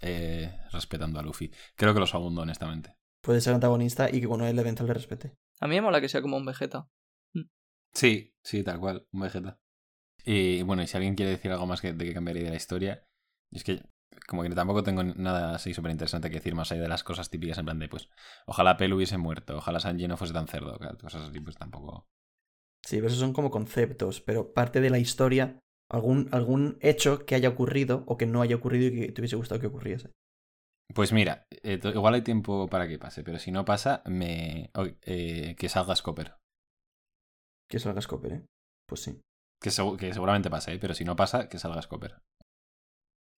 eh, 0.00 0.52
respetando 0.72 1.18
a 1.18 1.22
Luffy. 1.22 1.50
Creo 1.76 1.94
que 1.94 2.00
lo 2.00 2.06
segundo, 2.06 2.42
honestamente. 2.42 2.96
puede 3.22 3.40
ser 3.40 3.54
antagonista 3.54 4.10
y 4.10 4.20
que 4.20 4.26
cuando 4.26 4.46
él 4.46 4.56
le 4.56 4.62
vence 4.62 4.82
le 4.84 4.92
respete. 4.92 5.36
A 5.60 5.68
mí 5.68 5.76
me 5.76 5.82
mola 5.82 6.00
que 6.00 6.08
sea 6.08 6.22
como 6.22 6.36
un 6.36 6.44
Vegeta. 6.44 6.88
Sí, 7.94 8.34
sí, 8.42 8.62
tal 8.64 8.80
cual, 8.80 9.06
un 9.12 9.20
Vegeta. 9.20 9.60
Y 10.24 10.62
bueno, 10.62 10.82
y 10.82 10.86
si 10.86 10.96
alguien 10.96 11.14
quiere 11.14 11.32
decir 11.32 11.50
algo 11.52 11.66
más 11.66 11.80
que, 11.80 11.92
de 11.92 12.04
que 12.04 12.14
cambiaría 12.14 12.44
de 12.44 12.50
la 12.50 12.56
historia, 12.56 13.06
es 13.50 13.64
que 13.64 13.82
como 14.26 14.42
que 14.42 14.50
tampoco 14.50 14.82
tengo 14.82 15.02
nada 15.02 15.54
así 15.54 15.74
súper 15.74 15.92
interesante 15.92 16.30
que 16.30 16.36
decir 16.36 16.54
más 16.54 16.72
allá 16.72 16.82
de 16.82 16.88
las 16.88 17.04
cosas 17.04 17.30
típicas 17.30 17.58
en 17.58 17.64
plan 17.64 17.78
de, 17.78 17.88
pues, 17.88 18.08
ojalá 18.46 18.76
Pel 18.76 18.92
hubiese 18.92 19.18
muerto, 19.18 19.56
ojalá 19.56 19.80
Sanji 19.80 20.08
no 20.08 20.16
fuese 20.16 20.32
tan 20.32 20.48
cerdo, 20.48 20.78
cosas 21.00 21.28
así, 21.28 21.40
pues 21.40 21.56
tampoco... 21.56 22.06
Sí, 22.84 22.96
pero 22.96 23.08
esos 23.08 23.20
son 23.20 23.32
como 23.32 23.50
conceptos, 23.50 24.20
pero 24.20 24.52
parte 24.52 24.80
de 24.80 24.90
la 24.90 24.98
historia, 24.98 25.60
algún, 25.88 26.28
algún 26.32 26.78
hecho 26.80 27.24
que 27.26 27.34
haya 27.34 27.48
ocurrido 27.48 28.04
o 28.06 28.16
que 28.16 28.26
no 28.26 28.42
haya 28.42 28.56
ocurrido 28.56 28.88
y 28.88 29.00
que 29.00 29.12
te 29.12 29.20
hubiese 29.20 29.36
gustado 29.36 29.60
que 29.60 29.68
ocurriese. 29.68 30.10
Pues 30.94 31.12
mira, 31.12 31.46
eh, 31.50 31.80
igual 31.82 32.14
hay 32.14 32.22
tiempo 32.22 32.68
para 32.68 32.88
que 32.88 32.98
pase, 32.98 33.22
pero 33.22 33.38
si 33.38 33.50
no 33.50 33.64
pasa, 33.64 34.02
me 34.06 34.70
eh, 35.02 35.54
que 35.56 35.68
salga 35.68 35.96
Scopper. 35.96 36.34
Que 37.68 37.78
salga 37.78 38.02
Scopper, 38.02 38.32
¿eh? 38.32 38.46
Pues 38.86 39.02
sí. 39.02 39.20
Que, 39.60 39.70
que 39.98 40.12
seguramente 40.12 40.50
pase, 40.50 40.74
¿eh? 40.74 40.78
pero 40.80 40.92
si 40.92 41.04
no 41.04 41.16
pasa, 41.16 41.48
que 41.48 41.58
salga 41.58 41.80
Scopper. 41.80 42.20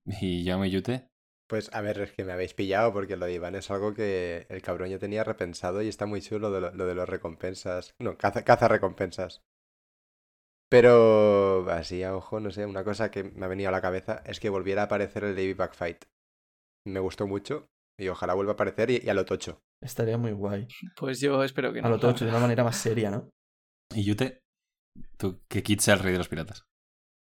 ¿Y 0.06 0.44
yo 0.44 0.58
me 0.58 0.70
yute? 0.70 1.08
Pues 1.48 1.72
a 1.74 1.80
ver, 1.82 2.00
es 2.00 2.12
que 2.12 2.24
me 2.24 2.32
habéis 2.32 2.54
pillado 2.54 2.92
porque 2.92 3.16
lo 3.16 3.26
de 3.26 3.34
Iván 3.34 3.54
es 3.54 3.70
algo 3.70 3.94
que 3.94 4.46
el 4.48 4.62
cabrón 4.62 4.88
ya 4.88 4.98
tenía 4.98 5.22
repensado 5.22 5.82
y 5.82 5.88
está 5.88 6.06
muy 6.06 6.22
chulo 6.22 6.48
lo 6.48 6.60
de, 6.60 6.74
lo, 6.74 6.86
de 6.86 6.94
los 6.94 7.08
recompensas. 7.08 7.92
No, 8.00 8.16
caza, 8.16 8.42
caza 8.42 8.68
recompensas. 8.68 9.42
Pero 10.70 11.70
así 11.70 12.02
a 12.02 12.16
ojo, 12.16 12.40
no 12.40 12.50
sé, 12.50 12.64
una 12.64 12.84
cosa 12.84 13.10
que 13.10 13.24
me 13.24 13.44
ha 13.44 13.48
venido 13.48 13.68
a 13.68 13.72
la 13.72 13.82
cabeza 13.82 14.22
es 14.24 14.40
que 14.40 14.48
volviera 14.48 14.80
a 14.80 14.84
aparecer 14.86 15.24
el 15.24 15.36
Davy 15.36 15.52
Backfight. 15.52 16.04
Me 16.86 17.00
gustó 17.00 17.26
mucho 17.26 17.66
y 18.00 18.08
ojalá 18.08 18.32
vuelva 18.32 18.52
a 18.52 18.54
aparecer 18.54 18.90
y, 18.90 19.08
a 19.08 19.12
lo 19.12 19.26
tocho. 19.26 19.60
Estaría 19.82 20.16
muy 20.16 20.32
guay. 20.32 20.66
Pues 20.96 21.20
yo 21.20 21.44
espero 21.44 21.72
que 21.74 21.82
no. 21.82 21.88
A 21.88 21.90
lo 21.90 22.00
tocho, 22.00 22.24
de 22.24 22.30
una 22.30 22.40
manera 22.40 22.64
más 22.64 22.78
seria, 22.78 23.10
¿no? 23.10 23.28
¿Y 23.94 24.04
Yute? 24.04 24.40
¿Tú 25.18 25.42
que 25.50 25.62
Kit 25.62 25.80
sea 25.80 25.94
el 25.94 26.00
rey 26.00 26.12
de 26.12 26.18
los 26.18 26.28
piratas? 26.28 26.64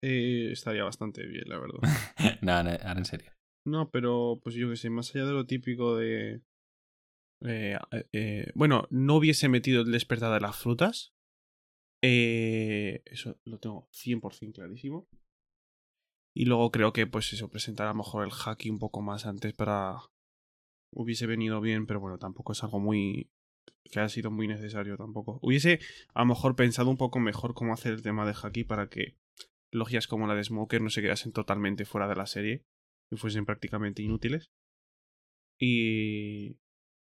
Eh, 0.03 0.51
estaría 0.53 0.84
bastante 0.84 1.26
bien, 1.26 1.44
la 1.46 1.59
verdad. 1.59 1.80
no, 2.42 2.53
ahora 2.53 2.99
en 2.99 3.05
serio. 3.05 3.32
No, 3.66 3.90
pero 3.90 4.40
pues 4.42 4.55
yo 4.55 4.68
que 4.70 4.76
sé, 4.76 4.90
más 4.90 5.14
allá 5.14 5.26
de 5.26 5.32
lo 5.32 5.46
típico 5.46 5.96
de... 5.96 6.42
Eh, 7.44 7.78
eh, 8.12 8.51
bueno, 8.55 8.86
no 8.90 9.16
hubiese 9.16 9.49
metido 9.49 9.82
el 9.82 9.92
despertar 9.92 10.32
de 10.32 10.40
las 10.40 10.57
frutas. 10.57 11.12
Eh, 12.03 13.03
eso 13.05 13.38
lo 13.44 13.59
tengo 13.59 13.88
100% 13.92 14.55
clarísimo. 14.55 15.09
Y 16.34 16.44
luego 16.44 16.70
creo 16.70 16.92
que, 16.92 17.07
pues 17.07 17.32
eso, 17.32 17.51
presentar 17.51 17.88
a 17.88 17.90
lo 17.90 17.96
mejor 17.96 18.24
el 18.24 18.30
hacking 18.30 18.74
un 18.74 18.78
poco 18.78 19.03
más 19.03 19.26
antes 19.26 19.53
para... 19.55 19.99
Hubiese 20.94 21.26
venido 21.26 21.61
bien, 21.61 21.86
pero 21.86 22.01
bueno, 22.01 22.18
tampoco 22.18 22.53
es 22.53 22.62
algo 22.62 22.78
muy... 22.80 23.30
que 23.84 24.01
ha 24.01 24.09
sido 24.09 24.30
muy 24.30 24.49
necesario 24.49 24.96
tampoco. 24.96 25.38
Hubiese 25.42 25.80
a 26.14 26.20
lo 26.20 26.26
mejor 26.26 26.57
pensado 26.57 26.88
un 26.88 26.96
poco 26.96 27.18
mejor 27.18 27.53
cómo 27.55 27.74
hacer 27.74 27.92
el 27.92 28.03
tema 28.03 28.26
de 28.26 28.34
hacking 28.34 28.66
para 28.66 28.88
que 28.88 29.16
logias 29.72 30.06
como 30.06 30.26
la 30.26 30.34
de 30.34 30.44
Smoker 30.44 30.80
no 30.80 30.90
se 30.90 31.02
quedasen 31.02 31.32
totalmente 31.32 31.84
fuera 31.84 32.08
de 32.08 32.16
la 32.16 32.26
serie 32.26 32.64
y 33.10 33.16
fuesen 33.16 33.46
prácticamente 33.46 34.02
inútiles. 34.02 34.50
Y. 35.58 36.58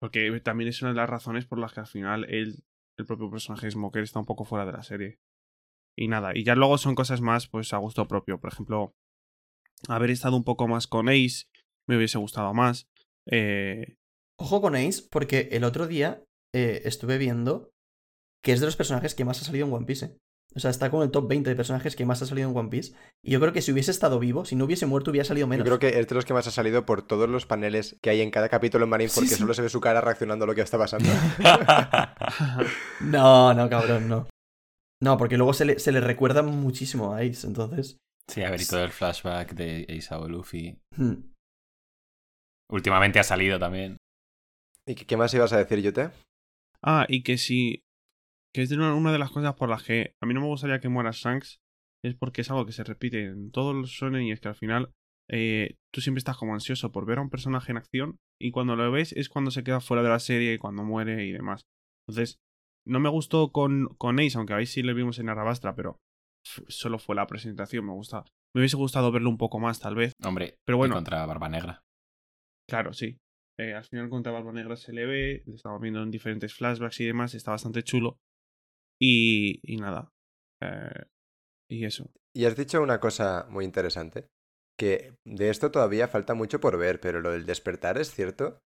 Porque 0.01 0.40
también 0.40 0.68
es 0.68 0.80
una 0.82 0.92
de 0.92 0.96
las 0.96 1.11
razones 1.11 1.46
por 1.46 1.59
las 1.59 1.72
que 1.72 1.80
al 1.80 1.86
final 1.86 2.24
el 2.28 2.62
propio 3.07 3.30
personaje 3.30 3.66
de 3.66 3.72
Smoker 3.72 4.03
está 4.03 4.20
un 4.20 4.26
poco 4.26 4.44
fuera 4.44 4.64
de 4.64 4.72
la 4.72 4.82
serie. 4.82 5.18
Y 5.96 6.07
nada, 6.07 6.30
y 6.32 6.44
ya 6.44 6.55
luego 6.55 6.78
son 6.78 6.94
cosas 6.94 7.20
más 7.20 7.49
pues 7.49 7.72
a 7.72 7.78
gusto 7.78 8.07
propio. 8.07 8.40
Por 8.40 8.53
ejemplo, 8.53 8.94
haber 9.88 10.11
estado 10.11 10.36
un 10.36 10.44
poco 10.44 10.68
más 10.68 10.86
con 10.86 11.09
Ace 11.09 11.46
me 11.88 11.96
hubiese 11.96 12.18
gustado 12.18 12.55
más. 12.55 12.88
Eh... 13.26 13.96
Ojo 14.38 14.61
con 14.61 14.76
Ace, 14.76 15.03
porque 15.11 15.49
el 15.51 15.64
otro 15.64 15.88
día 15.88 16.22
eh, 16.55 16.82
estuve 16.84 17.18
viendo 17.18 17.72
que 18.44 18.53
es 18.53 18.61
de 18.61 18.66
los 18.66 18.76
personajes 18.76 19.16
que 19.16 19.24
más 19.24 19.42
ha 19.42 19.44
salido 19.44 19.66
en 19.66 19.72
One 19.72 19.86
Piece. 19.86 20.07
¿eh? 20.07 20.16
O 20.55 20.61
sea, 20.61 20.70
está 20.70 20.90
con 20.90 21.03
el 21.03 21.11
top 21.11 21.28
20 21.28 21.51
de 21.51 21.57
personajes 21.57 21.94
que 21.94 22.07
más 22.07 22.22
ha 22.22 22.26
salido 22.26 22.49
en 22.49 22.57
One 22.57 22.70
Piece. 22.70 22.94
Y 23.22 23.32
yo 23.32 23.40
creo 23.40 23.53
que 23.53 23.62
si 23.62 23.70
hubiese 23.70 23.90
estado 23.90 24.18
vivo, 24.18 24.44
si 24.44 24.57
no 24.57 24.64
hubiese 24.64 24.86
muerto, 24.86 25.11
hubiera 25.11 25.24
salido 25.24 25.46
menos. 25.46 25.64
Yo 25.64 25.76
creo 25.76 25.78
que 25.78 26.01
es 26.01 26.09
de 26.09 26.14
los 26.14 26.24
que 26.24 26.32
más 26.32 26.46
ha 26.46 26.51
salido 26.51 26.86
por 26.86 27.03
todos 27.03 27.28
los 27.28 27.46
paneles 27.46 27.99
que 28.03 28.11
hay 28.11 28.22
en 28.22 28.30
cada 28.30 28.49
capítulo 28.49 28.84
en 28.84 28.90
Marine, 28.90 29.11
porque 29.14 29.30
solo 29.30 29.53
se 29.55 29.62
ve 29.62 29.68
su 29.68 29.80
cara 29.80 30.01
reaccionando 30.01 30.44
a 30.44 30.49
lo 30.49 30.55
que 30.55 30.62
está 30.62 30.78
pasando. 30.78 31.09
no, 33.01 33.55
no, 33.55 33.68
cabrón, 33.68 34.09
no. 34.09 34.26
No, 35.01 35.16
porque 35.16 35.36
luego 35.36 35.53
se 35.53 35.64
le, 35.64 35.78
se 35.78 35.92
le 35.92 36.01
recuerda 36.01 36.42
muchísimo 36.42 37.14
a 37.14 37.18
Ace, 37.18 37.46
entonces. 37.46 37.99
Sí, 38.26 38.42
a 38.42 38.51
ver, 38.51 38.61
y 38.61 38.66
todo 38.66 38.84
el 38.84 38.90
flashback 38.90 39.55
de 39.55 39.86
Ace 39.88 40.14
o 40.14 40.28
Luffy. 40.28 40.78
Hmm. 40.96 41.30
Últimamente 42.70 43.18
ha 43.18 43.24
salido 43.24 43.59
también. 43.59 43.96
¿Y 44.86 44.94
qué 44.94 45.16
más 45.16 45.32
ibas 45.34 45.53
a 45.53 45.59
decir, 45.59 45.80
Yote? 45.80 46.11
Ah, 46.82 47.07
y 47.09 47.22
que 47.22 47.38
si 47.38 47.82
que 48.55 48.62
es 48.62 48.72
una, 48.72 49.12
de 49.12 49.18
las 49.18 49.30
cosas 49.30 49.55
por 49.55 49.68
las 49.68 49.82
que 49.82 50.14
a 50.22 50.26
mí 50.26 50.34
no 50.34 50.40
me 50.40 50.46
gustaría 50.46 50.80
que 50.80 50.88
muera 50.88 51.11
Shanks, 51.12 51.61
es 52.05 52.14
porque 52.14 52.42
es 52.42 52.51
algo 52.51 52.66
que 52.66 52.72
se 52.72 52.84
repite 52.84 53.24
en 53.24 53.51
todos 53.51 53.74
los 53.74 53.90
shonen 53.90 54.22
y 54.22 54.32
es 54.32 54.40
que 54.40 54.49
al 54.49 54.55
final 54.55 54.92
eh, 55.30 55.76
tú 55.92 56.01
siempre 56.01 56.18
estás 56.18 56.36
como 56.36 56.55
ansioso 56.55 56.92
por 56.92 57.07
ver 57.07 57.18
a 57.18 57.22
un 57.22 57.30
personaje 57.30 57.72
en 57.72 57.78
acción 57.78 58.18
y 58.40 58.51
cuando 58.51 58.76
lo 58.76 58.90
ves 58.90 59.12
es 59.12 59.28
cuando 59.28 59.51
se 59.51 59.64
queda 59.64 59.80
fuera 59.80 60.03
de 60.03 60.09
la 60.09 60.20
serie 60.20 60.55
y 60.55 60.59
cuando 60.59 60.84
muere 60.84 61.26
y 61.26 61.32
demás. 61.32 61.62
Entonces, 62.07 62.38
no 62.86 63.01
me 63.01 63.09
gustó 63.09 63.53
con, 63.53 63.88
con 63.99 64.18
Ace, 64.20 64.38
aunque 64.38 64.55
ahí 64.55 64.66
sí 64.66 64.82
le 64.82 64.94
vimos 64.94 65.18
en 65.18 65.28
Arabastra, 65.28 65.74
pero 65.74 65.99
solo 66.68 66.99
fue 66.99 67.14
la 67.14 67.26
presentación, 67.26 67.84
me 67.84 67.92
gusta. 67.92 68.24
Me 68.55 68.61
hubiese 68.61 68.76
gustado 68.76 69.12
verlo 69.12 69.28
un 69.28 69.36
poco 69.36 69.59
más, 69.59 69.80
tal 69.80 69.94
vez. 69.94 70.12
Hombre, 70.24 70.57
pero 70.64 70.78
bueno. 70.78 70.94
contra 70.94 71.26
Barba 71.26 71.49
Negra. 71.49 71.82
Claro, 72.66 72.92
sí. 72.94 73.18
Eh, 73.59 73.74
al 73.74 73.84
final 73.84 74.09
contra 74.09 74.32
Barba 74.32 74.53
Negra 74.53 74.76
se 74.76 74.92
le 74.92 75.05
ve, 75.05 75.42
le 75.46 75.55
estamos 75.55 75.80
viendo 75.80 76.03
en 76.03 76.11
diferentes 76.11 76.55
flashbacks 76.55 77.01
y 77.01 77.07
demás, 77.07 77.34
está 77.34 77.51
bastante 77.51 77.82
chulo. 77.82 78.18
Y, 79.01 79.61
y 79.62 79.76
nada. 79.76 80.11
Eh, 80.62 81.05
y 81.70 81.84
eso. 81.84 82.11
Y 82.34 82.44
has 82.46 82.57
dicho 82.57 82.82
una 82.82 83.01
cosa 83.01 83.46
muy 83.51 83.64
interesante, 83.64 84.28
que 84.78 85.14
de 85.26 85.51
esto 85.51 85.70
todavía 85.70 86.09
falta 86.09 86.34
mucho 86.34 86.61
por 86.61 86.78
ver, 86.78 87.01
pero 87.01 87.20
lo 87.20 87.32
del 87.32 87.46
despertar 87.46 87.99
es 87.99 88.12
cierto 88.12 88.61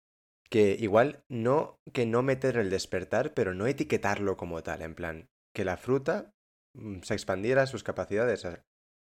que 0.50 0.78
igual 0.80 1.24
no 1.30 1.78
que 1.94 2.06
no 2.06 2.24
meter 2.24 2.58
el 2.58 2.70
despertar, 2.70 3.34
pero 3.34 3.54
no 3.54 3.68
etiquetarlo 3.68 4.38
como 4.38 4.64
tal, 4.64 4.82
en 4.82 4.96
plan, 4.96 5.28
que 5.56 5.66
la 5.66 5.78
fruta 5.78 6.32
mm, 6.76 7.02
se 7.02 7.14
expandiera 7.14 7.68
sus 7.68 7.84
capacidades 7.84 8.48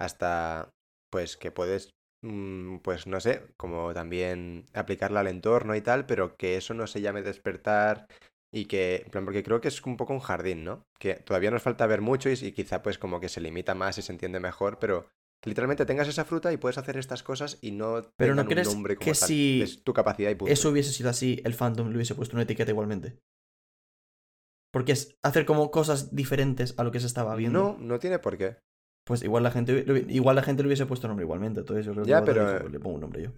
hasta 0.01 0.71
pues 1.11 1.37
que 1.37 1.51
puedes 1.51 1.91
mm, 2.23 2.79
pues 2.79 3.07
no 3.07 3.21
sé, 3.21 3.43
como 3.57 3.95
también 3.95 4.67
aplicarla 4.75 5.21
al 5.21 5.29
entorno 5.29 5.75
y 5.77 5.81
tal, 5.81 6.07
pero 6.07 6.37
que 6.37 6.57
eso 6.57 6.75
no 6.75 6.87
se 6.87 7.01
llame 7.01 7.23
despertar 7.23 8.07
y 8.53 8.65
que, 8.65 9.03
en 9.05 9.11
plan, 9.11 9.25
porque 9.25 9.43
creo 9.43 9.61
que 9.61 9.69
es 9.69 9.85
un 9.85 9.97
poco 9.97 10.13
un 10.13 10.21
jardín, 10.21 10.65
¿no? 10.65 10.83
Que 10.99 11.15
todavía 11.15 11.51
nos 11.51 11.63
falta 11.63 11.87
ver 11.87 12.01
mucho 12.01 12.31
y, 12.31 12.53
quizá 12.53 12.83
pues 12.83 12.99
como 12.99 13.21
que 13.21 13.29
se 13.29 13.41
limita 13.41 13.75
más 13.75 13.99
y 13.99 14.03
se 14.03 14.13
entiende 14.13 14.41
mejor, 14.41 14.79
pero 14.79 15.09
que 15.43 15.51
literalmente 15.51 15.87
tengas 15.87 16.09
esa 16.09 16.25
fruta 16.25 16.53
y 16.53 16.57
puedes 16.57 16.79
hacer 16.79 16.97
estas 16.97 17.23
cosas 17.23 17.59
y 17.61 17.71
no 17.71 18.03
pero 18.17 18.35
no 18.35 18.43
un 18.43 18.49
crees 18.49 18.69
nombre 18.69 18.97
como 18.97 19.05
que 19.05 19.13
tal. 19.13 19.29
si 19.29 19.63
es 19.63 19.85
tu 19.85 19.93
capacidad 19.93 20.31
y 20.31 20.35
punto. 20.35 20.53
eso 20.53 20.71
hubiese 20.71 20.93
sido 20.93 21.11
así, 21.11 21.41
el 21.45 21.55
fandom 21.55 21.91
le 21.91 21.97
hubiese 21.97 22.15
puesto 22.15 22.35
una 22.35 22.43
etiqueta 22.43 22.71
igualmente. 22.71 23.19
Porque 24.73 24.93
es 24.93 25.17
hacer 25.23 25.47
como 25.47 25.71
cosas 25.71 26.15
diferentes 26.15 26.75
a 26.79 26.85
lo 26.85 26.91
que 26.91 27.01
se 27.01 27.07
estaba 27.07 27.35
viendo. 27.37 27.77
No, 27.79 27.79
no 27.79 27.99
tiene 27.99 28.19
por 28.19 28.37
qué. 28.37 28.59
Pues 29.05 29.23
igual 29.23 29.43
la 29.43 29.51
gente, 29.51 29.85
igual 30.09 30.37
la 30.37 30.43
gente 30.43 30.63
le 30.63 30.67
hubiese 30.67 30.85
puesto 30.85 31.09
nombre 31.09 31.25
igualmente. 31.25 31.61
Entonces 31.61 31.87
yo 31.87 31.93
creo 31.93 32.05
que 32.05 32.11
ya, 32.11 32.23
pero... 32.23 32.69
le 32.69 32.79
pongo 32.79 32.97
un 32.97 33.01
nombre 33.01 33.23
yo. 33.23 33.31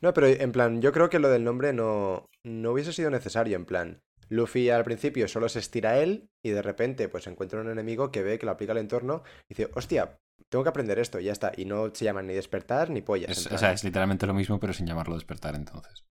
No, 0.00 0.12
pero 0.12 0.26
en 0.26 0.50
plan, 0.50 0.82
yo 0.82 0.90
creo 0.90 1.08
que 1.08 1.20
lo 1.20 1.28
del 1.28 1.44
nombre 1.44 1.72
no, 1.72 2.26
no 2.44 2.72
hubiese 2.72 2.92
sido 2.92 3.10
necesario. 3.10 3.56
En 3.56 3.64
plan, 3.64 4.00
Luffy 4.32 4.70
al 4.70 4.84
principio 4.84 5.28
solo 5.28 5.48
se 5.48 5.58
estira 5.58 5.98
él 5.98 6.30
y 6.42 6.50
de 6.50 6.62
repente 6.62 7.08
pues 7.08 7.26
encuentra 7.26 7.60
un 7.60 7.70
enemigo 7.70 8.10
que 8.10 8.22
ve 8.22 8.38
que 8.38 8.46
lo 8.46 8.52
aplica 8.52 8.72
al 8.72 8.78
entorno 8.78 9.22
y 9.48 9.54
dice, 9.54 9.70
hostia, 9.74 10.18
tengo 10.48 10.62
que 10.62 10.70
aprender 10.70 10.98
esto 10.98 11.20
y 11.20 11.24
ya 11.24 11.32
está. 11.32 11.52
Y 11.56 11.66
no 11.66 11.94
se 11.94 12.06
llama 12.06 12.22
ni 12.22 12.32
despertar 12.32 12.90
ni 12.90 13.02
pollas. 13.02 13.46
o 13.46 13.58
sea, 13.58 13.72
es 13.72 13.84
literalmente 13.84 14.26
lo 14.26 14.34
mismo 14.34 14.58
pero 14.58 14.72
sin 14.72 14.86
llamarlo 14.86 15.14
despertar 15.14 15.54
entonces. 15.54 16.06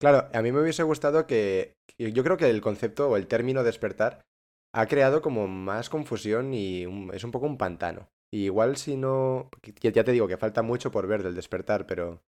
Claro, 0.00 0.28
a 0.32 0.42
mí 0.42 0.50
me 0.50 0.60
hubiese 0.60 0.82
gustado 0.82 1.26
que... 1.28 1.74
Yo 1.96 2.24
creo 2.24 2.36
que 2.36 2.50
el 2.50 2.60
concepto 2.60 3.08
o 3.08 3.16
el 3.16 3.28
término 3.28 3.62
despertar 3.62 4.22
ha 4.74 4.86
creado 4.86 5.22
como 5.22 5.46
más 5.46 5.88
confusión 5.88 6.52
y 6.54 6.82
es 7.12 7.22
un 7.22 7.30
poco 7.30 7.46
un 7.46 7.58
pantano. 7.58 8.08
Y 8.32 8.46
igual 8.46 8.76
si 8.76 8.96
no... 8.96 9.50
Ya 9.80 10.02
te 10.02 10.12
digo 10.12 10.26
que 10.26 10.36
falta 10.36 10.62
mucho 10.62 10.90
por 10.90 11.06
ver 11.06 11.22
del 11.22 11.36
despertar, 11.36 11.86
pero 11.86 12.22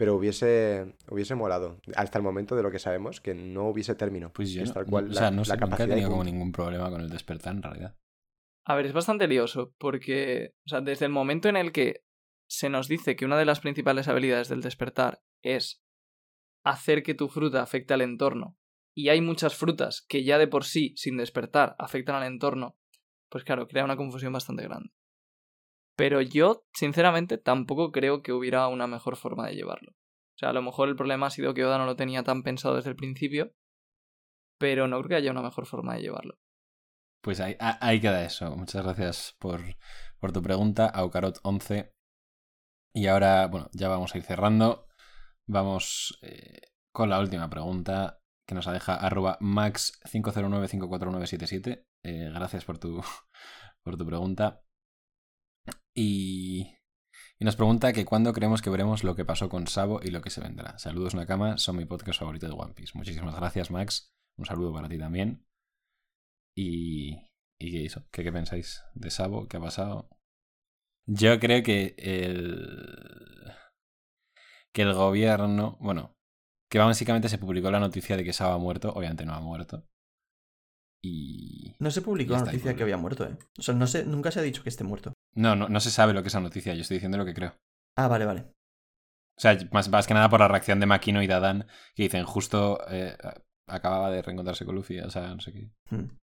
pero 0.00 0.14
hubiese, 0.14 0.96
hubiese 1.10 1.34
molado, 1.34 1.78
hasta 1.94 2.16
el 2.16 2.24
momento 2.24 2.56
de 2.56 2.62
lo 2.62 2.70
que 2.70 2.78
sabemos, 2.78 3.20
que 3.20 3.34
no 3.34 3.68
hubiese 3.68 3.94
término. 3.94 4.32
Pues 4.32 4.50
yo, 4.50 4.64
tal 4.72 4.86
cual, 4.86 5.10
o 5.10 5.12
sea, 5.12 5.30
no 5.30 5.44
sé, 5.44 5.54
nunca 5.58 5.84
he 5.84 5.86
tenido 5.86 6.08
como 6.08 6.24
ningún 6.24 6.52
problema 6.52 6.88
con 6.88 7.02
el 7.02 7.10
despertar 7.10 7.54
en 7.54 7.62
realidad. 7.62 7.98
A 8.64 8.74
ver, 8.76 8.86
es 8.86 8.94
bastante 8.94 9.28
lioso, 9.28 9.74
porque, 9.76 10.54
o 10.64 10.70
sea, 10.70 10.80
desde 10.80 11.04
el 11.04 11.12
momento 11.12 11.50
en 11.50 11.58
el 11.58 11.70
que 11.70 12.02
se 12.48 12.70
nos 12.70 12.88
dice 12.88 13.14
que 13.14 13.26
una 13.26 13.36
de 13.36 13.44
las 13.44 13.60
principales 13.60 14.08
habilidades 14.08 14.48
del 14.48 14.62
despertar 14.62 15.20
es 15.42 15.84
hacer 16.64 17.02
que 17.02 17.12
tu 17.12 17.28
fruta 17.28 17.60
afecte 17.60 17.92
al 17.92 18.00
entorno, 18.00 18.56
y 18.96 19.10
hay 19.10 19.20
muchas 19.20 19.54
frutas 19.54 20.06
que 20.08 20.24
ya 20.24 20.38
de 20.38 20.48
por 20.48 20.64
sí, 20.64 20.94
sin 20.96 21.18
despertar, 21.18 21.76
afectan 21.78 22.16
al 22.16 22.26
entorno, 22.26 22.78
pues 23.28 23.44
claro, 23.44 23.68
crea 23.68 23.84
una 23.84 23.98
confusión 23.98 24.32
bastante 24.32 24.62
grande. 24.62 24.94
Pero 26.00 26.20
yo, 26.22 26.64
sinceramente, 26.72 27.36
tampoco 27.36 27.92
creo 27.92 28.22
que 28.22 28.32
hubiera 28.32 28.66
una 28.68 28.86
mejor 28.86 29.16
forma 29.16 29.46
de 29.46 29.54
llevarlo. 29.54 29.92
O 29.92 30.38
sea, 30.38 30.48
a 30.48 30.54
lo 30.54 30.62
mejor 30.62 30.88
el 30.88 30.96
problema 30.96 31.26
ha 31.26 31.30
sido 31.30 31.52
que 31.52 31.62
Oda 31.62 31.76
no 31.76 31.84
lo 31.84 31.94
tenía 31.94 32.22
tan 32.22 32.42
pensado 32.42 32.76
desde 32.76 32.88
el 32.88 32.96
principio, 32.96 33.52
pero 34.56 34.88
no 34.88 34.96
creo 35.00 35.08
que 35.10 35.16
haya 35.16 35.30
una 35.30 35.42
mejor 35.42 35.66
forma 35.66 35.96
de 35.96 36.00
llevarlo. 36.00 36.38
Pues 37.20 37.38
ahí, 37.40 37.54
ah, 37.60 37.76
ahí 37.82 38.00
queda 38.00 38.24
eso. 38.24 38.56
Muchas 38.56 38.82
gracias 38.82 39.36
por, 39.38 39.60
por 40.18 40.32
tu 40.32 40.40
pregunta, 40.40 40.90
Aucarot11. 40.90 41.92
Y 42.94 43.06
ahora, 43.06 43.46
bueno, 43.48 43.68
ya 43.74 43.90
vamos 43.90 44.14
a 44.14 44.18
ir 44.18 44.24
cerrando. 44.24 44.88
Vamos 45.46 46.18
eh, 46.22 46.62
con 46.92 47.10
la 47.10 47.20
última 47.20 47.50
pregunta 47.50 48.22
que 48.46 48.54
nos 48.54 48.64
deja 48.64 48.94
arroba 48.94 49.38
max509549777. 49.40 51.84
Eh, 52.04 52.30
gracias 52.32 52.64
por 52.64 52.78
tu, 52.78 53.02
por 53.84 53.98
tu 53.98 54.06
pregunta. 54.06 54.62
Y, 55.94 56.76
y 57.38 57.44
nos 57.44 57.56
pregunta 57.56 57.92
que 57.92 58.04
cuándo 58.04 58.32
creemos 58.32 58.62
que 58.62 58.70
veremos 58.70 59.04
lo 59.04 59.16
que 59.16 59.24
pasó 59.24 59.48
con 59.48 59.66
Sabo 59.66 60.00
y 60.02 60.10
lo 60.10 60.20
que 60.20 60.30
se 60.30 60.40
vendrá. 60.40 60.78
Saludos 60.78 61.14
Nakama, 61.14 61.58
son 61.58 61.76
mi 61.76 61.84
podcast 61.84 62.18
favorito 62.18 62.46
de 62.46 62.52
One 62.52 62.74
Piece. 62.74 62.92
Muchísimas 62.94 63.34
gracias 63.34 63.70
Max. 63.70 64.14
Un 64.36 64.46
saludo 64.46 64.72
para 64.72 64.88
ti 64.88 64.98
también. 64.98 65.46
Y, 66.56 67.14
y 67.58 67.70
qué 67.72 67.82
hizo, 67.82 68.04
¿Qué, 68.10 68.22
¿Qué 68.22 68.32
pensáis 68.32 68.82
de 68.94 69.10
Sabo? 69.10 69.48
¿Qué 69.48 69.56
ha 69.56 69.60
pasado? 69.60 70.08
Yo 71.06 71.38
creo 71.40 71.62
que 71.62 71.94
el 71.98 73.52
que 74.72 74.82
el 74.82 74.94
gobierno, 74.94 75.76
bueno, 75.80 76.16
que 76.70 76.78
básicamente 76.78 77.28
se 77.28 77.38
publicó 77.38 77.70
la 77.70 77.80
noticia 77.80 78.16
de 78.16 78.24
que 78.24 78.32
Sabo 78.32 78.54
ha 78.54 78.58
muerto, 78.58 78.92
obviamente 78.92 79.24
no 79.24 79.34
ha 79.34 79.40
muerto. 79.40 79.88
Y 81.02 81.74
No 81.78 81.90
se 81.90 82.02
publicó 82.02 82.34
la 82.34 82.40
noticia 82.40 82.76
que 82.76 82.82
había 82.82 82.98
muerto, 82.98 83.24
¿eh? 83.24 83.36
O 83.58 83.62
sea, 83.62 83.74
no 83.74 83.86
se, 83.86 84.04
nunca 84.04 84.30
se 84.30 84.40
ha 84.40 84.42
dicho 84.42 84.62
que 84.62 84.68
esté 84.68 84.84
muerto. 84.84 85.14
no, 85.34 85.56
no, 85.56 85.68
no 85.68 85.80
se 85.80 85.90
sabe 85.90 86.12
lo 86.12 86.22
que 86.22 86.28
es 86.28 86.34
esa 86.34 86.40
noticia, 86.40 86.74
yo 86.74 86.82
estoy 86.82 86.96
diciendo 86.96 87.18
lo 87.18 87.24
que 87.24 87.34
creo. 87.34 87.54
Ah, 87.96 88.08
vale, 88.08 88.26
vale. 88.26 88.40
O 89.36 89.40
sea, 89.40 89.56
más, 89.72 89.88
más 89.88 90.06
que 90.06 90.14
nada 90.14 90.28
por 90.28 90.40
la 90.40 90.48
reacción 90.48 90.80
de 90.80 90.86
Makino 90.86 91.22
y 91.22 91.26
Dadan, 91.26 91.66
que 91.94 92.02
dicen 92.02 92.24
justo 92.24 92.78
eh, 92.90 93.16
acababa 93.66 94.10
de 94.10 94.20
reencontrarse 94.20 94.66
con 94.66 94.74
Luffy, 94.74 94.98
o 95.00 95.10
sea, 95.10 95.34
no 95.34 95.40
sé 95.40 95.52
qué. 95.52 95.70
Hmm. 95.88 96.18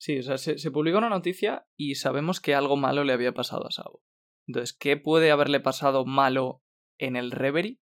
Sí, 0.00 0.18
o 0.18 0.22
sea, 0.22 0.38
se, 0.38 0.58
se 0.58 0.70
publicó 0.72 0.98
una 0.98 1.08
noticia 1.08 1.68
y 1.76 1.94
sabemos 1.94 2.40
que 2.40 2.56
algo 2.56 2.76
malo 2.76 3.04
le 3.04 3.12
había 3.12 3.32
pasado 3.32 3.66
a 3.68 3.70
Sabo. 3.70 4.02
Entonces, 4.48 4.76
¿qué 4.76 4.96
puede 4.96 5.30
haberle 5.30 5.60
pasado 5.60 6.04
malo 6.04 6.64
en 6.98 7.14
el 7.14 7.30
Reverie? 7.30 7.78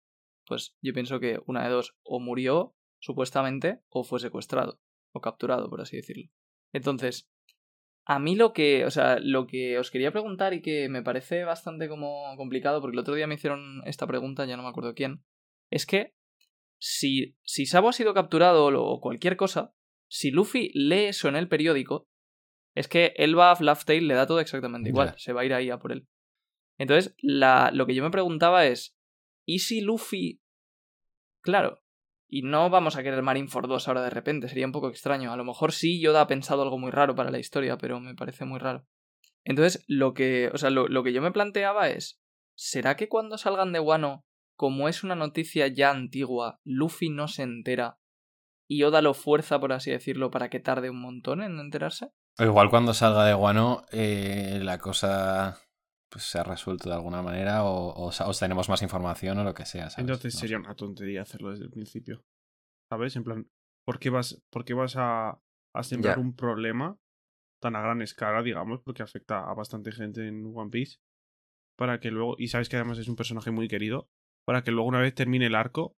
Pues 0.47 0.75
yo 0.81 0.93
pienso 0.93 1.19
que 1.19 1.39
una 1.45 1.63
de 1.63 1.69
dos, 1.69 1.95
o 2.03 2.19
murió, 2.19 2.75
supuestamente, 2.99 3.83
o 3.89 4.03
fue 4.03 4.19
secuestrado, 4.19 4.79
o 5.17 5.21
capturado, 5.21 5.69
por 5.69 5.81
así 5.81 5.97
decirlo. 5.97 6.29
Entonces, 6.73 7.29
a 8.05 8.19
mí 8.19 8.35
lo 8.35 8.53
que, 8.53 8.85
o 8.85 8.91
sea, 8.91 9.19
lo 9.19 9.47
que 9.47 9.77
os 9.77 9.91
quería 9.91 10.11
preguntar 10.11 10.53
y 10.53 10.61
que 10.61 10.87
me 10.87 11.03
parece 11.03 11.43
bastante 11.43 11.89
como 11.89 12.35
complicado, 12.37 12.79
porque 12.79 12.95
el 12.95 12.99
otro 12.99 13.15
día 13.15 13.27
me 13.27 13.35
hicieron 13.35 13.81
esta 13.85 14.07
pregunta, 14.07 14.45
ya 14.45 14.55
no 14.55 14.63
me 14.63 14.69
acuerdo 14.69 14.93
quién, 14.93 15.23
es 15.69 15.85
que 15.85 16.13
si, 16.79 17.35
si 17.43 17.65
Sabo 17.65 17.89
ha 17.89 17.93
sido 17.93 18.13
capturado 18.13 18.65
o 18.65 19.01
cualquier 19.01 19.35
cosa, 19.35 19.73
si 20.09 20.31
Luffy 20.31 20.71
lee 20.73 21.05
eso 21.07 21.27
en 21.27 21.35
el 21.35 21.49
periódico, 21.49 22.07
es 22.75 22.87
que 22.87 23.13
él 23.17 23.37
va 23.37 23.51
a 23.51 23.61
Laugh-Tale, 23.61 24.01
le 24.01 24.13
da 24.13 24.27
todo 24.27 24.39
exactamente 24.39 24.89
igual, 24.89 25.13
se 25.17 25.33
va 25.33 25.41
a 25.41 25.45
ir 25.45 25.53
ahí 25.53 25.69
a 25.69 25.79
por 25.79 25.91
él. 25.91 26.07
Entonces, 26.77 27.15
la, 27.21 27.71
lo 27.73 27.87
que 27.87 27.95
yo 27.95 28.03
me 28.03 28.11
preguntaba 28.11 28.65
es, 28.67 28.95
¿y 29.45 29.59
si 29.59 29.81
Luffy... 29.81 30.41
Claro, 31.41 31.81
y 32.27 32.41
no 32.41 32.69
vamos 32.69 32.95
a 32.95 33.03
querer 33.03 33.21
Marineford 33.21 33.67
2 33.67 33.87
ahora 33.87 34.03
de 34.03 34.09
repente, 34.09 34.49
sería 34.49 34.65
un 34.65 34.71
poco 34.71 34.89
extraño. 34.89 35.31
A 35.31 35.37
lo 35.37 35.45
mejor 35.45 35.71
sí 35.71 36.01
Yoda 36.01 36.21
ha 36.21 36.27
pensado 36.27 36.61
algo 36.61 36.77
muy 36.77 36.91
raro 36.91 37.15
para 37.15 37.31
la 37.31 37.39
historia, 37.39 37.77
pero 37.77 37.99
me 37.99 38.15
parece 38.15 38.45
muy 38.45 38.59
raro. 38.59 38.85
Entonces, 39.45 39.83
lo 39.87 40.13
que, 40.13 40.49
o 40.53 40.57
sea, 40.57 40.69
lo, 40.69 40.87
lo 40.89 41.03
que 41.03 41.13
yo 41.13 41.21
me 41.21 41.31
planteaba 41.31 41.89
es, 41.89 42.19
¿será 42.55 42.97
que 42.97 43.07
cuando 43.07 43.37
salgan 43.37 43.71
de 43.71 43.79
Wano, 43.79 44.25
como 44.57 44.89
es 44.89 45.03
una 45.03 45.15
noticia 45.15 45.67
ya 45.67 45.89
antigua, 45.89 46.59
Luffy 46.65 47.09
no 47.09 47.27
se 47.27 47.43
entera 47.43 47.97
y 48.67 48.83
Oda 48.83 49.01
lo 49.01 49.13
fuerza, 49.13 49.59
por 49.59 49.71
así 49.71 49.91
decirlo, 49.91 50.29
para 50.29 50.49
que 50.49 50.59
tarde 50.59 50.89
un 50.89 50.99
montón 50.99 51.41
en 51.41 51.59
enterarse? 51.59 52.09
Igual 52.37 52.69
cuando 52.69 52.93
salga 52.93 53.25
de 53.25 53.33
Guano, 53.33 53.85
eh, 53.91 54.59
la 54.61 54.77
cosa 54.79 55.57
pues, 56.09 56.23
se 56.23 56.39
ha 56.39 56.43
resuelto 56.43 56.89
de 56.89 56.95
alguna 56.95 57.21
manera, 57.21 57.63
o, 57.63 57.89
o, 57.89 58.09
o 58.09 58.33
tenemos 58.33 58.69
más 58.69 58.81
información 58.81 59.37
o 59.39 59.43
lo 59.43 59.53
que 59.53 59.65
sea. 59.65 59.89
¿sabes? 59.89 60.09
Entonces 60.09 60.33
No 60.35 60.39
sería 60.39 60.57
sé. 60.57 60.61
una 60.63 60.75
tontería 60.75 61.21
hacerlo 61.23 61.51
desde 61.51 61.65
el 61.65 61.71
principio. 61.71 62.23
¿Sabes? 62.89 63.15
En 63.15 63.23
plan, 63.23 63.49
¿por 63.85 63.99
qué 63.99 64.09
vas, 64.09 64.41
por 64.49 64.63
qué 64.63 64.73
vas 64.73 64.95
a, 64.95 65.39
a 65.75 65.83
sembrar 65.83 66.19
un 66.19 66.35
problema 66.35 66.97
tan 67.61 67.75
a 67.75 67.81
gran 67.81 68.01
escala, 68.01 68.41
digamos, 68.43 68.81
porque 68.81 69.03
afecta 69.03 69.49
a 69.49 69.53
bastante 69.53 69.91
gente 69.91 70.27
en 70.27 70.53
One 70.55 70.69
Piece? 70.69 70.99
Para 71.77 71.99
que 71.99 72.11
luego, 72.11 72.35
y 72.37 72.47
sabes 72.47 72.69
que 72.69 72.77
además 72.77 72.97
es 72.99 73.07
un 73.09 73.15
personaje 73.15 73.51
muy 73.51 73.67
querido, 73.67 74.09
para 74.45 74.63
que 74.63 74.71
luego 74.71 74.87
una 74.87 75.01
vez 75.01 75.13
termine 75.13 75.47
el 75.47 75.55
arco, 75.55 75.96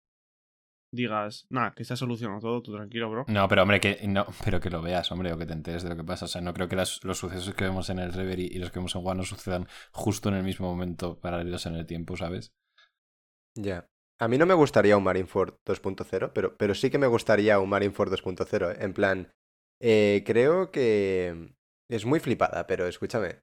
digas, 0.92 1.46
nada, 1.50 1.74
que 1.74 1.82
está 1.82 1.96
solucionado 1.96 2.40
todo, 2.40 2.62
tú 2.62 2.72
tranquilo, 2.74 3.10
bro. 3.10 3.24
No, 3.28 3.46
pero 3.48 3.62
hombre, 3.62 3.80
que 3.80 4.00
no, 4.08 4.26
pero 4.44 4.60
que 4.60 4.70
lo 4.70 4.82
veas, 4.82 5.10
hombre, 5.12 5.32
o 5.32 5.38
que 5.38 5.46
te 5.46 5.52
enteres 5.52 5.82
de 5.82 5.90
lo 5.90 5.96
que 5.96 6.04
pasa. 6.04 6.24
O 6.24 6.28
sea, 6.28 6.40
no 6.40 6.54
creo 6.54 6.68
que 6.68 6.76
las- 6.76 7.02
los 7.04 7.18
sucesos 7.18 7.54
que 7.54 7.64
vemos 7.64 7.90
en 7.90 7.98
el 7.98 8.12
Reverie 8.12 8.48
y 8.50 8.58
los 8.58 8.70
que 8.70 8.78
vemos 8.78 8.94
en 8.94 9.02
Guano 9.02 9.22
sucedan 9.24 9.66
justo 9.92 10.28
en 10.28 10.36
el 10.36 10.44
mismo 10.44 10.66
momento, 10.68 11.18
paralelos 11.20 11.66
en 11.66 11.74
el 11.74 11.86
tiempo, 11.86 12.16
¿sabes? 12.16 12.52
Ya. 13.56 13.88
A 14.20 14.26
mí 14.28 14.36
no 14.38 14.46
me 14.46 14.54
gustaría 14.54 14.96
un 14.96 15.04
Marineford 15.04 15.54
2.0, 15.64 16.32
pero, 16.34 16.56
pero 16.56 16.74
sí 16.74 16.90
que 16.90 16.98
me 16.98 17.06
gustaría 17.06 17.60
un 17.60 17.68
Marineford 17.68 18.10
2.0. 18.12 18.72
¿eh? 18.72 18.76
En 18.80 18.92
plan, 18.92 19.32
eh, 19.80 20.24
creo 20.26 20.70
que 20.72 21.54
es 21.88 22.04
muy 22.04 22.18
flipada, 22.18 22.66
pero 22.66 22.86
escúchame. 22.86 23.40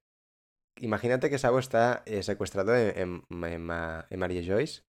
Imagínate 0.82 1.30
que 1.30 1.38
Sabo 1.38 1.60
está 1.60 2.04
eh, 2.06 2.24
secuestrado 2.24 2.76
en, 2.76 3.24
en, 3.32 3.44
en 3.46 3.72
en 4.10 4.20
Maria 4.20 4.44
Joyce 4.46 4.82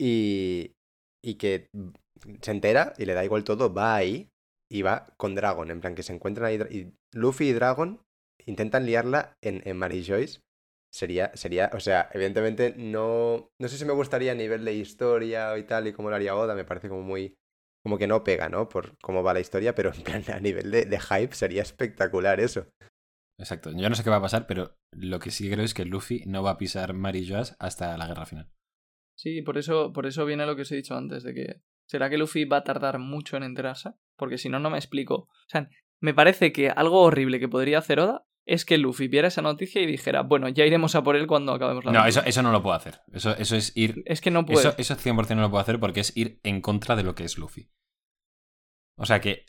y, 0.00 0.74
y 1.24 1.34
que 1.34 1.68
se 2.42 2.50
entera 2.50 2.94
y 2.98 3.04
le 3.04 3.14
da 3.14 3.24
igual 3.24 3.44
todo, 3.44 3.72
va 3.72 3.96
ahí 3.96 4.30
y 4.70 4.82
va 4.82 5.06
con 5.16 5.34
Dragon. 5.34 5.70
En 5.70 5.80
plan, 5.80 5.94
que 5.94 6.02
se 6.02 6.12
encuentran 6.12 6.46
ahí. 6.46 6.58
Y 6.70 6.92
Luffy 7.16 7.48
y 7.48 7.52
Dragon 7.52 8.00
intentan 8.46 8.86
liarla 8.86 9.34
en, 9.42 9.62
en 9.64 9.76
Mary 9.76 10.04
Joyce. 10.04 10.40
Sería, 10.92 11.30
sería, 11.34 11.70
o 11.74 11.80
sea, 11.80 12.08
evidentemente 12.14 12.74
no, 12.76 13.50
no 13.60 13.68
sé 13.68 13.76
si 13.76 13.84
me 13.84 13.92
gustaría 13.92 14.32
a 14.32 14.34
nivel 14.34 14.64
de 14.64 14.72
historia 14.72 15.56
y 15.58 15.64
tal 15.64 15.86
y 15.86 15.92
cómo 15.92 16.08
lo 16.08 16.16
haría 16.16 16.34
Oda, 16.34 16.54
me 16.54 16.64
parece 16.64 16.88
como 16.88 17.02
muy, 17.02 17.34
como 17.84 17.98
que 17.98 18.06
no 18.06 18.24
pega, 18.24 18.48
¿no? 18.48 18.70
Por 18.70 18.96
cómo 19.02 19.22
va 19.22 19.34
la 19.34 19.40
historia, 19.40 19.74
pero 19.74 19.92
en 19.92 20.02
plan 20.02 20.24
a 20.32 20.40
nivel 20.40 20.70
de, 20.70 20.86
de 20.86 20.98
hype 20.98 21.34
sería 21.34 21.60
espectacular 21.60 22.40
eso. 22.40 22.68
Exacto. 23.38 23.70
Yo 23.70 23.88
no 23.88 23.94
sé 23.94 24.02
qué 24.02 24.10
va 24.10 24.16
a 24.16 24.22
pasar, 24.22 24.46
pero 24.46 24.76
lo 24.92 25.18
que 25.18 25.30
sí 25.30 25.50
creo 25.50 25.64
es 25.64 25.74
que 25.74 25.84
Luffy 25.84 26.24
no 26.26 26.42
va 26.42 26.52
a 26.52 26.58
pisar 26.58 26.94
Mary 26.94 27.28
Joas 27.28 27.54
hasta 27.58 27.96
la 27.96 28.06
guerra 28.06 28.26
final. 28.26 28.50
Sí, 29.18 29.42
por 29.42 29.58
eso, 29.58 29.92
por 29.92 30.06
eso 30.06 30.24
viene 30.24 30.46
lo 30.46 30.54
que 30.54 30.62
os 30.62 30.70
he 30.70 30.76
dicho 30.76 30.96
antes, 30.96 31.24
de 31.24 31.34
que 31.34 31.60
¿será 31.86 32.08
que 32.08 32.18
Luffy 32.18 32.44
va 32.44 32.58
a 32.58 32.62
tardar 32.64 33.00
mucho 33.00 33.36
en 33.36 33.42
enterarse? 33.42 33.90
Porque 34.16 34.38
si 34.38 34.48
no, 34.48 34.60
no 34.60 34.70
me 34.70 34.78
explico. 34.78 35.14
O 35.14 35.28
sea, 35.48 35.68
me 36.00 36.14
parece 36.14 36.52
que 36.52 36.70
algo 36.70 37.00
horrible 37.02 37.40
que 37.40 37.48
podría 37.48 37.78
hacer 37.78 37.98
Oda 37.98 38.24
es 38.46 38.64
que 38.64 38.78
Luffy 38.78 39.08
viera 39.08 39.26
esa 39.26 39.42
noticia 39.42 39.82
y 39.82 39.86
dijera, 39.86 40.22
bueno, 40.22 40.48
ya 40.48 40.64
iremos 40.64 40.94
a 40.94 41.02
por 41.02 41.16
él 41.16 41.26
cuando 41.26 41.52
acabemos 41.52 41.84
la 41.84 41.90
No, 41.90 41.98
aventura". 41.98 42.20
eso, 42.22 42.28
eso 42.28 42.42
no 42.42 42.52
lo 42.52 42.62
puedo 42.62 42.76
hacer. 42.76 43.00
Eso, 43.12 43.36
eso 43.36 43.56
es 43.56 43.76
ir. 43.76 44.04
Es 44.06 44.20
que 44.20 44.30
no 44.30 44.46
puede. 44.46 44.60
Eso, 44.60 44.74
eso 44.78 44.94
100% 44.94 45.34
no 45.34 45.42
lo 45.42 45.50
puedo 45.50 45.62
hacer 45.62 45.80
porque 45.80 45.98
es 46.00 46.16
ir 46.16 46.38
en 46.44 46.60
contra 46.60 46.94
de 46.94 47.02
lo 47.02 47.16
que 47.16 47.24
es 47.24 47.38
Luffy. 47.38 47.68
O 48.96 49.04
sea 49.04 49.20
que. 49.20 49.46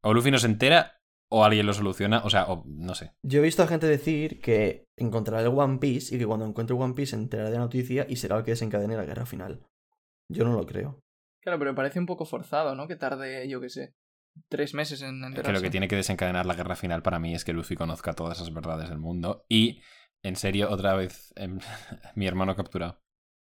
O 0.00 0.14
Luffy 0.14 0.30
no 0.30 0.38
se 0.38 0.46
entera 0.46 0.95
o 1.30 1.44
alguien 1.44 1.66
lo 1.66 1.72
soluciona. 1.72 2.22
O 2.24 2.30
sea, 2.30 2.44
o 2.46 2.64
no 2.66 2.94
sé. 2.94 3.12
Yo 3.22 3.40
he 3.40 3.42
visto 3.42 3.62
a 3.62 3.66
gente 3.66 3.86
decir 3.86 4.40
que 4.40 4.86
encontrará 4.98 5.42
el 5.42 5.48
One 5.48 5.78
Piece 5.78 6.14
y 6.14 6.18
que 6.18 6.26
cuando 6.26 6.46
encuentre 6.46 6.76
One 6.76 6.94
Piece 6.94 7.10
se 7.10 7.16
enterará 7.16 7.50
de 7.50 7.56
la 7.56 7.62
noticia 7.64 8.06
y 8.08 8.16
será 8.16 8.36
el 8.38 8.44
que 8.44 8.52
desencadene 8.52 8.96
la 8.96 9.04
guerra 9.04 9.26
final. 9.26 9.66
Yo 10.30 10.44
no 10.44 10.52
lo 10.54 10.66
creo. 10.66 11.00
Claro, 11.42 11.58
pero 11.58 11.70
me 11.72 11.76
parece 11.76 11.98
un 12.00 12.06
poco 12.06 12.24
forzado, 12.24 12.74
¿no? 12.74 12.88
Que 12.88 12.96
tarde, 12.96 13.48
yo 13.48 13.60
qué 13.60 13.68
sé, 13.68 13.94
tres 14.50 14.74
meses 14.74 15.02
en 15.02 15.20
Es 15.20 15.26
enterarse. 15.28 15.42
que 15.52 15.52
lo 15.58 15.62
que 15.62 15.70
tiene 15.70 15.86
que 15.88 15.96
desencadenar 15.96 16.44
la 16.46 16.54
guerra 16.54 16.74
final 16.76 17.02
para 17.02 17.18
mí 17.20 17.34
es 17.34 17.44
que 17.44 17.52
Luffy 17.52 17.76
conozca 17.76 18.14
todas 18.14 18.38
esas 18.38 18.52
verdades 18.52 18.88
del 18.88 18.98
mundo. 18.98 19.44
Y, 19.48 19.80
en 20.24 20.34
serio, 20.36 20.68
otra 20.70 20.94
vez, 20.96 21.32
em, 21.36 21.58
mi 22.16 22.26
hermano 22.26 22.56
capturado. 22.56 22.98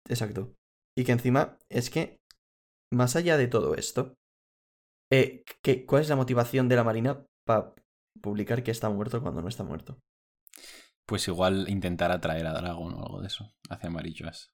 Exacto. 0.09 0.55
Y 0.97 1.05
que 1.05 1.13
encima 1.13 1.59
es 1.69 1.91
que, 1.91 2.19
más 2.93 3.17
allá 3.17 3.37
de 3.37 3.49
todo 3.49 3.75
esto, 3.75 4.15
eh, 5.13 5.43
¿qué- 5.63 5.85
¿cuál 5.87 6.03
es 6.03 6.09
la 6.09 6.17
motivación 6.17 6.69
de 6.69 6.77
la 6.77 6.85
Marina 6.85 7.25
para 7.49 7.75
publicar 8.21 8.63
que 8.63 8.71
está 8.71 8.91
muerto 8.91 9.23
cuando 9.23 9.41
no 9.41 9.49
está 9.49 9.65
muerto? 9.65 9.99
Pues 11.07 11.27
igual 11.29 11.67
intentar 11.71 12.13
atraer 12.13 12.47
a 12.47 12.53
Dragon 12.53 12.93
o 12.95 13.03
algo 13.03 13.21
de 13.23 13.29
eso 13.29 13.51
hacia 13.71 13.89
Marilloas. 13.89 14.53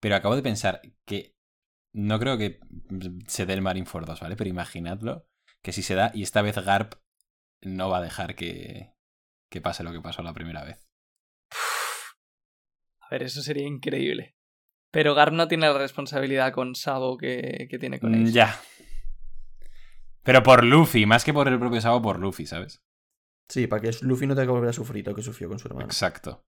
Pero 0.00 0.16
acabo 0.16 0.34
de 0.34 0.42
pensar 0.42 0.80
que 1.06 1.36
no 1.92 2.18
creo 2.18 2.38
que 2.38 2.58
se 3.26 3.44
dé 3.44 3.52
el 3.52 3.60
Marineford 3.60 4.06
2, 4.06 4.20
¿vale? 4.20 4.36
Pero 4.36 4.48
imaginadlo 4.48 5.26
que 5.62 5.72
si 5.72 5.82
se 5.82 5.94
da 5.94 6.10
y 6.14 6.22
esta 6.22 6.40
vez 6.40 6.56
Garp 6.56 6.94
no 7.60 7.90
va 7.90 7.98
a 7.98 8.02
dejar 8.02 8.34
que, 8.34 8.94
que 9.50 9.60
pase 9.60 9.84
lo 9.84 9.92
que 9.92 10.00
pasó 10.00 10.22
la 10.22 10.32
primera 10.32 10.64
vez. 10.64 10.88
A 13.02 13.08
ver, 13.10 13.24
eso 13.24 13.42
sería 13.42 13.66
increíble. 13.66 14.36
Pero 14.90 15.14
Garp 15.14 15.34
no 15.34 15.48
tiene 15.48 15.66
la 15.66 15.76
responsabilidad 15.76 16.52
con 16.54 16.74
Sabo 16.74 17.18
que, 17.18 17.66
que 17.68 17.78
tiene 17.78 18.00
con 18.00 18.12
Mm, 18.12 18.22
Ace. 18.24 18.32
Ya. 18.32 18.58
Pero 20.30 20.44
por 20.44 20.62
Luffy, 20.62 21.06
más 21.06 21.24
que 21.24 21.32
por 21.34 21.48
el 21.48 21.58
propio 21.58 21.80
Sabo, 21.80 22.00
por 22.00 22.20
Luffy, 22.20 22.46
¿sabes? 22.46 22.80
Sí, 23.50 23.66
para 23.66 23.82
que 23.82 23.90
Luffy 24.02 24.28
no 24.28 24.34
tenga 24.36 24.46
que 24.46 24.52
volver 24.52 24.70
a 24.70 24.72
sufrir 24.72 25.04
lo 25.04 25.12
que 25.12 25.22
sufrió 25.22 25.48
con 25.48 25.58
su 25.58 25.66
hermano. 25.66 25.86
Exacto. 25.86 26.42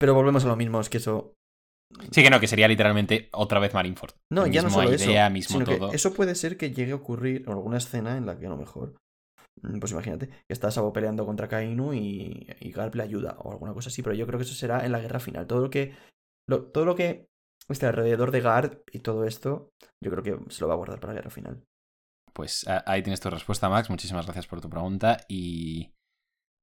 Pero 0.00 0.14
volvemos 0.14 0.46
a 0.46 0.48
lo 0.48 0.56
mismo, 0.56 0.80
es 0.80 0.88
que 0.88 0.96
eso 0.96 1.34
Sí, 2.10 2.22
que 2.22 2.30
no, 2.30 2.40
que 2.40 2.48
sería 2.48 2.68
literalmente 2.68 3.28
otra 3.32 3.60
vez 3.60 3.74
Marineford. 3.74 4.14
No, 4.32 4.46
El 4.46 4.52
ya 4.52 4.62
no 4.62 4.68
mismo 4.68 4.82
solo 4.82 4.94
idea, 4.94 5.26
eso. 5.26 5.32
mismo 5.34 5.58
sino 5.58 5.66
que 5.66 5.76
todo. 5.76 5.92
eso 5.92 6.14
puede 6.14 6.34
ser 6.34 6.56
que 6.56 6.70
llegue 6.72 6.92
a 6.92 6.96
ocurrir 6.96 7.42
en 7.46 7.52
alguna 7.52 7.76
escena 7.76 8.16
en 8.16 8.24
la 8.24 8.38
que 8.38 8.46
a 8.46 8.50
lo 8.50 8.56
mejor. 8.56 8.96
mm, 9.62 9.78
Pues 9.78 9.92
imagínate, 9.92 10.28
que 10.28 10.34
está 10.48 10.70
Sabo 10.70 10.92
peleando 10.92 11.26
contra 11.26 11.48
Kainu 11.48 11.92
y, 11.92 12.46
y 12.60 12.72
Garp 12.72 12.94
le 12.94 13.02
ayuda 13.02 13.36
o 13.40 13.52
alguna 13.52 13.74
cosa 13.74 13.88
así, 13.90 14.02
pero 14.02 14.14
yo 14.14 14.26
creo 14.26 14.38
que 14.38 14.44
eso 14.44 14.54
será 14.54 14.84
en 14.86 14.92
la 14.92 15.00
guerra 15.00 15.20
final. 15.20 15.46
Todo 15.46 15.60
lo 15.60 15.70
que. 15.70 15.94
lo- 16.48 16.64
todo 16.64 16.84
lo 16.86 16.94
que 16.96 17.26
esté 17.72 17.86
alrededor 17.86 18.30
de 18.30 18.40
Garp 18.40 18.88
y 18.92 19.00
todo 19.00 19.24
esto, 19.24 19.72
yo 20.02 20.10
creo 20.10 20.22
que 20.22 20.52
se 20.52 20.60
lo 20.60 20.68
va 20.68 20.74
a 20.74 20.76
guardar 20.76 21.00
para 21.00 21.12
la 21.12 21.20
guerra 21.20 21.30
final. 21.30 21.64
Pues 22.32 22.66
ahí 22.68 23.02
tienes 23.02 23.20
tu 23.20 23.30
respuesta, 23.30 23.68
Max. 23.70 23.88
Muchísimas 23.88 24.26
gracias 24.26 24.46
por 24.46 24.60
tu 24.60 24.68
pregunta. 24.68 25.16
Y, 25.26 25.94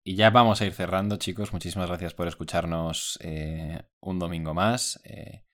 y 0.06 0.16
ya 0.16 0.30
vamos 0.30 0.62
a 0.62 0.66
ir 0.66 0.74
cerrando, 0.74 1.18
chicos. 1.18 1.52
Muchísimas 1.52 1.88
gracias 1.88 2.14
por 2.14 2.28
escucharnos 2.28 3.18
eh, 3.22 3.82
un 4.00 4.20
domingo 4.20 4.54
más. 4.54 5.02
Eh, 5.04 5.46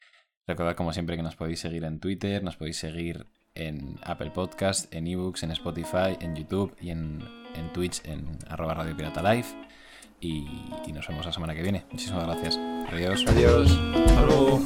recordad, 0.45 0.75
como 0.75 0.91
siempre, 0.91 1.15
que 1.15 1.23
nos 1.23 1.37
podéis 1.37 1.61
seguir 1.61 1.85
en 1.85 2.01
Twitter, 2.01 2.43
nos 2.43 2.57
podéis 2.57 2.77
seguir 2.77 3.27
en 3.55 3.97
Apple 4.03 4.31
Podcast, 4.31 4.93
en 4.93 5.07
ebooks, 5.07 5.43
en 5.43 5.51
Spotify, 5.51 6.17
en 6.19 6.35
YouTube 6.35 6.75
y 6.81 6.89
en, 6.89 7.23
en 7.55 7.71
Twitch, 7.71 8.05
en 8.05 8.37
arroba 8.47 8.73
Radio 8.73 8.97
Pirata 8.97 9.23
Live. 9.33 9.47
Y, 10.21 10.47
y 10.85 10.91
nos 10.91 11.07
vemos 11.07 11.25
la 11.25 11.31
semana 11.31 11.55
que 11.55 11.61
viene. 11.61 11.85
Muchísimas 11.91 12.25
gracias. 12.25 12.59
Adiós. 12.91 13.25
Adiós. 13.27 13.71
Hasta 14.07 14.25
luego. 14.25 14.59